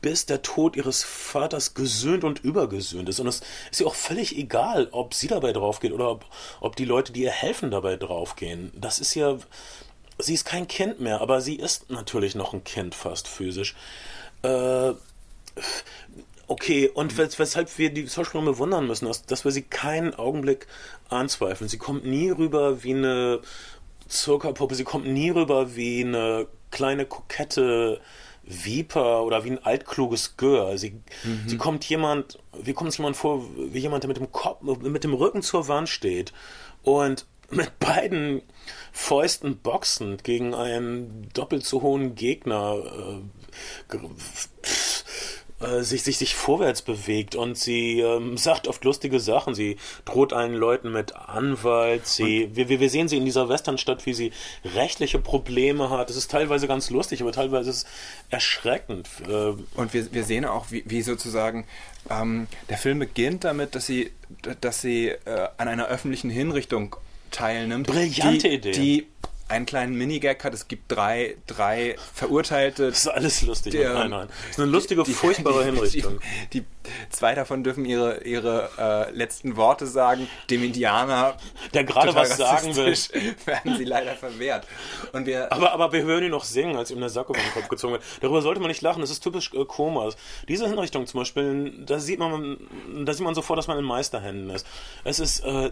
bis 0.00 0.26
der 0.26 0.42
Tod 0.42 0.76
ihres 0.76 1.02
Vaters 1.02 1.74
gesöhnt 1.74 2.24
und 2.24 2.44
übergesöhnt 2.44 3.08
ist. 3.08 3.20
Und 3.20 3.26
es 3.26 3.42
ist 3.70 3.80
ihr 3.80 3.86
auch 3.86 3.94
völlig 3.94 4.36
egal, 4.36 4.88
ob 4.92 5.14
sie 5.14 5.26
dabei 5.26 5.52
draufgeht 5.52 5.92
oder 5.92 6.10
ob, 6.10 6.26
ob 6.60 6.76
die 6.76 6.84
Leute, 6.84 7.12
die 7.12 7.22
ihr 7.22 7.30
helfen, 7.30 7.70
dabei 7.70 7.96
draufgehen. 7.96 8.72
Das 8.74 8.98
ist 8.98 9.14
ja. 9.14 9.38
Sie 10.20 10.34
ist 10.34 10.44
kein 10.44 10.66
Kind 10.66 10.98
mehr, 10.98 11.20
aber 11.20 11.40
sie 11.40 11.54
ist 11.54 11.90
natürlich 11.90 12.34
noch 12.34 12.52
ein 12.52 12.64
Kind 12.64 12.96
fast 12.96 13.28
physisch. 13.28 13.76
Äh, 14.42 14.92
okay, 16.48 16.88
und 16.88 17.16
wes 17.16 17.38
weshalb 17.38 17.78
wir 17.78 17.90
die 17.90 18.08
Schauspielerin 18.08 18.52
bewundern 18.52 18.88
müssen, 18.88 19.06
ist, 19.06 19.30
dass 19.30 19.44
wir 19.44 19.52
sie 19.52 19.62
keinen 19.62 20.14
Augenblick 20.14 20.66
anzweifeln. 21.08 21.68
Sie 21.68 21.78
kommt 21.78 22.04
nie 22.04 22.30
rüber 22.30 22.82
wie 22.82 22.94
eine 22.94 23.40
Zuckerpuppe, 24.08 24.74
sie 24.74 24.84
kommt 24.84 25.06
nie 25.06 25.30
rüber 25.30 25.76
wie 25.76 26.04
eine 26.04 26.46
kleine 26.70 27.06
kokette 27.06 28.00
Viper 28.42 29.24
oder 29.24 29.44
wie 29.44 29.50
ein 29.50 29.64
altkluges 29.64 30.36
Gör. 30.36 30.78
Sie, 30.78 31.00
mhm. 31.24 31.42
sie 31.46 31.58
kommt 31.58 31.84
jemand, 31.84 32.38
wie 32.60 32.72
kommt 32.72 32.90
es 32.90 32.98
jemand 32.98 33.16
vor, 33.16 33.44
wie 33.56 33.78
jemand, 33.78 34.04
der 34.04 34.08
mit 34.08 34.16
dem 34.16 34.32
Kopf, 34.32 34.62
mit 34.62 35.04
dem 35.04 35.14
Rücken 35.14 35.42
zur 35.42 35.68
Wand 35.68 35.88
steht 35.88 36.32
und 36.82 37.26
mit 37.50 37.78
beiden 37.78 38.42
Fäusten 38.92 39.58
boxend 39.58 40.24
gegen 40.24 40.54
einen 40.54 41.28
doppelt 41.32 41.64
so 41.64 41.82
hohen 41.82 42.14
Gegner 42.14 42.76
äh, 43.90 43.96
äh, 45.60 45.82
sich, 45.82 46.02
sich, 46.02 46.18
sich 46.18 46.34
vorwärts 46.34 46.82
bewegt 46.82 47.34
und 47.34 47.58
sie 47.58 48.00
ähm, 48.00 48.36
sagt 48.36 48.68
oft 48.68 48.84
lustige 48.84 49.18
Sachen. 49.18 49.54
Sie 49.54 49.76
droht 50.04 50.32
allen 50.32 50.54
Leuten 50.54 50.92
mit 50.92 51.16
Anwalt. 51.16 52.06
Sie, 52.06 52.50
wir, 52.54 52.68
wir 52.68 52.90
sehen 52.90 53.08
sie 53.08 53.16
in 53.16 53.24
dieser 53.24 53.48
Westernstadt, 53.48 54.06
wie 54.06 54.14
sie 54.14 54.32
rechtliche 54.64 55.18
Probleme 55.18 55.90
hat. 55.90 56.10
Es 56.10 56.16
ist 56.16 56.30
teilweise 56.30 56.68
ganz 56.68 56.90
lustig, 56.90 57.22
aber 57.22 57.32
teilweise 57.32 57.70
ist 57.70 57.76
es 57.76 57.86
erschreckend. 58.30 59.08
Äh, 59.26 59.54
und 59.74 59.92
wir, 59.92 60.12
wir 60.12 60.24
sehen 60.24 60.44
auch, 60.44 60.70
wie, 60.70 60.84
wie 60.86 61.02
sozusagen 61.02 61.66
ähm, 62.08 62.46
der 62.68 62.78
Film 62.78 63.00
beginnt 63.00 63.44
damit, 63.44 63.74
dass 63.74 63.86
sie, 63.86 64.12
dass 64.60 64.80
sie 64.80 65.08
äh, 65.08 65.48
an 65.56 65.68
einer 65.68 65.88
öffentlichen 65.88 66.30
Hinrichtung 66.30 66.96
teilnimmt. 67.30 67.86
Brillante 67.86 68.48
die, 68.48 68.54
Idee. 68.54 68.72
Die 68.72 69.06
einen 69.48 69.66
kleinen 69.66 69.96
Minigag 69.96 70.44
hat. 70.44 70.54
Es 70.54 70.68
gibt 70.68 70.92
drei, 70.92 71.36
drei 71.46 71.96
Verurteilte. 72.14 72.88
Das 72.88 72.98
ist 72.98 73.08
alles 73.08 73.42
lustig. 73.42 73.72
Der, 73.72 73.94
nein, 73.94 74.10
nein. 74.10 74.28
Das 74.28 74.50
ist 74.50 74.60
eine 74.60 74.70
lustige, 74.70 75.02
die, 75.02 75.12
furchtbare 75.12 75.64
die, 75.64 75.70
Hinrichtung. 75.70 76.20
Die, 76.52 76.60
die, 76.60 76.66
zwei 77.10 77.34
davon 77.34 77.64
dürfen 77.64 77.84
ihre, 77.84 78.24
ihre 78.24 78.70
äh, 78.78 79.10
letzten 79.12 79.56
Worte 79.56 79.86
sagen. 79.86 80.28
Dem 80.50 80.62
Indianer, 80.62 81.36
der 81.74 81.84
gerade 81.84 82.14
was 82.14 82.36
sagen 82.36 82.76
will, 82.76 82.96
werden 83.44 83.76
sie 83.76 83.84
leider 83.84 84.14
verwehrt. 84.14 84.66
Und 85.12 85.26
wir, 85.26 85.52
aber, 85.52 85.72
aber 85.72 85.92
wir 85.92 86.02
hören 86.02 86.24
ihn 86.24 86.30
noch 86.30 86.44
singen, 86.44 86.76
als 86.76 86.90
ihm 86.90 87.00
der 87.00 87.08
Sack 87.08 87.28
über 87.28 87.38
den 87.38 87.52
Kopf 87.52 87.68
gezogen 87.68 87.94
wird. 87.94 88.02
Darüber 88.20 88.42
sollte 88.42 88.60
man 88.60 88.68
nicht 88.68 88.82
lachen. 88.82 89.00
Das 89.00 89.10
ist 89.10 89.20
typisch 89.20 89.52
äh, 89.54 89.64
Komas. 89.64 90.16
Diese 90.48 90.66
Hinrichtung 90.66 91.06
zum 91.06 91.20
Beispiel, 91.20 91.84
da 91.84 91.98
sieht 91.98 92.18
man, 92.18 92.58
da 93.04 93.12
sieht 93.12 93.24
man 93.24 93.34
sofort, 93.34 93.58
dass 93.58 93.68
man 93.68 93.78
in 93.78 93.84
Meisterhänden 93.84 94.50
ist. 94.50 94.66
Es 95.04 95.18
ist 95.18 95.40
äh, 95.40 95.70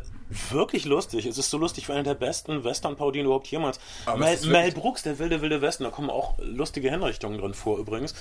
wirklich 0.51 0.85
lustig. 0.85 1.27
Es 1.27 1.39
ist 1.39 1.51
so 1.51 1.59
lustig 1.59 1.89
wie 1.89 1.93
eine 1.93 2.03
der 2.03 2.15
besten 2.15 2.65
Western-Parodien 2.65 3.27
überhaupt 3.27 3.47
jemals. 3.49 3.81
Mel, 4.17 4.39
Mel 4.47 4.73
Brooks, 4.73 5.03
der 5.03 5.19
wilde, 5.19 5.41
wilde 5.41 5.63
Westen, 5.63 5.85
da 5.85 5.91
kommen 5.91 6.11
auch 6.11 6.35
lustige 6.39 6.91
Hinrichtungen 6.91 7.39
drin 7.39 7.55
vor 7.55 7.79
übrigens. 7.79 8.15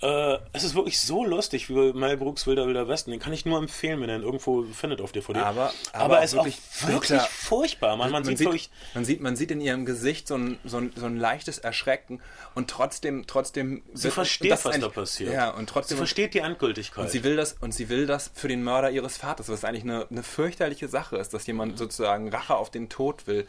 Äh, 0.00 0.38
es 0.52 0.64
ist 0.64 0.74
wirklich 0.74 1.00
so 1.00 1.24
lustig 1.24 1.68
wie 1.68 1.92
Mel 1.92 2.16
Brooks 2.16 2.37
Wilder, 2.46 2.66
wilder 2.66 2.88
Westen. 2.88 3.10
Den 3.10 3.20
kann 3.20 3.32
ich 3.32 3.44
nur 3.44 3.58
empfehlen, 3.58 4.00
wenn 4.00 4.08
er 4.08 4.16
ihn 4.16 4.22
irgendwo 4.22 4.64
findet 4.64 5.00
auf 5.00 5.12
DVD. 5.12 5.40
Aber, 5.40 5.72
aber, 5.92 6.04
aber 6.04 6.22
es 6.22 6.32
ist 6.32 6.36
wirklich, 6.36 6.58
wirklich 6.86 7.20
furchtbar. 7.22 7.96
Man, 7.96 8.10
man, 8.10 8.24
man, 8.24 8.36
sieht, 8.36 8.46
wirklich, 8.46 8.70
man, 8.94 9.04
sieht, 9.04 9.20
man 9.20 9.36
sieht 9.36 9.50
in 9.50 9.60
ihrem 9.60 9.84
Gesicht 9.84 10.28
so 10.28 10.36
ein, 10.36 10.58
so 10.64 10.78
ein, 10.78 10.92
so 10.94 11.06
ein 11.06 11.16
leichtes 11.16 11.58
Erschrecken 11.58 12.20
und 12.54 12.70
trotzdem, 12.70 13.26
trotzdem 13.26 13.82
sie 13.94 14.10
versteht, 14.10 14.52
was 14.52 14.66
ein, 14.66 14.80
da 14.80 14.88
passiert. 14.88 15.32
Ja, 15.32 15.50
und 15.50 15.68
trotzdem, 15.68 15.96
sie 15.96 15.98
versteht 15.98 16.34
die 16.34 16.40
Endgültigkeit. 16.40 17.04
Und 17.04 17.10
sie 17.10 17.24
will 17.24 17.36
das, 17.36 17.56
und 17.60 17.72
sie 17.72 17.88
will 17.88 18.06
das 18.06 18.30
für 18.34 18.48
den 18.48 18.62
Mörder 18.62 18.90
ihres 18.90 19.16
Vaters, 19.16 19.48
was 19.48 19.64
eigentlich 19.64 19.84
eine, 19.84 20.06
eine 20.10 20.22
fürchterliche 20.22 20.88
Sache 20.88 21.16
ist, 21.16 21.34
dass 21.34 21.46
jemand 21.46 21.78
sozusagen 21.78 22.28
Rache 22.28 22.56
auf 22.56 22.70
den 22.70 22.88
Tod 22.88 23.26
will. 23.26 23.46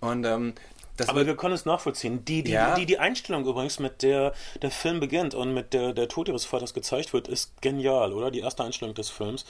Und 0.00 0.24
ähm, 0.24 0.54
das 0.96 1.08
aber 1.08 1.26
wir 1.26 1.36
können 1.36 1.54
es 1.54 1.64
nachvollziehen. 1.64 2.24
Die, 2.24 2.42
die, 2.42 2.52
ja. 2.52 2.74
die, 2.74 2.86
die 2.86 2.98
Einstellung 2.98 3.44
übrigens, 3.44 3.78
mit 3.78 4.02
der 4.02 4.32
der 4.62 4.70
Film 4.70 5.00
beginnt 5.00 5.34
und 5.34 5.52
mit 5.52 5.72
der 5.72 5.92
der 5.92 6.08
Tod 6.08 6.28
ihres 6.28 6.44
Vaters 6.44 6.74
gezeigt 6.74 7.12
wird, 7.12 7.28
ist 7.28 7.60
genial, 7.60 8.12
oder? 8.12 8.30
Die 8.30 8.40
erste 8.40 8.64
Einstellung 8.64 8.94
des 8.94 9.10
Films. 9.10 9.44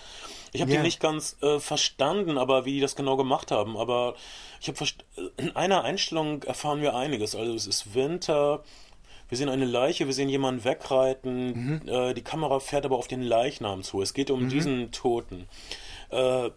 Ich 0.53 0.61
habe 0.61 0.70
ja. 0.70 0.78
die 0.78 0.82
nicht 0.82 1.01
ganz 1.01 1.36
äh, 1.42 1.59
verstanden, 1.61 2.38
aber 2.38 2.64
wie 2.64 2.72
die 2.72 2.80
das 2.80 2.97
genau 2.97 3.16
gemacht 3.16 3.51
haben. 3.51 3.76
Aber 3.76 4.14
ich 4.61 4.68
habe 4.68 4.78
in 5.36 5.55
einer 5.55 5.84
Einstellung 5.84 6.42
erfahren 6.42 6.80
wir 6.80 6.94
einiges. 6.94 7.34
Also 7.34 7.55
es 7.55 7.66
ist 7.66 7.94
Winter. 7.94 8.62
Wir 9.28 9.38
sehen 9.38 9.49
eine 9.49 9.64
Leiche, 9.64 10.07
wir 10.07 10.14
sehen 10.14 10.28
jemanden 10.28 10.64
wegreiten, 10.64 11.80
mhm. 11.82 11.88
äh, 11.88 12.14
die 12.14 12.22
Kamera 12.22 12.61
fährt 12.61 12.84
aber 12.84 12.97
auf 12.97 13.09
den 13.09 13.22
Leichnam 13.22 13.82
zu. 13.82 14.01
Es 14.01 14.14
geht 14.14 14.30
um 14.30 14.44
mhm. 14.44 14.49
diesen 14.51 14.92
Toten. 14.92 15.49
Äh, 16.11 16.51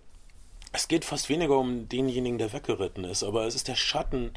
es 0.71 0.87
geht 0.87 1.03
fast 1.03 1.29
weniger 1.29 1.57
um 1.57 1.89
denjenigen, 1.89 2.37
der 2.37 2.53
weggeritten 2.53 3.03
ist, 3.03 3.23
aber 3.23 3.45
es 3.47 3.55
ist 3.55 3.67
der 3.67 3.75
Schatten 3.75 4.31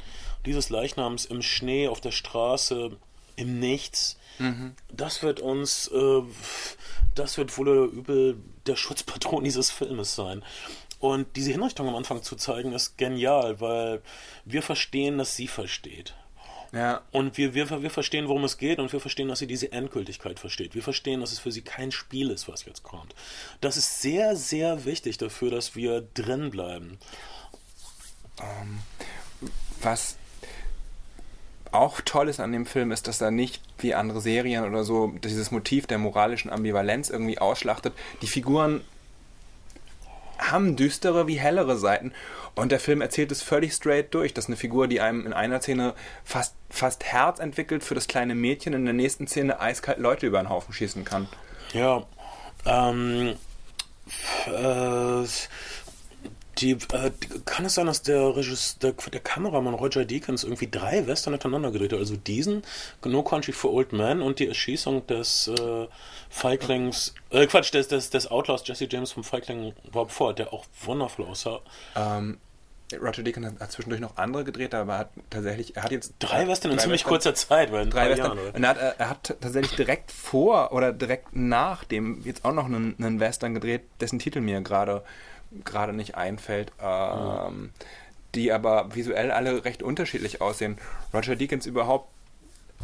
dieses 0.45 0.69
Leichnams 0.69 1.25
im 1.25 1.41
Schnee, 1.41 1.87
auf 1.87 2.01
der 2.01 2.11
Straße, 2.11 2.97
im 3.35 3.59
Nichts. 3.59 4.17
Mhm. 4.39 4.75
Das 4.91 5.23
wird 5.23 5.39
uns, 5.39 5.87
äh, 5.87 6.21
das 7.15 7.37
wird 7.37 7.57
wohl 7.57 7.69
oder 7.69 7.91
übel 7.91 8.37
der 8.65 8.75
Schutzpatron 8.75 9.43
dieses 9.43 9.71
Filmes 9.71 10.15
sein. 10.15 10.43
Und 10.99 11.35
diese 11.35 11.51
Hinrichtung 11.51 11.87
am 11.89 11.95
Anfang 11.95 12.23
zu 12.23 12.37
zeigen, 12.37 12.71
ist 12.71 12.97
genial, 12.97 13.59
weil 13.59 14.01
wir 14.45 14.61
verstehen, 14.61 15.17
dass 15.17 15.35
sie 15.35 15.47
versteht. 15.47 16.15
Ja. 16.71 17.01
Und 17.11 17.37
wir, 17.37 17.53
wir, 17.53 17.83
wir 17.83 17.89
verstehen, 17.91 18.27
worum 18.27 18.45
es 18.45 18.57
geht 18.57 18.79
und 18.79 18.91
wir 18.91 18.99
verstehen, 18.99 19.27
dass 19.27 19.39
sie 19.39 19.45
diese 19.45 19.71
Endgültigkeit 19.71 20.39
versteht. 20.39 20.73
Wir 20.73 20.81
verstehen, 20.81 21.19
dass 21.19 21.31
es 21.31 21.39
für 21.39 21.51
sie 21.51 21.61
kein 21.61 21.91
Spiel 21.91 22.31
ist, 22.31 22.47
was 22.47 22.65
jetzt 22.65 22.81
kommt. 22.83 23.13
Das 23.61 23.77
ist 23.77 24.01
sehr, 24.01 24.35
sehr 24.35 24.85
wichtig 24.85 25.17
dafür, 25.19 25.51
dass 25.51 25.75
wir 25.75 26.01
drin 26.01 26.49
bleiben. 26.49 26.97
Ähm, 28.39 28.79
was 29.81 30.17
auch 31.73 32.01
toll 32.01 32.29
ist 32.29 32.39
an 32.39 32.51
dem 32.51 32.65
Film, 32.65 32.91
ist, 32.91 33.07
dass 33.07 33.21
er 33.21 33.31
nicht 33.31 33.61
wie 33.79 33.93
andere 33.93 34.21
Serien 34.21 34.65
oder 34.65 34.83
so 34.83 35.13
dieses 35.23 35.51
Motiv 35.51 35.87
der 35.87 35.97
moralischen 35.97 36.51
Ambivalenz 36.51 37.09
irgendwie 37.09 37.39
ausschlachtet. 37.39 37.93
Die 38.21 38.27
Figuren 38.27 38.81
haben 40.37 40.75
düstere 40.75 41.27
wie 41.27 41.39
hellere 41.39 41.77
Seiten. 41.77 42.13
Und 42.55 42.71
der 42.71 42.79
Film 42.79 43.01
erzählt 43.01 43.31
es 43.31 43.41
völlig 43.41 43.73
straight 43.73 44.13
durch, 44.13 44.33
dass 44.33 44.47
eine 44.47 44.55
Figur, 44.55 44.87
die 44.87 45.01
einem 45.01 45.25
in 45.25 45.33
einer 45.33 45.59
Szene 45.61 45.95
fast, 46.23 46.53
fast 46.69 47.03
Herz 47.03 47.39
entwickelt 47.39 47.83
für 47.83 47.95
das 47.95 48.07
kleine 48.07 48.35
Mädchen, 48.35 48.73
in 48.73 48.85
der 48.85 48.93
nächsten 48.93 49.27
Szene 49.27 49.59
eiskalt 49.59 49.97
Leute 49.97 50.27
über 50.27 50.39
den 50.39 50.49
Haufen 50.49 50.73
schießen 50.73 51.03
kann. 51.03 51.27
Ja, 51.73 52.03
ähm, 52.65 53.35
äh, 54.45 55.25
die, 56.57 56.71
äh, 56.71 57.11
kann 57.45 57.65
es 57.65 57.75
sein, 57.75 57.87
dass 57.87 58.01
der, 58.01 58.35
Regisseur, 58.35 58.77
der, 58.81 59.09
der, 59.11 59.19
Kameramann 59.19 59.73
Roger 59.73 60.05
Deakins 60.05 60.43
irgendwie 60.43 60.69
drei 60.69 61.07
Western 61.07 61.33
hintereinander 61.33 61.71
gedreht 61.71 61.93
hat? 61.93 61.99
Also 61.99 62.15
diesen, 62.15 62.63
No 63.03 63.23
Country 63.23 63.53
for 63.53 63.73
Old 63.73 63.93
Men 63.93 64.21
und 64.21 64.39
die 64.39 64.47
Erschießung 64.47 65.05
des 65.07 65.47
äh, 65.47 65.87
Feiglings, 66.29 67.15
äh, 67.31 67.47
Quatsch, 67.47 67.73
des, 67.73 67.87
des, 67.87 68.09
des 68.09 68.29
Outlaws 68.29 68.63
Jesse 68.65 68.87
James 68.89 69.11
vom 69.11 69.23
Feigling 69.23 69.73
Rob 69.93 70.11
Ford, 70.11 70.39
der 70.39 70.53
auch 70.53 70.65
wundervoll 70.83 71.25
aussah. 71.25 71.61
Ähm, 71.95 72.37
Roger 73.01 73.23
Deakins 73.23 73.59
hat 73.59 73.71
zwischendurch 73.71 74.01
noch 74.01 74.17
andere 74.17 74.43
gedreht, 74.43 74.75
aber 74.75 74.97
hat 74.99 75.09
tatsächlich, 75.29 75.75
er 75.75 75.83
hat 75.83 75.91
jetzt 75.91 76.13
drei 76.19 76.47
Western 76.47 76.71
in 76.71 76.79
ziemlich 76.79 77.03
kurzer 77.03 77.33
Zeit, 77.33 77.71
weil 77.71 77.89
drei, 77.89 78.03
drei 78.03 78.09
Western. 78.11 78.37
Jahren, 78.37 78.55
und 78.55 78.63
er 78.63 78.69
hat, 78.69 78.99
er 78.99 79.09
hat 79.09 79.35
tatsächlich 79.41 79.75
direkt 79.75 80.11
vor 80.11 80.71
oder 80.71 80.91
direkt 80.91 81.35
nach 81.35 81.83
dem 81.83 82.21
jetzt 82.23 82.45
auch 82.45 82.53
noch 82.53 82.65
einen, 82.65 82.95
einen 82.99 83.19
Western 83.19 83.53
gedreht, 83.53 83.83
dessen 83.99 84.19
Titel 84.19 84.41
mir 84.41 84.61
gerade 84.61 85.03
gerade 85.63 85.93
nicht 85.93 86.15
einfällt, 86.15 86.71
ähm, 86.81 87.55
mhm. 87.61 87.69
die 88.35 88.51
aber 88.51 88.95
visuell 88.95 89.31
alle 89.31 89.65
recht 89.65 89.83
unterschiedlich 89.83 90.41
aussehen. 90.41 90.77
Roger 91.13 91.35
Deakins 91.35 91.65
überhaupt 91.65 92.09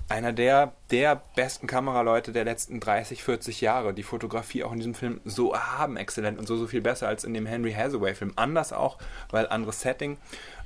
einer 0.07 0.33
der, 0.33 0.73
der 0.91 1.21
besten 1.35 1.67
Kameraleute 1.67 2.31
der 2.31 2.43
letzten 2.43 2.79
30, 2.79 3.23
40 3.23 3.61
Jahre. 3.61 3.93
Die 3.93 4.03
Fotografie 4.03 4.63
auch 4.63 4.71
in 4.71 4.79
diesem 4.79 4.95
Film 4.95 5.21
so 5.23 5.53
erhaben, 5.53 5.97
exzellent 5.97 6.39
und 6.39 6.47
so, 6.47 6.57
so 6.57 6.67
viel 6.67 6.81
besser 6.81 7.07
als 7.07 7.23
in 7.23 7.33
dem 7.33 7.45
Henry 7.45 7.73
Hathaway-Film. 7.73 8.33
Anders 8.35 8.73
auch, 8.73 8.97
weil 9.29 9.47
anderes 9.47 9.81
Setting. 9.81 10.17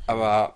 Aber 0.08 0.56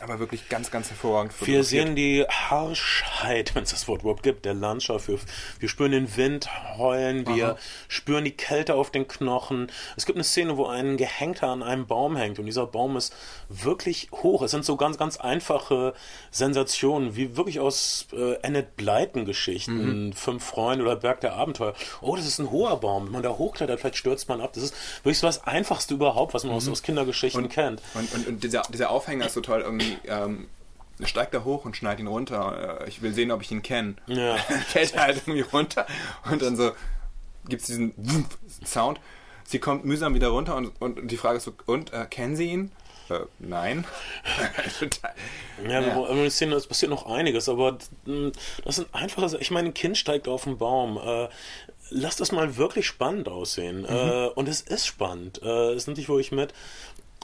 aber 0.00 0.18
wirklich 0.18 0.48
ganz, 0.48 0.70
ganz 0.70 0.90
hervorragend. 0.90 1.32
Wir 1.46 1.64
sehen 1.64 1.96
die 1.96 2.24
Harschheit, 2.28 3.52
wenn 3.54 3.64
es 3.64 3.70
das 3.70 3.88
Wort 3.88 4.02
überhaupt 4.02 4.22
gibt, 4.22 4.44
der 4.44 4.54
Landschaft. 4.54 5.08
Wir, 5.08 5.18
wir 5.58 5.68
spüren 5.68 5.92
den 5.92 6.16
Wind 6.16 6.48
heulen, 6.76 7.26
wir 7.26 7.50
Aha. 7.50 7.58
spüren 7.88 8.24
die 8.24 8.32
Kälte 8.32 8.74
auf 8.74 8.90
den 8.90 9.08
Knochen. 9.08 9.70
Es 9.96 10.06
gibt 10.06 10.16
eine 10.16 10.24
Szene, 10.24 10.56
wo 10.56 10.66
ein 10.66 10.96
Gehängter 10.96 11.48
an 11.48 11.62
einem 11.62 11.86
Baum 11.86 12.16
hängt 12.16 12.38
und 12.38 12.46
dieser 12.46 12.66
Baum 12.66 12.96
ist 12.96 13.14
wirklich 13.48 14.08
hoch. 14.12 14.42
Es 14.42 14.50
sind 14.50 14.64
so 14.64 14.76
ganz, 14.76 14.98
ganz 14.98 15.16
einfache 15.16 15.94
Sensationen, 16.30 17.16
wie 17.16 17.36
wirklich 17.36 17.60
aus 17.60 18.06
äh, 18.12 18.36
Annette 18.42 18.70
Blyton 18.76 19.24
Geschichten, 19.24 20.06
mhm. 20.06 20.12
Fünf 20.12 20.44
Freunde 20.44 20.84
oder 20.84 20.96
Berg 20.96 21.20
der 21.20 21.34
Abenteuer. 21.34 21.74
Oh, 22.00 22.14
das 22.16 22.26
ist 22.26 22.38
ein 22.38 22.50
hoher 22.50 22.78
Baum. 22.80 23.06
Wenn 23.06 23.12
man 23.12 23.22
da 23.22 23.30
hochklettert, 23.30 23.80
vielleicht 23.80 23.96
stürzt 23.96 24.28
man 24.28 24.40
ab. 24.40 24.52
Das 24.52 24.62
ist 24.62 24.74
wirklich 25.02 25.18
so 25.18 25.26
das 25.26 25.44
Einfachste 25.44 25.94
überhaupt, 25.94 26.34
was 26.34 26.44
man 26.44 26.52
mhm. 26.52 26.58
aus, 26.58 26.68
aus 26.68 26.82
Kindergeschichten 26.82 27.44
und, 27.44 27.50
kennt. 27.50 27.82
Und, 27.94 28.14
und, 28.14 28.26
und 28.26 28.44
dieser, 28.44 28.62
dieser 28.72 28.90
Aufhänger 28.90 29.26
ist 29.26 29.34
so 29.34 29.40
toll 29.40 29.60
irgendwie 29.60 29.87
ähm, 30.06 30.48
steigt 31.04 31.34
da 31.34 31.44
hoch 31.44 31.64
und 31.64 31.76
schneidet 31.76 32.00
ihn 32.00 32.06
runter. 32.06 32.80
Äh, 32.82 32.88
ich 32.88 33.02
will 33.02 33.12
sehen, 33.12 33.30
ob 33.30 33.42
ich 33.42 33.50
ihn 33.50 33.62
kenne. 33.62 33.94
Ja. 34.06 34.36
Fällt 34.66 34.94
er 34.94 35.02
halt 35.02 35.16
irgendwie 35.16 35.40
runter 35.40 35.86
und 36.30 36.42
dann 36.42 36.56
so 36.56 36.72
gibt 37.48 37.62
es 37.62 37.68
diesen 37.68 37.94
Sound. 38.64 39.00
Sie 39.44 39.58
kommt 39.58 39.84
mühsam 39.84 40.14
wieder 40.14 40.28
runter 40.28 40.56
und, 40.56 40.80
und 40.80 41.10
die 41.10 41.16
Frage 41.16 41.38
ist 41.38 41.44
so, 41.44 41.54
und, 41.66 41.92
äh, 41.92 42.06
kennen 42.10 42.36
Sie 42.36 42.50
ihn? 42.50 42.72
Äh, 43.08 43.20
nein. 43.38 43.86
ja, 45.64 45.80
ja. 45.80 46.14
Wir 46.14 46.30
sehen, 46.30 46.52
es 46.52 46.66
passiert 46.66 46.90
noch 46.90 47.06
einiges, 47.06 47.48
aber 47.48 47.78
hm, 48.04 48.32
das 48.64 48.76
sind 48.76 48.88
einfache 48.92 49.38
Ich 49.40 49.50
meine, 49.50 49.68
ein 49.68 49.74
Kind 49.74 49.96
steigt 49.96 50.28
auf 50.28 50.44
den 50.44 50.58
Baum. 50.58 50.98
Äh, 50.98 51.28
lass 51.90 52.16
das 52.16 52.32
mal 52.32 52.56
wirklich 52.56 52.86
spannend 52.86 53.28
aussehen. 53.28 53.80
Mhm. 53.82 53.86
Äh, 53.88 54.26
und 54.28 54.48
es 54.48 54.60
ist 54.60 54.86
spannend. 54.86 55.40
Äh, 55.42 55.72
es 55.72 55.86
nimmt 55.86 55.98
dich 55.98 56.08
wirklich 56.08 56.32
mit. 56.32 56.52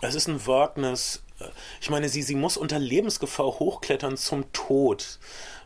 Es 0.01 0.15
ist 0.15 0.29
ein 0.29 0.47
Wagnis. 0.47 1.23
Ich 1.81 1.91
meine, 1.91 2.09
sie, 2.09 2.23
sie 2.23 2.35
muss 2.35 2.57
unter 2.57 2.79
Lebensgefahr 2.79 3.47
hochklettern 3.47 4.17
zum 4.17 4.51
Tod. 4.53 5.19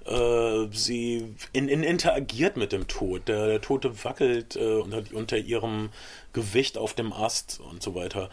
Äh, 0.06 0.68
sie 0.72 1.34
in, 1.52 1.68
in 1.68 1.82
interagiert 1.82 2.56
mit 2.56 2.72
dem 2.72 2.88
Tod. 2.88 3.28
Der, 3.28 3.46
der 3.46 3.60
Tote 3.60 4.04
wackelt 4.04 4.56
äh, 4.56 4.76
unter, 4.76 5.02
unter 5.12 5.36
ihrem 5.36 5.90
Gewicht 6.32 6.78
auf 6.78 6.94
dem 6.94 7.12
Ast 7.12 7.60
und 7.60 7.82
so 7.82 7.94
weiter. 7.94 8.30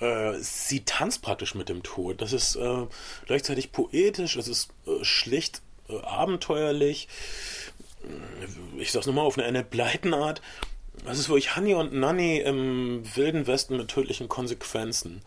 Äh, 0.00 0.38
sie 0.40 0.84
tanzt 0.84 1.22
praktisch 1.22 1.54
mit 1.54 1.68
dem 1.68 1.82
Tod. 1.82 2.20
Das 2.20 2.32
ist 2.32 2.56
äh, 2.56 2.86
gleichzeitig 3.26 3.70
poetisch, 3.70 4.36
es 4.36 4.48
ist 4.48 4.70
äh, 4.86 5.04
schlicht 5.04 5.62
äh, 5.88 6.00
abenteuerlich. 6.00 7.08
Ich 8.78 8.90
sag's 8.90 9.06
nochmal 9.06 9.24
auf 9.24 9.38
eine 9.38 9.46
Annette 9.46 9.68
Blyton 9.70 10.12
Art. 10.12 10.42
Das 11.04 11.18
ist 11.18 11.28
wirklich 11.28 11.56
Honey 11.56 11.74
und 11.74 11.92
Nanny 11.92 12.38
im 12.38 13.02
wilden 13.14 13.46
Westen 13.46 13.76
mit 13.76 13.88
tödlichen 13.88 14.28
Konsequenzen. 14.28 15.22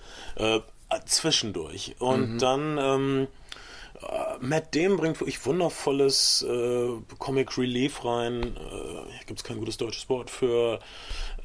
Äh, 0.90 1.00
zwischendurch. 1.06 1.96
Und 2.00 2.34
mhm. 2.34 2.40
dann 2.40 2.78
ähm, 2.78 3.28
äh, 4.02 4.38
Matt 4.40 4.76
Damon 4.76 4.98
bringt 4.98 5.20
wirklich 5.20 5.44
wundervolles 5.46 6.46
äh, 6.48 6.90
Comic 7.18 7.58
Relief 7.58 8.06
rein. 8.06 8.56
Äh, 8.56 9.26
Gibt 9.26 9.40
es 9.40 9.44
kein 9.44 9.58
gutes 9.58 9.78
deutsches 9.78 10.10
Wort 10.10 10.30
für 10.30 10.80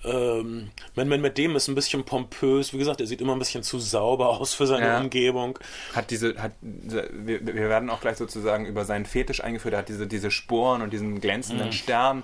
ähm, 0.05 0.70
man, 0.94 1.09
man, 1.09 1.20
mit 1.20 1.36
dem 1.36 1.57
ist 1.57 1.68
ein 1.68 1.74
bisschen 1.74 2.05
pompös. 2.05 2.72
Wie 2.72 2.78
gesagt, 2.78 3.01
er 3.01 3.07
sieht 3.07 3.20
immer 3.20 3.34
ein 3.34 3.38
bisschen 3.38 3.62
zu 3.62 3.78
sauber 3.78 4.28
aus 4.40 4.55
für 4.55 4.66
seine 4.66 4.86
ja. 4.86 5.01
Umgebung. 5.01 5.59
Hat 5.94 6.11
diese, 6.11 6.36
hat, 6.40 6.53
wir, 6.61 7.44
wir 7.44 7.68
werden 7.68 7.90
auch 7.90 8.01
gleich 8.01 8.16
sozusagen 8.16 8.66
über 8.66 8.84
seinen 8.84 9.07
Fetisch 9.07 9.42
eingeführt. 9.42 9.74
Er 9.74 9.80
hat 9.80 9.88
diese, 9.88 10.07
diese 10.07 10.30
Sporen 10.30 10.82
und 10.82 10.92
diesen 10.92 11.20
glänzenden 11.20 11.68
mhm. 11.68 11.72
Stern. 11.72 12.22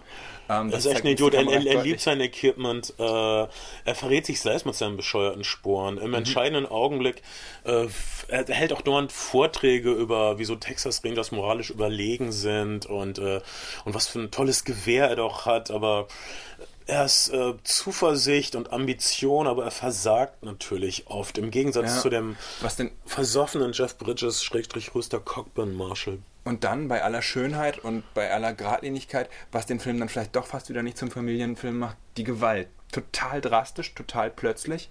Ähm, 0.49 0.71
das, 0.71 0.85
das, 0.85 0.87
ist 0.87 0.93
echt 0.93 1.05
ein 1.05 1.13
Idiot. 1.13 1.35
Er, 1.35 1.47
er, 1.49 1.83
liebt 1.83 2.01
sein 2.01 2.21
Equipment. 2.21 2.95
Äh, 2.99 3.03
er 3.03 3.95
verrät 3.95 4.27
sich 4.27 4.41
selbst 4.41 4.65
mit 4.65 4.75
seinen 4.75 4.97
bescheuerten 4.97 5.45
Sporen. 5.45 5.99
Im 5.99 6.09
mhm. 6.09 6.15
entscheidenden 6.15 6.67
Augenblick 6.67 7.23
äh, 7.65 7.89
er 8.29 8.45
hält 8.47 8.73
auch 8.73 8.83
dauernd 8.83 9.13
Vorträge 9.13 9.93
über, 9.93 10.39
wieso 10.39 10.57
Texas 10.57 11.05
Rangers 11.05 11.31
moralisch 11.31 11.71
überlegen 11.71 12.33
sind 12.33 12.87
und, 12.87 13.19
äh, 13.19 13.41
und 13.85 13.95
was 13.95 14.09
für 14.09 14.21
ein 14.21 14.31
tolles 14.31 14.65
Gewehr 14.65 15.09
er 15.09 15.17
doch 15.17 15.47
hat. 15.47 15.71
Aber 15.71 16.09
er 16.87 17.05
ist 17.05 17.29
äh, 17.31 17.55
Zuversicht 17.65 18.55
und 18.55 18.73
Ambition, 18.73 19.47
aber 19.47 19.65
er 19.65 19.71
versagt 19.71 20.45
natürlich 20.45 21.09
oft. 21.09 21.37
Im 21.37 21.51
Gegensatz 21.51 21.97
ja, 21.97 22.01
zu 22.01 22.11
dem 22.11 22.37
versoffenen 23.05 23.73
Jeff 23.73 23.99
Bridges, 23.99 24.45
Schrägstrich 24.45 24.95
Rüster 24.95 25.19
Cockburn 25.19 25.75
Marshall. 25.75 26.19
Und 26.45 26.63
dann 26.63 26.87
bei 26.87 27.03
aller 27.03 27.23
Schönheit 27.23 27.81
und 27.81 28.05
bei 28.15 28.33
aller 28.33 28.53
Gradlinigkeit, 28.53 29.29
was 29.51 29.67
den 29.67 29.81
Film 29.81 29.99
dann 29.99 30.09
vielleicht 30.09 30.37
doch 30.37 30.47
fast 30.47 30.69
wieder 30.69 30.85
nicht 30.85 30.97
zum 30.97 31.11
Familienfilm 31.11 31.77
macht, 31.77 31.97
die 32.17 32.25
Gewalt. 32.25 32.69
Total 32.93 33.41
drastisch, 33.41 33.95
total 33.95 34.31
plötzlich. 34.31 34.89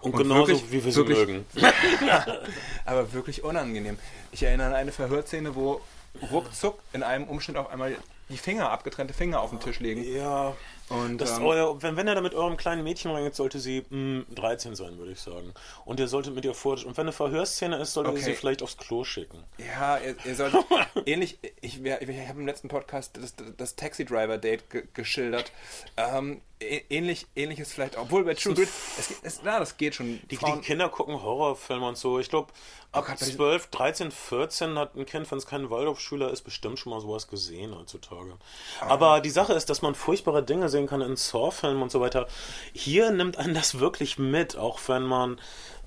Und, 0.00 0.14
und 0.14 0.22
genauso 0.22 0.48
wirklich, 0.48 0.72
wie 0.72 0.84
wir 0.84 0.92
sie 0.92 1.06
wirklich, 1.06 1.18
mögen. 1.18 1.46
aber 2.86 3.12
wirklich 3.12 3.44
unangenehm. 3.44 3.98
Ich 4.32 4.42
erinnere 4.42 4.68
an 4.68 4.74
eine 4.74 4.92
Verhörszene, 4.92 5.54
wo 5.54 5.82
ruckzuck 6.30 6.78
in 6.94 7.02
einem 7.02 7.24
Umschnitt 7.24 7.58
auf 7.58 7.70
einmal 7.70 7.96
die 8.30 8.38
Finger, 8.38 8.70
abgetrennte 8.70 9.12
Finger 9.12 9.40
auf 9.40 9.50
den 9.50 9.60
Tisch 9.60 9.80
legen. 9.80 10.02
Ja. 10.04 10.56
Und, 10.88 11.22
ähm, 11.22 11.44
euer, 11.44 11.82
wenn, 11.82 11.96
wenn 11.96 12.06
er 12.06 12.14
da 12.14 12.20
mit 12.20 12.34
eurem 12.34 12.56
kleinen 12.56 12.84
Mädchen 12.84 13.10
reingeht, 13.10 13.34
sollte 13.34 13.58
sie 13.58 13.84
mh, 13.88 14.24
hm, 14.26 14.26
13 14.34 14.74
sein, 14.74 14.98
würde 14.98 15.12
ich 15.12 15.20
sagen. 15.20 15.54
Und 15.84 15.98
ihr 15.98 16.08
solltet 16.08 16.34
mit 16.34 16.44
ihr 16.44 16.54
vor. 16.54 16.74
Und 16.84 16.96
wenn 16.96 17.04
eine 17.04 17.12
Verhörszene 17.12 17.76
ist, 17.76 17.94
solltet 17.94 18.12
okay. 18.12 18.20
ihr 18.20 18.24
sie 18.26 18.34
vielleicht 18.34 18.62
aufs 18.62 18.76
Klo 18.76 19.04
schicken. 19.04 19.42
Ja, 19.58 19.98
ihr, 19.98 20.16
ihr 20.24 20.34
solltet. 20.34 20.64
ähnlich, 21.06 21.38
ich, 21.60 21.82
ich, 21.82 21.84
ich 21.84 22.28
habe 22.28 22.40
im 22.40 22.46
letzten 22.46 22.68
Podcast 22.68 23.16
das, 23.16 23.34
das 23.56 23.76
Taxi-Driver-Date 23.76 24.70
ge 24.70 24.84
geschildert. 24.92 25.52
Ähm, 25.96 26.42
ähnlich, 26.64 27.26
ähnliches 27.36 27.72
vielleicht, 27.72 27.96
obwohl 27.96 28.24
bei 28.24 28.34
True 28.34 28.54
Grit, 28.54 28.68
es, 28.98 29.12
es, 29.22 29.40
ja, 29.44 29.58
das 29.58 29.76
geht 29.76 29.94
schon. 29.94 30.20
Die, 30.30 30.36
die 30.36 30.60
Kinder 30.62 30.88
gucken 30.88 31.22
Horrorfilme 31.22 31.86
und 31.86 31.96
so. 31.96 32.18
Ich 32.18 32.28
glaube, 32.28 32.52
oh 32.92 32.98
ab 32.98 33.06
oh 33.10 33.14
12, 33.16 33.68
13, 33.68 34.10
14 34.10 34.78
hat 34.78 34.96
ein 34.96 35.06
Kind, 35.06 35.30
wenn 35.30 35.38
es 35.38 35.46
kein 35.46 35.70
Waldorfschüler 35.70 36.30
ist, 36.30 36.42
bestimmt 36.42 36.78
schon 36.78 36.90
mal 36.90 37.00
sowas 37.00 37.28
gesehen 37.28 37.76
heutzutage. 37.76 38.36
Ah. 38.80 38.86
Aber 38.88 39.20
die 39.20 39.30
Sache 39.30 39.52
ist, 39.52 39.70
dass 39.70 39.82
man 39.82 39.94
furchtbare 39.94 40.42
Dinge 40.42 40.68
sehen 40.68 40.86
kann 40.86 41.00
in 41.00 41.16
Saw-Filmen 41.16 41.82
und 41.82 41.90
so 41.90 42.00
weiter. 42.00 42.26
Hier 42.72 43.10
nimmt 43.10 43.36
einen 43.36 43.54
das 43.54 43.78
wirklich 43.78 44.18
mit, 44.18 44.56
auch 44.56 44.80
wenn 44.86 45.04
man 45.04 45.38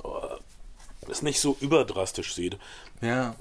äh, 0.03 1.11
es 1.11 1.21
nicht 1.21 1.39
so 1.39 1.57
überdrastisch 1.59 2.33
sieht. 2.33 2.57
Ja. 3.01 3.35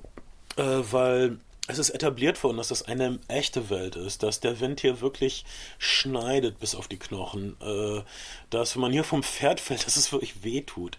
Äh, 0.56 0.62
weil 0.90 1.38
es 1.68 1.78
ist 1.78 1.90
etabliert 1.90 2.42
worden, 2.44 2.58
dass 2.58 2.68
das 2.68 2.82
eine 2.82 3.18
echte 3.28 3.70
Welt 3.70 3.96
ist, 3.96 4.22
dass 4.22 4.40
der 4.40 4.60
Wind 4.60 4.80
hier 4.80 5.00
wirklich 5.00 5.44
schneidet 5.78 6.60
bis 6.60 6.74
auf 6.74 6.88
die 6.88 6.98
Knochen, 6.98 7.56
äh, 7.60 8.02
dass 8.50 8.76
wenn 8.76 8.82
man 8.82 8.92
hier 8.92 9.04
vom 9.04 9.22
Pferd 9.22 9.60
fällt, 9.60 9.84
dass 9.86 9.96
es 9.96 10.12
wirklich 10.12 10.44
wehtut. 10.44 10.96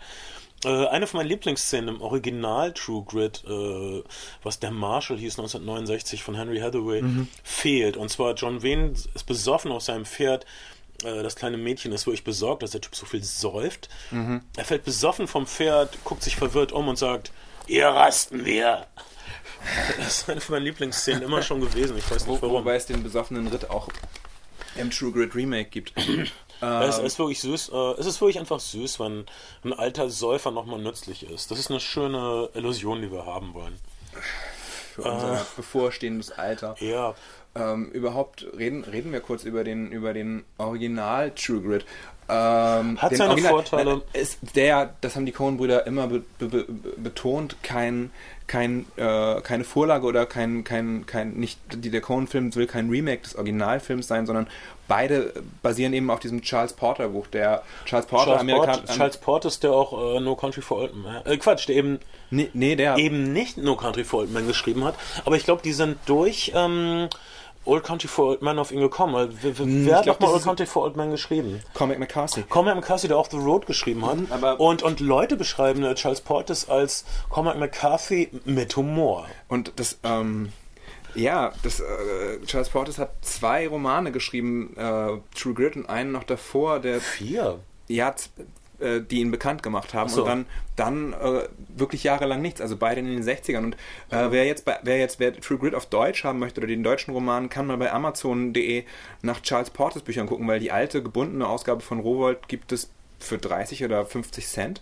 Äh, 0.65 0.88
eine 0.88 1.07
von 1.07 1.20
meinen 1.20 1.30
Lieblingsszenen 1.30 1.95
im 1.95 2.01
Original 2.01 2.74
True 2.74 3.03
Grit, 3.07 3.43
äh, 3.47 4.03
was 4.43 4.59
der 4.59 4.72
Marshall 4.72 5.18
hieß 5.18 5.38
1969 5.38 6.24
von 6.24 6.36
Henry 6.36 6.59
Hathaway, 6.59 7.01
mhm. 7.01 7.28
fehlt. 7.43 7.95
Und 7.95 8.09
zwar 8.09 8.34
John 8.34 8.63
Wayne 8.63 8.93
ist 9.13 9.26
besoffen 9.26 9.72
auf 9.72 9.84
seinem 9.84 10.05
Pferd. 10.05 10.45
Äh, 11.03 11.22
das 11.24 11.36
kleine 11.36 11.57
Mädchen 11.57 11.91
ist 11.91 12.07
wirklich 12.07 12.24
besorgt, 12.24 12.63
dass 12.63 12.72
der 12.72 12.82
Typ 12.82 12.95
so 12.95 13.05
viel 13.05 13.24
säuft. 13.24 13.88
Mhm. 14.11 14.41
Er 14.57 14.65
fällt 14.65 14.84
besoffen 14.84 15.28
vom 15.28 15.45
Pferd, 15.45 15.97
guckt 16.03 16.24
sich 16.24 16.36
verwirrt 16.36 16.72
um 16.72 16.88
und 16.88 16.97
sagt, 16.97 17.32
ihr 17.68 17.88
rasten 17.88 18.45
wir. 18.45 18.88
Das 19.97 20.20
ist 20.20 20.30
eine 20.30 20.41
von 20.41 20.55
meinen 20.55 20.66
Lieblingsszenen 20.66 21.24
immer 21.24 21.41
schon 21.41 21.62
gewesen. 21.62 21.97
Ich 21.97 22.10
weiß 22.10 22.28
nicht 22.28 22.41
warum. 22.41 22.62
Wobei 22.62 22.76
es 22.76 22.86
den 22.86 23.03
besoffenen 23.03 23.47
Ritt 23.47 23.70
auch 23.70 23.89
im 24.76 24.91
True 24.91 25.12
Grit 25.12 25.36
Remake 25.36 25.70
gibt. 25.70 25.93
es 26.62 26.99
ist 26.99 27.20
wirklich 27.20 27.39
süß. 27.41 27.70
Äh, 27.70 27.99
es 27.99 28.05
ist 28.05 28.22
wirklich 28.22 28.39
einfach 28.39 28.60
süß, 28.60 28.99
wenn 28.99 29.26
ein 29.64 29.74
alter 29.74 30.10
Säufer 30.10 30.51
nochmal 30.51 30.80
nützlich 30.80 31.30
ist. 31.30 31.51
Das 31.51 31.60
ist 31.60 31.70
eine 31.70 31.80
schöne 31.80 32.49
Illusion, 32.53 33.01
die 33.01 33.12
wir 33.12 33.26
haben 33.26 33.53
wollen. 33.53 33.78
Für 34.93 35.03
unser 35.03 35.41
äh, 35.41 35.45
bevorstehendes 35.55 36.32
Alter. 36.32 36.76
Ja. 36.80 37.16
Ähm, 37.55 37.89
überhaupt 37.91 38.45
reden, 38.58 38.84
reden 38.84 39.12
wir 39.12 39.20
kurz 39.20 39.43
über 39.43 39.64
den, 39.64 39.91
über 39.91 40.14
den 40.14 40.45
Original 40.58 41.31
True 41.31 41.61
Grit. 41.61 41.86
Ähm, 42.30 43.02
Hat 43.02 43.16
seine 43.16 43.30
Original, 43.30 43.52
Vorteile. 43.52 44.02
Ist 44.14 44.40
der, 44.56 44.94
das 45.02 45.16
haben 45.16 45.26
die 45.26 45.32
Coen-Brüder 45.32 45.88
immer 45.88 46.08
be, 46.08 46.24
be, 46.40 46.66
betont, 46.98 47.64
kein, 47.64 48.12
kein, 48.48 48.86
äh, 48.98 49.40
keine 49.41 49.64
Vorlage 49.64 50.06
oder 50.06 50.26
kein, 50.26 50.66
kein, 50.66 51.06
kein, 51.06 51.34
nicht, 51.36 51.60
die 51.74 51.90
der 51.90 52.02
Cohen-Film 52.02 52.54
will 52.56 52.68
kein 52.68 52.90
Remake 52.90 53.22
des 53.22 53.36
Originalfilms 53.36 54.08
sein, 54.08 54.26
sondern 54.26 54.48
beide 54.90 55.34
basieren 55.62 55.94
eben 55.94 56.10
auf 56.10 56.20
diesem 56.20 56.41
Charles 56.41 56.74
Porter 56.74 57.10
Buch. 57.10 57.28
Der 57.28 57.64
Charles 57.86 58.08
Porter, 58.08 58.26
Charles, 58.26 58.41
Amerika 58.41 58.72
Port, 58.74 58.90
Charles 58.90 59.18
Porter 59.18 59.48
ist 59.48 59.64
der 59.64 59.72
auch 59.72 60.16
äh, 60.16 60.20
No 60.20 60.36
Country 60.36 60.62
for 60.62 60.80
Old 60.80 60.95
Men. 60.95 61.26
Äh, 61.26 61.38
Quatsch, 61.38 61.68
der 61.70 61.76
eben, 61.78 61.99
nee, 62.30 62.49
nee, 62.54 62.76
der 62.76 62.98
eben 62.98 63.32
nicht 63.32 63.58
No 63.58 63.78
Country 63.78 64.04
for 64.04 64.22
Old 64.22 64.32
Men 64.32 64.48
geschrieben 64.48 64.84
hat. 64.84 64.95
Aber 65.24 65.38
ich 65.38 65.45
glaube, 65.45 65.62
die 65.64 65.74
sind 65.74 65.98
durch 66.06 66.52
ähm, 66.56 67.08
Old 67.68 67.84
Country 67.84 68.07
for 68.07 68.26
Old 68.30 68.41
Men 68.41 68.57
auf 68.60 68.72
ihn 68.72 68.80
gekommen. 68.80 69.15
Also, 69.15 69.34
Wer, 69.41 69.56
Hm, 69.57 69.85
wer 69.85 69.98
hat 69.98 70.03
glaub, 70.06 70.19
noch 70.19 70.27
mal 70.27 70.34
Old 70.34 70.44
Country 70.44 70.65
for 70.65 70.84
Old 70.84 70.95
Men 70.98 71.11
geschrieben? 71.11 71.61
Cormac 71.73 71.99
McCarthy. 71.99 72.44
Cormac 72.44 72.76
McCarthy, 72.76 73.07
der 73.07 73.18
auch 73.18 73.30
The 73.30 73.38
Road 73.38 73.65
geschrieben 73.65 74.06
hat. 74.06 74.18
Mhm, 74.18 74.27
aber- 74.31 74.60
und, 74.60 74.84
und 74.84 74.99
Leute 74.99 75.35
beschreiben 75.35 75.84
äh, 75.84 75.94
Charles 75.95 76.22
Portis 76.22 76.69
als 76.69 77.06
Cormac 77.30 77.57
McCarthy 77.57 78.30
mit 78.45 78.76
Humor. 78.76 79.26
Und 79.48 79.73
das, 79.77 79.98
ähm, 80.03 80.52
ja, 81.15 81.52
das, 81.64 81.80
äh, 81.80 81.85
Charles 82.45 82.69
Portis 82.69 82.98
hat 82.99 83.11
zwei 83.22 83.68
Romane 83.68 84.11
geschrieben, 84.11 84.76
äh, 84.77 85.18
True 85.35 85.53
Grit 85.53 85.76
und 85.76 85.88
einen 85.89 86.11
noch 86.11 86.23
davor, 86.23 86.80
der 86.80 87.02
Vier. 87.02 87.60
ja, 87.88 88.14
äh, 88.80 89.02
die 89.02 89.20
ihn 89.20 89.32
bekannt 89.32 89.64
gemacht 89.64 89.94
haben 89.94 90.10
so. 90.10 90.24
und 90.24 90.28
dann, 90.28 90.45
dann 90.76 91.14
äh, 91.14 91.48
wirklich 91.76 92.04
jahrelang 92.04 92.41
nichts, 92.41 92.62
also 92.62 92.78
beide 92.78 92.99
in 92.99 93.08
den 93.08 93.24
60ern. 93.24 93.64
Und 93.64 93.74
äh, 94.10 94.32
wer 94.32 94.45
jetzt 94.45 94.66
bei, 94.66 94.80
wer 94.84 94.98
jetzt 94.98 95.20
wer 95.20 95.34
True 95.40 95.58
Grit 95.58 95.76
auf 95.76 95.86
Deutsch 95.86 96.24
haben 96.24 96.40
möchte 96.40 96.60
oder 96.60 96.68
den 96.68 96.84
deutschen 96.84 97.14
Roman, 97.14 97.49
kann 97.49 97.68
mal 97.68 97.78
bei 97.78 97.91
Amazon.de 97.91 98.84
nach 99.22 99.41
Charles 99.41 99.70
Portis 99.70 100.02
Büchern 100.02 100.28
gucken, 100.28 100.48
weil 100.48 100.60
die 100.60 100.72
alte 100.72 101.02
gebundene 101.02 101.48
Ausgabe 101.48 101.82
von 101.82 101.99
Rowold 101.99 102.48
gibt 102.48 102.72
es 102.72 102.90
für 103.20 103.38
30 103.38 103.84
oder 103.84 104.06
50 104.06 104.48
Cent. 104.48 104.82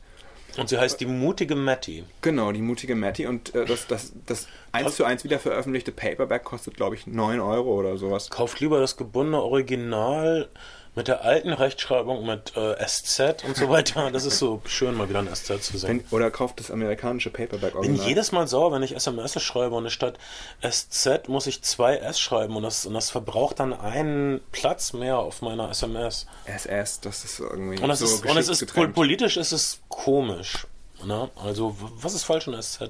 Und 0.58 0.70
sie 0.70 0.78
heißt 0.78 1.00
die 1.02 1.06
mutige 1.06 1.56
Matty. 1.56 2.06
Genau, 2.22 2.52
die 2.52 2.62
mutige 2.62 2.96
Matty 2.96 3.26
und 3.26 3.54
äh, 3.56 3.66
das, 3.66 3.88
das, 3.88 4.14
das 4.26 4.48
1 4.72 4.96
zu 4.96 5.04
1 5.04 5.24
wieder 5.24 5.40
veröffentlichte 5.40 5.92
Paperback 5.92 6.44
kostet, 6.46 6.76
glaube 6.76 6.96
ich, 6.96 7.08
9 7.08 7.40
Euro 7.42 7.74
oder 7.76 7.98
sowas. 7.98 8.30
Kauft 8.30 8.60
lieber 8.62 8.80
das 8.80 8.96
gebundene 8.96 9.42
Original 9.42 10.50
mit 10.96 11.08
der 11.08 11.24
alten 11.24 11.52
Rechtschreibung 11.52 12.26
mit 12.26 12.54
äh, 12.56 12.76
SZ 12.88 13.44
und 13.46 13.56
so 13.56 13.70
weiter. 13.70 14.10
Das 14.12 14.26
ist 14.26 14.40
so 14.40 14.62
schön, 14.66 14.96
mal 14.96 15.10
wieder 15.10 15.20
ein 15.20 15.34
SZ 15.34 15.62
zu 15.62 15.78
sehen. 15.78 15.90
Wenn, 15.90 16.06
oder 16.12 16.32
kauft 16.32 16.60
das 16.60 16.72
amerikanische 16.72 17.30
Paperback 17.30 17.74
bin 17.74 17.80
original. 17.80 18.08
jedes 18.08 18.32
Mal 18.32 18.48
sauer, 18.48 18.72
wenn 18.72 18.82
ich 18.84 18.96
SMS 18.96 19.42
schreibe 19.42 19.76
und 19.76 19.90
statt 19.90 20.18
SZ 20.62 21.28
muss 21.28 21.48
ich 21.48 21.62
zwei 21.62 21.98
S 21.98 22.20
schreiben 22.20 22.56
und 22.56 22.64
das, 22.64 22.86
und 22.86 22.94
das 22.94 23.10
verbraucht 23.10 23.60
dann 23.60 23.74
einen 23.74 24.42
Platz 24.52 24.94
mehr 24.94 25.18
auf 25.18 25.42
meiner 25.42 25.70
SMS. 25.70 26.28
SS, 26.46 27.02
das 27.02 27.26
ist 27.26 27.40
irgendwie 27.40 27.82
Und 27.82 27.90
es 27.90 28.00
so 28.00 28.06
ist, 28.06 28.26
und 28.26 28.38
es 28.38 28.48
ist 28.48 28.60
getrennt. 28.60 28.94
politisch 28.94 29.38
ist 29.38 29.52
es 29.52 29.80
komisch. 29.90 30.66
Ne? 31.04 31.30
Also, 31.36 31.76
was 31.80 32.14
ist 32.14 32.24
falsch 32.24 32.48
in 32.48 32.62
SZ? 32.62 32.90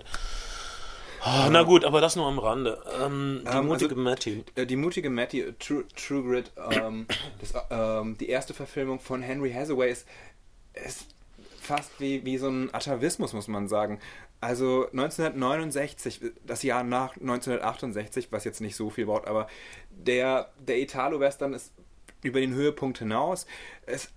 Ah, 1.28 1.50
na 1.52 1.64
gut, 1.64 1.84
aber 1.86 2.02
das 2.02 2.16
nur 2.16 2.28
am 2.28 2.38
Rande. 2.38 2.80
Ähm, 3.02 3.42
die 3.44 3.58
Ähm, 3.58 3.66
mutige 3.66 3.92
also- 3.92 4.02
Matty. 4.02 4.44
Äh, 4.54 4.66
Die 4.68 4.76
mutige 4.76 5.10
Matty, 5.10 5.42
äh, 5.42 5.54
True, 5.54 5.84
True 5.96 6.22
Grit, 6.24 6.52
ähm, 6.72 7.08
das, 7.42 7.54
ähm, 7.72 8.16
die 8.20 8.30
erste 8.30 8.54
Verfilmung 8.54 9.00
von 9.00 9.24
Henry 9.24 9.52
Hathaway 9.52 9.92
ist, 9.92 10.08
ist 10.74 11.08
fast 11.60 12.00
wie, 12.00 12.24
wie 12.26 12.38
so 12.38 12.48
ein 12.50 12.72
Atavismus, 12.74 13.34
muss 13.34 13.48
man 13.48 13.68
sagen. 13.68 14.00
Also 14.40 14.86
1969, 14.92 16.22
das 16.46 16.62
Jahr 16.62 16.84
nach 16.84 17.16
1968, 17.16 18.28
was 18.32 18.44
jetzt 18.44 18.62
nicht 18.62 18.76
so 18.76 18.92
viel 18.92 19.08
braucht, 19.08 19.26
aber 19.28 19.48
der, 19.90 20.52
der 20.60 20.78
Italo-Western 20.78 21.54
ist 21.54 21.74
über 22.22 22.40
den 22.40 22.54
Höhepunkt 22.54 23.00
hinaus. 23.00 23.48
Es 23.88 24.10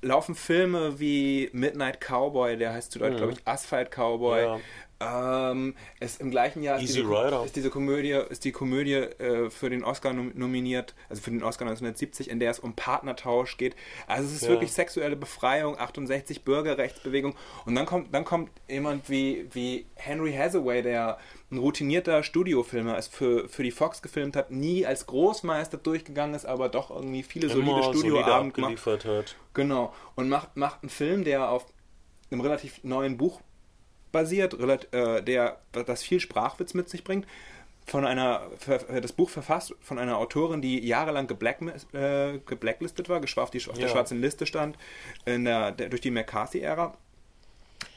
laufen 0.00 0.36
Filme 0.36 1.00
wie 1.00 1.50
Midnight 1.52 2.00
Cowboy, 2.00 2.56
der 2.56 2.72
heißt 2.72 2.92
zu 2.92 3.00
Deutsch, 3.00 3.16
glaube 3.16 3.32
ich, 3.32 3.40
Asphalt 3.46 3.90
Cowboy. 3.90 4.42
Ja. 4.42 4.60
Ähm, 5.04 5.74
es 6.00 6.18
im 6.18 6.30
gleichen 6.30 6.62
Jahr 6.62 6.76
ist 6.80 6.88
diese, 6.94 7.00
ist 7.44 7.56
diese 7.56 7.70
Komödie, 7.70 8.10
ist 8.30 8.44
die 8.44 8.52
Komödie 8.52 8.94
äh, 8.94 9.50
für 9.50 9.70
den 9.70 9.84
Oscar 9.84 10.12
nom 10.12 10.32
nominiert, 10.34 10.94
also 11.08 11.22
für 11.22 11.30
den 11.30 11.42
Oscar 11.42 11.64
1970, 11.66 12.30
in 12.30 12.38
der 12.40 12.50
es 12.50 12.58
um 12.58 12.74
Partnertausch 12.74 13.56
geht. 13.56 13.74
Also 14.06 14.26
es 14.28 14.34
ist 14.34 14.42
Ja. 14.42 14.48
wirklich 14.50 14.72
sexuelle 14.72 15.16
Befreiung, 15.16 15.78
68 15.78 16.44
Bürgerrechtsbewegung 16.44 17.34
und 17.66 17.74
dann 17.74 17.86
kommt 17.86 18.14
dann 18.14 18.24
kommt 18.24 18.50
jemand 18.68 19.08
wie 19.10 19.48
wie 19.52 19.86
Henry 19.94 20.32
Hathaway, 20.32 20.82
der 20.82 21.18
ein 21.50 21.58
routinierter 21.58 22.22
Studiofilmer 22.22 22.96
ist, 22.96 23.14
für, 23.14 23.46
für 23.48 23.62
die 23.62 23.70
Fox 23.72 24.00
gefilmt 24.00 24.36
hat, 24.36 24.50
nie 24.50 24.86
als 24.86 25.06
Großmeister 25.06 25.76
durchgegangen 25.76 26.34
ist, 26.34 26.46
aber 26.46 26.70
doch 26.70 26.90
irgendwie 26.90 27.22
viele 27.22 27.50
solide 27.50 27.72
Immer 27.72 27.82
solide 27.82 27.98
Studioabend 27.98 28.54
gemacht. 28.54 28.70
abgeliefert 28.78 29.04
hat. 29.04 29.36
Genau. 29.52 29.92
Und 30.14 30.30
macht, 30.30 30.56
macht 30.56 30.82
einen 30.82 30.88
Film, 30.88 31.24
der 31.24 31.50
auf 31.50 31.66
einem 32.30 32.40
relativ 32.40 32.82
neuen 32.84 33.18
Buch 33.18 33.42
basiert, 34.12 34.54
äh, 34.92 35.22
der 35.22 35.58
das 35.72 36.02
viel 36.02 36.20
Sprachwitz 36.20 36.74
mit 36.74 36.88
sich 36.88 37.02
bringt. 37.04 37.26
Von 37.84 38.06
einer, 38.06 38.42
äh, 38.68 39.00
das 39.00 39.12
Buch 39.12 39.28
verfasst 39.28 39.74
von 39.80 39.98
einer 39.98 40.16
Autorin, 40.18 40.62
die 40.62 40.86
jahrelang 40.86 41.26
geblack, 41.26 41.60
äh, 41.92 42.38
geblacklistet 42.46 43.08
war, 43.08 43.20
auf, 43.20 43.50
die, 43.50 43.58
auf 43.66 43.76
der 43.76 43.86
Ja. 43.86 43.88
schwarzen 43.88 44.20
Liste 44.20 44.46
stand, 44.46 44.76
in 45.24 45.44
der, 45.44 45.72
der, 45.72 45.88
durch 45.88 46.00
die 46.00 46.12
McCarthy-Ära. 46.12 46.96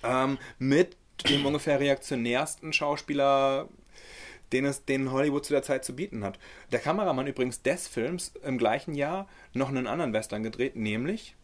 Ähm, 0.04 0.38
mit 0.58 0.98
dem 1.30 1.46
ungefähr 1.46 1.80
reaktionärsten 1.80 2.74
Schauspieler, 2.74 3.70
den 4.52 4.66
es 4.66 4.86
den 4.86 5.12
Hollywood 5.12 5.46
zu 5.46 5.54
der 5.54 5.64
Zeit 5.64 5.86
zu 5.86 5.96
bieten 5.96 6.24
hat. 6.24 6.40
Der 6.72 6.80
Kameramann 6.80 7.28
übrigens 7.28 7.62
des 7.62 7.88
Films 7.88 8.34
im 8.44 8.58
gleichen 8.58 8.96
Jahr 8.96 9.28
noch 9.54 9.70
einen 9.70 9.88
anderen 9.88 10.14
Western 10.14 10.44
gedreht, 10.44 10.76
nämlich 10.76 11.36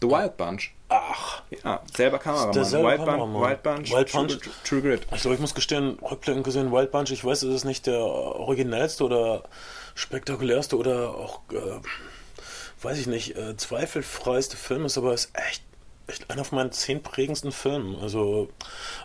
The 0.00 0.08
Wild 0.08 0.36
Bunch. 0.36 0.72
Ach, 0.90 1.42
Ja, 1.64 1.82
selber 1.94 2.18
Kameramann. 2.18 2.52
derselbe 2.54 2.88
Wild, 2.88 2.98
Bunch, 2.98 3.10
Kameramann. 3.10 3.42
Wild 3.50 3.62
Bunch, 3.62 3.90
Wild 3.92 4.12
Bunch. 4.12 4.38
True, 4.38 4.52
True 4.64 4.80
Grit. 4.82 5.06
also 5.10 5.32
ich 5.32 5.38
muss 5.40 5.54
gestehen, 5.54 5.98
rückblickend 6.00 6.44
gesehen, 6.44 6.72
Wild 6.72 6.90
Bunch, 6.92 7.10
ich 7.10 7.24
weiß, 7.24 7.42
es 7.42 7.54
ist 7.54 7.64
nicht 7.64 7.86
der 7.86 7.98
originellste 8.00 9.04
oder 9.04 9.42
spektakulärste 9.94 10.76
oder 10.78 11.10
auch, 11.10 11.40
äh, 11.52 11.80
weiß 12.82 12.98
ich 12.98 13.06
nicht, 13.06 13.36
äh, 13.36 13.56
zweifelfreiste 13.56 14.56
Film 14.56 14.84
ist, 14.86 14.96
aber 14.96 15.12
es 15.12 15.26
ist 15.26 15.32
echt, 15.36 15.62
echt 16.08 16.30
einer 16.30 16.44
von 16.44 16.56
meinen 16.56 16.72
zehn 16.72 17.02
prägendsten 17.02 17.52
Filmen. 17.52 17.96
Also, 18.00 18.48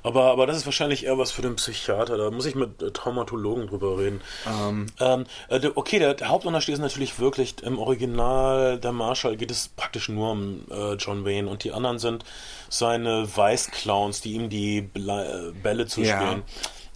aber, 0.02 0.32
aber 0.32 0.48
das 0.48 0.58
ist 0.58 0.66
wahrscheinlich 0.66 1.06
eher 1.06 1.18
was 1.18 1.32
für 1.32 1.42
den 1.42 1.56
Psychiater, 1.56 2.18
da 2.18 2.32
muss 2.32 2.46
ich 2.46 2.56
mit 2.56 2.82
äh, 2.82 2.92
Traumatologen 2.92 3.68
drüber 3.68 3.98
reden. 3.98 4.22
Ähm, 4.48 4.88
Ähm, 5.00 5.26
äh, 5.50 5.70
okay, 5.76 6.00
der, 6.00 6.14
der 6.14 6.30
Hauptunterschied 6.30 6.74
ist 6.74 6.80
natürlich 6.80 7.20
wirklich, 7.20 7.62
im 7.64 7.80
Original 7.80 8.80
der 8.80 8.92
Marshall 8.92 9.36
geht 9.38 9.52
es 9.52 9.68
praktisch 9.68 10.10
nur 10.10 10.32
um 10.32 10.62
äh, 10.72 10.94
John 10.94 11.26
Wayne 11.26 11.50
und 11.50 11.64
die 11.64 11.72
anderen 11.72 12.00
sind 12.00 12.24
seine 12.70 13.28
Weißclowns, 13.36 14.22
die 14.22 14.34
ihm 14.34 14.50
die 14.50 14.82
Ble 14.82 15.52
äh, 15.52 15.62
Bälle 15.62 15.86
zuspielen. 15.86 16.44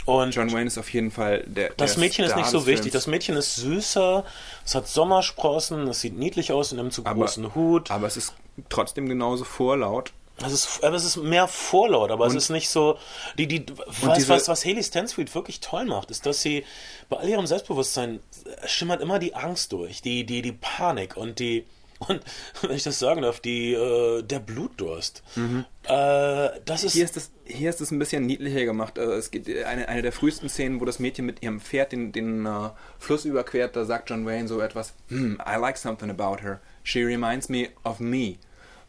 Und 0.08 0.34
John 0.34 0.52
Wayne 0.54 0.68
ist 0.68 0.78
auf 0.78 0.92
jeden 0.94 1.12
Fall 1.12 1.44
der. 1.48 1.72
das 1.76 1.92
der 1.96 2.00
Mädchen 2.00 2.24
ist 2.24 2.32
Star 2.32 2.40
nicht 2.42 2.50
so 2.50 2.66
wichtig. 2.66 2.92
Films. 2.92 2.94
Das 2.94 3.08
Mädchen 3.08 3.36
ist 3.36 3.56
süßer, 3.58 4.24
es 4.66 4.74
hat 4.74 4.88
Sommersprossen, 4.88 5.86
es 5.90 6.00
sieht 6.00 6.18
niedlich 6.18 6.54
aus 6.54 6.72
in 6.72 6.80
einem 6.80 6.92
zu 6.92 7.06
Aber- 7.06 7.20
großen 7.26 7.54
Hut. 7.54 7.92
Aber 7.92 8.08
es 8.08 8.16
ist 8.16 8.34
trotzdem 8.70 9.10
genauso 9.10 9.44
vorlaut. 9.44 10.14
Es 10.46 10.54
ist, 10.54 10.84
aber 10.84 10.96
es 10.96 11.04
ist 11.04 11.18
mehr 11.18 11.48
Vorlaut, 11.48 12.12
aber 12.12 12.28
es 12.28 12.36
ist 12.36 12.50
nicht 12.52 12.70
so. 12.70 12.98
Die, 13.38 13.48
die, 13.48 13.66
was, 14.02 14.18
diese- 14.18 14.30
was, 14.30 14.48
was 14.48 14.64
Haley 14.66 14.84
Stansfield 14.84 15.34
wirklich 15.36 15.60
toll 15.60 15.86
macht, 15.86 16.10
ist, 16.12 16.26
dass 16.26 16.42
sie 16.42 16.64
bei 17.10 17.18
all 17.18 17.28
ihrem 17.28 17.48
Selbstbewusstsein 17.48 18.20
äh, 18.46 18.68
schimmert 18.68 19.02
immer 19.02 19.20
die 19.20 19.36
Angst 19.36 19.74
durch, 19.74 20.02
die, 20.02 20.26
die, 20.26 20.42
die 20.42 20.52
Panik 20.54 21.18
und 21.18 21.40
die. 21.40 21.66
Und 22.00 22.22
wenn 22.62 22.72
ich 22.72 22.84
das 22.84 23.00
sagen 23.00 23.22
darf, 23.22 23.40
die, 23.40 23.74
äh, 23.74 24.22
der 24.24 24.40
Blutdurst. 24.40 25.24
Äh, 25.84 26.50
das 26.66 26.84
ist. 26.84 26.94
Hier 26.94 27.06
ist 27.06 27.18
es 27.18 27.32
hier 27.50 27.70
ist 27.70 27.80
es 27.80 27.92
ein 27.92 28.00
bisschen 28.00 28.26
niedlicher 28.26 28.66
gemacht. 28.66 29.00
Also 29.00 29.14
es 29.14 29.32
gibt 29.32 29.48
eine, 29.48 29.88
eine 29.88 30.02
der 30.02 30.12
frühesten 30.12 30.50
Szenen, 30.50 30.82
wo 30.82 30.86
das 30.86 31.00
Mädchen 31.00 31.26
mit 31.26 31.42
ihrem 31.42 31.62
Pferd 31.62 31.94
den, 31.94 32.12
den 32.12 32.46
äh, 32.46 32.70
Fluss 33.00 33.26
überquert. 33.26 33.76
Da 33.76 33.86
sagt 33.86 34.10
John 34.10 34.26
Wayne 34.26 34.48
so 34.48 34.60
etwas: 34.60 34.94
hm, 35.08 35.42
I 35.48 35.58
like 35.60 35.78
something 35.78 36.10
about 36.10 36.44
her. 36.44 36.60
She 36.84 37.04
reminds 37.04 37.50
me 37.50 37.70
of 37.84 38.00
me. 38.00 38.38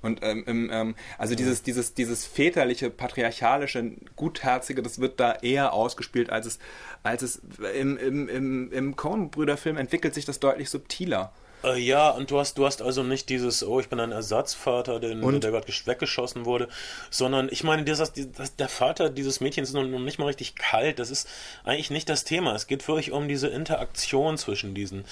Und 0.01 0.21
ähm, 0.23 0.45
ähm, 0.47 0.71
ähm, 0.73 0.95
also 1.19 1.35
dieses, 1.35 1.63
dieses, 1.63 1.95
dieses 1.95 2.25
väterliche, 2.25 2.89
patriarchalische, 2.89 3.93
gutherzige, 4.15 4.83
das 4.83 5.01
wird 5.01 5.19
da 5.19 5.33
eher 5.35 5.73
ausgespielt, 5.73 6.31
als 6.31 6.47
es, 6.47 6.59
als 7.03 7.23
es 7.23 7.43
im, 7.75 7.97
im, 7.97 8.29
im, 8.29 8.73
im 8.73 8.97
Coen-Brüder-Film 8.97 9.77
entwickelt 9.77 10.15
sich 10.15 10.25
das 10.25 10.39
deutlich 10.39 10.71
subtiler. 10.71 11.33
Äh, 11.65 11.79
ja, 11.79 12.11
und 12.11 12.31
du 12.31 12.39
hast, 12.39 12.57
du 12.59 12.67
hast 12.67 12.83
also 12.83 13.03
nicht 13.03 13.29
dieses, 13.29 13.65
oh, 13.65 13.81
ich 13.81 13.89
bin 13.89 13.99
ein 13.99 14.13
Ersatzvater, 14.13 15.01
den, 15.01 15.23
Und? 15.23 15.43
der 15.43 15.51
gerade 15.51 15.67
gesch- 15.67 15.87
weggeschossen 15.87 16.45
wurde, 16.45 16.69
sondern 17.11 17.49
ich 17.51 17.65
meine, 17.65 17.85
das, 17.85 18.13
das, 18.37 18.57
der 18.57 18.69
Vater 18.69 19.11
dieses 19.11 19.41
Mädchens 19.41 19.71
ist 19.71 19.75
noch, 19.75 19.85
noch 19.85 19.99
nicht 19.99 20.19
mal 20.19 20.27
richtig 20.27 20.55
kalt. 20.55 20.99
Das 20.99 21.11
ist 21.11 21.29
eigentlich 21.65 21.91
nicht 21.91 22.09
das 22.09 22.25
Thema. 22.25 22.55
Es 22.55 22.67
geht 22.67 22.87
wirklich 22.87 23.13
um 23.13 23.29
diese 23.29 23.49
Interaktion 23.49 24.39
zwischen 24.39 24.75
diesen. 24.75 25.05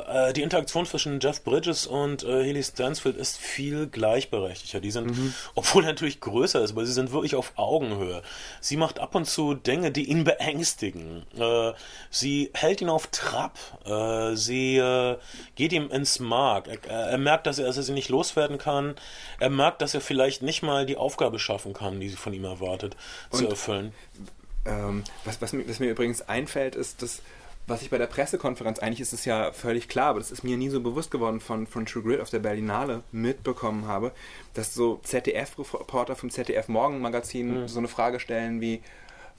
Äh, 0.00 0.32
die 0.32 0.42
Interaktion 0.42 0.86
zwischen 0.86 1.20
Jeff 1.20 1.42
Bridges 1.42 1.86
und 1.86 2.22
äh, 2.24 2.26
Haley 2.26 2.62
Stansfield 2.62 3.16
ist 3.16 3.38
viel 3.38 3.86
gleichberechtigter. 3.86 4.80
Die 4.80 4.90
sind, 4.90 5.12
obwohl 5.54 5.84
er 5.84 5.88
natürlich 5.90 6.20
größer 6.20 6.62
ist, 6.62 6.72
aber 6.72 6.84
sie 6.86 6.92
sind 6.92 7.12
wirklich 7.12 7.34
auf 7.34 7.52
Augenhöhe. 7.56 8.22
Sie 8.60 8.76
macht 8.76 8.98
ab 8.98 9.14
und 9.14 9.26
zu 9.26 9.54
Dinge, 9.54 9.90
die 9.90 10.04
ihn 10.10 10.24
beängstigen. 10.24 11.24
Äh, 11.38 11.72
sie 12.10 12.50
hält 12.54 12.80
ihn 12.80 12.88
auf 12.88 13.08
Trab. 13.08 13.58
Äh, 13.84 14.34
sie 14.36 14.76
äh, 14.76 15.16
geht 15.56 15.72
ihm 15.72 15.90
ins 15.90 16.18
Mark. 16.20 16.68
Er, 16.88 16.94
er 17.10 17.18
merkt, 17.18 17.46
dass 17.46 17.58
er, 17.58 17.66
dass 17.66 17.76
er 17.76 17.82
sie 17.82 17.92
nicht 17.92 18.08
loswerden 18.08 18.58
kann. 18.58 18.94
Er 19.40 19.50
merkt, 19.50 19.82
dass 19.82 19.94
er 19.94 20.00
vielleicht 20.00 20.42
nicht 20.42 20.62
mal 20.62 20.86
die 20.86 20.96
Aufgabe 20.96 21.38
schaffen 21.38 21.72
kann, 21.72 22.00
die 22.00 22.08
sie 22.08 22.16
von 22.16 22.32
ihm 22.32 22.44
erwartet, 22.44 22.96
zu 23.30 23.44
Und- 23.44 23.50
erfüllen. 23.50 23.92
ähm, 24.64 25.02
was, 25.24 25.40
was, 25.42 25.52
mir, 25.52 25.68
was 25.68 25.80
mir 25.80 25.90
übrigens 25.90 26.22
einfällt, 26.22 26.76
ist, 26.76 27.02
dass 27.02 27.20
was 27.66 27.82
ich 27.82 27.90
bei 27.90 27.98
der 27.98 28.06
Pressekonferenz, 28.06 28.80
eigentlich 28.80 29.00
ist 29.00 29.12
es 29.12 29.24
ja 29.24 29.52
völlig 29.52 29.88
klar, 29.88 30.08
aber 30.08 30.18
das 30.18 30.32
ist 30.32 30.42
mir 30.42 30.56
nie 30.56 30.68
so 30.68 30.80
bewusst 30.80 31.10
geworden 31.10 31.40
von, 31.40 31.66
von 31.66 31.86
True 31.86 32.02
Grit 32.02 32.20
auf 32.20 32.30
der 32.30 32.40
Berlinale 32.40 33.02
mitbekommen 33.12 33.86
habe, 33.86 34.12
dass 34.54 34.74
so 34.74 35.00
ZDF-Reporter 35.02 36.16
vom 36.16 36.30
ZDF 36.30 36.68
Morgenmagazin 36.68 37.62
mhm. 37.62 37.68
so 37.68 37.78
eine 37.78 37.88
Frage 37.88 38.18
stellen 38.18 38.60
wie, 38.60 38.82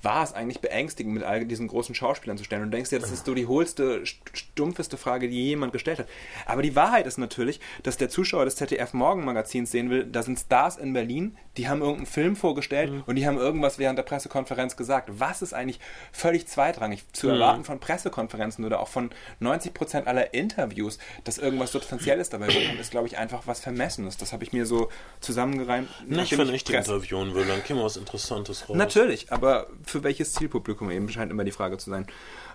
war 0.04 0.24
es 0.24 0.34
eigentlich 0.34 0.60
beängstigend, 0.60 1.14
mit 1.14 1.24
all 1.24 1.46
diesen 1.46 1.68
großen 1.68 1.96
Schauspielern 1.96 2.38
zu 2.38 2.44
stellen. 2.44 2.64
Und 2.64 2.72
du 2.72 2.76
denkst 2.78 2.92
ja, 2.92 3.00
das 3.00 3.12
ist 3.12 3.26
so 3.26 3.34
die 3.34 3.48
hohlste, 3.48 4.06
stumpfeste 4.06 4.98
Frage, 4.98 5.30
die 5.30 5.48
jemand 5.48 5.72
gestellt 5.72 6.00
hat. 6.00 6.08
Aber 6.46 6.62
die 6.62 6.76
Wahrheit 6.76 7.08
ist 7.08 7.18
natürlich, 7.18 7.60
dass 7.84 7.98
der 7.98 8.10
Zuschauer 8.10 8.46
des 8.46 8.58
ZDF 8.58 8.94
Morgenmagazins 8.94 9.72
sehen 9.72 9.90
will, 9.90 10.06
da 10.06 10.22
sind 10.22 10.38
Stars 10.38 10.78
in 10.78 10.94
Berlin, 10.94 11.38
die 11.58 11.70
haben 11.70 11.82
irgendeinen 11.82 12.08
Film 12.08 12.36
vorgestellt 12.36 12.92
mhm. 12.92 13.04
und 13.06 13.16
die 13.16 13.28
haben 13.28 13.38
irgendwas 13.38 13.80
während 13.80 13.98
der 13.98 14.04
Pressekonferenz 14.04 14.76
gesagt. 14.76 15.10
Was 15.20 15.42
ist 15.42 15.54
eigentlich 15.54 15.80
völlig 16.12 16.48
zweitrangig 16.48 17.06
zu 17.14 17.28
mhm. 17.28 17.34
erwarten 17.34 17.64
von 17.64 17.80
Pressekonferenzen 17.80 18.66
oder 18.66 18.80
auch 18.80 18.88
von 18.88 19.12
90 19.40 19.74
Prozent 19.74 20.08
aller 20.08 20.34
Interviews, 20.34 20.98
dass 21.24 21.38
irgendwas 21.38 21.72
Substanzielles 21.72 22.30
dabei 22.30 22.48
kommt, 22.48 22.80
ist, 22.80 22.92
glaube 22.92 23.08
ich, 23.08 23.18
einfach 23.18 23.44
was 23.46 23.60
Vermessenes. 23.60 24.18
Das 24.18 24.34
habe 24.34 24.44
ich 24.44 24.52
mir 24.52 24.66
so 24.66 24.90
zusammengereimt. 25.22 25.90
Nicht, 26.08 26.38
wenn 26.38 26.54
ich 26.54 26.64
die 26.64 26.74
interviewen 26.74 27.34
will, 27.36 27.46
dann 27.46 27.64
käme 27.64 27.84
was 27.84 27.98
Interessantes 27.98 28.68
raus. 28.70 28.76
Natürlich, 28.76 29.32
aber 29.32 29.68
für 29.94 30.04
welches 30.04 30.34
Zielpublikum 30.34 30.92
eben 30.92 31.08
scheint 31.08 31.32
immer 31.32 31.46
die 31.46 31.52
Frage 31.52 31.78
zu 31.78 31.90
sein. 31.90 32.06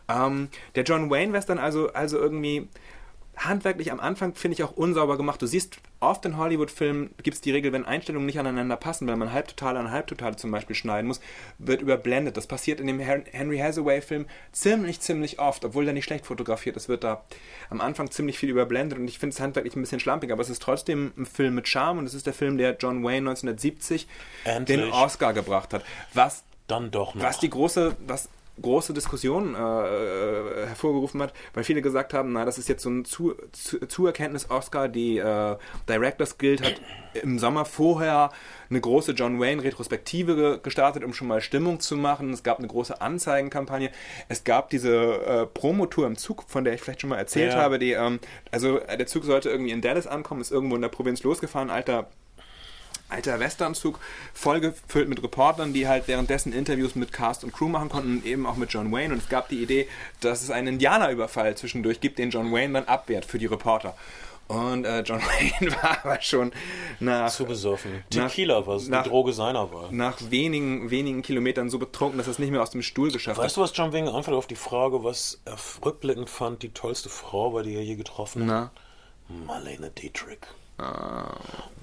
Ähm, 0.09 0.49
der 0.75 0.85
John 0.85 1.11
Wayne 1.11 1.33
Western 1.33 1.59
also, 1.59 1.93
also 1.93 2.19
irgendwie 2.19 2.69
handwerklich 3.39 3.93
am 3.93 4.01
Anfang 4.01 4.35
finde 4.35 4.55
ich 4.55 4.65
auch 4.65 4.73
unsauber 4.73 5.17
gemacht. 5.17 5.41
Du 5.41 5.47
siehst 5.47 5.79
oft 6.01 6.25
in 6.25 6.37
Hollywood-Filmen 6.37 7.11
gibt 7.23 7.37
es 7.37 7.41
die 7.41 7.51
Regel, 7.51 7.73
wenn 7.73 7.85
Einstellungen 7.85 8.27
nicht 8.27 8.39
aneinander 8.39 8.77
passen, 8.77 9.07
weil 9.07 9.17
man 9.17 9.33
Halbtotale 9.33 9.79
an 9.79 9.91
Halbtotale 9.91 10.37
zum 10.37 10.51
Beispiel 10.51 10.77
schneiden 10.77 11.09
muss, 11.09 11.21
wird 11.59 11.83
überblendet. 11.83 12.37
Das 12.37 12.47
passiert 12.47 12.81
in 12.81 12.87
dem 12.87 12.99
Henry 12.99 13.59
Hathaway-Film 13.59 14.27
ziemlich, 14.53 15.01
ziemlich 15.01 15.39
oft, 15.39 15.65
obwohl 15.65 15.85
der 15.85 15.95
nicht 15.95 16.05
schlecht 16.05 16.27
fotografiert 16.27 16.77
ist, 16.77 16.89
wird 16.89 17.05
da 17.05 17.25
am 17.71 17.81
Anfang 17.81 18.11
ziemlich 18.11 18.39
viel 18.39 18.51
überblendet 18.51 18.99
und 18.99 19.09
ich 19.09 19.19
finde 19.19 19.35
es 19.35 19.41
handwerklich 19.41 19.77
ein 19.77 19.83
bisschen 19.83 20.01
schlampig, 20.01 20.33
aber 20.33 20.43
es 20.43 20.51
ist 20.51 20.63
trotzdem 20.63 21.13
ein 21.17 21.27
Film 21.27 21.55
mit 21.55 21.69
Charme 21.69 21.99
und 21.99 22.07
es 22.07 22.15
ist 22.15 22.27
der 22.27 22.35
Film, 22.35 22.59
der 22.59 22.77
John 22.79 23.05
Wayne 23.05 23.31
1970 23.31 24.09
Endlich. 24.45 24.81
den 24.81 24.93
Oscar 24.93 25.33
gebracht 25.33 25.73
hat. 25.75 25.85
Was 26.15 26.45
dann 26.69 26.91
doch 26.91 27.15
noch. 27.15 27.23
Was 27.23 27.41
die 27.41 27.51
große, 27.51 27.97
was 28.07 28.29
große 28.61 28.93
Diskussion 28.93 29.55
äh, 29.55 29.59
äh, 29.59 30.67
hervorgerufen 30.67 31.23
hat, 31.23 31.33
weil 31.55 31.65
viele 31.65 31.83
gesagt 31.83 32.15
haben, 32.15 32.33
na, 32.33 32.45
das 32.45 32.59
ist 32.59 32.69
jetzt 32.69 32.83
so 32.83 32.91
ein 32.91 33.05
Zu 33.05 33.35
Zu 33.53 33.87
Zuerkenntnis-Oscar, 33.87 34.89
die 34.89 35.19
äh, 35.19 35.57
Directors 35.89 36.39
Guild 36.39 36.63
hat 36.63 36.81
im 37.23 37.39
Sommer 37.39 37.65
vorher 37.65 38.31
eine 38.71 38.81
große 38.81 39.13
John 39.13 39.41
Wayne-Retrospektive 39.41 40.61
gestartet, 40.63 41.05
um 41.05 41.13
schon 41.13 41.29
mal 41.29 41.41
Stimmung 41.41 41.81
zu 41.81 41.97
machen. 41.97 42.33
Es 42.33 42.43
gab 42.43 42.59
eine 42.59 42.69
große 42.69 43.01
Anzeigenkampagne. 43.01 43.91
Es 44.29 44.45
gab 44.45 44.71
diese 44.71 44.95
äh, 44.95 45.47
Promotour 45.47 46.07
im 46.07 46.17
Zug, 46.17 46.45
von 46.47 46.65
der 46.65 46.75
ich 46.75 46.81
vielleicht 46.81 47.01
schon 47.01 47.11
mal 47.11 47.19
erzählt 47.19 47.55
ja. 47.55 47.61
habe. 47.61 47.79
Die, 47.79 47.93
ähm, 47.93 48.21
also 48.51 48.79
der 48.79 49.07
Zug 49.07 49.25
sollte 49.25 49.51
irgendwie 49.51 49.71
in 49.71 49.81
Dallas 49.81 50.07
ankommen, 50.07 50.41
ist 50.41 50.53
irgendwo 50.53 50.77
in 50.77 50.83
der 50.83 50.89
Provinz 50.89 51.23
losgefahren, 51.23 51.71
alter 51.71 52.09
alter 53.09 53.41
Westernzug, 53.41 53.99
vollgefüllt 54.35 55.09
mit 55.09 55.23
Reportern, 55.23 55.73
die 55.73 55.89
halt 55.89 56.09
währenddessen 56.09 56.53
Interviews 56.53 56.95
mit 56.95 57.13
Cast 57.13 57.45
und 57.45 57.53
Crew 57.53 57.69
machen 57.69 57.89
konnten, 57.89 58.25
eben 58.25 58.47
auch 58.47 58.57
mit 58.57 58.73
John 58.73 58.93
Wayne. 58.93 59.15
Und 59.15 59.23
es 59.23 59.29
gab 59.29 59.49
die 59.49 59.63
Idee, 59.63 59.89
dass 60.21 60.43
es 60.43 60.51
einen 60.51 60.69
Indianerüberfall 60.75 61.57
zwischendurch 61.57 62.01
gibt, 62.01 62.19
den 62.19 62.31
John 62.31 62.53
Wayne 62.53 62.75
dann 62.75 62.85
abwehrt 62.85 63.25
für 63.25 63.39
die 63.39 63.47
Reporter. 63.47 63.95
Und 64.49 64.87
äh, 64.87 65.03
John 65.03 65.21
Wayne 65.61 65.73
war 65.83 66.05
aber 66.05 66.21
schon 66.23 66.53
nach. 67.01 67.31
Zu 67.31 67.45
besoffen. 67.45 68.03
Tequila 68.11 68.67
war 68.67 68.77
es, 68.77 68.87
die 68.87 68.91
Droge 68.91 69.35
seiner 69.35 69.71
Wahl. 69.73 69.89
Nach 69.91 70.19
wenigen, 70.31 70.91
wenigen 70.91 71.23
Kilometern 71.23 71.69
so 71.69 71.79
betrunken, 71.79 72.17
dass 72.17 72.27
er 72.27 72.33
es 72.33 72.39
nicht 72.39 72.51
mehr 72.51 72.63
aus 72.63 72.71
dem 72.71 72.83
Stuhl 72.83 73.13
geschafft 73.13 73.37
weißt 73.37 73.39
hat. 73.39 73.45
Weißt 73.45 73.57
du, 73.57 73.61
was 73.61 73.77
John 73.77 73.93
Wayne 73.93 74.09
antwortet 74.09 74.35
auf 74.35 74.47
die 74.47 74.57
Frage, 74.57 75.05
was 75.05 75.41
er 75.45 75.57
rückblickend 75.85 76.31
fand, 76.31 76.63
die 76.63 76.71
tollste 76.71 77.11
Frau, 77.11 77.51
bei 77.51 77.63
der 77.63 77.75
er 77.75 77.83
je 77.83 77.97
getroffen 77.97 78.51
hat? 78.51 78.71
Na? 79.29 79.45
Marlene 79.47 79.91
Dietrich. 79.91 80.39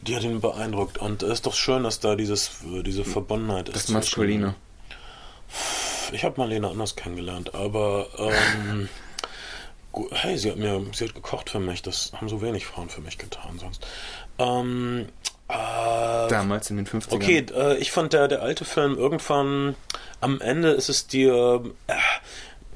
Die 0.01 0.15
hat 0.15 0.23
ihn 0.23 0.39
beeindruckt. 0.39 0.97
Und 0.97 1.23
es 1.23 1.33
ist 1.33 1.45
doch 1.45 1.53
schön, 1.53 1.83
dass 1.83 1.99
da 1.99 2.15
dieses, 2.15 2.51
diese 2.85 3.03
Verbundenheit 3.03 3.69
ist. 3.69 3.75
Das 3.75 3.89
Maskuline. 3.89 4.55
Ich 6.11 6.23
habe 6.23 6.39
Marlene 6.39 6.67
anders 6.67 6.95
kennengelernt, 6.95 7.55
aber 7.55 8.07
ähm, 8.17 8.89
hey, 10.11 10.37
sie 10.37 10.51
hat 10.51 10.57
mir, 10.57 10.85
sie 10.93 11.05
hat 11.05 11.15
gekocht 11.15 11.49
für 11.49 11.59
mich. 11.59 11.81
Das 11.81 12.11
haben 12.13 12.29
so 12.29 12.41
wenig 12.41 12.65
Frauen 12.65 12.89
für 12.89 13.01
mich 13.01 13.17
getan 13.17 13.57
sonst. 13.59 13.85
Ähm, 14.37 15.07
äh, 15.47 16.27
Damals 16.29 16.69
in 16.69 16.77
den 16.77 16.87
50ern. 16.87 17.13
Okay, 17.13 17.45
äh, 17.53 17.77
ich 17.77 17.91
fand 17.91 18.13
der, 18.13 18.27
der 18.27 18.41
alte 18.41 18.65
Film 18.65 18.97
irgendwann 18.97 19.75
am 20.21 20.41
Ende 20.41 20.71
ist 20.71 20.89
es 20.89 21.07
dir. 21.07 21.63
Äh, 21.87 21.93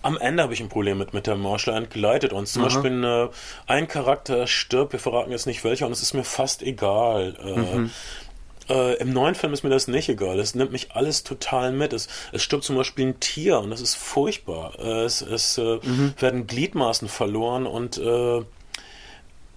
am 0.01 0.17
Ende 0.17 0.43
habe 0.43 0.53
ich 0.53 0.61
ein 0.61 0.69
Problem 0.69 0.97
mit, 0.97 1.13
mit 1.13 1.27
der 1.27 1.35
Marshall 1.35 1.76
entgleitet 1.76 2.34
uns. 2.34 2.53
Zum 2.53 2.63
Aha. 2.63 2.69
Beispiel 2.69 3.03
äh, 3.03 3.27
ein 3.67 3.88
Charakter 3.88 4.47
stirbt, 4.47 4.93
wir 4.93 4.99
verraten 4.99 5.31
jetzt 5.31 5.45
nicht 5.45 5.63
welcher, 5.63 5.85
und 5.85 5.91
es 5.91 6.01
ist 6.01 6.13
mir 6.13 6.23
fast 6.23 6.61
egal. 6.63 7.35
Äh, 7.43 7.77
mhm. 7.77 7.91
Äh, 8.69 8.95
Im 8.97 9.11
neuen 9.11 9.35
Film 9.35 9.51
ist 9.51 9.63
mir 9.63 9.69
das 9.69 9.88
nicht 9.88 10.09
egal. 10.09 10.39
Es 10.39 10.53
nimmt 10.53 10.71
mich 10.71 10.91
alles 10.91 11.23
total 11.23 11.71
mit. 11.71 11.91
Es, 11.91 12.07
es 12.31 12.43
stirbt 12.43 12.63
zum 12.63 12.76
Beispiel 12.76 13.07
ein 13.07 13.19
Tier 13.19 13.59
und 13.59 13.71
das 13.71 13.81
ist 13.81 13.95
furchtbar. 13.95 14.73
Äh, 14.80 15.03
es, 15.03 15.21
es 15.21 15.57
äh, 15.57 15.80
mhm. 15.81 16.13
werden 16.19 16.45
Gliedmaßen 16.45 17.07
verloren 17.07 17.65
und 17.65 17.97
äh, 17.97 18.41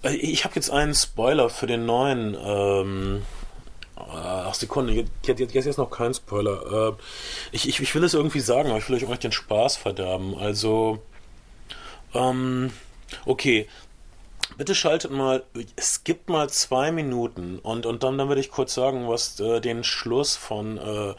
ich 0.09 0.45
habe 0.45 0.57
jetzt 0.57 0.71
einen 0.71 0.95
Spoiler 0.95 1.51
für 1.51 1.67
den 1.67 1.87
neuen. 1.87 2.37
Ähm, 2.43 3.23
Ach, 4.11 4.55
Sekunde, 4.55 4.93
jetzt, 4.93 5.39
jetzt, 5.39 5.55
jetzt 5.55 5.79
noch 5.79 5.91
kein 5.91 6.15
Spoiler. 6.15 6.91
Äh, 6.91 6.93
ich, 7.53 7.69
ich, 7.69 7.81
ich 7.81 7.95
will 7.95 8.05
es 8.05 8.15
irgendwie 8.15 8.41
sagen, 8.41 8.71
aber 8.71 8.79
ich 8.79 8.89
will 8.89 8.97
euch 8.97 9.07
auch 9.07 9.17
den 9.17 9.33
Spaß 9.33 9.77
verderben. 9.77 10.37
Also, 10.37 11.03
ähm, 12.15 12.73
okay. 13.27 13.69
Bitte 14.59 14.75
schaltet 14.75 15.11
mal, 15.11 15.45
es 15.77 16.05
gibt 16.05 16.29
mal 16.29 16.51
zwei 16.51 16.93
Minuten 16.93 17.59
und, 17.59 17.87
und 17.87 18.03
dann, 18.03 18.19
dann 18.19 18.29
würde 18.29 18.41
ich 18.43 18.51
kurz 18.51 18.75
sagen, 18.75 19.09
was 19.09 19.41
äh, 19.41 19.61
den 19.61 19.83
Schluss 19.83 20.37
von 20.37 20.77
äh, 20.77 21.15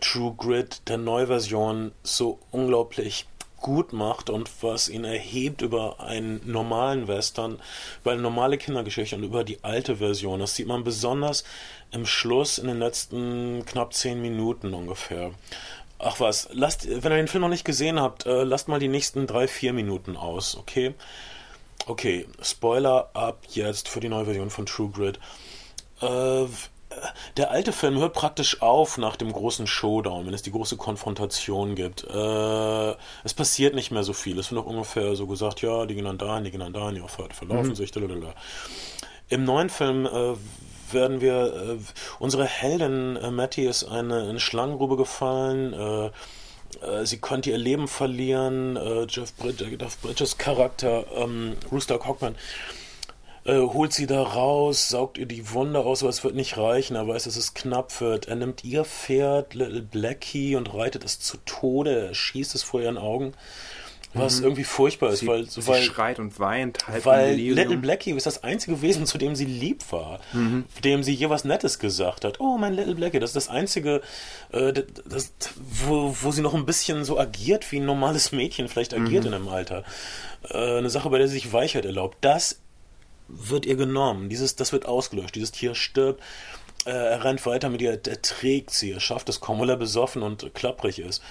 True 0.00 0.34
Grid, 0.36 0.88
der 0.88 0.96
Neuversion, 0.96 1.92
so 2.02 2.38
unglaublich 2.50 3.26
gut 3.60 3.92
macht 3.92 4.30
und 4.30 4.50
was 4.62 4.88
ihn 4.88 5.04
erhebt 5.04 5.62
über 5.62 6.00
einen 6.00 6.40
normalen 6.44 7.08
Western, 7.08 7.60
über 8.00 8.12
eine 8.12 8.22
normale 8.22 8.56
Kindergeschichte 8.56 9.16
und 9.16 9.24
über 9.24 9.44
die 9.44 9.62
alte 9.64 9.96
Version. 9.96 10.40
Das 10.40 10.54
sieht 10.54 10.68
man 10.68 10.84
besonders 10.84 11.44
im 11.90 12.06
Schluss 12.06 12.58
in 12.58 12.66
den 12.66 12.78
letzten 12.78 13.64
knapp 13.66 13.94
zehn 13.94 14.20
Minuten 14.20 14.74
ungefähr. 14.74 15.32
Ach 15.98 16.20
was, 16.20 16.48
lasst, 16.52 16.86
wenn 16.88 17.12
ihr 17.12 17.16
den 17.16 17.28
Film 17.28 17.42
noch 17.42 17.48
nicht 17.48 17.64
gesehen 17.64 18.00
habt, 18.00 18.26
äh, 18.26 18.44
lasst 18.44 18.68
mal 18.68 18.78
die 18.78 18.88
nächsten 18.88 19.26
drei, 19.26 19.48
vier 19.48 19.72
Minuten 19.72 20.16
aus, 20.16 20.56
okay? 20.56 20.94
Okay, 21.86 22.26
Spoiler 22.40 23.10
ab 23.14 23.40
jetzt 23.50 23.88
für 23.88 24.00
die 24.00 24.08
neue 24.08 24.26
Version 24.26 24.50
von 24.50 24.66
True 24.66 24.90
Grid. 24.90 25.18
Äh, 26.00 26.46
der 27.36 27.50
alte 27.50 27.72
Film 27.72 27.98
hört 27.98 28.14
praktisch 28.14 28.62
auf 28.62 28.98
nach 28.98 29.16
dem 29.16 29.32
großen 29.32 29.66
Showdown, 29.66 30.26
wenn 30.26 30.34
es 30.34 30.42
die 30.42 30.52
große 30.52 30.76
Konfrontation 30.76 31.74
gibt. 31.74 32.04
Äh, 32.04 32.94
es 33.24 33.34
passiert 33.34 33.74
nicht 33.74 33.90
mehr 33.90 34.04
so 34.04 34.12
viel. 34.12 34.38
Es 34.38 34.50
wird 34.50 34.64
noch 34.64 34.70
ungefähr 34.70 35.14
so 35.16 35.26
gesagt, 35.26 35.62
ja, 35.62 35.86
die 35.86 35.94
gehen 35.94 36.04
dann 36.04 36.18
dahin, 36.18 36.44
die 36.44 36.50
gehen 36.50 36.60
dann 36.60 36.72
dahin, 36.72 36.94
die 36.94 37.02
verlaufen 37.08 37.70
mhm. 37.70 37.74
sich. 37.74 37.94
Lalalala. 37.94 38.34
Im 39.28 39.44
neuen 39.44 39.68
Film 39.68 40.06
äh, 40.06 40.34
werden 40.92 41.20
wir, 41.20 41.54
äh, 41.54 41.78
unsere 42.18 42.44
Heldin 42.44 43.16
äh, 43.16 43.30
Matty 43.30 43.66
ist 43.66 43.84
eine, 43.84 44.28
eine 44.28 44.40
Schlangengrube 44.40 44.96
gefallen, 44.96 45.72
äh, 45.72 46.10
äh, 46.84 47.06
sie 47.06 47.18
konnte 47.18 47.50
ihr 47.50 47.58
Leben 47.58 47.88
verlieren, 47.88 48.76
äh, 48.76 49.06
Jeff, 49.08 49.34
Brid 49.34 49.60
Jeff 49.60 49.98
Bridges 49.98 50.38
Charakter, 50.38 51.04
ähm, 51.14 51.56
Rooster 51.70 51.98
Cockman, 51.98 52.34
äh, 53.44 53.58
holt 53.58 53.92
sie 53.92 54.06
da 54.06 54.22
raus, 54.22 54.88
saugt 54.90 55.16
ihr 55.18 55.26
die 55.26 55.50
Wunde 55.52 55.80
aus, 55.80 56.02
aber 56.02 56.10
es 56.10 56.24
wird 56.24 56.34
nicht 56.34 56.58
reichen, 56.58 56.96
er 56.96 57.08
weiß, 57.08 57.24
dass 57.24 57.36
es 57.36 57.54
knapp 57.54 58.00
wird. 58.00 58.28
Er 58.28 58.36
nimmt 58.36 58.64
ihr 58.64 58.84
Pferd, 58.84 59.54
Little 59.54 59.82
Blackie, 59.82 60.56
und 60.56 60.74
reitet 60.74 61.04
es 61.04 61.18
zu 61.20 61.38
Tode, 61.46 62.08
er 62.08 62.14
schießt 62.14 62.54
es 62.54 62.62
vor 62.62 62.80
ihren 62.80 62.98
Augen 62.98 63.32
was 64.14 64.38
mhm. 64.38 64.44
irgendwie 64.44 64.64
furchtbar 64.64 65.10
ist, 65.10 65.20
sie, 65.20 65.26
weil 65.26 65.44
sie 65.44 65.66
weil, 65.66 65.82
schreit 65.82 66.18
und 66.18 66.38
weint 66.40 66.86
halt 66.88 67.04
weil 67.04 67.34
Little 67.34 67.76
Blackie 67.76 68.12
ist 68.12 68.26
das 68.26 68.42
einzige 68.42 68.80
Wesen, 68.80 69.06
zu 69.06 69.18
dem 69.18 69.36
sie 69.36 69.44
lieb 69.44 69.82
war, 69.92 70.20
mhm. 70.32 70.64
dem 70.82 71.02
sie 71.02 71.12
je 71.12 71.28
was 71.28 71.44
Nettes 71.44 71.78
gesagt 71.78 72.24
hat. 72.24 72.40
Oh, 72.40 72.56
mein 72.56 72.74
Little 72.74 72.94
Blackie, 72.94 73.18
das 73.18 73.30
ist 73.30 73.36
das 73.36 73.48
einzige, 73.48 74.00
äh, 74.52 74.72
das, 75.04 75.32
wo, 75.56 76.16
wo 76.22 76.30
sie 76.30 76.40
noch 76.40 76.54
ein 76.54 76.64
bisschen 76.64 77.04
so 77.04 77.18
agiert, 77.18 77.70
wie 77.70 77.80
ein 77.80 77.84
normales 77.84 78.32
Mädchen 78.32 78.68
vielleicht 78.68 78.94
agiert 78.94 79.24
mhm. 79.24 79.28
in 79.28 79.34
einem 79.34 79.48
Alter. 79.48 79.84
Äh, 80.48 80.78
eine 80.78 80.90
Sache, 80.90 81.10
bei 81.10 81.18
der 81.18 81.28
sie 81.28 81.34
sich 81.34 81.52
Weichheit 81.52 81.84
erlaubt. 81.84 82.18
Das 82.22 82.60
wird 83.28 83.66
ihr 83.66 83.76
genommen. 83.76 84.28
Dieses, 84.30 84.56
das 84.56 84.72
wird 84.72 84.86
ausgelöscht. 84.86 85.34
Dieses 85.34 85.52
Tier 85.52 85.74
stirbt. 85.74 86.22
Äh, 86.86 86.90
er 86.90 87.24
rennt 87.24 87.44
weiter 87.44 87.68
mit 87.68 87.82
ihr, 87.82 87.90
er 87.90 88.22
trägt 88.22 88.70
sie, 88.70 88.92
er 88.92 89.00
schafft 89.00 89.28
es 89.28 89.40
kaum, 89.40 89.60
weil 89.60 89.68
er 89.68 89.76
besoffen 89.76 90.22
und 90.22 90.54
klapprig 90.54 90.98
ist. 90.98 91.22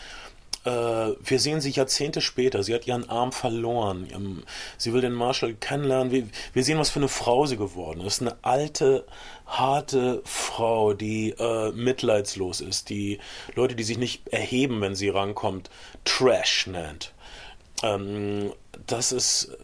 Äh, 0.67 1.15
wir 1.23 1.39
sehen 1.39 1.61
sie 1.61 1.71
Jahrzehnte 1.71 2.19
später. 2.19 2.61
Sie 2.61 2.73
hat 2.73 2.87
ihren 2.87 3.09
Arm 3.09 3.31
verloren. 3.31 4.43
Sie 4.77 4.91
will 4.91 5.01
den 5.01 5.13
Marshall 5.13 5.53
kennenlernen. 5.53 6.11
Wir, 6.11 6.27
wir 6.53 6.63
sehen, 6.63 6.77
was 6.77 6.89
für 6.89 6.99
eine 6.99 7.07
Frau 7.07 7.45
sie 7.45 7.55
geworden 7.55 8.01
ist. 8.01 8.21
Eine 8.21 8.35
alte, 8.41 9.05
harte 9.45 10.21
Frau, 10.25 10.93
die 10.93 11.29
äh, 11.31 11.71
mitleidslos 11.71 12.59
ist, 12.59 12.89
die 12.89 13.19
Leute, 13.55 13.75
die 13.75 13.83
sich 13.83 13.97
nicht 13.97 14.27
erheben, 14.27 14.81
wenn 14.81 14.95
sie 14.95 15.09
rankommt, 15.09 15.69
Trash 16.03 16.67
nennt. 16.67 17.13
Ähm, 17.81 18.51
das 18.85 19.11
ist 19.11 19.55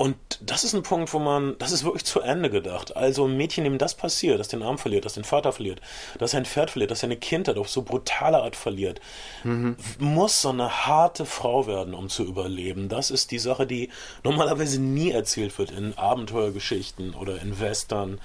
und 0.00 0.16
das 0.40 0.64
ist 0.64 0.72
ein 0.72 0.82
Punkt, 0.82 1.12
wo 1.12 1.18
man, 1.18 1.58
das 1.58 1.72
ist 1.72 1.84
wirklich 1.84 2.06
zu 2.06 2.22
Ende 2.22 2.48
gedacht. 2.48 2.96
Also 2.96 3.26
ein 3.26 3.36
Mädchen, 3.36 3.64
dem 3.64 3.76
das 3.76 3.94
passiert, 3.94 4.40
das 4.40 4.48
den 4.48 4.62
Arm 4.62 4.78
verliert, 4.78 5.04
das 5.04 5.12
den 5.12 5.24
Vater 5.24 5.52
verliert, 5.52 5.82
das 6.18 6.30
sein 6.30 6.46
Pferd 6.46 6.70
verliert, 6.70 6.90
das 6.90 7.00
seine 7.00 7.18
Kindheit 7.18 7.58
auf 7.58 7.68
so 7.68 7.82
brutale 7.82 8.38
Art 8.38 8.56
verliert, 8.56 8.98
mhm. 9.44 9.76
muss 9.98 10.40
so 10.40 10.48
eine 10.48 10.86
harte 10.86 11.26
Frau 11.26 11.66
werden, 11.66 11.92
um 11.92 12.08
zu 12.08 12.24
überleben. 12.24 12.88
Das 12.88 13.10
ist 13.10 13.30
die 13.30 13.38
Sache, 13.38 13.66
die 13.66 13.90
normalerweise 14.24 14.80
nie 14.80 15.10
erzählt 15.10 15.58
wird 15.58 15.70
in 15.70 15.92
Abenteuergeschichten 15.98 17.12
oder 17.12 17.38
in 17.42 17.60
Western. 17.60 18.22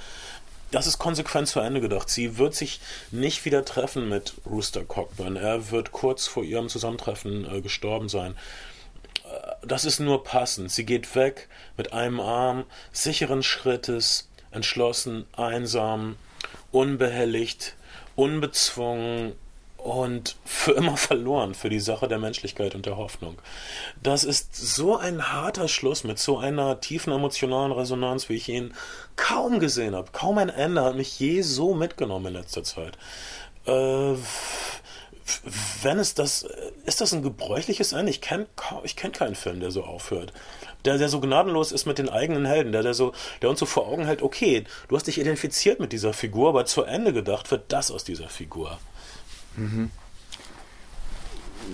Das 0.71 0.87
ist 0.87 0.97
konsequent 0.97 1.49
zu 1.49 1.59
Ende 1.59 1.81
gedacht. 1.81 2.07
Sie 2.09 2.37
wird 2.37 2.55
sich 2.55 2.79
nicht 3.11 3.43
wieder 3.43 3.65
treffen 3.65 4.07
mit 4.07 4.35
Rooster 4.49 4.85
Cockburn. 4.85 5.35
Er 5.35 5.71
wird 5.71 5.91
kurz 5.91 6.25
vor 6.25 6.45
ihrem 6.45 6.69
Zusammentreffen 6.69 7.53
äh, 7.53 7.59
gestorben 7.59 8.07
sein 8.07 8.35
das 9.61 9.85
ist 9.85 9.99
nur 9.99 10.23
passend. 10.23 10.71
Sie 10.71 10.85
geht 10.85 11.15
weg 11.15 11.49
mit 11.77 11.93
einem 11.93 12.19
Arm, 12.19 12.65
sicheren 12.91 13.43
Schrittes, 13.43 14.29
entschlossen, 14.51 15.25
einsam, 15.35 16.15
unbehelligt, 16.71 17.75
unbezwungen 18.15 19.33
und 19.77 20.35
für 20.45 20.71
immer 20.75 20.97
verloren 20.97 21.53
für 21.53 21.69
die 21.69 21.79
Sache 21.79 22.07
der 22.07 22.17
Menschlichkeit 22.17 22.75
und 22.75 22.85
der 22.85 22.97
Hoffnung. 22.97 23.37
Das 24.01 24.23
ist 24.23 24.55
so 24.55 24.97
ein 24.97 25.31
harter 25.31 25.67
Schluss 25.67 26.03
mit 26.03 26.17
so 26.17 26.37
einer 26.37 26.79
tiefen 26.81 27.13
emotionalen 27.13 27.71
Resonanz, 27.71 28.27
wie 28.29 28.35
ich 28.35 28.49
ihn 28.49 28.73
kaum 29.15 29.59
gesehen 29.59 29.95
habe. 29.95 30.11
Kaum 30.11 30.37
ein 30.37 30.49
Ende 30.49 30.83
hat 30.83 30.95
mich 30.95 31.19
je 31.19 31.41
so 31.41 31.75
mitgenommen 31.75 32.27
in 32.27 32.33
letzter 32.33 32.63
Zeit. 32.63 32.97
Äh, 33.67 34.15
wenn 35.81 35.97
es 35.99 36.13
das, 36.13 36.45
ist 36.85 37.01
das 37.01 37.13
ein 37.13 37.23
gebräuchliches 37.23 37.93
Ende? 37.93 38.11
Ich 38.11 38.21
kenne 38.21 38.47
ich 38.83 38.95
kenn 38.95 39.11
keinen 39.11 39.35
Film, 39.35 39.59
der 39.59 39.71
so 39.71 39.83
aufhört. 39.83 40.33
Der, 40.85 40.99
der 40.99 41.09
so 41.09 41.19
gnadenlos 41.19 41.71
ist 41.71 41.85
mit 41.87 41.97
den 41.97 42.09
eigenen 42.09 42.45
Helden, 42.45 42.71
der, 42.71 42.83
der, 42.83 42.93
so, 42.93 43.13
der 43.41 43.49
uns 43.49 43.59
so 43.59 43.65
vor 43.65 43.87
Augen 43.87 44.05
hält, 44.05 44.21
okay, 44.21 44.65
du 44.87 44.95
hast 44.95 45.07
dich 45.07 45.19
identifiziert 45.19 45.79
mit 45.79 45.91
dieser 45.91 46.13
Figur, 46.13 46.49
aber 46.49 46.65
zu 46.65 46.83
Ende 46.83 47.11
gedacht 47.11 47.49
wird 47.49 47.71
das 47.71 47.89
aus 47.89 48.03
dieser 48.03 48.29
Figur. 48.29 48.77
Mhm. 49.55 49.89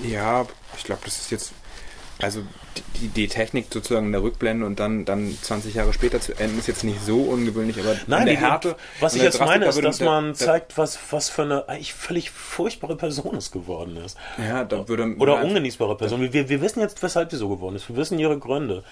Ja, 0.04 0.48
ich 0.78 0.86
glaube, 0.86 1.02
das 1.04 1.20
ist 1.20 1.32
jetzt 1.32 1.52
also 2.22 2.42
die, 3.00 3.08
die 3.08 3.28
Technik 3.28 3.68
sozusagen 3.72 4.08
in 4.08 4.12
der 4.12 4.22
Rückblende 4.22 4.66
und 4.66 4.80
dann, 4.80 5.06
dann 5.06 5.36
20 5.42 5.74
Jahre 5.74 5.94
später 5.94 6.20
zu 6.20 6.34
enden, 6.34 6.60
ist 6.60 6.68
jetzt 6.68 6.84
nicht 6.84 7.02
so 7.02 7.22
ungewöhnlich, 7.22 7.80
aber 7.80 7.96
Nein, 8.08 8.28
die 8.28 8.38
Härte. 8.38 8.76
Was 9.00 9.16
ich 9.16 9.24
jetzt 9.24 9.40
meine, 9.40 9.66
ist, 9.66 9.84
dass 9.84 10.00
man 10.00 10.36
zeigt, 10.36 10.78
was, 10.78 11.00
was 11.12 11.30
für 11.30 11.44
eine 11.44 11.70
eigentlich 11.70 11.94
völlig 11.94 12.32
furchtbare 12.32 12.96
Person 12.96 13.36
es 13.36 13.52
geworden 13.52 13.98
ist. 13.98 14.18
Ja, 14.38 14.64
da 14.64 14.88
würde 14.88 15.16
Oder 15.18 15.44
ungenießbare 15.44 15.98
Person. 15.98 16.32
Wir, 16.32 16.50
wir 16.50 16.62
wissen 16.62 16.80
jetzt, 16.80 17.02
weshalb 17.02 17.32
sie 17.32 17.38
so 17.38 17.50
geworden 17.50 17.76
ist. 17.76 17.90
Wir 17.90 17.96
wissen 17.96 18.20
ihre 18.20 18.38
Gründe. 18.38 18.84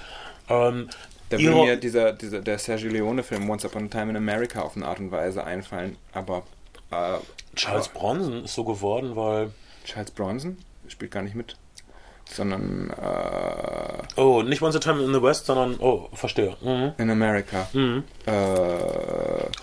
Ähm, 0.49 0.89
da 1.30 1.38
würde 1.38 1.56
mir 1.56 1.76
dieser, 1.77 2.14
dieser, 2.14 2.41
der 2.41 2.57
Sergio 2.57 2.89
Leone-Film 2.89 3.47
Once 3.49 3.65
Upon 3.65 3.85
a 3.85 3.88
Time 3.88 4.10
in 4.10 4.18
America 4.18 4.61
auf 4.61 4.76
eine 4.76 4.88
Art 4.88 4.99
und 4.99 5.11
Weise 5.11 5.43
einfallen, 5.43 5.95
aber. 6.11 6.43
Äh, 6.91 7.18
Charles 7.56 7.89
aber, 7.89 7.99
Bronson 7.99 8.43
ist 8.45 8.56
so 8.56 8.64
geworden, 8.64 9.15
weil. 9.15 9.51
Charles 9.85 10.11
Bronson 10.11 10.57
spielt 10.88 11.11
gar 11.11 11.22
nicht 11.22 11.35
mit 11.35 11.56
sondern 12.31 12.91
äh, 12.91 14.19
oh, 14.19 14.41
nicht 14.43 14.61
Once 14.61 14.76
a 14.76 14.80
Time 14.80 15.03
in 15.03 15.14
the 15.14 15.22
West, 15.22 15.45
sondern 15.47 15.77
oh, 15.80 16.10
verstehe. 16.14 16.56
Mhm. 16.61 16.93
In 16.97 17.10
America. 17.10 17.68
Mhm. 17.73 18.03
Äh, 18.26 18.31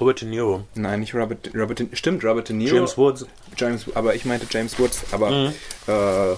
Robert 0.00 0.20
De 0.20 0.28
Niro. 0.28 0.64
Nein, 0.74 1.00
nicht 1.00 1.14
Robert. 1.14 1.50
Robert 1.54 1.78
De, 1.78 1.88
stimmt, 1.92 2.24
Robert 2.24 2.48
De 2.48 2.56
Niro. 2.56 2.76
James 2.76 2.98
Woods. 2.98 3.26
James, 3.56 3.86
aber 3.94 4.14
ich 4.14 4.24
meinte 4.24 4.46
James 4.50 4.78
Woods. 4.78 5.04
Aber 5.12 5.30
mhm. 5.30 5.52
äh, 5.86 6.36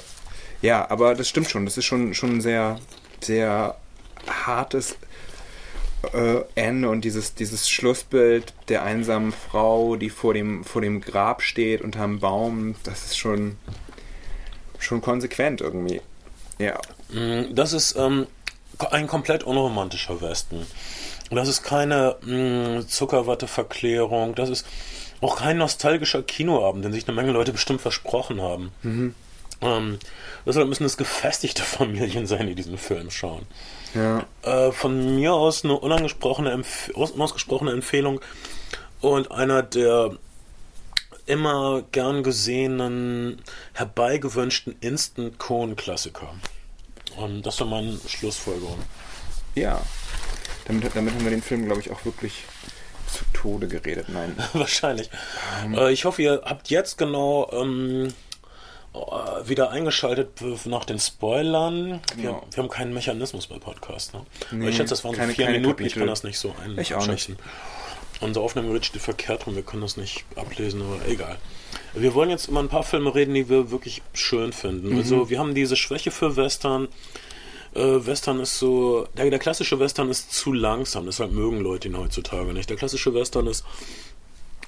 ja, 0.60 0.90
aber 0.90 1.14
das 1.14 1.28
stimmt 1.28 1.48
schon. 1.48 1.64
Das 1.64 1.78
ist 1.78 1.84
schon 1.84 2.14
schon 2.14 2.36
ein 2.36 2.40
sehr 2.40 2.78
sehr 3.20 3.76
hartes 4.26 4.96
äh, 6.12 6.40
Ende 6.54 6.88
und 6.88 7.04
dieses 7.04 7.34
dieses 7.34 7.68
Schlussbild 7.68 8.52
der 8.68 8.82
einsamen 8.82 9.32
Frau, 9.32 9.96
die 9.96 10.10
vor 10.10 10.34
dem 10.34 10.64
vor 10.64 10.82
dem 10.82 11.00
Grab 11.00 11.42
steht 11.42 11.80
unter 11.80 12.04
einem 12.04 12.20
Baum. 12.20 12.74
Das 12.84 13.06
ist 13.06 13.18
schon 13.18 13.56
schon 14.78 15.00
konsequent 15.00 15.60
irgendwie. 15.60 16.00
Ja. 16.58 16.80
Mm, 17.10 17.54
das 17.54 17.72
ist 17.72 17.96
ähm, 17.96 18.26
ein 18.90 19.06
komplett 19.06 19.44
unromantischer 19.44 20.20
Westen. 20.20 20.66
Das 21.30 21.48
ist 21.48 21.62
keine 21.62 22.16
mm, 22.22 22.88
Zuckerwatte-Verklärung. 22.88 24.34
Das 24.34 24.48
ist 24.48 24.66
auch 25.20 25.36
kein 25.36 25.58
nostalgischer 25.58 26.22
Kinoabend, 26.22 26.84
den 26.84 26.92
sich 26.92 27.06
eine 27.06 27.14
Menge 27.14 27.32
Leute 27.32 27.52
bestimmt 27.52 27.80
versprochen 27.80 28.40
haben. 28.40 28.72
Mhm. 28.82 29.14
Ähm, 29.60 29.98
deshalb 30.46 30.68
müssen 30.68 30.84
es 30.84 30.96
gefestigte 30.96 31.62
Familien 31.64 32.26
sein, 32.26 32.46
die 32.46 32.54
diesen 32.54 32.78
Film 32.78 33.10
schauen. 33.10 33.46
Ja. 33.94 34.26
Äh, 34.42 34.72
von 34.72 35.16
mir 35.16 35.34
aus 35.34 35.64
eine 35.64 35.78
unangesprochene, 35.78 36.50
Empf 36.50 36.90
unausgesprochene 36.90 37.72
Empfehlung 37.72 38.20
und 39.00 39.30
einer 39.30 39.62
der 39.62 40.16
immer 41.28 41.82
gern 41.92 42.22
gesehenen, 42.22 43.42
herbeigewünschten 43.74 44.76
Instant-Cone-Klassiker. 44.80 46.34
Und 47.16 47.42
das 47.42 47.60
war 47.60 47.66
meine 47.66 47.98
Schlussfolgerung. 48.06 48.78
Ja, 49.54 49.80
damit, 50.66 50.94
damit 50.94 51.14
haben 51.14 51.24
wir 51.24 51.30
den 51.30 51.42
Film, 51.42 51.64
glaube 51.64 51.80
ich, 51.80 51.90
auch 51.90 52.04
wirklich 52.04 52.44
zu 53.06 53.24
Tode 53.32 53.68
geredet. 53.68 54.08
Nein. 54.08 54.36
Wahrscheinlich. 54.52 55.10
Ähm. 55.64 55.74
Äh, 55.74 55.92
ich 55.92 56.04
hoffe, 56.04 56.22
ihr 56.22 56.42
habt 56.44 56.70
jetzt 56.70 56.98
genau 56.98 57.50
ähm, 57.52 58.12
äh, 58.94 59.48
wieder 59.48 59.70
eingeschaltet 59.70 60.40
nach 60.66 60.84
den 60.84 60.98
Spoilern. 60.98 62.00
Wir, 62.14 62.22
genau. 62.22 62.46
wir 62.50 62.62
haben 62.62 62.70
keinen 62.70 62.92
Mechanismus 62.94 63.46
bei 63.46 63.58
Podcasts. 63.58 64.12
Ne? 64.12 64.24
Nee, 64.50 64.68
ich 64.68 64.76
schätze, 64.76 64.90
das 64.90 65.04
waren 65.04 65.14
keine, 65.14 65.32
so 65.32 65.36
vier 65.36 65.50
Minuten. 65.50 65.68
Kapitel. 65.68 65.86
Ich 65.86 65.94
kann 65.94 66.06
das 66.06 66.22
nicht 66.22 66.38
so 66.38 66.54
einschätzen. 66.62 66.80
Ich 66.80 66.94
auch 66.94 67.06
nicht. 67.06 67.30
Unser 68.20 68.40
Aufnahmegerät 68.40 68.84
steht 68.84 69.02
verkehrt 69.02 69.46
rum, 69.46 69.54
wir 69.54 69.62
können 69.62 69.82
das 69.82 69.96
nicht 69.96 70.24
ablesen, 70.34 70.82
aber 70.82 71.06
egal. 71.06 71.36
Wir 71.94 72.14
wollen 72.14 72.30
jetzt 72.30 72.48
über 72.48 72.60
ein 72.60 72.68
paar 72.68 72.82
Filme 72.82 73.14
reden, 73.14 73.34
die 73.34 73.48
wir 73.48 73.70
wirklich 73.70 74.02
schön 74.12 74.52
finden. 74.52 74.90
Mhm. 74.90 74.98
Also 74.98 75.30
wir 75.30 75.38
haben 75.38 75.54
diese 75.54 75.76
Schwäche 75.76 76.10
für 76.10 76.36
Western. 76.36 76.88
Äh, 77.74 78.06
Western 78.06 78.40
ist 78.40 78.58
so, 78.58 79.06
der, 79.16 79.30
der, 79.30 79.38
klassische 79.38 79.78
Western 79.78 80.10
ist 80.10 80.32
zu 80.32 80.52
langsam, 80.52 81.06
deshalb 81.06 81.32
mögen 81.32 81.60
Leute 81.60 81.88
ihn 81.88 81.96
heutzutage 81.96 82.52
nicht. 82.52 82.68
Der 82.70 82.76
klassische 82.76 83.14
Western 83.14 83.46
ist 83.46 83.64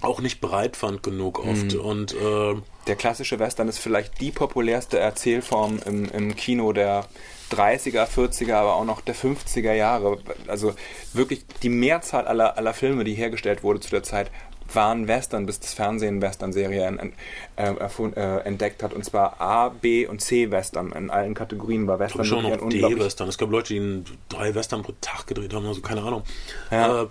auch 0.00 0.20
nicht 0.20 0.40
breitwand 0.40 1.02
genug 1.02 1.44
oft. 1.44 1.74
Mhm. 1.74 1.80
Und 1.80 2.14
äh, 2.14 2.54
der 2.86 2.96
klassische 2.96 3.38
Western 3.38 3.68
ist 3.68 3.78
vielleicht 3.78 4.20
die 4.20 4.30
populärste 4.30 4.98
Erzählform 4.98 5.80
im, 5.84 6.08
im 6.10 6.36
Kino 6.36 6.72
der 6.72 7.06
30er, 7.50 8.06
40er, 8.06 8.54
aber 8.54 8.74
auch 8.74 8.84
noch 8.84 9.00
der 9.00 9.14
50er 9.14 9.72
Jahre. 9.72 10.18
Also 10.46 10.74
wirklich 11.12 11.44
die 11.62 11.68
Mehrzahl 11.68 12.26
aller, 12.26 12.56
aller 12.56 12.74
Filme, 12.74 13.04
die 13.04 13.14
hergestellt 13.14 13.62
wurde 13.62 13.80
zu 13.80 13.90
der 13.90 14.02
Zeit, 14.02 14.30
waren 14.74 15.08
Western, 15.08 15.46
bis 15.46 15.60
das 15.60 15.74
Fernsehen 15.74 16.22
Western-Serien 16.22 17.12
äh, 17.56 17.72
äh, 17.72 18.36
entdeckt 18.44 18.82
hat. 18.82 18.92
Und 18.92 19.04
zwar 19.04 19.40
A, 19.40 19.68
B 19.68 20.06
und 20.06 20.20
C 20.20 20.50
Western. 20.50 20.92
In 20.92 21.10
allen 21.10 21.34
Kategorien 21.34 21.86
war 21.86 21.98
Western. 21.98 22.24
Ich 22.24 22.30
noch 22.30 22.68
D-Western. 22.68 23.28
Es 23.28 23.38
gab 23.38 23.50
Leute, 23.50 23.74
die 23.74 24.04
drei 24.28 24.54
Western 24.54 24.82
pro 24.82 24.92
Tag 25.00 25.26
gedreht 25.26 25.52
haben, 25.54 25.66
also 25.66 25.80
keine 25.80 26.02
Ahnung. 26.02 26.22
Ja. 26.70 27.02
Äh, 27.02 27.06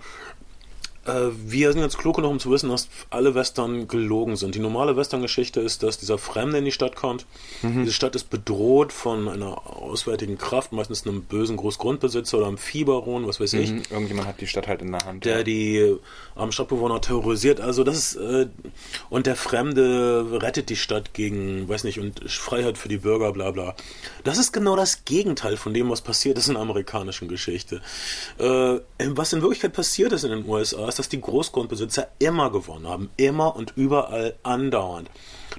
wir 1.04 1.72
sind 1.72 1.80
jetzt 1.80 1.98
klug 1.98 2.16
genug, 2.16 2.30
um 2.30 2.38
zu 2.38 2.50
wissen, 2.50 2.68
dass 2.68 2.88
alle 3.08 3.34
Western 3.34 3.88
gelogen 3.88 4.36
sind. 4.36 4.54
Die 4.54 4.58
normale 4.58 4.96
Western-Geschichte 4.96 5.60
ist, 5.60 5.82
dass 5.82 5.98
dieser 5.98 6.18
Fremde 6.18 6.58
in 6.58 6.64
die 6.64 6.72
Stadt 6.72 6.94
kommt. 6.94 7.26
Mhm. 7.62 7.84
Diese 7.84 7.94
Stadt 7.94 8.14
ist 8.14 8.28
bedroht 8.28 8.92
von 8.92 9.28
einer 9.28 9.66
auswärtigen 9.66 10.36
Kraft, 10.36 10.72
meistens 10.72 11.06
einem 11.06 11.22
bösen 11.22 11.56
Großgrundbesitzer 11.56 12.38
oder 12.38 12.48
einem 12.48 12.58
Viehbaron, 12.58 13.26
was 13.26 13.40
weiß 13.40 13.54
ich. 13.54 13.70
Mhm. 13.70 13.82
Irgendjemand 13.90 14.28
hat 14.28 14.40
die 14.40 14.46
Stadt 14.46 14.68
halt 14.68 14.82
in 14.82 14.92
der 14.92 15.04
Hand. 15.04 15.24
Der 15.24 15.38
ja. 15.38 15.42
die 15.42 15.96
armen 16.34 16.52
Stadtbewohner 16.52 17.00
terrorisiert. 17.00 17.60
Also 17.60 17.82
das 17.82 17.96
ist 17.96 18.16
äh, 18.16 18.48
und 19.08 19.26
der 19.26 19.36
Fremde 19.36 20.26
rettet 20.42 20.68
die 20.68 20.76
Stadt 20.76 21.14
gegen, 21.14 21.68
weiß 21.68 21.84
nicht, 21.84 21.98
und 21.98 22.30
Freiheit 22.30 22.76
für 22.76 22.88
die 22.88 22.98
Bürger, 22.98 23.32
bla 23.32 23.50
bla. 23.50 23.74
Das 24.24 24.38
ist 24.38 24.52
genau 24.52 24.76
das 24.76 25.04
Gegenteil 25.04 25.56
von 25.56 25.72
dem, 25.72 25.88
was 25.88 26.02
passiert 26.02 26.36
ist 26.36 26.48
in 26.48 26.54
der 26.54 26.62
amerikanischen 26.62 27.28
Geschichte. 27.28 27.80
Äh, 28.38 28.80
was 28.98 29.32
in 29.32 29.40
Wirklichkeit 29.40 29.72
passiert 29.72 30.12
ist 30.12 30.24
in 30.24 30.30
den 30.30 30.46
USA, 30.46 30.89
ist, 30.90 30.98
dass 30.98 31.08
die 31.08 31.20
Großgrundbesitzer 31.20 32.08
immer 32.18 32.50
gewonnen 32.50 32.86
haben. 32.86 33.10
Immer 33.16 33.56
und 33.56 33.72
überall 33.76 34.34
andauernd. 34.42 35.10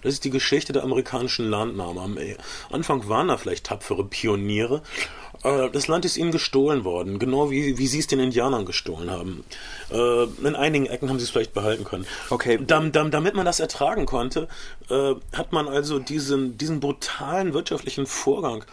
Das 0.03 0.13
ist 0.13 0.23
die 0.23 0.29
Geschichte 0.29 0.71
der 0.71 0.83
amerikanischen 0.83 1.49
Landnahme. 1.49 2.03
Am 2.05 2.15
Anfang 2.71 3.09
waren 3.09 3.27
da 3.27 3.37
vielleicht 3.37 3.65
tapfere 3.65 4.05
Pioniere, 4.05 4.83
Äh, 5.43 5.69
das 5.71 5.87
Land 5.87 6.05
ist 6.05 6.17
ihnen 6.17 6.31
gestohlen 6.31 6.83
worden, 6.83 7.19
genau 7.19 7.49
wie, 7.51 7.77
wie 7.77 7.87
sie 7.87 7.99
es 7.99 8.07
den 8.07 8.19
Indianern 8.19 8.65
gestohlen 8.65 9.09
haben. 9.09 9.43
Äh, 9.91 10.23
in 10.45 10.55
einigen 10.55 10.85
Ecken 10.85 11.09
haben 11.09 11.19
sie 11.19 11.25
es 11.25 11.31
vielleicht 11.31 11.53
behalten 11.53 11.83
können. 11.83 12.05
Okay. 12.29 12.59
Dam, 12.65 12.91
dam, 12.91 13.11
damit 13.11 13.35
man 13.35 13.45
das 13.45 13.59
ertragen 13.59 14.05
konnte, 14.05 14.47
äh, 14.89 15.15
hat 15.33 15.51
man 15.51 15.67
also 15.67 15.99
diesen, 15.99 16.57
diesen 16.57 16.79
brutalen 16.79 17.53
wirtschaftlichen 17.53 18.05
Vorgang 18.05 18.65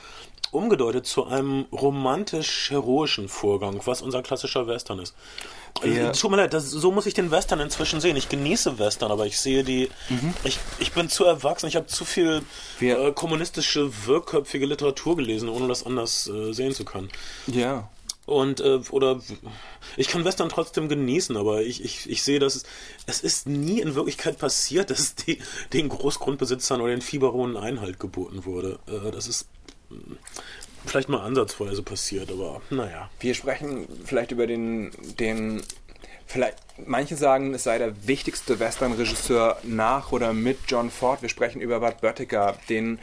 umgedeutet 0.52 1.06
zu 1.06 1.26
einem 1.26 1.66
romantisch-heroischen 1.72 3.28
Vorgang, 3.28 3.80
was 3.84 4.02
unser 4.02 4.22
klassischer 4.22 4.66
Western 4.66 4.98
ist. 4.98 5.14
Wir- 5.82 6.12
Tut 6.12 6.30
mir 6.30 6.38
leid, 6.38 6.54
das, 6.54 6.70
so 6.70 6.90
muss 6.90 7.06
ich 7.06 7.14
den 7.14 7.30
Western 7.30 7.60
inzwischen 7.60 8.00
sehen. 8.00 8.16
Ich 8.16 8.28
genieße 8.28 8.78
Western, 8.78 9.10
aber 9.10 9.26
ich 9.26 9.38
sehe 9.38 9.62
die. 9.64 9.90
Ich, 10.44 10.58
ich 10.78 10.92
bin 10.92 11.08
zu 11.08 11.24
erwachsen, 11.24 11.66
ich 11.68 11.76
habe 11.76 11.86
zu 11.86 12.04
viel 12.04 12.42
äh, 12.80 13.12
kommunistische, 13.12 13.90
wirrköpfige 14.06 14.66
Literatur 14.66 15.16
gelesen, 15.16 15.48
ohne 15.48 15.68
das 15.68 15.84
anders 15.86 16.26
äh, 16.28 16.52
sehen 16.52 16.72
zu 16.74 16.84
können. 16.84 17.08
Ja. 17.46 17.88
Und, 18.26 18.60
äh, 18.60 18.80
oder 18.90 19.20
ich 19.96 20.08
kann 20.08 20.22
Western 20.24 20.50
trotzdem 20.50 20.88
genießen, 20.88 21.36
aber 21.36 21.62
ich, 21.62 21.82
ich, 21.82 22.10
ich 22.10 22.22
sehe, 22.22 22.38
dass 22.38 22.56
es, 22.56 22.64
es 23.06 23.20
ist 23.22 23.46
nie 23.46 23.80
in 23.80 23.94
Wirklichkeit 23.94 24.38
passiert, 24.38 24.90
dass 24.90 25.14
die, 25.14 25.38
den 25.72 25.88
Großgrundbesitzern 25.88 26.80
oder 26.80 26.90
den 26.90 27.00
Viehbaronen 27.02 27.56
Einhalt 27.56 27.98
geboten 28.00 28.44
wurde. 28.44 28.78
Äh, 28.86 29.10
das 29.12 29.28
ist 29.28 29.46
vielleicht 30.86 31.08
mal 31.08 31.20
ansatzweise 31.20 31.82
passiert, 31.82 32.30
aber 32.30 32.60
naja. 32.70 33.10
Wir 33.20 33.34
sprechen 33.34 33.86
vielleicht 34.04 34.30
über 34.32 34.46
den, 34.46 34.90
den 35.18 35.62
vielleicht, 36.26 36.56
manche 36.86 37.16
sagen, 37.16 37.54
es 37.54 37.64
sei 37.64 37.78
der 37.78 38.06
wichtigste 38.06 38.58
Western-Regisseur 38.58 39.58
nach 39.64 40.12
oder 40.12 40.32
mit 40.32 40.58
John 40.68 40.90
Ford. 40.90 41.22
Wir 41.22 41.28
sprechen 41.28 41.60
über 41.60 41.80
Bud 41.80 42.00
Böttiger, 42.00 42.56
den 42.68 42.98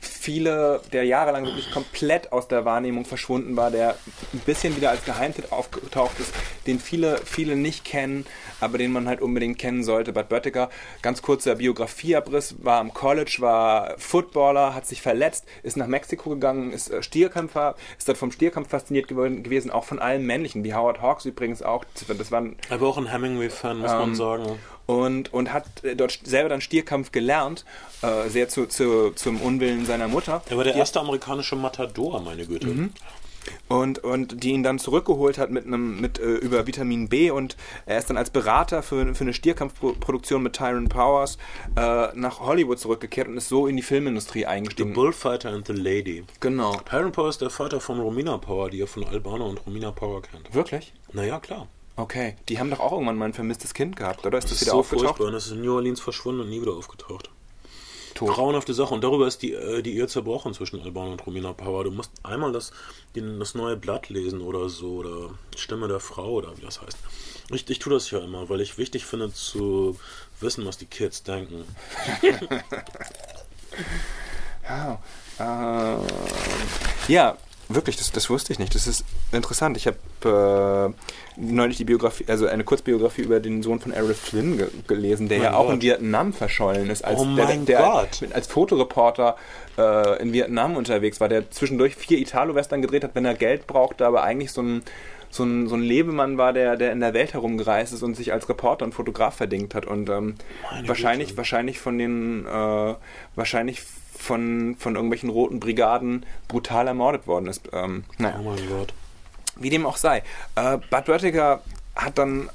viele, 0.00 0.80
der 0.92 1.04
jahrelang 1.04 1.44
wirklich 1.44 1.70
komplett 1.70 2.32
aus 2.32 2.48
der 2.48 2.64
Wahrnehmung 2.64 3.04
verschwunden 3.04 3.56
war, 3.56 3.70
der 3.70 3.96
ein 4.32 4.40
bisschen 4.40 4.76
wieder 4.76 4.90
als 4.90 5.04
Geheimtipp 5.04 5.52
aufgetaucht 5.52 6.18
ist, 6.18 6.32
den 6.66 6.80
viele, 6.80 7.18
viele 7.18 7.56
nicht 7.56 7.84
kennen, 7.84 8.26
aber 8.60 8.78
den 8.78 8.92
man 8.92 9.08
halt 9.08 9.20
unbedingt 9.20 9.58
kennen 9.58 9.84
sollte. 9.84 10.12
Bud 10.12 10.28
Böttiger, 10.28 10.70
ganz 11.02 11.22
kurzer 11.22 11.56
Biografieabriss, 11.56 12.56
war 12.62 12.80
am 12.80 12.92
College, 12.92 13.36
war 13.40 13.94
Footballer, 13.98 14.74
hat 14.74 14.86
sich 14.86 15.02
verletzt, 15.02 15.46
ist 15.62 15.76
nach 15.76 15.86
Mexiko 15.86 16.30
gegangen, 16.30 16.72
ist 16.72 16.90
äh, 16.90 17.02
Stierkämpfer, 17.02 17.76
ist 17.98 18.08
dort 18.08 18.18
vom 18.18 18.32
Stierkampf 18.32 18.68
fasziniert 18.68 19.08
gewesen, 19.08 19.70
auch 19.70 19.84
von 19.84 19.98
allen 19.98 20.26
männlichen, 20.26 20.64
wie 20.64 20.74
Howard 20.74 21.00
Hawks 21.00 21.24
übrigens 21.24 21.62
auch. 21.62 21.84
Das 22.08 22.30
waren 22.30 22.56
Aber 22.70 22.88
auch 22.88 22.98
ein 22.98 23.06
Hemingway-Fan, 23.06 23.78
muss 23.78 23.92
man 23.92 24.14
sagen. 24.14 24.58
Und, 24.86 25.32
und 25.32 25.52
hat 25.52 25.66
äh, 25.84 25.94
dort 25.96 26.18
selber 26.24 26.48
dann 26.48 26.60
Stierkampf 26.60 27.12
gelernt, 27.12 27.64
äh, 28.02 28.28
sehr 28.28 28.48
zu, 28.48 28.66
zu, 28.66 29.10
zum 29.10 29.40
Unwillen 29.40 29.84
seiner 29.86 30.08
Mutter. 30.08 30.42
Er 30.48 30.56
war 30.56 30.64
der 30.64 30.72
Die- 30.72 30.78
erste 30.78 31.00
amerikanische 31.00 31.56
Matador, 31.56 32.20
meine 32.20 32.46
Güte. 32.46 32.90
und, 33.68 33.98
und 34.00 34.42
die 34.42 34.50
ihn 34.50 34.62
dann 34.64 34.78
zurückgeholt 34.80 35.38
hat 35.38 35.50
mit 35.52 35.66
einem 35.66 36.00
mit 36.00 36.18
äh, 36.18 36.22
über 36.24 36.66
Vitamin 36.66 37.08
B 37.08 37.30
und 37.30 37.56
er 37.84 37.98
ist 37.98 38.10
dann 38.10 38.16
als 38.16 38.30
Berater 38.30 38.82
für, 38.82 39.14
für 39.14 39.22
eine 39.24 39.34
Stierkampfproduktion 39.34 40.42
mit 40.42 40.54
Tyron 40.54 40.88
Powers 40.88 41.38
äh, 41.76 42.08
nach 42.14 42.40
Hollywood 42.40 42.78
zurückgekehrt 42.80 43.28
und 43.28 43.36
ist 43.36 43.48
so 43.48 43.66
in 43.68 43.76
die 43.76 43.82
Filmindustrie 43.82 44.40
The 44.40 44.46
eingestiegen. 44.46 44.92
Bullfighter 44.94 45.50
and 45.50 45.64
the 45.66 45.72
Lady. 45.74 46.24
genau. 46.40 46.76
Tyron 46.88 47.12
Power 47.12 47.28
ist 47.28 47.40
der 47.40 47.50
Vater 47.50 47.80
von 47.80 48.00
Romina 48.00 48.36
Power, 48.38 48.68
die 48.70 48.78
ihr 48.78 48.88
von 48.88 49.04
Albana 49.06 49.44
und 49.44 49.64
Romina 49.64 49.92
Power 49.92 50.22
kennt. 50.22 50.52
Wirklich? 50.52 50.92
Naja, 51.12 51.38
klar. 51.38 51.68
Okay. 51.96 52.36
Die 52.48 52.58
haben 52.58 52.70
doch 52.70 52.80
auch 52.80 52.92
irgendwann 52.92 53.16
mal 53.16 53.24
ein 53.26 53.32
vermisstes 53.32 53.72
Kind 53.74 53.96
gehabt, 53.96 54.24
oder 54.26 54.38
ist 54.38 54.44
das, 54.44 54.52
Das 54.52 54.60
wieder 54.62 54.72
so 54.72 54.78
aufgetaucht? 54.80 55.04
furchtbar. 55.06 55.26
und 55.28 55.32
Das 55.32 55.46
ist 55.46 55.52
in 55.52 55.62
New 55.62 55.74
Orleans 55.74 56.00
verschwunden 56.00 56.42
und 56.42 56.50
nie 56.50 56.60
wieder 56.60 56.72
aufgetaucht. 56.72 57.30
Tot. 58.14 58.34
Grauenhafte 58.34 58.72
Sache. 58.72 58.94
Und 58.94 59.04
darüber 59.04 59.26
ist 59.26 59.42
die, 59.42 59.52
äh, 59.52 59.82
die 59.82 59.96
Ehe 59.96 60.06
zerbrochen 60.08 60.54
zwischen 60.54 60.80
Albano 60.80 61.12
und 61.12 61.26
Romina 61.26 61.52
Power. 61.52 61.84
Du 61.84 61.90
musst 61.90 62.10
einmal 62.22 62.50
das, 62.52 62.72
den, 63.14 63.38
das 63.38 63.54
neue 63.54 63.76
Blatt 63.76 64.08
lesen 64.08 64.40
oder 64.40 64.68
so, 64.70 64.96
oder 64.96 65.30
Stimme 65.54 65.86
der 65.88 66.00
Frau 66.00 66.30
oder 66.32 66.56
wie 66.56 66.62
das 66.62 66.80
heißt. 66.80 66.96
Ich, 67.50 67.68
ich 67.68 67.78
tue 67.78 67.92
das 67.92 68.10
ja 68.10 68.18
immer, 68.20 68.48
weil 68.48 68.60
ich 68.60 68.78
wichtig 68.78 69.04
finde 69.04 69.32
zu 69.32 69.98
wissen, 70.40 70.64
was 70.66 70.78
die 70.78 70.86
Kids 70.86 71.22
denken. 71.22 71.64
Ja, 74.68 74.98
äh, 75.38 77.12
ja 77.12 77.36
wirklich, 77.68 77.96
das, 77.96 78.12
das 78.12 78.30
wusste 78.30 78.52
ich 78.52 78.58
nicht. 78.58 78.74
Das 78.74 78.86
ist 78.86 79.04
interessant. 79.32 79.76
Ich 79.76 79.86
habe 79.88 80.94
äh, 81.36 81.40
neulich 81.40 81.76
die 81.76 81.84
Biografie, 81.84 82.24
also 82.28 82.46
eine 82.46 82.64
Kurzbiografie 82.64 83.22
über 83.22 83.40
den 83.40 83.62
Sohn 83.62 83.80
von 83.80 83.92
Errol 83.92 84.14
Flynn 84.14 84.56
ge 84.58 84.68
gelesen, 84.86 85.28
der 85.28 85.38
Mein 85.38 85.44
ja 85.44 85.54
auch 85.56 85.64
Gott. 85.66 85.74
in 85.74 85.82
Vietnam 85.82 86.32
verschollen 86.32 86.90
ist. 86.90 87.04
Als 87.04 87.20
Oh 87.20 87.24
der, 87.36 87.44
mein 87.46 87.66
der, 87.66 87.78
Gott. 87.80 88.20
mit- 88.22 88.34
Als 88.34 88.46
Fotoreporter 88.46 89.36
äh, 89.78 90.22
in 90.22 90.32
Vietnam 90.32 90.76
unterwegs 90.76 91.20
war, 91.20 91.28
der 91.28 91.50
zwischendurch 91.50 91.96
vier 91.96 92.18
Italo-Western 92.18 92.82
gedreht 92.82 93.04
hat, 93.04 93.14
wenn 93.14 93.24
er 93.24 93.34
Geld 93.34 93.66
brauchte, 93.66 94.06
aber 94.06 94.22
eigentlich 94.22 94.52
so 94.52 94.62
ein 94.62 94.82
so 95.28 95.42
ein, 95.42 95.66
so 95.68 95.74
ein 95.74 95.82
Lebemann 95.82 96.38
war, 96.38 96.52
der, 96.52 96.76
der 96.76 96.92
in 96.92 97.00
der 97.00 97.12
Welt 97.12 97.34
herumgereist 97.34 97.92
ist 97.92 98.02
und 98.04 98.14
sich 98.14 98.32
als 98.32 98.48
Reporter 98.48 98.84
und 98.86 98.94
Fotograf 98.94 99.34
verdingt 99.36 99.74
hat. 99.74 99.84
Und 99.84 100.08
ähm, 100.08 100.36
wahrscheinlich, 100.86 101.36
wahrscheinlich 101.36 101.78
von 101.80 101.98
den 101.98 102.46
äh, 102.46 102.94
wahrscheinlich 103.34 103.82
von, 104.16 104.76
von 104.78 104.94
irgendwelchen 104.94 105.30
roten 105.30 105.60
Brigaden 105.60 106.24
brutal 106.48 106.86
ermordet 106.88 107.26
worden 107.26 107.46
ist. 107.46 107.68
Ähm, 107.72 108.04
naja, 108.18 108.36
Oh 108.40 108.50
mein 108.50 108.68
Gott. 108.68 108.92
wie 109.56 109.70
dem 109.70 109.86
auch 109.86 109.96
sei. 109.96 110.22
Äh, 110.54 110.78
Bud 110.90 111.04
Böttiger 111.06 111.62
hat 111.94 112.18
dann 112.18 112.50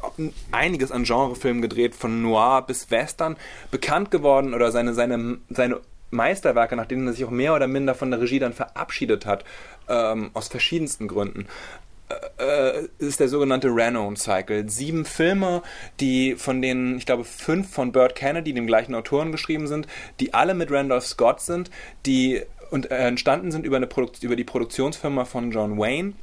einiges 0.52 0.92
an 0.92 1.04
Genrefilmen 1.04 1.62
gedreht, 1.62 1.96
von 1.96 2.22
Noir 2.22 2.62
bis 2.68 2.92
Western, 2.92 3.38
bekannt 3.72 4.12
geworden 4.12 4.54
oder 4.54 4.72
seine, 4.72 4.94
seine, 4.94 5.40
seine 5.50 5.80
Meisterwerke, 6.12 6.76
nach 6.76 6.86
denen 6.86 7.08
er 7.08 7.14
sich 7.14 7.26
auch 7.26 7.32
mehr 7.32 7.56
oder 7.56 7.68
minder 7.68 7.96
von 7.96 8.12
der 8.12 8.22
Regie 8.22 8.38
dann 8.40 8.54
verabschiedet 8.54 9.26
hat, 9.26 9.44
ähm, 9.88 10.30
aus 10.34 10.48
verschiedensten 10.50 11.08
Gründen 11.08 11.48
äh, 12.38 12.88
ist 13.00 13.20
der 13.20 13.28
sogenannte 13.28 13.70
Renault 13.70 14.18
Cycle. 14.18 14.70
Sieben 14.70 15.06
Filme, 15.06 15.62
die 16.00 16.36
von 16.36 16.62
denen, 16.62 16.98
ich 16.98 17.06
glaube, 17.06 17.24
fünf 17.24 17.72
von 17.72 17.92
Burt 17.92 18.16
Kennedy, 18.16 18.54
dem 18.54 18.68
gleichen 18.68 18.96
Autoren, 18.96 19.32
geschrieben 19.32 19.68
sind, 19.68 19.88
die 20.20 20.34
alle 20.34 20.54
mit 20.54 20.72
Randolph 20.72 21.06
Scott 21.06 21.42
sind, 21.42 21.72
die 22.06 22.42
und, 22.72 22.90
äh, 22.90 23.08
entstanden 23.08 23.52
sind 23.52 23.66
über, 23.66 23.78
eine 23.78 23.88
Produkt 23.88 24.24
über 24.24 24.36
die 24.36 24.44
Produktionsfirma 24.44 25.26
von 25.26 25.52
John 25.52 25.78
Wayne 25.78 26.14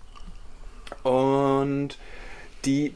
und 1.02 1.98
die 2.64 2.94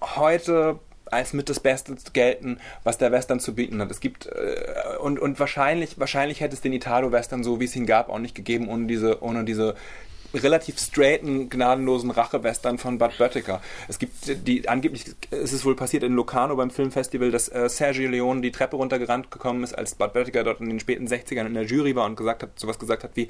heute 0.00 0.78
als 1.10 1.32
mit 1.32 1.48
das 1.48 1.60
Beste 1.60 1.94
gelten, 2.12 2.58
was 2.82 2.98
der 2.98 3.12
Western 3.12 3.40
zu 3.40 3.54
bieten 3.54 3.80
hat. 3.80 3.90
Es 3.90 4.00
gibt 4.00 4.26
äh, 4.26 4.96
und, 5.00 5.18
und 5.18 5.38
wahrscheinlich, 5.38 5.98
wahrscheinlich 5.98 6.40
hätte 6.40 6.54
es 6.54 6.60
den 6.60 6.72
Italo-Western, 6.72 7.44
so 7.44 7.60
wie 7.60 7.64
es 7.64 7.76
ihn 7.76 7.86
gab, 7.86 8.08
auch 8.08 8.18
nicht 8.18 8.34
gegeben, 8.34 8.68
ohne 8.68 8.86
diese, 8.86 9.22
ohne 9.22 9.44
diese 9.44 9.74
relativ 10.42 10.78
straighten, 10.78 11.48
gnadenlosen 11.48 12.10
Rache-Western 12.10 12.78
von 12.78 12.98
Bud 12.98 13.16
Böttiger. 13.18 13.60
Es 13.88 13.98
gibt 13.98 14.46
die, 14.46 14.68
angeblich 14.68 15.04
ist 15.30 15.52
es 15.52 15.64
wohl 15.64 15.76
passiert 15.76 16.02
in 16.02 16.14
Locarno 16.14 16.56
beim 16.56 16.70
Filmfestival, 16.70 17.30
dass 17.30 17.48
äh, 17.48 17.68
Sergio 17.68 18.08
Leone 18.08 18.40
die 18.40 18.50
Treppe 18.50 18.76
runtergerannt 18.76 19.30
gekommen 19.30 19.62
ist, 19.62 19.72
als 19.76 19.94
Bud 19.94 20.12
Böttiger 20.12 20.44
dort 20.44 20.60
in 20.60 20.68
den 20.68 20.80
späten 20.80 21.06
60ern 21.06 21.46
in 21.46 21.54
der 21.54 21.64
Jury 21.64 21.94
war 21.94 22.06
und 22.06 22.16
gesagt 22.16 22.42
hat, 22.42 22.58
sowas 22.58 22.78
gesagt 22.78 23.04
hat 23.04 23.12
wie 23.14 23.28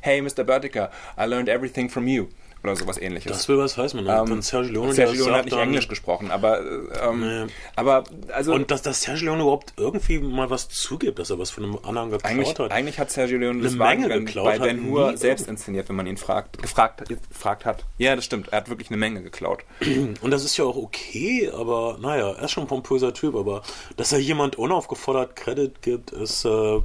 Hey 0.00 0.22
Mr. 0.22 0.44
Böttiger, 0.44 0.90
I 1.18 1.24
learned 1.24 1.48
everything 1.48 1.90
from 1.90 2.06
you. 2.06 2.26
Oder 2.62 2.74
sowas 2.74 2.98
ähnliches. 2.98 3.30
Das 3.30 3.48
will 3.48 3.58
was 3.58 3.76
heißen, 3.76 4.02
man. 4.02 4.24
Ähm, 4.24 4.30
Wenn 4.30 4.42
Sergio 4.42 4.72
Leone 4.72 4.92
Sergio 4.92 5.12
das 5.12 5.24
Leone 5.26 5.38
hat 5.38 5.44
nicht 5.44 5.56
Englisch 5.56 5.88
gesprochen, 5.88 6.30
aber, 6.30 6.60
äh, 6.60 7.08
ähm, 7.08 7.20
Nee. 7.20 7.52
aber 7.76 8.04
also 8.32 8.54
Und 8.54 8.70
dass, 8.70 8.82
dass 8.82 9.02
Sergio 9.02 9.26
Leone 9.26 9.42
überhaupt 9.42 9.74
irgendwie 9.76 10.18
mal 10.18 10.50
was 10.50 10.68
zugibt, 10.68 11.18
dass 11.18 11.30
er 11.30 11.38
was 11.38 11.50
von 11.50 11.64
einem 11.64 11.78
anderen 11.84 12.10
geklaut 12.10 12.30
eigentlich, 12.32 12.58
hat. 12.58 12.72
eigentlich 12.72 12.98
hat 12.98 13.10
Sergio 13.10 13.38
Leone 13.38 13.62
das 13.62 13.72
Eine 13.72 13.78
Menge 13.78 13.90
Wagenrennen 14.02 14.26
geklaut, 14.26 14.46
bei 14.46 14.54
hat 14.54 14.62
Ben 14.62 14.84
Hur 14.86 15.16
selbst 15.16 15.46
inszeniert, 15.46 15.88
wenn 15.88 15.96
man 15.96 16.06
ihn 16.06 16.16
fragt, 16.16 16.60
gefragt, 16.60 17.08
gefragt 17.08 17.64
hat. 17.64 17.84
Ja, 17.98 18.16
das 18.16 18.24
stimmt. 18.24 18.48
Er 18.48 18.58
hat 18.58 18.68
wirklich 18.68 18.90
eine 18.90 18.96
Menge 18.96 19.22
geklaut. 19.22 19.60
Und 20.20 20.30
das 20.30 20.44
ist 20.44 20.56
ja 20.56 20.64
auch 20.64 20.76
okay, 20.76 21.50
aber 21.54 21.98
naja, 22.00 22.32
er 22.32 22.44
ist 22.44 22.50
schon 22.50 22.64
ein 22.64 22.68
pompöser 22.68 23.14
Typ, 23.14 23.36
aber 23.36 23.62
dass 23.96 24.12
er 24.12 24.18
jemand 24.18 24.56
unaufgefordert 24.56 25.36
Credit 25.36 25.82
gibt, 25.82 26.10
ist 26.10 26.44
äh, 26.44 26.80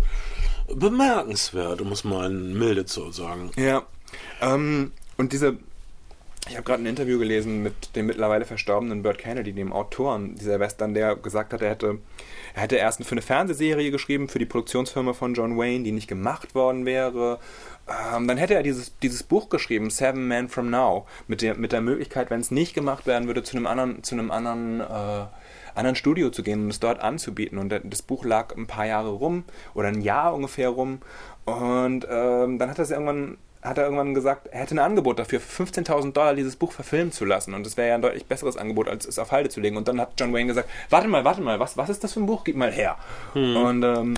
bemerkenswert, 0.73 1.81
um 1.81 1.91
es 1.91 2.03
mal 2.03 2.29
milde 2.29 2.85
zu 2.85 3.11
sagen. 3.11 3.51
Ja. 3.55 3.83
Ähm, 4.41 4.91
und 5.21 5.33
diese. 5.33 5.57
Ich 6.49 6.55
habe 6.55 6.63
gerade 6.63 6.81
ein 6.81 6.87
Interview 6.87 7.19
gelesen 7.19 7.61
mit 7.61 7.95
dem 7.95 8.07
mittlerweile 8.07 8.45
verstorbenen 8.45 9.03
Burt 9.03 9.19
Kennedy, 9.19 9.53
dem 9.53 9.71
Autoren 9.71 10.33
dieser 10.33 10.59
Western, 10.59 10.95
der 10.95 11.15
gesagt 11.15 11.53
hat, 11.53 11.61
er 11.61 11.69
hätte, 11.69 11.99
er 12.55 12.63
hätte 12.63 12.77
erst 12.77 13.05
für 13.05 13.11
eine 13.11 13.21
Fernsehserie 13.21 13.91
geschrieben, 13.91 14.27
für 14.27 14.39
die 14.39 14.47
Produktionsfirma 14.47 15.13
von 15.13 15.35
John 15.35 15.55
Wayne, 15.55 15.83
die 15.83 15.91
nicht 15.91 16.07
gemacht 16.07 16.55
worden 16.55 16.87
wäre. 16.87 17.39
Ähm, 17.87 18.27
dann 18.27 18.37
hätte 18.37 18.55
er 18.55 18.63
dieses, 18.63 18.97
dieses 18.97 19.21
Buch 19.21 19.49
geschrieben, 19.49 19.91
Seven 19.91 20.27
Men 20.27 20.49
from 20.49 20.71
Now, 20.71 21.05
mit 21.27 21.43
der, 21.43 21.55
mit 21.55 21.73
der 21.73 21.81
Möglichkeit, 21.81 22.31
wenn 22.31 22.41
es 22.41 22.49
nicht 22.49 22.73
gemacht 22.73 23.05
werden 23.05 23.27
würde, 23.27 23.43
zu 23.43 23.55
einem 23.55 23.67
anderen, 23.67 24.03
zu 24.03 24.15
einem 24.15 24.31
anderen 24.31 24.81
äh, 24.81 25.27
anderen 25.75 25.95
Studio 25.95 26.31
zu 26.31 26.43
gehen 26.43 26.63
und 26.63 26.69
es 26.69 26.79
dort 26.79 26.99
anzubieten. 26.99 27.59
Und 27.59 27.69
das 27.83 28.01
Buch 28.01 28.25
lag 28.25 28.55
ein 28.57 28.67
paar 28.67 28.87
Jahre 28.87 29.09
rum 29.09 29.43
oder 29.73 29.89
ein 29.89 30.01
Jahr 30.01 30.33
ungefähr 30.33 30.69
rum. 30.69 31.01
Und 31.45 32.07
ähm, 32.09 32.59
dann 32.59 32.69
hat 32.69 32.79
er 32.79 32.83
es 32.83 32.91
irgendwann 32.91 33.37
hat 33.61 33.77
er 33.77 33.83
irgendwann 33.83 34.13
gesagt, 34.13 34.47
er 34.47 34.61
hätte 34.61 34.75
ein 34.75 34.79
Angebot 34.79 35.19
dafür, 35.19 35.39
für 35.39 35.63
15.000 35.63 36.13
Dollar 36.13 36.35
dieses 36.35 36.55
Buch 36.55 36.71
verfilmen 36.71 37.11
zu 37.11 37.25
lassen. 37.25 37.53
Und 37.53 37.65
das 37.65 37.77
wäre 37.77 37.89
ja 37.89 37.95
ein 37.95 38.01
deutlich 38.01 38.25
besseres 38.25 38.57
Angebot, 38.57 38.87
als 38.87 39.07
es 39.07 39.19
auf 39.19 39.31
Halde 39.31 39.49
zu 39.49 39.59
legen. 39.59 39.77
Und 39.77 39.87
dann 39.87 40.01
hat 40.01 40.13
John 40.19 40.33
Wayne 40.33 40.47
gesagt, 40.47 40.69
warte 40.89 41.07
mal, 41.07 41.23
warte 41.23 41.41
mal, 41.41 41.59
was, 41.59 41.77
was 41.77 41.89
ist 41.89 42.03
das 42.03 42.13
für 42.13 42.21
ein 42.21 42.25
Buch? 42.25 42.43
Gib 42.43 42.55
mal 42.55 42.71
her. 42.71 42.97
Und 43.55 43.83
ähm, 43.83 44.15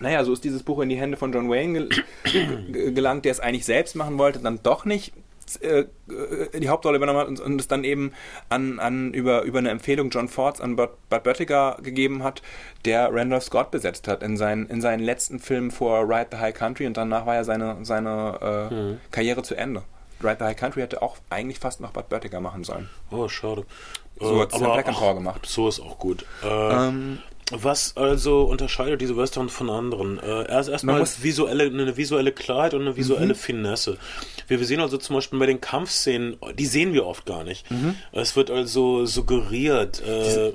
naja, 0.00 0.24
so 0.24 0.32
ist 0.32 0.44
dieses 0.44 0.62
Buch 0.62 0.80
in 0.80 0.88
die 0.88 0.96
Hände 0.96 1.16
von 1.16 1.32
John 1.32 1.50
Wayne 1.50 1.88
gel 2.24 2.92
gelangt, 2.94 3.24
der 3.24 3.32
es 3.32 3.40
eigentlich 3.40 3.64
selbst 3.64 3.94
machen 3.94 4.18
wollte, 4.18 4.40
dann 4.40 4.60
doch 4.62 4.84
nicht 4.84 5.12
die 5.58 6.68
Hauptrolle 6.68 6.96
übernommen 6.96 7.18
hat 7.18 7.28
und, 7.28 7.40
und, 7.40 7.60
es 7.60 7.68
dann 7.68 7.84
eben 7.84 8.12
an, 8.48 8.78
an 8.78 9.12
über, 9.12 9.42
über 9.42 9.58
eine 9.58 9.70
Empfehlung 9.70 10.10
John 10.10 10.28
Fords 10.28 10.60
an 10.60 10.76
Bud, 10.76 10.90
Bud 11.08 11.22
Böttiger 11.22 11.78
gegeben 11.82 12.22
hat, 12.22 12.42
der 12.84 13.12
Randolph 13.12 13.44
Scott 13.44 13.70
besetzt 13.70 14.08
hat 14.08 14.22
in, 14.22 14.36
seinen 14.36 14.66
in 14.68 14.80
seinen 14.80 15.00
letzten 15.00 15.38
Filmen 15.38 15.70
vor 15.70 16.08
Ride 16.08 16.28
the 16.32 16.38
High 16.38 16.54
Country 16.54 16.86
und 16.86 16.96
danach 16.96 17.26
war 17.26 17.34
ja 17.34 17.44
seine, 17.44 17.78
seine 17.82 18.68
äh, 18.70 18.74
mhm. 18.74 19.00
Karriere 19.10 19.42
zu 19.42 19.54
Ende. 19.54 19.82
Ride 20.22 20.36
the 20.38 20.44
High 20.44 20.56
Country 20.56 20.80
hätte 20.80 21.02
auch 21.02 21.16
eigentlich 21.30 21.58
fast 21.58 21.80
noch 21.80 21.90
Bud 21.90 22.08
Böttiger 22.08 22.40
machen 22.40 22.64
sollen. 22.64 22.88
Oh, 23.10 23.28
schade. 23.28 23.64
So 24.20 24.40
hat 24.40 24.52
es 24.52 24.58
Black 24.58 24.86
and 24.86 24.96
Power 24.96 25.14
gemacht. 25.14 25.46
So 25.46 25.68
ist 25.68 25.80
auch 25.80 25.98
gut. 25.98 26.24
Äh, 26.44 26.46
ähm, 26.48 27.18
was 27.52 27.96
also 27.96 28.42
unterscheidet 28.42 29.00
diese 29.00 29.16
Western 29.16 29.48
von 29.48 29.70
anderen? 29.70 30.18
Äh, 30.18 30.50
erst 30.50 30.68
erstmal 30.68 31.04
visuelle, 31.20 31.64
eine 31.64 31.96
visuelle 31.96 32.32
Klarheit 32.32 32.74
und 32.74 32.82
eine 32.82 32.96
visuelle 32.96 33.34
mhm. 33.34 33.38
Finesse. 33.38 33.98
Wir, 34.48 34.58
wir 34.58 34.66
sehen 34.66 34.80
also 34.80 34.96
zum 34.96 35.16
Beispiel 35.16 35.38
bei 35.38 35.46
den 35.46 35.60
Kampfszenen, 35.60 36.36
die 36.58 36.66
sehen 36.66 36.92
wir 36.92 37.06
oft 37.06 37.26
gar 37.26 37.44
nicht. 37.44 37.70
Mhm. 37.70 37.96
Es 38.12 38.36
wird 38.36 38.50
also 38.50 39.06
suggeriert. 39.06 40.02
Äh, 40.06 40.52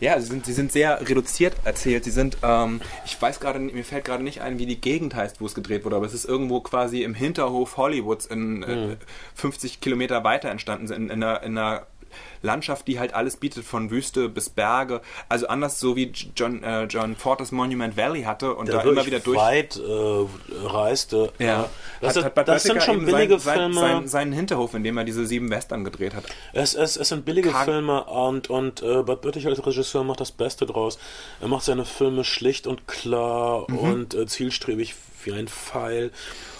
ja, 0.00 0.20
sie 0.20 0.26
sind, 0.26 0.44
sie 0.44 0.52
sind 0.52 0.72
sehr 0.72 1.00
reduziert 1.08 1.54
erzählt. 1.64 2.04
Sie 2.04 2.10
sind, 2.10 2.36
ähm, 2.42 2.80
ich 3.06 3.20
weiß 3.20 3.40
gerade, 3.40 3.58
mir 3.58 3.84
fällt 3.84 4.04
gerade 4.04 4.22
nicht 4.22 4.42
ein, 4.42 4.58
wie 4.58 4.66
die 4.66 4.80
Gegend 4.80 5.14
heißt, 5.14 5.40
wo 5.40 5.46
es 5.46 5.54
gedreht 5.54 5.84
wurde, 5.84 5.96
aber 5.96 6.06
es 6.06 6.12
ist 6.12 6.26
irgendwo 6.26 6.60
quasi 6.60 7.02
im 7.02 7.14
Hinterhof 7.14 7.76
Hollywoods 7.78 8.26
in 8.26 8.62
äh, 8.62 8.76
mhm. 8.76 8.96
50 9.34 9.80
Kilometer 9.80 10.22
weiter 10.22 10.50
entstanden, 10.50 10.92
in, 10.92 11.08
in, 11.08 11.22
einer, 11.22 11.42
in 11.42 11.56
einer 11.56 11.86
Landschaft, 12.42 12.86
die 12.88 12.98
halt 12.98 13.14
alles 13.14 13.36
bietet, 13.36 13.64
von 13.64 13.90
Wüste 13.90 14.28
bis 14.28 14.48
Berge. 14.48 15.00
Also 15.28 15.48
anders 15.48 15.80
so 15.80 15.96
wie 15.96 16.12
John, 16.34 16.62
äh, 16.62 16.84
John 16.84 17.16
Fortas 17.16 17.52
Monument 17.52 17.96
Valley 17.96 18.22
hatte 18.22 18.54
und 18.54 18.68
Der 18.68 18.76
da 18.76 18.82
immer 18.82 19.04
wieder 19.06 19.20
durch. 19.20 19.38
weit 19.38 19.76
äh, 19.76 20.66
reiste. 20.66 21.32
Ja. 21.38 21.68
Das, 22.00 22.16
hat, 22.16 22.36
hat 22.36 22.48
das 22.48 22.62
sind 22.62 22.82
schon 22.82 23.04
billige 23.04 23.38
sein, 23.38 23.58
Filme. 23.58 23.74
Sein, 23.74 23.82
sein, 23.82 24.08
seinen 24.08 24.32
Hinterhof, 24.32 24.74
in 24.74 24.84
dem 24.84 24.96
er 24.96 25.04
diese 25.04 25.26
sieben 25.26 25.50
Western 25.50 25.84
gedreht 25.84 26.14
hat. 26.14 26.24
Es, 26.52 26.74
es, 26.74 26.96
es 26.96 27.08
sind 27.08 27.24
billige 27.24 27.50
Karg 27.50 27.64
Filme 27.64 28.04
und, 28.04 28.48
und 28.48 28.82
äh, 28.82 29.02
Bud 29.02 29.20
Böttich 29.20 29.46
als 29.46 29.64
Regisseur 29.66 30.04
macht 30.04 30.20
das 30.20 30.32
Beste 30.32 30.66
draus. 30.66 30.98
Er 31.40 31.48
macht 31.48 31.64
seine 31.64 31.84
Filme 31.84 32.24
schlicht 32.24 32.66
und 32.66 32.86
klar 32.86 33.64
mhm. 33.68 33.78
und 33.78 34.14
äh, 34.14 34.26
zielstrebig 34.26 34.94
wie 35.24 35.32
ein 35.32 35.48
Pfeil. 35.48 36.12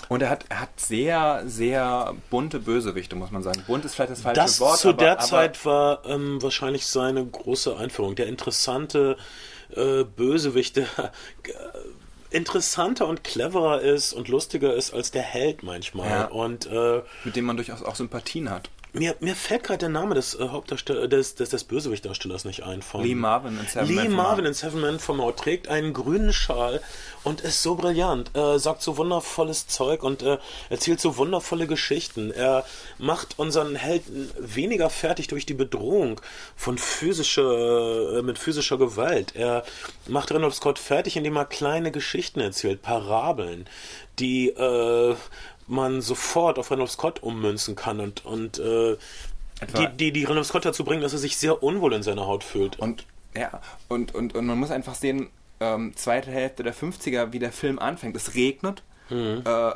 Und 0.08 0.22
er 0.22 0.30
hat, 0.30 0.44
er 0.48 0.60
hat 0.60 0.80
sehr, 0.80 1.42
sehr 1.46 2.14
bunte 2.30 2.60
Bösewichte, 2.60 3.16
muss 3.16 3.30
man 3.30 3.42
sagen. 3.42 3.62
Bunt 3.66 3.84
ist 3.84 3.94
vielleicht 3.94 4.12
das 4.12 4.20
falsche 4.20 4.40
das 4.40 4.60
Wort. 4.60 4.78
Zu 4.78 4.90
aber, 4.90 4.98
der 4.98 5.12
aber 5.12 5.22
Zeit 5.22 5.64
war 5.64 6.04
ähm, 6.06 6.40
wahrscheinlich 6.42 6.86
seine 6.86 7.24
große 7.24 7.76
Einführung. 7.76 8.14
Der 8.14 8.26
interessante 8.26 9.16
äh, 9.74 10.04
Bösewicht, 10.04 10.76
der 10.76 10.84
äh, 10.84 11.10
interessanter 12.30 13.06
und 13.06 13.24
cleverer 13.24 13.80
ist 13.80 14.12
und 14.12 14.28
lustiger 14.28 14.74
ist 14.74 14.92
als 14.92 15.10
der 15.10 15.22
Held 15.22 15.62
manchmal. 15.62 16.08
Ja. 16.08 16.24
Und, 16.26 16.66
äh, 16.66 17.02
Mit 17.24 17.36
dem 17.36 17.44
man 17.44 17.56
durchaus 17.56 17.82
auch 17.82 17.94
Sympathien 17.94 18.50
hat. 18.50 18.70
Mir, 18.92 19.14
mir 19.20 19.34
fällt 19.34 19.64
gerade 19.64 19.78
der 19.78 19.88
Name 19.88 20.14
des 20.14 20.34
äh, 20.34 20.48
Hauptdarstellers, 20.48 21.08
des, 21.08 21.34
des, 21.34 21.50
des 21.50 21.64
Bösewichtdarstellers 21.64 22.44
nicht 22.44 22.62
ein. 22.62 22.82
Von 22.82 23.02
Lee 23.02 23.14
Marvin 23.14 23.58
in 23.58 23.66
Seven 23.66 23.88
Lee 23.88 23.94
Man 23.94 24.12
Marvin 24.12 24.44
in 24.46 24.54
Seven 24.54 24.80
Men 24.80 24.98
from 24.98 25.20
Out 25.20 25.38
trägt 25.38 25.68
einen 25.68 25.92
grünen 25.92 26.32
Schal 26.32 26.80
und 27.22 27.40
ist 27.40 27.62
so 27.62 27.74
brillant. 27.74 28.30
Er 28.34 28.58
sagt 28.58 28.82
so 28.82 28.96
wundervolles 28.96 29.66
Zeug 29.66 30.02
und 30.02 30.22
äh, 30.22 30.38
erzählt 30.70 31.00
so 31.00 31.16
wundervolle 31.16 31.66
Geschichten. 31.66 32.30
Er 32.30 32.64
macht 32.98 33.38
unseren 33.38 33.74
Helden 33.74 34.30
weniger 34.38 34.88
fertig 34.88 35.28
durch 35.28 35.44
die 35.44 35.54
Bedrohung 35.54 36.20
von 36.56 36.78
physischer, 36.78 38.18
äh, 38.18 38.22
mit 38.22 38.38
physischer 38.38 38.78
Gewalt. 38.78 39.34
Er 39.34 39.64
macht 40.06 40.32
Randolph 40.32 40.54
Scott 40.54 40.78
fertig, 40.78 41.16
indem 41.16 41.36
er 41.36 41.44
kleine 41.44 41.90
Geschichten 41.90 42.40
erzählt, 42.40 42.80
Parabeln, 42.80 43.68
die 44.18 44.48
äh, 44.48 45.14
man 45.66 46.00
sofort 46.00 46.58
auf 46.58 46.70
Reynolds 46.70 46.94
Scott 46.94 47.22
ummünzen 47.22 47.74
kann 47.74 48.00
und, 48.00 48.24
und 48.24 48.58
äh, 48.58 48.96
die, 49.76 49.88
die, 49.96 50.12
die 50.12 50.24
Reynolds 50.24 50.48
Scott 50.48 50.64
dazu 50.64 50.84
bringen, 50.84 51.02
dass 51.02 51.12
er 51.12 51.18
sich 51.18 51.36
sehr 51.36 51.62
unwohl 51.62 51.94
in 51.94 52.02
seiner 52.02 52.26
Haut 52.26 52.44
fühlt. 52.44 52.78
Und 52.78 53.06
ja, 53.34 53.60
und, 53.88 54.14
und, 54.14 54.34
und 54.34 54.46
man 54.46 54.58
muss 54.58 54.70
einfach 54.70 54.94
sehen, 54.94 55.28
ähm, 55.60 55.94
zweite 55.96 56.30
Hälfte 56.30 56.62
der 56.62 56.74
50er, 56.74 57.32
wie 57.32 57.38
der 57.38 57.52
Film 57.52 57.78
anfängt. 57.78 58.16
Es 58.16 58.34
regnet. 58.34 58.82
Mhm. 59.08 59.42
Äh, 59.44 59.72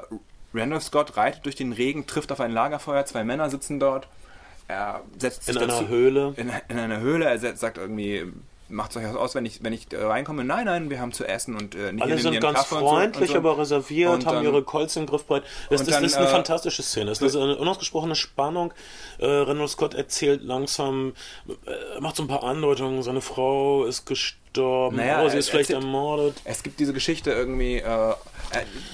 Randolph 0.53 0.83
Scott 0.83 1.17
reitet 1.17 1.45
durch 1.45 1.57
den 1.57 1.73
Regen, 1.73 2.07
trifft 2.07 2.33
auf 2.33 2.41
ein 2.41 2.51
Lagerfeuer, 2.51 3.05
zwei 3.07 3.25
Männer 3.25 3.51
sitzen 3.51 3.79
dort. 3.79 4.09
Er 4.69 5.03
setzt 5.19 5.45
sich 5.45 5.57
in 5.57 5.63
dazu, 5.63 5.79
einer 5.79 5.89
Höhle. 5.89 6.35
In, 6.37 6.51
in, 6.69 6.79
einer 6.79 7.01
Höhle. 7.01 7.27
Er 7.27 7.57
sagt 7.57 7.79
irgendwie, 7.79 8.25
macht 8.71 8.93
es 8.93 8.97
euch 8.97 9.07
aus, 9.07 9.35
wenn 9.35 9.45
ich, 9.45 9.63
wenn 9.63 9.73
ich 9.73 9.87
reinkomme? 9.93 10.45
Nein, 10.45 10.67
nein, 10.67 10.91
wir 10.91 11.01
haben 11.01 11.13
zu 11.13 11.27
essen 11.27 11.57
und 11.57 11.75
äh, 11.75 11.93
Alle 11.99 12.19
sind 12.19 12.41
ganz 12.41 12.59
Kaffee 12.59 12.79
freundlich, 12.79 13.29
so, 13.29 13.35
so. 13.35 13.39
aber 13.39 13.59
reserviert, 13.59 14.13
und 14.13 14.27
haben 14.27 14.37
dann, 14.37 14.45
ihre 14.45 14.63
Colts 14.63 14.97
in 14.97 15.07
Griffbreit. 15.07 15.43
Das, 15.69 15.85
das 15.85 15.95
dann, 15.95 16.05
ist 16.05 16.17
eine 16.17 16.27
äh, 16.27 16.31
fantastische 16.31 16.83
Szene. 16.83 17.07
Das 17.07 17.21
ist 17.21 17.37
eine 17.37 17.57
unausgesprochene 17.57 18.15
Spannung. 18.15 18.73
Äh, 19.19 19.27
Reynolds 19.27 19.73
Scott 19.73 19.95
erzählt 19.95 20.43
langsam, 20.43 21.15
äh, 21.49 22.01
macht 22.01 22.17
so 22.17 22.23
ein 22.23 22.29
paar 22.29 22.45
Andeutungen. 22.45 23.03
Seine 23.03 23.21
Frau 23.21 23.85
ist 23.85 24.07
gestorben, 24.07 24.97
naja, 24.97 25.23
oh, 25.25 25.29
sie 25.29 25.39
ist 25.39 25.51
vielleicht 25.51 25.71
erzählt, 25.71 25.85
ermordet. 25.85 26.41
Es 26.45 26.63
gibt 26.63 26.81
diese 26.81 26.93
Geschichte 26.93 27.31
irgendwie, 27.33 27.77
äh, 27.77 28.11
äh, 28.11 28.15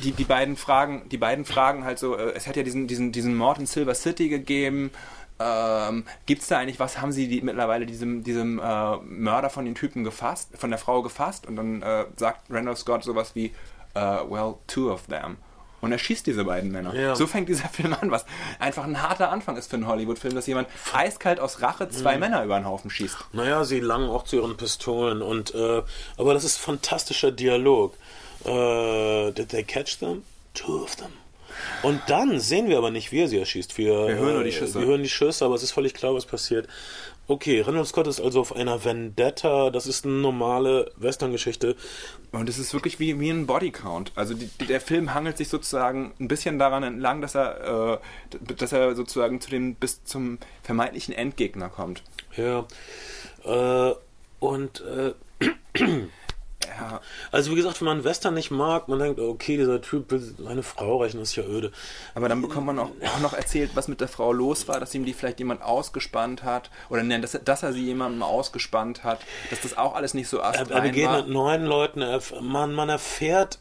die, 0.02 0.12
die 0.12 0.24
beiden 0.24 0.56
Fragen, 0.56 1.08
die 1.08 1.18
beiden 1.18 1.44
Fragen 1.44 1.84
halt 1.84 1.98
so, 1.98 2.16
äh, 2.16 2.32
es 2.34 2.46
hat 2.46 2.56
ja 2.56 2.62
diesen, 2.62 2.86
diesen, 2.86 3.12
diesen 3.12 3.34
Mord 3.34 3.58
in 3.58 3.66
Silver 3.66 3.94
City 3.94 4.28
gegeben 4.28 4.90
ähm, 5.38 6.04
Gibt 6.24 6.42
es 6.42 6.48
da 6.48 6.58
eigentlich 6.58 6.80
was, 6.80 7.00
haben 7.00 7.12
sie 7.12 7.28
die, 7.28 7.42
mittlerweile 7.42 7.86
diesem, 7.86 8.24
diesem 8.24 8.58
äh, 8.58 8.96
Mörder 8.96 9.50
von 9.50 9.64
den 9.64 9.74
Typen 9.74 10.02
gefasst, 10.04 10.50
von 10.56 10.70
der 10.70 10.78
Frau 10.78 11.02
gefasst? 11.02 11.46
Und 11.46 11.56
dann 11.56 11.82
äh, 11.82 12.06
sagt 12.16 12.50
Randolph 12.50 12.78
Scott 12.78 13.04
sowas 13.04 13.34
wie, 13.34 13.52
uh, 13.94 14.30
well, 14.30 14.54
two 14.66 14.90
of 14.90 15.06
them. 15.06 15.36
Und 15.82 15.92
er 15.92 15.98
schießt 15.98 16.26
diese 16.26 16.44
beiden 16.44 16.72
Männer. 16.72 16.94
Ja. 16.94 17.14
So 17.14 17.26
fängt 17.26 17.48
dieser 17.48 17.68
Film 17.72 17.94
an, 18.00 18.10
was 18.10 18.24
einfach 18.58 18.84
ein 18.84 19.02
harter 19.02 19.30
Anfang 19.30 19.56
ist 19.56 19.68
für 19.68 19.76
einen 19.76 19.86
Hollywood-Film, 19.86 20.34
dass 20.34 20.46
jemand 20.46 20.68
eiskalt 20.94 21.38
aus 21.38 21.60
Rache 21.60 21.88
zwei 21.90 22.14
mhm. 22.14 22.20
Männer 22.20 22.44
über 22.44 22.58
den 22.58 22.64
Haufen 22.64 22.90
schießt. 22.90 23.16
Naja, 23.32 23.64
sie 23.64 23.80
langen 23.80 24.08
auch 24.08 24.24
zu 24.24 24.36
ihren 24.36 24.56
Pistolen. 24.56 25.20
Und, 25.20 25.54
äh, 25.54 25.82
aber 26.16 26.34
das 26.34 26.44
ist 26.44 26.56
fantastischer 26.56 27.30
Dialog. 27.30 27.94
Äh, 28.44 29.32
did 29.32 29.50
they 29.50 29.62
catch 29.62 29.98
them? 29.98 30.22
Two 30.54 30.82
of 30.82 30.96
them. 30.96 31.12
Und 31.82 32.00
dann 32.08 32.40
sehen 32.40 32.68
wir 32.68 32.78
aber 32.78 32.90
nicht, 32.90 33.12
wie 33.12 33.20
er 33.20 33.28
sie 33.28 33.38
erschießt. 33.38 33.76
Wir, 33.78 34.06
wir 34.06 34.16
hören 34.16 34.34
nur 34.34 34.44
die 34.44 34.52
Schüsse. 34.52 34.80
Wir 34.80 34.86
hören 34.86 35.02
die 35.02 35.08
Schüsse, 35.08 35.44
aber 35.44 35.54
es 35.54 35.62
ist 35.62 35.72
völlig 35.72 35.94
klar, 35.94 36.14
was 36.14 36.26
passiert. 36.26 36.68
Okay, 37.28 37.60
Reynolds 37.60 37.88
Scott 37.88 38.06
ist 38.06 38.20
also 38.20 38.40
auf 38.40 38.54
einer 38.54 38.84
Vendetta. 38.84 39.70
Das 39.70 39.86
ist 39.88 40.04
eine 40.04 40.14
normale 40.14 40.92
Western-Geschichte. 40.96 41.74
Und 42.30 42.48
es 42.48 42.58
ist 42.58 42.72
wirklich 42.72 43.00
wie, 43.00 43.18
wie 43.18 43.30
ein 43.30 43.46
Bodycount. 43.46 44.12
Also 44.14 44.34
die, 44.34 44.46
der 44.66 44.80
Film 44.80 45.12
hangelt 45.12 45.36
sich 45.36 45.48
sozusagen 45.48 46.14
ein 46.20 46.28
bisschen 46.28 46.58
daran 46.60 46.84
entlang, 46.84 47.20
dass 47.20 47.34
er, 47.34 48.00
äh, 48.30 48.54
dass 48.56 48.72
er 48.72 48.94
sozusagen 48.94 49.40
zu 49.40 49.50
dem, 49.50 49.74
bis 49.74 50.04
zum 50.04 50.38
vermeintlichen 50.62 51.14
Endgegner 51.14 51.68
kommt. 51.68 52.02
Ja. 52.36 52.66
Äh, 53.44 53.94
und 54.38 54.82
äh, 54.82 55.14
ja. 56.66 57.00
Also 57.32 57.50
wie 57.50 57.54
gesagt, 57.56 57.80
wenn 57.80 57.86
man 57.86 58.04
Western 58.04 58.34
nicht 58.34 58.50
mag, 58.50 58.88
man 58.88 58.98
denkt, 58.98 59.20
okay, 59.20 59.56
dieser 59.56 59.80
Typ 59.80 60.10
will 60.10 60.20
seine 60.38 60.62
Frau 60.62 60.98
rächen, 60.98 61.20
das 61.20 61.30
ist 61.30 61.36
ja 61.36 61.44
öde. 61.44 61.72
Aber 62.14 62.28
dann 62.28 62.42
bekommt 62.42 62.66
man 62.66 62.78
auch, 62.78 62.90
auch, 63.02 63.20
noch 63.20 63.32
erzählt, 63.32 63.72
was 63.74 63.88
mit 63.88 64.00
der 64.00 64.08
Frau 64.08 64.32
los 64.32 64.68
war, 64.68 64.80
dass 64.80 64.94
ihm 64.94 65.04
die 65.04 65.12
vielleicht 65.12 65.38
jemand 65.38 65.62
ausgespannt 65.62 66.42
hat. 66.42 66.70
Oder 66.88 67.02
nein, 67.02 67.22
dass, 67.22 67.38
dass 67.44 67.62
er 67.62 67.72
sie 67.72 67.84
jemandem 67.84 68.22
ausgespannt 68.22 69.04
hat. 69.04 69.20
Dass 69.50 69.60
das 69.60 69.76
auch 69.76 69.94
alles 69.94 70.14
nicht 70.14 70.28
so 70.28 70.40
astrein 70.40 70.68
Er, 70.70 70.76
er 70.76 70.82
begegnet 70.82 71.28
neuen 71.28 71.64
Leuten, 71.64 72.04
man, 72.40 72.72
man 72.72 72.88
erfährt 72.88 73.58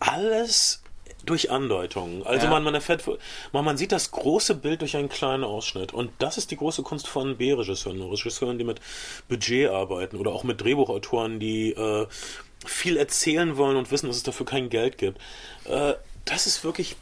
alles 0.00 0.82
durch 1.26 1.50
Andeutungen. 1.50 2.26
Also 2.26 2.46
ja. 2.46 2.50
man, 2.50 2.62
man 2.62 2.74
erfährt, 2.74 3.04
man, 3.52 3.64
man 3.64 3.76
sieht 3.76 3.92
das 3.92 4.10
große 4.10 4.54
Bild 4.54 4.80
durch 4.80 4.96
einen 4.96 5.08
kleinen 5.08 5.44
Ausschnitt. 5.44 5.92
Und 5.92 6.10
das 6.18 6.38
ist 6.38 6.50
die 6.50 6.56
große 6.56 6.82
Kunst 6.82 7.08
von 7.08 7.36
B-Regisseuren, 7.36 8.00
Regisseuren, 8.02 8.58
die 8.58 8.64
mit 8.64 8.80
Budget 9.28 9.70
arbeiten 9.70 10.16
oder 10.16 10.32
auch 10.32 10.44
mit 10.44 10.60
Drehbuchautoren, 10.60 11.40
die 11.40 11.72
äh, 11.72 12.06
viel 12.64 12.96
erzählen 12.96 13.56
wollen 13.56 13.76
und 13.76 13.90
wissen, 13.90 14.06
dass 14.06 14.16
es 14.16 14.22
dafür 14.22 14.46
kein 14.46 14.70
Geld 14.70 14.98
gibt. 14.98 15.18
Äh, 15.64 15.94
das 16.24 16.46
ist 16.46 16.64
wirklich 16.64 16.96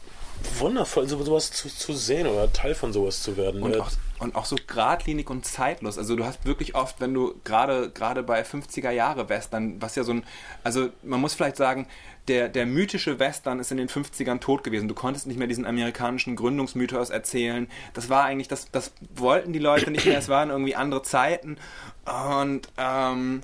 wundervoll, 0.59 1.07
so, 1.07 1.21
sowas 1.23 1.51
zu, 1.51 1.69
zu 1.69 1.93
sehen 1.93 2.27
oder 2.27 2.51
Teil 2.51 2.75
von 2.75 2.93
sowas 2.93 3.21
zu 3.21 3.37
werden. 3.37 3.63
Und 3.63 3.79
auch, 3.79 3.89
und 4.19 4.35
auch 4.35 4.45
so 4.45 4.55
geradlinig 4.67 5.29
und 5.29 5.45
zeitlos. 5.45 5.97
Also 5.97 6.15
du 6.15 6.25
hast 6.25 6.45
wirklich 6.45 6.75
oft, 6.75 6.99
wenn 6.99 7.13
du 7.13 7.35
gerade 7.43 7.89
gerade 7.89 8.23
bei 8.23 8.41
50er 8.41 8.91
Jahre 8.91 9.29
Western, 9.29 9.81
was 9.81 9.95
ja 9.95 10.03
so 10.03 10.13
ein, 10.13 10.23
also 10.63 10.89
man 11.03 11.21
muss 11.21 11.33
vielleicht 11.33 11.57
sagen, 11.57 11.87
der, 12.27 12.49
der 12.49 12.65
mythische 12.65 13.19
Western 13.19 13.59
ist 13.59 13.71
in 13.71 13.77
den 13.77 13.89
50ern 13.89 14.39
tot 14.39 14.63
gewesen. 14.63 14.87
Du 14.87 14.95
konntest 14.95 15.27
nicht 15.27 15.37
mehr 15.37 15.47
diesen 15.47 15.65
amerikanischen 15.65 16.35
Gründungsmythos 16.35 17.09
erzählen. 17.09 17.67
Das 17.93 18.09
war 18.09 18.23
eigentlich, 18.23 18.47
das, 18.47 18.71
das 18.71 18.91
wollten 19.15 19.53
die 19.53 19.59
Leute 19.59 19.91
nicht 19.91 20.05
mehr. 20.05 20.17
Es 20.17 20.29
waren 20.29 20.49
irgendwie 20.49 20.75
andere 20.75 21.03
Zeiten. 21.03 21.57
Und 22.05 22.69
ähm, 22.77 23.41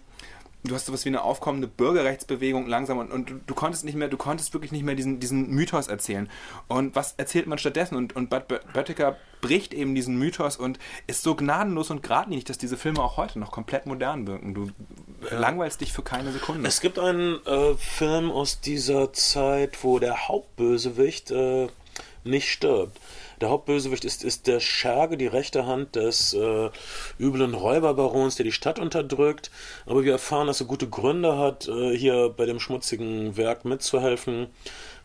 du 0.64 0.76
hast 0.76 0.86
sowas 0.86 1.06
wie 1.06 1.10
eine 1.10 1.24
aufkommende 1.24 1.68
Bürgerrechtsbewegung 1.68 2.68
langsam 2.68 3.00
und, 3.00 3.12
und 3.12 3.30
du, 3.30 3.34
du, 3.46 3.54
konntest 3.54 3.86
nicht 3.86 3.96
mehr, 3.96 4.08
du 4.08 4.18
konntest 4.18 4.54
wirklich 4.54 4.72
nicht 4.72 4.84
mehr 4.84 4.96
diesen, 4.96 5.20
diesen 5.20 5.50
Mythos 5.50 5.88
erzählen. 5.88 6.30
Und 6.68 6.96
was 6.96 7.14
erzählt 7.14 7.48
man 7.48 7.58
stattdessen? 7.58 7.96
Und, 7.96 8.16
und 8.16 8.30
Bud 8.30 8.48
Böttiger 8.74 9.18
bricht 9.42 9.74
eben 9.74 9.96
diesen 9.96 10.18
Mythos 10.18 10.58
und 10.58 10.80
ist 11.08 11.24
so 11.24 11.36
gnadenlos 11.36 11.90
und 11.90 12.04
geradlinig, 12.04 12.46
dass 12.46 12.58
diese 12.58 12.78
Filme 12.78 13.02
auch 13.02 13.18
heute 13.18 13.40
noch 13.40 13.52
komplett 13.52 13.86
modern 13.86 14.28
wirken. 14.28 14.54
Du. 14.54 14.70
Langweilst 15.30 15.82
dich 15.82 15.94
für 15.94 16.02
keine 16.02 16.32
Sekunde. 16.32 16.68
Es 16.68 16.82
gibt 16.82 17.00
einen 17.00 17.46
äh, 17.46 17.76
Film 17.76 18.32
aus 18.32 18.60
dieser 18.62 19.14
Zeit, 19.14 19.84
wo 19.84 20.00
der 20.00 20.28
Hauptbösewicht 20.28 21.32
äh, 21.32 21.68
nicht 22.24 22.50
stirbt. 22.50 22.98
Der 23.42 23.50
Hauptbösewicht 23.50 24.06
ist, 24.06 24.24
ist 24.24 24.46
der 24.46 24.60
Scherge, 24.60 25.18
die 25.18 25.26
rechte 25.26 25.66
Hand 25.66 25.96
des 25.96 26.34
äh, 26.34 26.70
üblen 27.20 27.56
Räuberbarons, 27.56 28.36
der 28.36 28.44
die 28.44 28.52
Stadt 28.52 28.78
unterdrückt. 28.78 29.50
Aber 29.88 30.04
wir 30.04 30.12
erfahren, 30.12 30.46
dass 30.46 30.62
er 30.62 30.68
gute 30.68 30.88
Gründe 30.88 31.38
hat, 31.40 31.68
äh, 31.68 31.98
hier 31.98 32.30
bei 32.30 32.46
dem 32.46 32.60
schmutzigen 32.60 33.38
Werk 33.38 33.66
mitzuhelfen. 33.66 34.48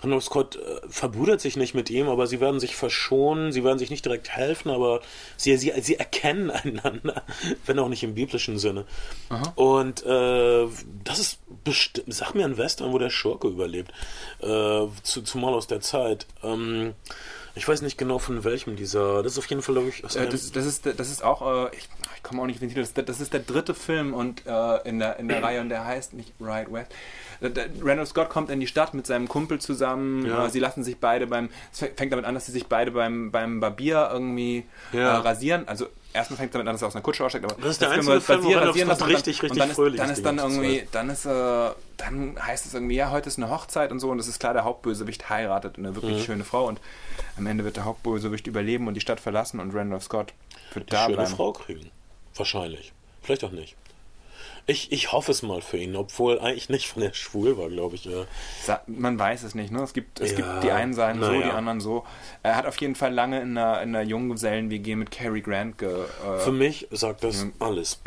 Randall 0.00 0.20
Scott 0.20 0.56
äh, 0.56 0.80
verbrüdert 0.88 1.40
sich 1.40 1.56
nicht 1.56 1.74
mit 1.74 1.90
ihm, 1.90 2.08
aber 2.08 2.26
sie 2.26 2.40
werden 2.40 2.60
sich 2.60 2.76
verschonen, 2.76 3.52
sie 3.52 3.64
werden 3.64 3.78
sich 3.78 3.90
nicht 3.90 4.04
direkt 4.04 4.30
helfen, 4.30 4.70
aber 4.70 5.00
sie, 5.36 5.56
sie, 5.56 5.72
sie 5.80 5.96
erkennen 5.96 6.50
einander, 6.50 7.22
wenn 7.66 7.78
auch 7.78 7.88
nicht 7.88 8.02
im 8.02 8.14
biblischen 8.14 8.58
Sinne. 8.58 8.84
Aha. 9.28 9.52
Und 9.56 10.04
äh, 10.04 10.66
das 11.04 11.18
ist 11.18 11.38
bestimmt, 11.64 12.12
sag 12.12 12.34
mir 12.34 12.44
ein 12.44 12.58
Western, 12.58 12.92
wo 12.92 12.98
der 12.98 13.10
Schurke 13.10 13.48
überlebt, 13.48 13.92
äh, 14.40 14.86
zu, 15.02 15.22
zumal 15.22 15.54
aus 15.54 15.66
der 15.66 15.80
Zeit. 15.80 16.26
Ähm, 16.42 16.94
ich 17.56 17.66
weiß 17.66 17.80
nicht 17.80 17.96
genau 17.96 18.18
von 18.18 18.44
welchem 18.44 18.76
dieser. 18.76 19.22
Das 19.22 19.32
ist 19.32 19.38
auf 19.38 19.46
jeden 19.46 19.62
Fall, 19.62 19.74
glaube 19.74 19.88
ich. 19.88 20.04
Äh, 20.04 20.28
das, 20.28 20.52
das, 20.52 20.66
ist, 20.66 20.84
das 20.84 21.10
ist 21.10 21.24
auch. 21.24 21.70
Äh, 21.70 21.74
ich, 21.74 21.88
ich 22.16 22.22
komme 22.22 22.42
auch 22.42 22.46
nicht 22.46 22.56
auf 22.56 22.60
den 22.60 22.68
Titel. 22.68 22.80
Das, 22.80 22.92
das, 22.92 23.20
ist 23.20 23.32
der 23.32 23.40
dritte 23.40 23.72
Film 23.72 24.12
und 24.12 24.46
äh, 24.46 24.88
in, 24.88 24.98
der, 24.98 25.18
in 25.18 25.26
der 25.28 25.42
Reihe 25.42 25.62
und 25.62 25.70
der 25.70 25.86
heißt 25.86 26.12
nicht 26.12 26.34
Right 26.38 26.70
West. 26.70 26.92
Äh, 27.40 27.50
Randall 27.82 28.06
Scott 28.06 28.28
kommt 28.28 28.50
in 28.50 28.60
die 28.60 28.66
Stadt 28.66 28.94
mit 28.94 29.06
seinem 29.06 29.28
Kumpel 29.28 29.60
zusammen. 29.60 30.26
Ja. 30.26 30.46
Äh, 30.46 30.50
sie 30.50 30.58
lassen 30.58 30.84
sich 30.84 30.98
beide 30.98 31.26
beim. 31.26 31.48
Es 31.72 31.78
fängt 31.78 32.12
damit 32.12 32.24
an, 32.24 32.34
dass 32.34 32.46
sie 32.46 32.52
sich 32.52 32.66
beide 32.66 32.90
beim, 32.90 33.30
beim 33.30 33.60
Barbier 33.60 34.08
irgendwie 34.12 34.64
ja. 34.92 35.18
rasieren. 35.18 35.68
Also 35.68 35.86
erstmal 36.16 36.38
fängt 36.38 36.54
damit 36.54 36.66
an, 36.66 36.74
dass 36.74 36.82
er 36.82 36.88
aus 36.88 36.94
einer 36.94 37.02
Kutsche 37.02 37.24
aussteigt, 37.24 37.44
aber 37.44 37.60
das 37.60 37.72
ist 37.72 37.80
der 37.82 37.90
einzige 37.90 38.20
Film, 38.20 38.40
rasieren, 38.40 38.64
rasieren 38.64 38.88
lassen 38.88 39.04
richtig, 39.04 39.42
richtig 39.42 39.58
dann, 39.58 39.70
fröhlich 39.70 40.00
dann 40.00 40.10
ist 40.10 40.24
dann 40.24 40.38
irgendwie, 40.38 40.88
dann 40.90 41.10
ist 41.10 41.26
äh, 41.26 41.70
dann 41.96 42.36
heißt 42.40 42.66
es 42.66 42.74
irgendwie, 42.74 42.96
ja, 42.96 43.10
heute 43.10 43.28
ist 43.28 43.38
eine 43.38 43.50
Hochzeit 43.50 43.92
und 43.92 44.00
so 44.00 44.10
und 44.10 44.18
es 44.18 44.26
ist 44.26 44.40
klar, 44.40 44.54
der 44.54 44.64
Hauptbösewicht 44.64 45.28
heiratet 45.28 45.78
eine 45.78 45.94
wirklich 45.94 46.18
mhm. 46.18 46.22
schöne 46.22 46.44
Frau 46.44 46.66
und 46.66 46.80
am 47.36 47.46
Ende 47.46 47.64
wird 47.64 47.76
der 47.76 47.84
Hauptbösewicht 47.84 48.46
überleben 48.46 48.88
und 48.88 48.94
die 48.94 49.00
Stadt 49.00 49.20
verlassen 49.20 49.60
und 49.60 49.74
Randolph 49.74 50.04
Scott 50.04 50.32
wird 50.72 50.92
da 50.92 51.04
schöne 51.04 51.16
bleiben. 51.16 51.30
Frau 51.30 51.52
kriegen. 51.52 51.90
Wahrscheinlich. 52.34 52.92
Vielleicht 53.22 53.44
auch 53.44 53.52
nicht. 53.52 53.76
Ich, 54.68 54.90
ich 54.90 55.12
hoffe 55.12 55.30
es 55.30 55.42
mal 55.42 55.60
für 55.60 55.76
ihn, 55.76 55.94
obwohl 55.94 56.40
eigentlich 56.40 56.68
nicht 56.68 56.88
von 56.88 57.02
der 57.02 57.12
schwul 57.12 57.56
war, 57.56 57.68
glaube 57.68 57.94
ich. 57.94 58.08
Man 58.88 59.16
weiß 59.16 59.44
es 59.44 59.54
nicht, 59.54 59.70
ne? 59.70 59.82
Es 59.82 59.92
gibt, 59.92 60.20
es 60.20 60.32
ja, 60.32 60.36
gibt 60.36 60.64
die 60.64 60.72
einen 60.72 60.92
sagen 60.92 61.22
so, 61.22 61.32
ja. 61.32 61.42
die 61.42 61.50
anderen 61.50 61.80
so. 61.80 62.04
Er 62.42 62.56
hat 62.56 62.66
auf 62.66 62.80
jeden 62.80 62.96
Fall 62.96 63.14
lange 63.14 63.40
in 63.40 63.56
einer, 63.56 63.80
in 63.82 63.94
einer 63.94 64.02
Junggesellen-WG 64.02 64.96
mit 64.96 65.12
Cary 65.12 65.40
Grant 65.40 65.78
ge. 65.78 66.04
Äh, 66.04 66.38
für 66.40 66.50
mich 66.50 66.88
sagt 66.90 67.22
das 67.22 67.42
ja. 67.42 67.48
alles. 67.60 68.00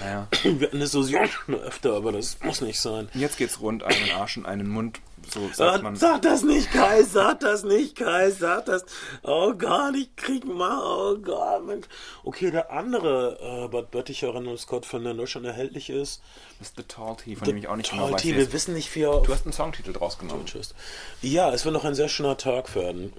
Naja. 0.00 0.28
Wir 0.42 0.68
hatten 0.68 0.80
Diskussion 0.80 1.26
schon 1.28 1.54
öfter, 1.56 1.94
aber 1.94 2.12
das 2.12 2.38
muss 2.42 2.60
nicht 2.60 2.80
sein. 2.80 3.08
Jetzt 3.14 3.38
geht's 3.38 3.60
rund, 3.60 3.82
einen 3.82 4.10
Arsch 4.16 4.36
und 4.36 4.46
einen 4.46 4.68
Mund 4.68 5.00
so 5.34 5.50
sagt 5.52 5.82
man. 5.82 5.96
Sag 5.96 6.22
das 6.22 6.42
nicht, 6.42 6.70
Kai, 6.72 7.02
sag 7.02 7.40
das 7.40 7.64
nicht, 7.64 7.96
Kai, 7.96 8.30
sag 8.30 8.66
das. 8.66 8.84
Oh 9.22 9.52
Gott, 9.52 9.94
ich 9.96 10.14
krieg 10.16 10.44
mal, 10.44 10.80
oh 10.82 11.16
Gott. 11.18 11.66
Mensch. 11.66 11.86
Okay, 12.22 12.50
der 12.50 12.70
andere 12.70 13.64
äh, 13.64 13.68
Bad 13.68 13.90
Bötticher 13.90 14.34
Randall 14.34 14.56
Scott 14.58 14.86
von 14.86 15.02
der 15.02 15.12
in 15.12 15.18
Deutschland 15.18 15.46
erhältlich 15.46 15.90
ist. 15.90 16.22
ist 16.60 16.76
The 16.76 16.84
Tall 16.84 17.16
Tea, 17.16 17.36
von 17.36 17.46
dem 17.46 17.56
ich 17.56 17.68
auch 17.68 17.76
nicht 17.76 17.90
genau 17.90 18.12
weiß. 18.12 18.22
Tea, 18.22 18.36
wir 18.36 18.52
wissen 18.52 18.74
nicht, 18.74 18.94
wie 18.94 19.02
er. 19.02 19.20
Du 19.20 19.32
hast 19.32 19.44
einen 19.44 19.52
Songtitel 19.52 19.92
draus 19.92 20.18
genommen. 20.18 20.44
Ja, 21.22 21.52
es 21.52 21.64
wird 21.64 21.74
noch 21.74 21.84
ein 21.84 21.94
sehr 21.94 22.08
schöner 22.08 22.36
Tag 22.36 22.74
werden. 22.74 23.12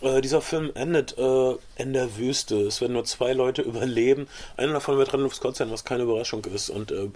Äh, 0.00 0.20
dieser 0.20 0.42
Film 0.42 0.72
endet 0.74 1.16
äh, 1.16 1.54
in 1.76 1.92
der 1.92 2.16
Wüste. 2.16 2.56
Es 2.62 2.80
werden 2.80 2.94
nur 2.94 3.04
zwei 3.04 3.32
Leute 3.32 3.62
überleben. 3.62 4.26
Einer 4.56 4.74
davon 4.74 4.98
wird 4.98 5.14
Randall 5.14 5.30
Scott 5.30 5.56
sein, 5.56 5.70
was 5.70 5.84
keine 5.84 6.02
Überraschung 6.02 6.44
ist. 6.44 6.70
Und 6.70 6.90
äh, 6.90 7.08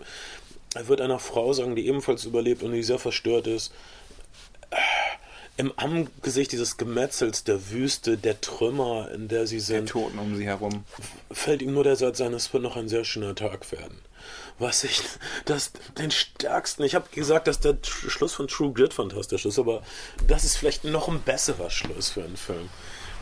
er 0.74 0.88
wird 0.88 1.00
einer 1.00 1.18
Frau 1.18 1.52
sagen, 1.52 1.74
die 1.74 1.86
ebenfalls 1.88 2.24
überlebt 2.24 2.62
und 2.62 2.72
die 2.72 2.82
sehr 2.82 2.98
verstört 2.98 3.46
ist 3.46 3.72
im 5.56 5.72
Angesicht 5.76 6.52
dieses 6.52 6.76
Gemetzels 6.76 7.44
der 7.44 7.70
Wüste, 7.70 8.18
der 8.18 8.40
Trümmer, 8.40 9.10
in 9.10 9.28
der 9.28 9.46
sie 9.46 9.60
sind, 9.60 9.88
der 9.88 10.02
Toten 10.02 10.18
um 10.18 10.36
sie 10.36 10.46
herum, 10.46 10.84
fällt 11.30 11.62
ihm 11.62 11.72
nur 11.72 11.84
der 11.84 11.96
Satz 11.96 12.20
ein, 12.20 12.34
es 12.34 12.52
wird 12.52 12.62
noch 12.62 12.76
ein 12.76 12.88
sehr 12.88 13.04
schöner 13.04 13.34
Tag 13.34 13.72
werden. 13.72 13.98
Was 14.58 14.84
ich, 14.84 15.02
das, 15.44 15.72
den 15.98 16.10
stärksten, 16.10 16.82
ich 16.82 16.94
habe 16.94 17.08
gesagt, 17.10 17.46
dass 17.46 17.60
der 17.60 17.76
Schluss 17.82 18.34
von 18.34 18.48
True 18.48 18.72
Grit 18.72 18.92
fantastisch 18.92 19.46
ist, 19.46 19.58
aber 19.58 19.82
das 20.26 20.44
ist 20.44 20.56
vielleicht 20.56 20.84
noch 20.84 21.08
ein 21.08 21.20
besserer 21.20 21.70
Schluss 21.70 22.10
für 22.10 22.24
einen 22.24 22.36
Film. 22.36 22.68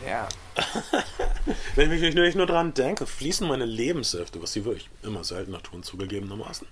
Ja. 0.06 0.28
Wenn 1.76 1.92
ich 1.92 2.00
mich 2.00 2.14
nur, 2.14 2.28
nur 2.34 2.46
dran 2.46 2.74
denke, 2.74 3.06
fließen 3.06 3.46
meine 3.46 3.64
Lebenssäfte, 3.64 4.42
was 4.42 4.52
sie 4.52 4.64
wirklich 4.64 4.88
immer 5.02 5.24
seltener 5.24 5.62
tun, 5.62 5.82
zugegebenermaßen. 5.82 6.66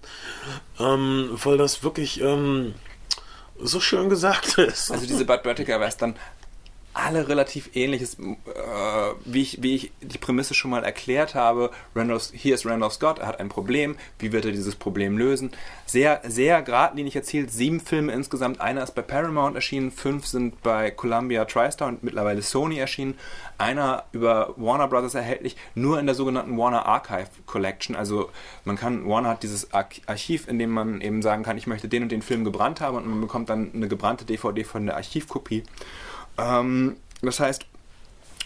Ähm, 0.79 1.31
weil 1.43 1.57
das 1.57 1.83
wirklich, 1.83 2.21
ähm, 2.21 2.75
so 3.59 3.81
schön 3.81 4.09
gesagt 4.09 4.59
ist. 4.59 4.91
Also 4.91 5.07
diese 5.07 5.25
Bud 5.25 5.43
Böttiger 5.43 5.81
Western 5.81 6.17
alle 6.95 7.29
relativ 7.29 7.71
ähnliches, 7.75 8.19
äh, 8.19 8.23
wie, 9.25 9.43
ich, 9.43 9.63
wie 9.63 9.75
ich 9.77 9.93
die 10.01 10.19
Prämisse 10.19 10.53
schon 10.55 10.71
mal 10.71 10.85
erklärt 10.85 11.35
habe. 11.35 11.71
Randolph, 11.95 12.31
hier 12.35 12.55
ist 12.55 12.67
Randolph 12.67 12.93
Scott, 12.93 13.19
er 13.19 13.29
hat 13.29 13.41
ein 13.41 13.49
Problem, 13.49 13.97
wie 14.19 14.33
wird 14.33 14.45
er 14.45 14.53
dieses 14.53 14.77
Problem 14.77 15.17
lösen? 15.17 15.53
Sehr, 15.87 16.21
sehr 16.25 16.61
geradlinig 16.63 17.17
erzählt, 17.17 17.51
sieben 17.51 17.81
Filme 17.81 18.13
insgesamt, 18.13 18.61
einer 18.61 18.83
ist 18.83 18.95
bei 18.95 19.03
Paramount 19.03 19.57
erschienen, 19.57 19.91
fünf 19.91 20.27
sind 20.27 20.63
bei 20.63 20.91
Columbia 20.91 21.45
TriStar 21.47 21.89
und 21.89 22.03
mittlerweile 22.03 22.43
Sony 22.43 22.79
erschienen, 22.79 23.19
einer 23.57 24.05
über 24.13 24.55
Warner 24.57 24.89
Brothers 24.89 25.15
erhältlich, 25.15 25.57
nur 25.75 25.99
in 25.99 26.07
der 26.07 26.15
sogenannten 26.15 26.57
Warner 26.59 26.85
Archive 26.85 27.29
Collection, 27.47 27.97
also 27.97 28.31
man 28.65 28.77
kann, 28.77 29.09
Warner 29.09 29.31
hat 29.31 29.43
dieses 29.43 29.69
Archiv, 29.73 30.47
in 30.47 30.59
dem 30.59 30.71
man 30.71 31.01
eben 31.01 31.23
sagen 31.23 31.43
kann, 31.43 31.57
ich 31.57 31.67
möchte 31.67 31.89
den 31.89 32.03
und 32.03 32.13
den 32.13 32.23
Film 32.23 32.45
gebrannt 32.45 32.81
haben 32.81 32.99
und 32.99 33.07
man 33.07 33.21
bekommt 33.21 33.49
dann 33.49 33.71
eine 33.75 33.89
gebrannte 33.89 34.25
DVD 34.27 34.65
von 34.65 34.87
der 34.87 34.97
Archivkopie. 34.97 35.63
Ähm, 36.39 36.97
das 37.23 37.41
heißt, 37.41 37.67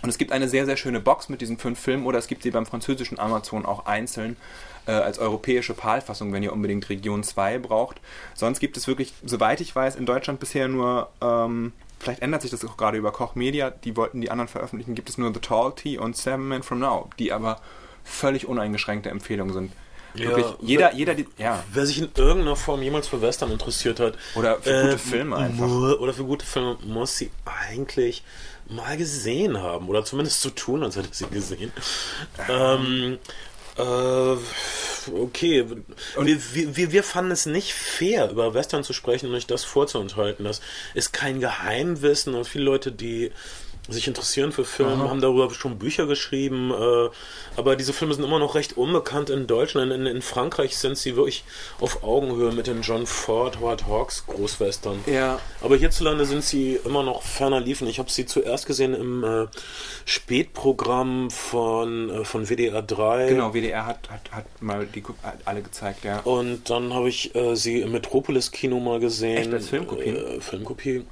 und 0.03 0.11
es 0.11 0.19
gibt 0.19 0.33
eine 0.33 0.49
sehr, 0.49 0.67
sehr 0.67 0.77
schöne 0.77 1.01
Box 1.01 1.29
mit 1.29 1.41
diesen 1.41 1.59
fünf 1.59 1.79
Filmen 1.79 2.07
oder 2.07 2.19
es 2.19 2.29
gibt 2.29 2.43
sie 2.43 2.51
beim 2.51 2.67
französischen 2.67 3.19
Amazon 3.19 3.65
auch 3.65 3.87
einzeln 3.87 4.37
äh, 4.87 4.93
als 4.93 5.19
europäische 5.19 5.75
PAL-Fassung, 5.75 6.33
wenn 6.33 6.43
ihr 6.43 6.53
unbedingt 6.53 6.89
Region 6.89 7.23
2 7.23 7.59
braucht. 7.59 8.01
Sonst 8.35 8.61
gibt 8.61 8.77
es 8.77 8.87
wirklich, 8.87 9.15
soweit 9.25 9.61
ich 9.61 9.75
weiß, 9.75 9.97
in 9.97 10.07
Deutschland 10.07 10.39
bisher 10.39 10.69
nur, 10.69 11.11
ähm, 11.21 11.73
vielleicht 11.99 12.23
ändert 12.23 12.43
sich 12.43 12.51
das 12.51 12.65
auch 12.65 12.77
gerade 12.77 12.99
über 12.99 13.11
Koch 13.11 13.35
Media, 13.35 13.71
die 13.71 13.97
wollten 13.97 14.21
die 14.21 14.31
anderen 14.31 14.49
veröffentlichen, 14.49 14.95
gibt 14.95 15.09
es 15.09 15.19
nur 15.19 15.33
The 15.33 15.41
Tall 15.41 15.73
Tea 15.75 15.99
und 15.99 16.17
Seven 16.17 16.47
Men 16.47 16.63
From 16.63 16.79
Now, 16.79 17.09
die 17.19 17.33
aber 17.33 17.61
völlig 18.05 18.47
uneingeschränkte 18.47 19.11
Empfehlungen 19.11 19.55
sind. 19.55 19.73
Wirklich, 20.19 20.47
ja, 20.47 20.57
jeder, 20.61 20.95
jeder, 20.95 21.15
die, 21.15 21.27
ja. 21.39 21.63
Wer 21.73 21.87
sich 21.87 21.99
in 21.99 22.09
irgendeiner 22.17 22.57
Form 22.57 22.83
jemals 22.83 23.09
für 23.09 23.21
Western 23.23 23.51
interessiert 23.51 24.01
hat. 24.01 24.15
Oder 24.35 24.61
für 24.61 24.71
äh, 24.71 24.83
gute 24.85 24.99
Filme 24.99 25.37
einfach. 25.37 25.69
Oder 25.99 26.13
für 26.13 26.25
gute 26.25 26.47
Filme 26.47 26.77
muss 26.85 27.17
sie 27.17 27.31
eigentlich 27.45 28.23
mal 28.69 28.97
gesehen 28.97 29.61
haben. 29.61 29.89
Oder 29.89 30.05
zumindest 30.05 30.41
so 30.41 30.51
tun, 30.51 30.83
als 30.83 30.97
hätte 30.97 31.09
sie 31.13 31.27
gesehen. 31.27 31.73
ähm, 32.49 33.19
äh, 33.79 34.37
okay. 35.13 35.67
Und 36.17 36.27
wir, 36.27 36.77
wir, 36.77 36.93
wir 36.93 37.03
fanden 37.03 37.31
es 37.31 37.47
nicht 37.47 37.75
fair, 37.75 38.31
über 38.31 38.55
Western 38.55 38.85
zu 38.85 38.93
sprechen 38.93 39.29
und 39.29 39.35
euch 39.35 39.47
das 39.47 39.65
vorzuenthalten. 39.65 40.45
Das 40.45 40.61
ist 40.95 41.13
kein 41.13 41.41
Geheimwissen 41.41 42.35
und 42.35 42.49
viele 42.49 42.65
Leute, 42.65 42.93
die 42.93 43.33
sich 43.89 44.09
interessieren 44.09 44.53
für 44.53 44.65
Filme, 44.65 45.05
Aha. 45.05 45.11
haben 45.11 45.21
darüber 45.21 45.51
schon 45.51 45.79
Bücher 45.79 46.07
geschrieben, 46.07 46.73
äh, 46.73 47.09
aber 47.57 47.77
diese 47.77 47.93
Filme 47.93 48.15
sind 48.15 48.25
immer 48.25 48.39
noch 48.39 48.55
recht 48.55 48.77
unbekannt 48.77 49.31
in 49.31 49.47
Deutschland. 49.47 49.93
In, 49.93 50.07
in, 50.07 50.23
Frankreich 50.23 50.77
sind 50.77 50.99
sie 50.99 51.17
wirklich 51.17 51.45
auf 51.81 52.03
Augenhöhe 52.03 52.53
mit 52.53 52.67
den 52.67 52.83
John 52.83 53.07
Ford, 53.07 53.61
Howard 53.61 53.87
Hawks 53.87 54.27
Großwestern. 54.27 54.99
Ja. 55.07 55.39
Aber 55.63 55.77
hierzulande 55.77 56.27
sind 56.27 56.43
sie 56.45 56.79
immer 56.85 57.03
noch 57.03 57.23
ferner 57.23 57.61
liefen. 57.61 57.87
Ich 57.87 57.99
habe 57.99 58.11
sie 58.11 58.27
zuerst 58.27 58.67
gesehen 58.67 58.95
im 58.95 59.25
äh, 59.25 59.47
Spätprogramm 60.05 61.31
von, 61.31 62.11
äh, 62.11 62.25
von 62.25 62.47
WDR 62.49 62.83
3. 62.83 63.29
Genau, 63.29 63.55
WDR 63.55 63.87
hat, 63.87 64.11
hat, 64.11 64.33
hat 64.33 64.63
mal 64.63 64.87
die 64.87 65.03
alle 65.45 65.63
gezeigt, 65.63 66.05
ja. 66.05 66.21
Und 66.21 66.69
dann 66.71 66.93
habe 66.93 67.09
ich 67.09 67.35
äh, 67.35 67.55
sie 67.55 67.81
im 67.81 67.93
Metropolis 67.93 68.51
Kino 68.51 68.81
mal 68.81 69.01
gesehen. 69.01 69.39
Echt 69.39 69.53
als 69.53 69.69
Filmkopie? 69.69 70.11
Äh, 70.11 70.41
Filmkopie. 70.41 71.05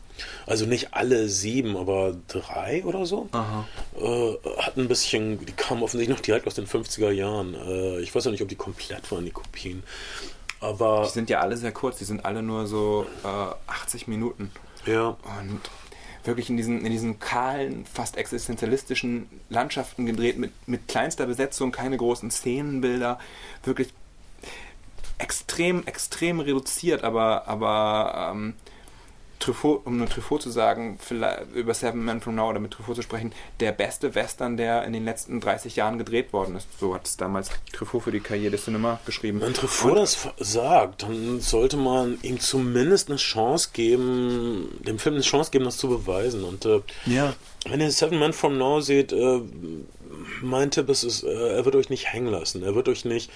Also 0.46 0.66
nicht 0.66 0.94
alle 0.94 1.28
sieben, 1.28 1.76
aber 1.76 2.16
drei 2.28 2.84
oder 2.84 3.06
so. 3.06 3.28
Äh, 3.32 4.62
hat 4.62 4.76
ein 4.76 4.88
bisschen, 4.88 5.44
die 5.44 5.52
kamen 5.52 5.82
offensichtlich 5.82 6.16
noch 6.16 6.22
direkt 6.24 6.46
aus 6.46 6.54
den 6.54 6.66
50er 6.66 7.10
Jahren. 7.10 7.54
Äh, 7.54 8.00
ich 8.00 8.14
weiß 8.14 8.24
ja 8.24 8.30
nicht, 8.30 8.42
ob 8.42 8.48
die 8.48 8.56
komplett 8.56 9.10
waren, 9.10 9.24
die 9.24 9.30
Kopien. 9.30 9.82
Aber. 10.60 11.02
Die 11.06 11.12
sind 11.12 11.30
ja 11.30 11.40
alle 11.40 11.56
sehr 11.56 11.72
kurz, 11.72 11.98
die 11.98 12.04
sind 12.04 12.24
alle 12.24 12.42
nur 12.42 12.66
so 12.66 13.06
äh, 13.24 13.70
80 13.70 14.06
Minuten. 14.06 14.50
Ja. 14.86 15.16
Und 15.40 15.60
wirklich 16.24 16.48
in 16.50 16.56
diesen, 16.56 16.84
in 16.84 16.92
diesen 16.92 17.18
kahlen, 17.18 17.84
fast 17.86 18.16
existenzialistischen 18.16 19.28
Landschaften 19.50 20.06
gedreht, 20.06 20.38
mit, 20.38 20.52
mit 20.66 20.88
kleinster 20.88 21.26
Besetzung, 21.26 21.70
keine 21.72 21.96
großen 21.96 22.30
Szenenbilder, 22.30 23.18
wirklich 23.62 23.92
extrem, 25.18 25.86
extrem 25.86 26.40
reduziert, 26.40 27.04
aber, 27.04 27.46
aber 27.46 28.32
ähm, 28.32 28.54
Truffaut, 29.44 29.82
um 29.84 29.98
nur 29.98 30.08
Truffaut 30.08 30.42
zu 30.42 30.50
sagen, 30.50 30.98
über 31.54 31.74
Seven 31.74 32.04
Men 32.04 32.20
From 32.20 32.34
Now 32.34 32.50
oder 32.50 32.60
mit 32.60 32.70
Truffaut 32.70 32.96
zu 32.96 33.02
sprechen, 33.02 33.32
der 33.60 33.72
beste 33.72 34.14
Western, 34.14 34.56
der 34.56 34.84
in 34.84 34.92
den 34.92 35.04
letzten 35.04 35.40
30 35.40 35.76
Jahren 35.76 35.98
gedreht 35.98 36.32
worden 36.32 36.56
ist. 36.56 36.66
So 36.80 36.94
hat 36.94 37.06
es 37.06 37.16
damals 37.16 37.50
Truffaut 37.72 38.04
für 38.04 38.12
die 38.12 38.20
Karriere 38.20 38.52
des 38.52 38.64
Cinema 38.64 39.00
geschrieben. 39.04 39.40
Wenn 39.40 39.54
Truffaut 39.54 39.98
das 39.98 40.28
sagt, 40.38 41.02
dann 41.02 41.40
sollte 41.40 41.76
man 41.76 42.18
ihm 42.22 42.40
zumindest 42.40 43.10
eine 43.10 43.18
Chance 43.18 43.70
geben, 43.72 44.78
dem 44.80 44.98
Film 44.98 45.16
eine 45.16 45.24
Chance 45.24 45.50
geben, 45.50 45.66
das 45.66 45.76
zu 45.76 45.88
beweisen. 45.88 46.44
Und 46.44 46.64
äh, 46.64 46.80
ja. 47.06 47.34
wenn 47.68 47.80
ihr 47.80 47.90
Seven 47.90 48.18
Men 48.18 48.32
From 48.32 48.56
Now 48.56 48.80
seht, 48.80 49.12
äh, 49.12 49.40
mein 50.40 50.70
Tipp 50.70 50.88
ist, 50.88 51.04
ist 51.04 51.22
äh, 51.22 51.56
er 51.56 51.64
wird 51.64 51.76
euch 51.76 51.90
nicht 51.90 52.12
hängen 52.12 52.28
lassen. 52.28 52.62
Er 52.62 52.74
wird 52.74 52.88
euch 52.88 53.04
nicht 53.04 53.30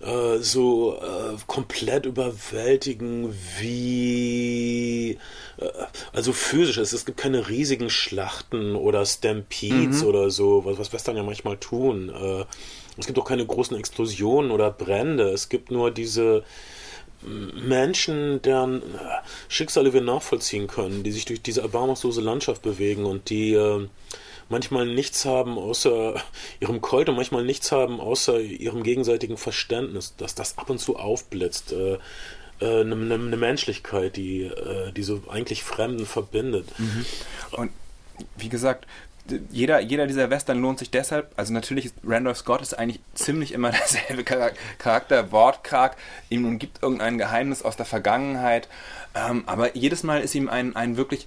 äh, 0.00 0.38
so 0.38 0.96
äh, 0.96 1.36
komplett 1.46 2.06
überwältigen 2.06 3.34
wie 3.58 5.18
äh, 5.58 5.68
also 6.12 6.32
physisch 6.32 6.78
ist. 6.78 6.92
Es 6.92 7.04
gibt 7.04 7.18
keine 7.18 7.48
riesigen 7.48 7.90
Schlachten 7.90 8.76
oder 8.76 9.04
Stampedes 9.04 10.02
mhm. 10.02 10.08
oder 10.08 10.30
so, 10.30 10.64
was, 10.64 10.78
was 10.78 10.92
Western 10.92 11.16
ja 11.16 11.22
manchmal 11.22 11.58
tun. 11.58 12.08
Äh, 12.08 12.44
es 12.98 13.06
gibt 13.06 13.18
auch 13.18 13.26
keine 13.26 13.44
großen 13.44 13.76
Explosionen 13.76 14.50
oder 14.50 14.70
Brände. 14.70 15.28
Es 15.30 15.48
gibt 15.48 15.70
nur 15.70 15.90
diese 15.90 16.44
Menschen, 17.22 18.40
deren 18.40 18.82
Schicksale 19.48 19.92
wir 19.92 20.00
nachvollziehen 20.00 20.66
können, 20.66 21.02
die 21.02 21.12
sich 21.12 21.26
durch 21.26 21.42
diese 21.42 21.60
erbarmungslose 21.60 22.22
Landschaft 22.22 22.62
bewegen 22.62 23.04
und 23.04 23.28
die 23.28 23.54
manchmal 24.50 24.86
nichts 24.86 25.24
haben 25.24 25.56
außer 25.58 26.22
ihrem 26.60 26.80
Colt 26.80 27.08
und 27.08 27.16
manchmal 27.16 27.44
nichts 27.44 27.72
haben 27.72 28.00
außer 28.00 28.40
ihrem 28.40 28.82
gegenseitigen 28.82 29.38
Verständnis, 29.38 30.14
dass 30.16 30.34
das 30.34 30.58
ab 30.58 30.68
und 30.68 30.78
zu 30.78 30.96
aufblitzt. 30.96 31.72
Äh, 31.72 31.98
äh, 32.60 32.80
eine, 32.82 32.94
eine, 32.94 33.36
Menschlichkeit, 33.36 34.16
die, 34.16 34.42
äh, 34.42 34.92
die 34.92 35.02
so 35.02 35.22
eigentlich 35.30 35.64
Fremden 35.64 36.04
verbindet. 36.04 36.66
Mhm. 36.78 37.06
Und 37.52 37.70
wie 38.36 38.50
gesagt, 38.50 38.86
jeder, 39.50 39.80
jeder 39.80 40.06
dieser 40.06 40.28
Western 40.28 40.60
lohnt 40.60 40.78
sich 40.78 40.90
deshalb, 40.90 41.32
also 41.36 41.52
natürlich 41.52 41.86
ist 41.86 41.94
Randolph 42.04 42.38
Scott 42.38 42.62
ist 42.62 42.78
eigentlich 42.78 43.00
ziemlich 43.14 43.52
immer 43.52 43.70
derselbe 43.70 44.24
Charakter, 44.24 45.32
Wortkrag, 45.32 45.96
ihm 46.28 46.44
umgibt 46.44 46.82
irgendein 46.82 47.16
Geheimnis 47.16 47.62
aus 47.62 47.76
der 47.76 47.86
Vergangenheit, 47.86 48.68
ähm, 49.14 49.44
aber 49.46 49.76
jedes 49.76 50.02
Mal 50.02 50.20
ist 50.20 50.34
ihm 50.34 50.48
ein, 50.48 50.76
ein 50.76 50.96
wirklich 50.96 51.26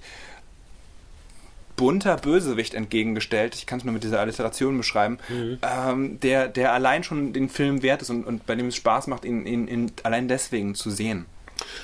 bunter 1.76 2.16
Bösewicht 2.16 2.74
entgegengestellt, 2.74 3.54
ich 3.54 3.66
kann 3.66 3.78
es 3.78 3.84
nur 3.84 3.92
mit 3.92 4.04
dieser 4.04 4.20
Alliteration 4.20 4.76
beschreiben, 4.76 5.18
mhm. 5.28 5.58
ähm, 5.62 6.20
der, 6.20 6.48
der 6.48 6.72
allein 6.72 7.02
schon 7.04 7.32
den 7.32 7.48
Film 7.48 7.82
wert 7.82 8.02
ist 8.02 8.10
und, 8.10 8.24
und 8.24 8.46
bei 8.46 8.54
dem 8.54 8.68
es 8.68 8.76
Spaß 8.76 9.06
macht, 9.08 9.24
ihn, 9.24 9.46
ihn, 9.46 9.68
ihn 9.68 9.92
allein 10.02 10.28
deswegen 10.28 10.74
zu 10.74 10.90
sehen. 10.90 11.26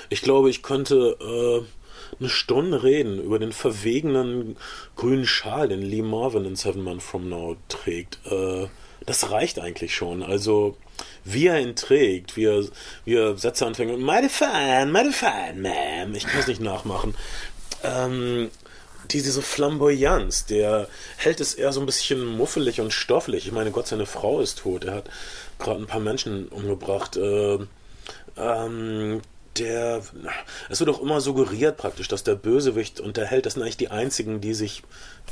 Ich 0.09 0.21
glaube, 0.21 0.49
ich 0.49 0.63
könnte 0.63 1.17
äh, 1.19 1.65
eine 2.19 2.29
Stunde 2.29 2.83
reden 2.83 3.21
über 3.21 3.39
den 3.39 3.51
verwegenen 3.51 4.57
grünen 4.95 5.25
Schal, 5.25 5.69
den 5.69 5.81
Lee 5.81 6.01
Marvin 6.01 6.45
in 6.45 6.55
Seven 6.55 6.83
Months 6.83 7.05
From 7.05 7.29
Now 7.29 7.57
trägt. 7.67 8.19
Äh, 8.25 8.67
das 9.05 9.31
reicht 9.31 9.59
eigentlich 9.59 9.95
schon. 9.95 10.21
Also, 10.21 10.77
wie 11.23 11.47
er 11.47 11.59
ihn 11.59 11.75
trägt, 11.75 12.37
wie 12.37 12.45
er, 12.45 12.63
wie 13.05 13.15
er 13.15 13.37
Sätze 13.37 13.65
anfängt, 13.65 13.99
meine 13.99 14.29
Fan, 14.29 14.91
meine 14.91 15.11
Fan, 15.11 15.61
Ma'am, 15.61 16.13
ich 16.13 16.27
kann 16.27 16.39
es 16.39 16.47
nicht 16.47 16.61
nachmachen. 16.61 17.15
Ähm, 17.83 18.51
die, 19.13 19.21
diese 19.21 19.41
Flamboyanz, 19.41 20.45
der 20.45 20.87
hält 21.17 21.39
es 21.41 21.53
eher 21.53 21.73
so 21.73 21.79
ein 21.79 21.85
bisschen 21.85 22.25
muffelig 22.25 22.81
und 22.81 22.93
stofflich. 22.93 23.45
Ich 23.47 23.51
meine, 23.51 23.71
Gott, 23.71 23.87
seine 23.87 24.05
Frau 24.05 24.41
ist 24.41 24.59
tot. 24.59 24.85
Er 24.85 24.95
hat 24.95 25.09
gerade 25.59 25.81
ein 25.81 25.87
paar 25.87 25.99
Menschen 25.99 26.47
umgebracht. 26.47 27.17
Äh, 27.17 27.59
ähm, 28.37 29.21
der, 29.57 30.01
es 30.69 30.79
wird 30.79 30.89
auch 30.89 31.01
immer 31.01 31.19
suggeriert 31.19 31.77
praktisch, 31.77 32.07
dass 32.07 32.23
der 32.23 32.35
Bösewicht 32.35 32.99
und 33.01 33.17
der 33.17 33.25
Held, 33.25 33.45
das 33.45 33.53
sind 33.53 33.63
eigentlich 33.63 33.77
die 33.77 33.91
einzigen, 33.91 34.39
die 34.39 34.53
sich 34.53 34.83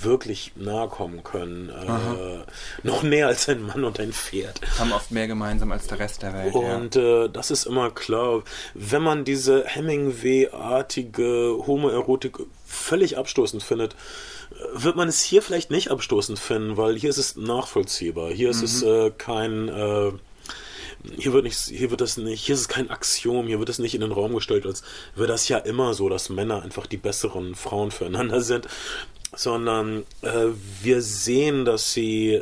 wirklich 0.01 0.51
nahe 0.55 0.89
kommen 0.89 1.23
können. 1.23 1.69
Äh, 1.69 2.43
noch 2.83 3.03
näher 3.03 3.27
als 3.27 3.47
ein 3.47 3.61
Mann 3.63 3.83
und 3.83 3.99
ein 3.99 4.11
Pferd. 4.11 4.59
Haben 4.77 4.91
oft 4.91 5.11
mehr 5.11 5.27
gemeinsam 5.27 5.71
als 5.71 5.87
der 5.87 5.99
Rest 5.99 6.21
der 6.21 6.33
Welt. 6.33 6.53
Und 6.53 6.95
ja. 6.95 7.25
äh, 7.25 7.29
das 7.29 7.49
ist 7.51 7.65
immer 7.65 7.91
klar. 7.91 8.43
Wenn 8.73 9.03
man 9.03 9.23
diese 9.23 9.63
Hemingway-artige 9.65 11.63
Homoerotik 11.65 12.39
völlig 12.69 13.17
abstoßend 13.17 13.63
findet, 13.63 13.95
wird 14.73 14.95
man 14.95 15.09
es 15.09 15.21
hier 15.21 15.41
vielleicht 15.41 15.71
nicht 15.71 15.91
abstoßend 15.91 16.39
finden, 16.39 16.77
weil 16.77 16.97
hier 16.97 17.09
ist 17.09 17.17
es 17.17 17.35
nachvollziehbar. 17.35 18.31
Hier 18.31 18.49
ist 18.49 18.59
mhm. 18.59 18.65
es 18.65 18.83
äh, 18.83 19.11
kein 19.17 19.69
äh, 19.69 20.11
hier 21.17 21.33
wird 21.33 21.45
nicht, 21.45 21.57
hier 21.57 21.91
wird 21.91 22.01
das 22.01 22.17
nicht, 22.17 22.45
hier 22.45 22.55
ist 22.55 22.61
es 22.61 22.67
kein 22.67 22.89
Axiom, 22.89 23.47
hier 23.47 23.59
wird 23.59 23.69
es 23.69 23.79
nicht 23.79 23.95
in 23.95 24.01
den 24.01 24.11
Raum 24.11 24.33
gestellt, 24.33 24.65
als 24.65 24.83
wäre 25.15 25.27
das 25.27 25.47
ja 25.47 25.57
immer 25.57 25.93
so, 25.93 26.09
dass 26.09 26.29
Männer 26.29 26.61
einfach 26.61 26.87
die 26.87 26.97
besseren 26.97 27.55
Frauen 27.55 27.91
füreinander 27.91 28.41
sind, 28.41 28.67
sondern 29.33 30.03
äh, 30.21 30.47
wir 30.81 31.01
sehen, 31.01 31.63
dass 31.63 31.93
sie 31.93 32.41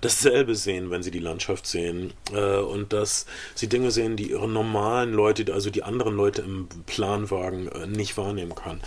dasselbe 0.00 0.54
sehen, 0.54 0.90
wenn 0.90 1.02
sie 1.02 1.10
die 1.10 1.18
Landschaft 1.18 1.66
sehen 1.66 2.12
äh, 2.32 2.58
und 2.58 2.92
dass 2.92 3.26
sie 3.54 3.68
Dinge 3.68 3.90
sehen, 3.90 4.16
die 4.16 4.30
ihre 4.30 4.48
normalen 4.48 5.12
Leute, 5.12 5.52
also 5.52 5.70
die 5.70 5.82
anderen 5.82 6.16
Leute 6.16 6.42
im 6.42 6.68
Planwagen 6.86 7.68
äh, 7.68 7.86
nicht 7.86 8.16
wahrnehmen 8.16 8.54
können. 8.54 8.80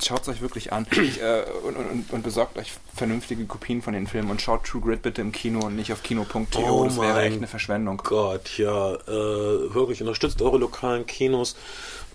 Schaut 0.00 0.22
es 0.22 0.28
euch 0.28 0.40
wirklich 0.40 0.72
an 0.72 0.86
ich, 0.90 1.20
äh, 1.20 1.44
und, 1.64 1.76
und, 1.76 2.12
und, 2.12 2.22
besorgt 2.22 2.56
euch 2.58 2.72
vernünftige 2.94 3.44
Kopien 3.44 3.82
von 3.82 3.92
den 3.92 4.06
Filmen 4.06 4.30
und 4.30 4.40
schaut 4.40 4.64
True 4.64 4.80
Grit 4.80 5.02
bitte 5.02 5.20
im 5.20 5.32
Kino 5.32 5.66
und 5.66 5.76
nicht 5.76 5.92
auf 5.92 6.02
kino.to. 6.02 6.44
Oh 6.58 6.84
das 6.84 7.00
wäre 7.00 7.22
echt 7.22 7.36
eine 7.36 7.46
Verschwendung. 7.46 7.98
Gott, 7.98 8.58
ja, 8.58 8.94
äh, 8.94 9.74
wirklich. 9.74 10.00
Unterstützt 10.00 10.42
eure 10.42 10.58
lokalen 10.58 11.06
Kinos, 11.06 11.56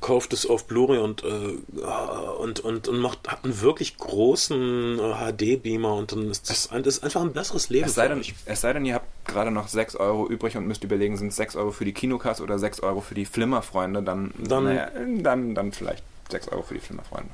kauft 0.02 0.34
es 0.34 0.46
auf 0.46 0.66
Blu-ray 0.66 1.00
und, 1.00 1.24
äh, 1.24 1.28
und, 1.28 2.60
und, 2.60 2.88
und 2.88 3.00
macht, 3.00 3.20
habt 3.28 3.46
einen 3.46 3.62
wirklich 3.62 3.98
großen 3.98 4.98
HD-Beamer 4.98 5.90
äh, 5.90 6.00
und 6.00 6.12
dann 6.12 6.30
ist 6.30 6.50
das, 6.50 6.72
ein, 6.72 6.84
das 6.84 6.98
ist 6.98 7.04
einfach 7.04 7.22
ein 7.22 7.34
besseres 7.34 7.70
Leben. 7.70 7.86
Es 7.86 7.96
sei, 7.96 8.08
denn, 8.08 8.22
es 8.46 8.62
sei 8.62 8.74
denn, 8.74 8.86
ihr 8.86 8.96
habt 8.96 9.08
gerade 9.26 9.52
noch 9.52 9.68
6 9.68 9.96
Euro 9.96 10.28
übrig 10.28 10.58
und 10.58 10.68
müsst 10.68 10.84
überlegen, 10.84 11.18
sind 11.18 11.30
es 11.30 11.36
6 11.38 11.56
Euro 11.56 11.72
für 11.72 11.86
die 11.86 11.94
Kinokasse 11.94 12.44
oder 12.44 12.60
6 12.60 12.82
Euro 12.82 13.02
für 13.02 13.16
die 13.16 13.26
Flimmerfreunde, 13.26 14.04
dann, 14.04 14.32
dann, 14.38 14.66
naja, 14.66 14.90
dann, 15.20 15.56
dann 15.56 15.72
vielleicht 15.72 16.04
6 16.30 16.50
Euro 16.50 16.64
für 16.64 16.76
die 16.76 16.80
Flimmerfreunde. 16.80 17.30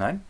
Nein? 0.00 0.24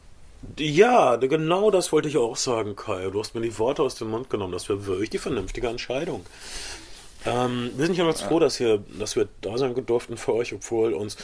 Ja, 0.59 1.17
genau 1.17 1.71
das 1.71 1.93
wollte 1.93 2.09
ich 2.09 2.17
auch 2.17 2.37
sagen, 2.37 2.75
Kai. 2.75 3.09
Du 3.11 3.21
hast 3.21 3.35
mir 3.35 3.41
die 3.41 3.57
Worte 3.59 3.83
aus 3.83 3.95
dem 3.95 4.11
Mund 4.11 4.29
genommen. 4.29 4.53
Das 4.53 4.69
wäre 4.69 4.85
wirklich 4.87 5.11
die 5.11 5.19
vernünftige 5.19 5.69
Entscheidung. 5.69 6.27
Ähm, 7.25 7.71
wir 7.77 7.87
sind 7.87 7.97
ja 7.97 8.05
ganz 8.05 8.21
froh, 8.21 8.41
dass, 8.41 8.57
hier, 8.57 8.83
dass 8.99 9.15
wir 9.15 9.29
da 9.43 9.57
sein 9.59 9.75
durften 9.87 10.17
für 10.17 10.35
euch, 10.35 10.53
obwohl 10.53 10.93
uns 10.93 11.17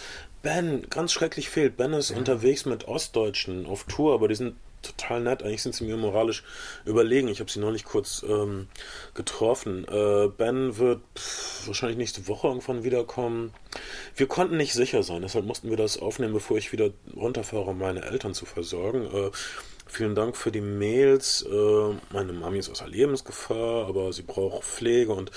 Ben 0.42 0.86
ganz 0.90 1.12
schrecklich 1.12 1.48
fehlt. 1.48 1.76
Ben 1.76 1.92
ist 1.94 2.10
ja. 2.10 2.16
unterwegs 2.16 2.66
mit 2.66 2.86
Ostdeutschen 2.86 3.66
auf 3.66 3.84
Tour, 3.84 4.14
aber 4.14 4.28
die 4.28 4.36
sind 4.36 4.54
total 4.86 5.20
nett. 5.20 5.42
Eigentlich 5.42 5.62
sind 5.62 5.74
sie 5.74 5.84
mir 5.84 5.96
moralisch 5.96 6.44
überlegen. 6.84 7.28
Ich 7.28 7.40
habe 7.40 7.50
sie 7.50 7.60
neulich 7.60 7.84
kurz 7.84 8.24
ähm, 8.28 8.68
getroffen. 9.14 9.86
Äh, 9.88 10.28
ben 10.28 10.78
wird 10.78 11.00
pff, 11.16 11.66
wahrscheinlich 11.66 11.98
nächste 11.98 12.28
Woche 12.28 12.48
irgendwann 12.48 12.84
wiederkommen. 12.84 13.52
Wir 14.14 14.26
konnten 14.26 14.56
nicht 14.56 14.72
sicher 14.72 15.02
sein, 15.02 15.22
deshalb 15.22 15.44
mussten 15.44 15.70
wir 15.70 15.76
das 15.76 15.98
aufnehmen, 15.98 16.32
bevor 16.32 16.56
ich 16.56 16.72
wieder 16.72 16.90
runterfahre, 17.14 17.70
um 17.70 17.78
meine 17.78 18.04
Eltern 18.04 18.34
zu 18.34 18.46
versorgen. 18.46 19.06
Äh, 19.06 19.30
vielen 19.86 20.14
Dank 20.14 20.36
für 20.36 20.50
die 20.50 20.60
Mails. 20.60 21.42
Äh, 21.42 21.94
meine 22.10 22.32
Mami 22.32 22.58
ist 22.58 22.70
außer 22.70 22.88
Lebensgefahr, 22.88 23.86
aber 23.86 24.12
sie 24.12 24.22
braucht 24.22 24.64
Pflege 24.64 25.12
und 25.12 25.30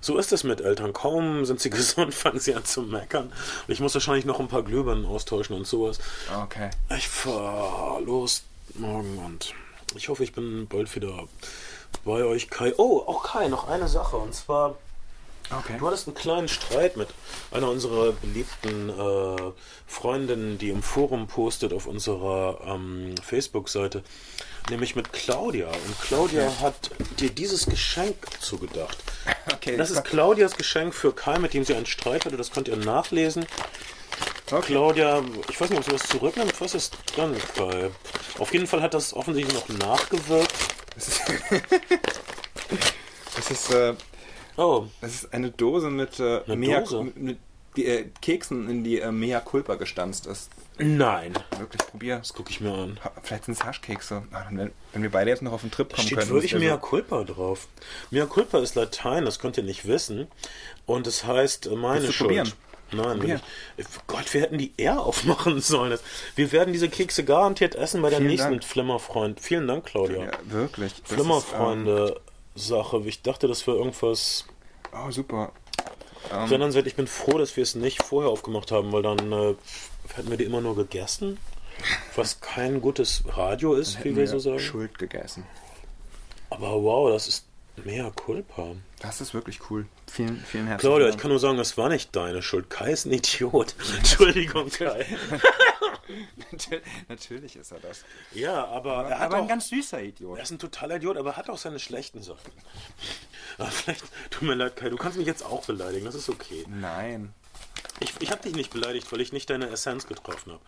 so 0.00 0.18
ist 0.18 0.32
es 0.32 0.44
mit 0.44 0.60
Eltern. 0.60 0.92
Kaum 0.92 1.44
sind 1.44 1.60
sie 1.60 1.70
gesund, 1.78 2.14
fangen 2.14 2.40
sie 2.40 2.54
an 2.54 2.64
zu 2.64 2.82
meckern. 2.82 3.32
Ich 3.68 3.80
muss 3.80 3.94
wahrscheinlich 3.94 4.24
noch 4.24 4.40
ein 4.40 4.48
paar 4.48 4.62
Glühbirnen 4.62 5.06
austauschen 5.06 5.56
und 5.56 5.66
sowas. 5.66 5.98
Okay. 6.42 6.70
Ich 6.96 7.08
fahr 7.08 8.00
los 8.00 8.44
morgen 8.78 9.18
und 9.18 9.54
ich 9.94 10.08
hoffe, 10.08 10.24
ich 10.24 10.32
bin 10.32 10.66
bald 10.66 10.94
wieder 10.94 11.28
bei 12.04 12.24
euch, 12.24 12.50
Kai. 12.50 12.72
Oh, 12.76 13.02
auch 13.06 13.24
Kai, 13.24 13.48
noch 13.48 13.68
eine 13.68 13.88
Sache 13.88 14.16
und 14.16 14.34
zwar. 14.34 14.76
Okay. 15.50 15.76
Du 15.78 15.86
hattest 15.86 16.06
einen 16.06 16.16
kleinen 16.16 16.48
Streit 16.48 16.96
mit 16.96 17.08
einer 17.50 17.68
unserer 17.68 18.12
beliebten 18.12 18.88
äh, 18.88 19.52
Freundinnen, 19.86 20.56
die 20.56 20.70
im 20.70 20.82
Forum 20.82 21.26
postet 21.26 21.74
auf 21.74 21.86
unserer 21.86 22.58
ähm, 22.66 23.14
Facebook-Seite, 23.22 24.02
nämlich 24.70 24.96
mit 24.96 25.12
Claudia. 25.12 25.66
Und 25.68 26.00
Claudia 26.00 26.46
okay. 26.46 26.56
hat 26.62 26.90
dir 27.20 27.30
dieses 27.30 27.66
Geschenk 27.66 28.16
zugedacht. 28.40 28.98
Okay, 29.52 29.76
das 29.76 29.90
ist 29.90 30.04
Claudias 30.04 30.56
Geschenk 30.56 30.94
für 30.94 31.12
Kai, 31.12 31.38
mit 31.38 31.52
dem 31.52 31.64
sie 31.64 31.74
einen 31.74 31.86
Streit 31.86 32.24
hatte. 32.24 32.36
Das 32.36 32.50
könnt 32.52 32.68
ihr 32.68 32.76
nachlesen. 32.76 33.44
Okay. 34.50 34.66
Claudia, 34.66 35.22
ich 35.48 35.60
weiß 35.60 35.70
nicht, 35.70 35.78
ob 35.78 35.84
sie 35.84 35.92
was 35.92 36.08
zurücknimmt. 36.08 36.60
Was 36.60 36.74
ist 36.74 36.96
dran 37.14 37.36
bei? 37.56 37.90
Auf 38.38 38.52
jeden 38.52 38.66
Fall 38.66 38.82
hat 38.82 38.92
das 38.92 39.14
offensichtlich 39.14 39.54
noch 39.54 39.68
nachgewirkt. 39.78 40.52
Das 40.94 41.08
ist, 41.08 41.22
das 43.36 43.50
ist, 43.50 43.74
äh, 43.74 43.94
oh. 44.56 44.86
das 45.00 45.14
ist 45.14 45.32
eine 45.32 45.50
Dose 45.50 45.90
mit, 45.90 46.20
äh, 46.20 46.42
eine 46.44 46.56
Mea, 46.56 46.80
Dose? 46.80 47.04
mit, 47.04 47.16
mit 47.16 47.38
die, 47.76 47.86
äh, 47.86 48.08
Keksen, 48.20 48.68
in 48.68 48.84
die 48.84 49.00
äh, 49.00 49.10
Mea 49.10 49.40
Culpa 49.40 49.76
gestanzt 49.76 50.26
ist. 50.26 50.50
Nein. 50.78 51.34
Wirklich, 51.58 51.86
probier. 51.86 52.18
Das 52.18 52.32
gucke 52.32 52.50
ich 52.50 52.60
mir 52.60 52.72
an. 52.72 52.98
Vielleicht 53.22 53.44
sind 53.44 53.54
es 53.54 53.64
Haschkekse. 53.64 54.22
Ah, 54.32 54.46
wenn, 54.50 54.72
wenn, 54.92 55.02
wir 55.02 55.10
beide 55.10 55.30
jetzt 55.30 55.42
noch 55.42 55.52
auf 55.52 55.60
den 55.60 55.70
Trip 55.70 55.88
kommen 55.88 56.06
Steht 56.06 56.18
können. 56.18 56.26
Steht 56.26 56.52
wirklich 56.52 56.54
Mea 56.54 56.76
Culpa 56.76 57.24
drauf. 57.24 57.68
Mea 58.10 58.26
Culpa 58.26 58.58
ist 58.58 58.74
Latein, 58.74 59.24
das 59.24 59.38
könnt 59.38 59.56
ihr 59.56 59.62
nicht 59.62 59.86
wissen. 59.86 60.28
Und 60.86 61.06
es 61.06 61.24
heißt 61.24 61.66
äh, 61.66 61.76
meine 61.76 62.12
Schuld. 62.12 62.28
Probieren? 62.28 62.52
Nein, 62.92 63.22
wir. 63.22 63.40
Ich, 63.76 63.86
Gott, 64.06 64.32
wir 64.34 64.40
hätten 64.42 64.58
die 64.58 64.72
eher 64.76 65.00
aufmachen 65.00 65.60
sollen. 65.60 65.98
Wir 66.36 66.52
werden 66.52 66.72
diese 66.72 66.88
Kekse 66.88 67.24
garantiert 67.24 67.74
essen 67.74 68.02
bei 68.02 68.10
der 68.10 68.18
Vielen 68.18 68.30
nächsten 68.30 68.50
Dank. 68.50 68.64
Flimmerfreund. 68.64 69.40
Vielen 69.40 69.66
Dank, 69.66 69.86
Claudia. 69.86 70.24
Ja, 70.24 70.30
wirklich. 70.44 70.92
Flimmerfreunde-Sache. 71.04 72.96
Ähm, 72.96 73.08
ich 73.08 73.22
dachte, 73.22 73.48
das 73.48 73.66
wäre 73.66 73.78
irgendwas. 73.78 74.44
Oh, 74.92 75.10
super. 75.10 75.52
Um, 76.30 76.46
Sondern 76.48 76.86
ich 76.86 76.94
bin 76.94 77.06
froh, 77.06 77.38
dass 77.38 77.56
wir 77.56 77.62
es 77.62 77.74
nicht 77.74 78.02
vorher 78.02 78.30
aufgemacht 78.30 78.70
haben, 78.70 78.92
weil 78.92 79.02
dann 79.02 79.32
äh, 79.32 79.54
hätten 80.14 80.30
wir 80.30 80.36
die 80.36 80.44
immer 80.44 80.60
nur 80.60 80.76
gegessen. 80.76 81.38
Was 82.14 82.40
kein 82.40 82.80
gutes 82.80 83.24
Radio 83.26 83.74
ist, 83.74 84.04
wie 84.04 84.14
wir 84.14 84.28
so 84.28 84.38
sagen. 84.38 84.60
Schuld 84.60 84.98
gegessen. 84.98 85.44
Aber 86.50 86.82
wow, 86.82 87.10
das 87.10 87.26
ist 87.28 87.46
Mea 87.84 88.10
culpa. 88.10 88.76
Das 89.00 89.20
ist 89.20 89.34
wirklich 89.34 89.58
cool. 89.70 89.86
Vielen, 90.12 90.44
vielen 90.44 90.66
herzlichen 90.66 90.90
Claudia, 90.90 91.06
Dank. 91.06 91.16
ich 91.16 91.22
kann 91.22 91.30
nur 91.30 91.40
sagen, 91.40 91.56
das 91.56 91.78
war 91.78 91.88
nicht 91.88 92.14
deine 92.14 92.42
Schuld. 92.42 92.68
Kai 92.68 92.92
ist 92.92 93.06
ein 93.06 93.12
Idiot. 93.12 93.74
Entschuldigung, 93.96 94.68
Kai. 94.68 95.06
Natürlich 97.08 97.56
ist 97.56 97.72
er 97.72 97.80
das. 97.80 98.04
Ja, 98.32 98.66
aber 98.66 99.08
er 99.08 99.20
hat 99.20 99.26
aber 99.28 99.38
auch, 99.38 99.42
ein 99.42 99.48
ganz 99.48 99.70
süßer 99.70 100.02
Idiot. 100.02 100.36
Er 100.36 100.42
ist 100.42 100.50
ein 100.50 100.58
totaler 100.58 100.96
Idiot, 100.96 101.16
aber 101.16 101.30
er 101.30 101.36
hat 101.38 101.48
auch 101.48 101.56
seine 101.56 101.78
schlechten 101.78 102.22
Sachen. 102.22 102.52
Aber 103.56 103.70
vielleicht, 103.70 104.04
tut 104.30 104.42
mir 104.42 104.54
leid, 104.54 104.76
Kai, 104.76 104.90
du 104.90 104.98
kannst 104.98 105.16
mich 105.16 105.26
jetzt 105.26 105.46
auch 105.46 105.64
beleidigen, 105.64 106.04
das 106.04 106.14
ist 106.14 106.28
okay. 106.28 106.66
Nein. 106.68 107.32
Ich, 108.00 108.12
ich 108.20 108.30
habe 108.30 108.42
dich 108.42 108.54
nicht 108.54 108.70
beleidigt, 108.70 109.10
weil 109.12 109.22
ich 109.22 109.32
nicht 109.32 109.48
deine 109.48 109.70
Essenz 109.70 110.06
getroffen 110.06 110.52
habe. 110.52 110.62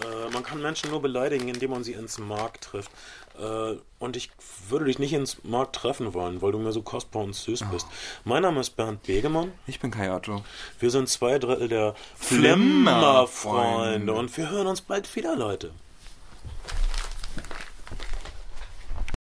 Äh, 0.00 0.30
man 0.30 0.42
kann 0.42 0.60
Menschen 0.60 0.90
nur 0.90 1.02
beleidigen, 1.02 1.48
indem 1.48 1.70
man 1.70 1.84
sie 1.84 1.92
ins 1.92 2.18
Mark 2.18 2.60
trifft. 2.60 2.90
Äh, 3.38 3.76
und 3.98 4.16
ich 4.16 4.30
würde 4.68 4.86
dich 4.86 4.98
nicht 4.98 5.12
ins 5.12 5.38
Mark 5.44 5.72
treffen 5.72 6.14
wollen, 6.14 6.42
weil 6.42 6.52
du 6.52 6.58
mir 6.58 6.72
so 6.72 6.82
kostbar 6.82 7.22
und 7.22 7.34
süß 7.34 7.64
bist. 7.70 7.86
Oh. 7.88 7.94
Mein 8.24 8.42
Name 8.42 8.60
ist 8.60 8.70
Bernd 8.70 9.02
Begemann. 9.04 9.52
Ich 9.66 9.80
bin 9.80 9.90
Kai 9.90 10.12
Otto. 10.14 10.44
Wir 10.78 10.90
sind 10.90 11.08
zwei 11.08 11.38
Drittel 11.38 11.68
der 11.68 11.94
Flimmerfreunde 12.16 14.12
und 14.12 14.36
wir 14.36 14.50
hören 14.50 14.66
uns 14.66 14.80
bald 14.80 15.14
wieder, 15.14 15.36
Leute. 15.36 15.72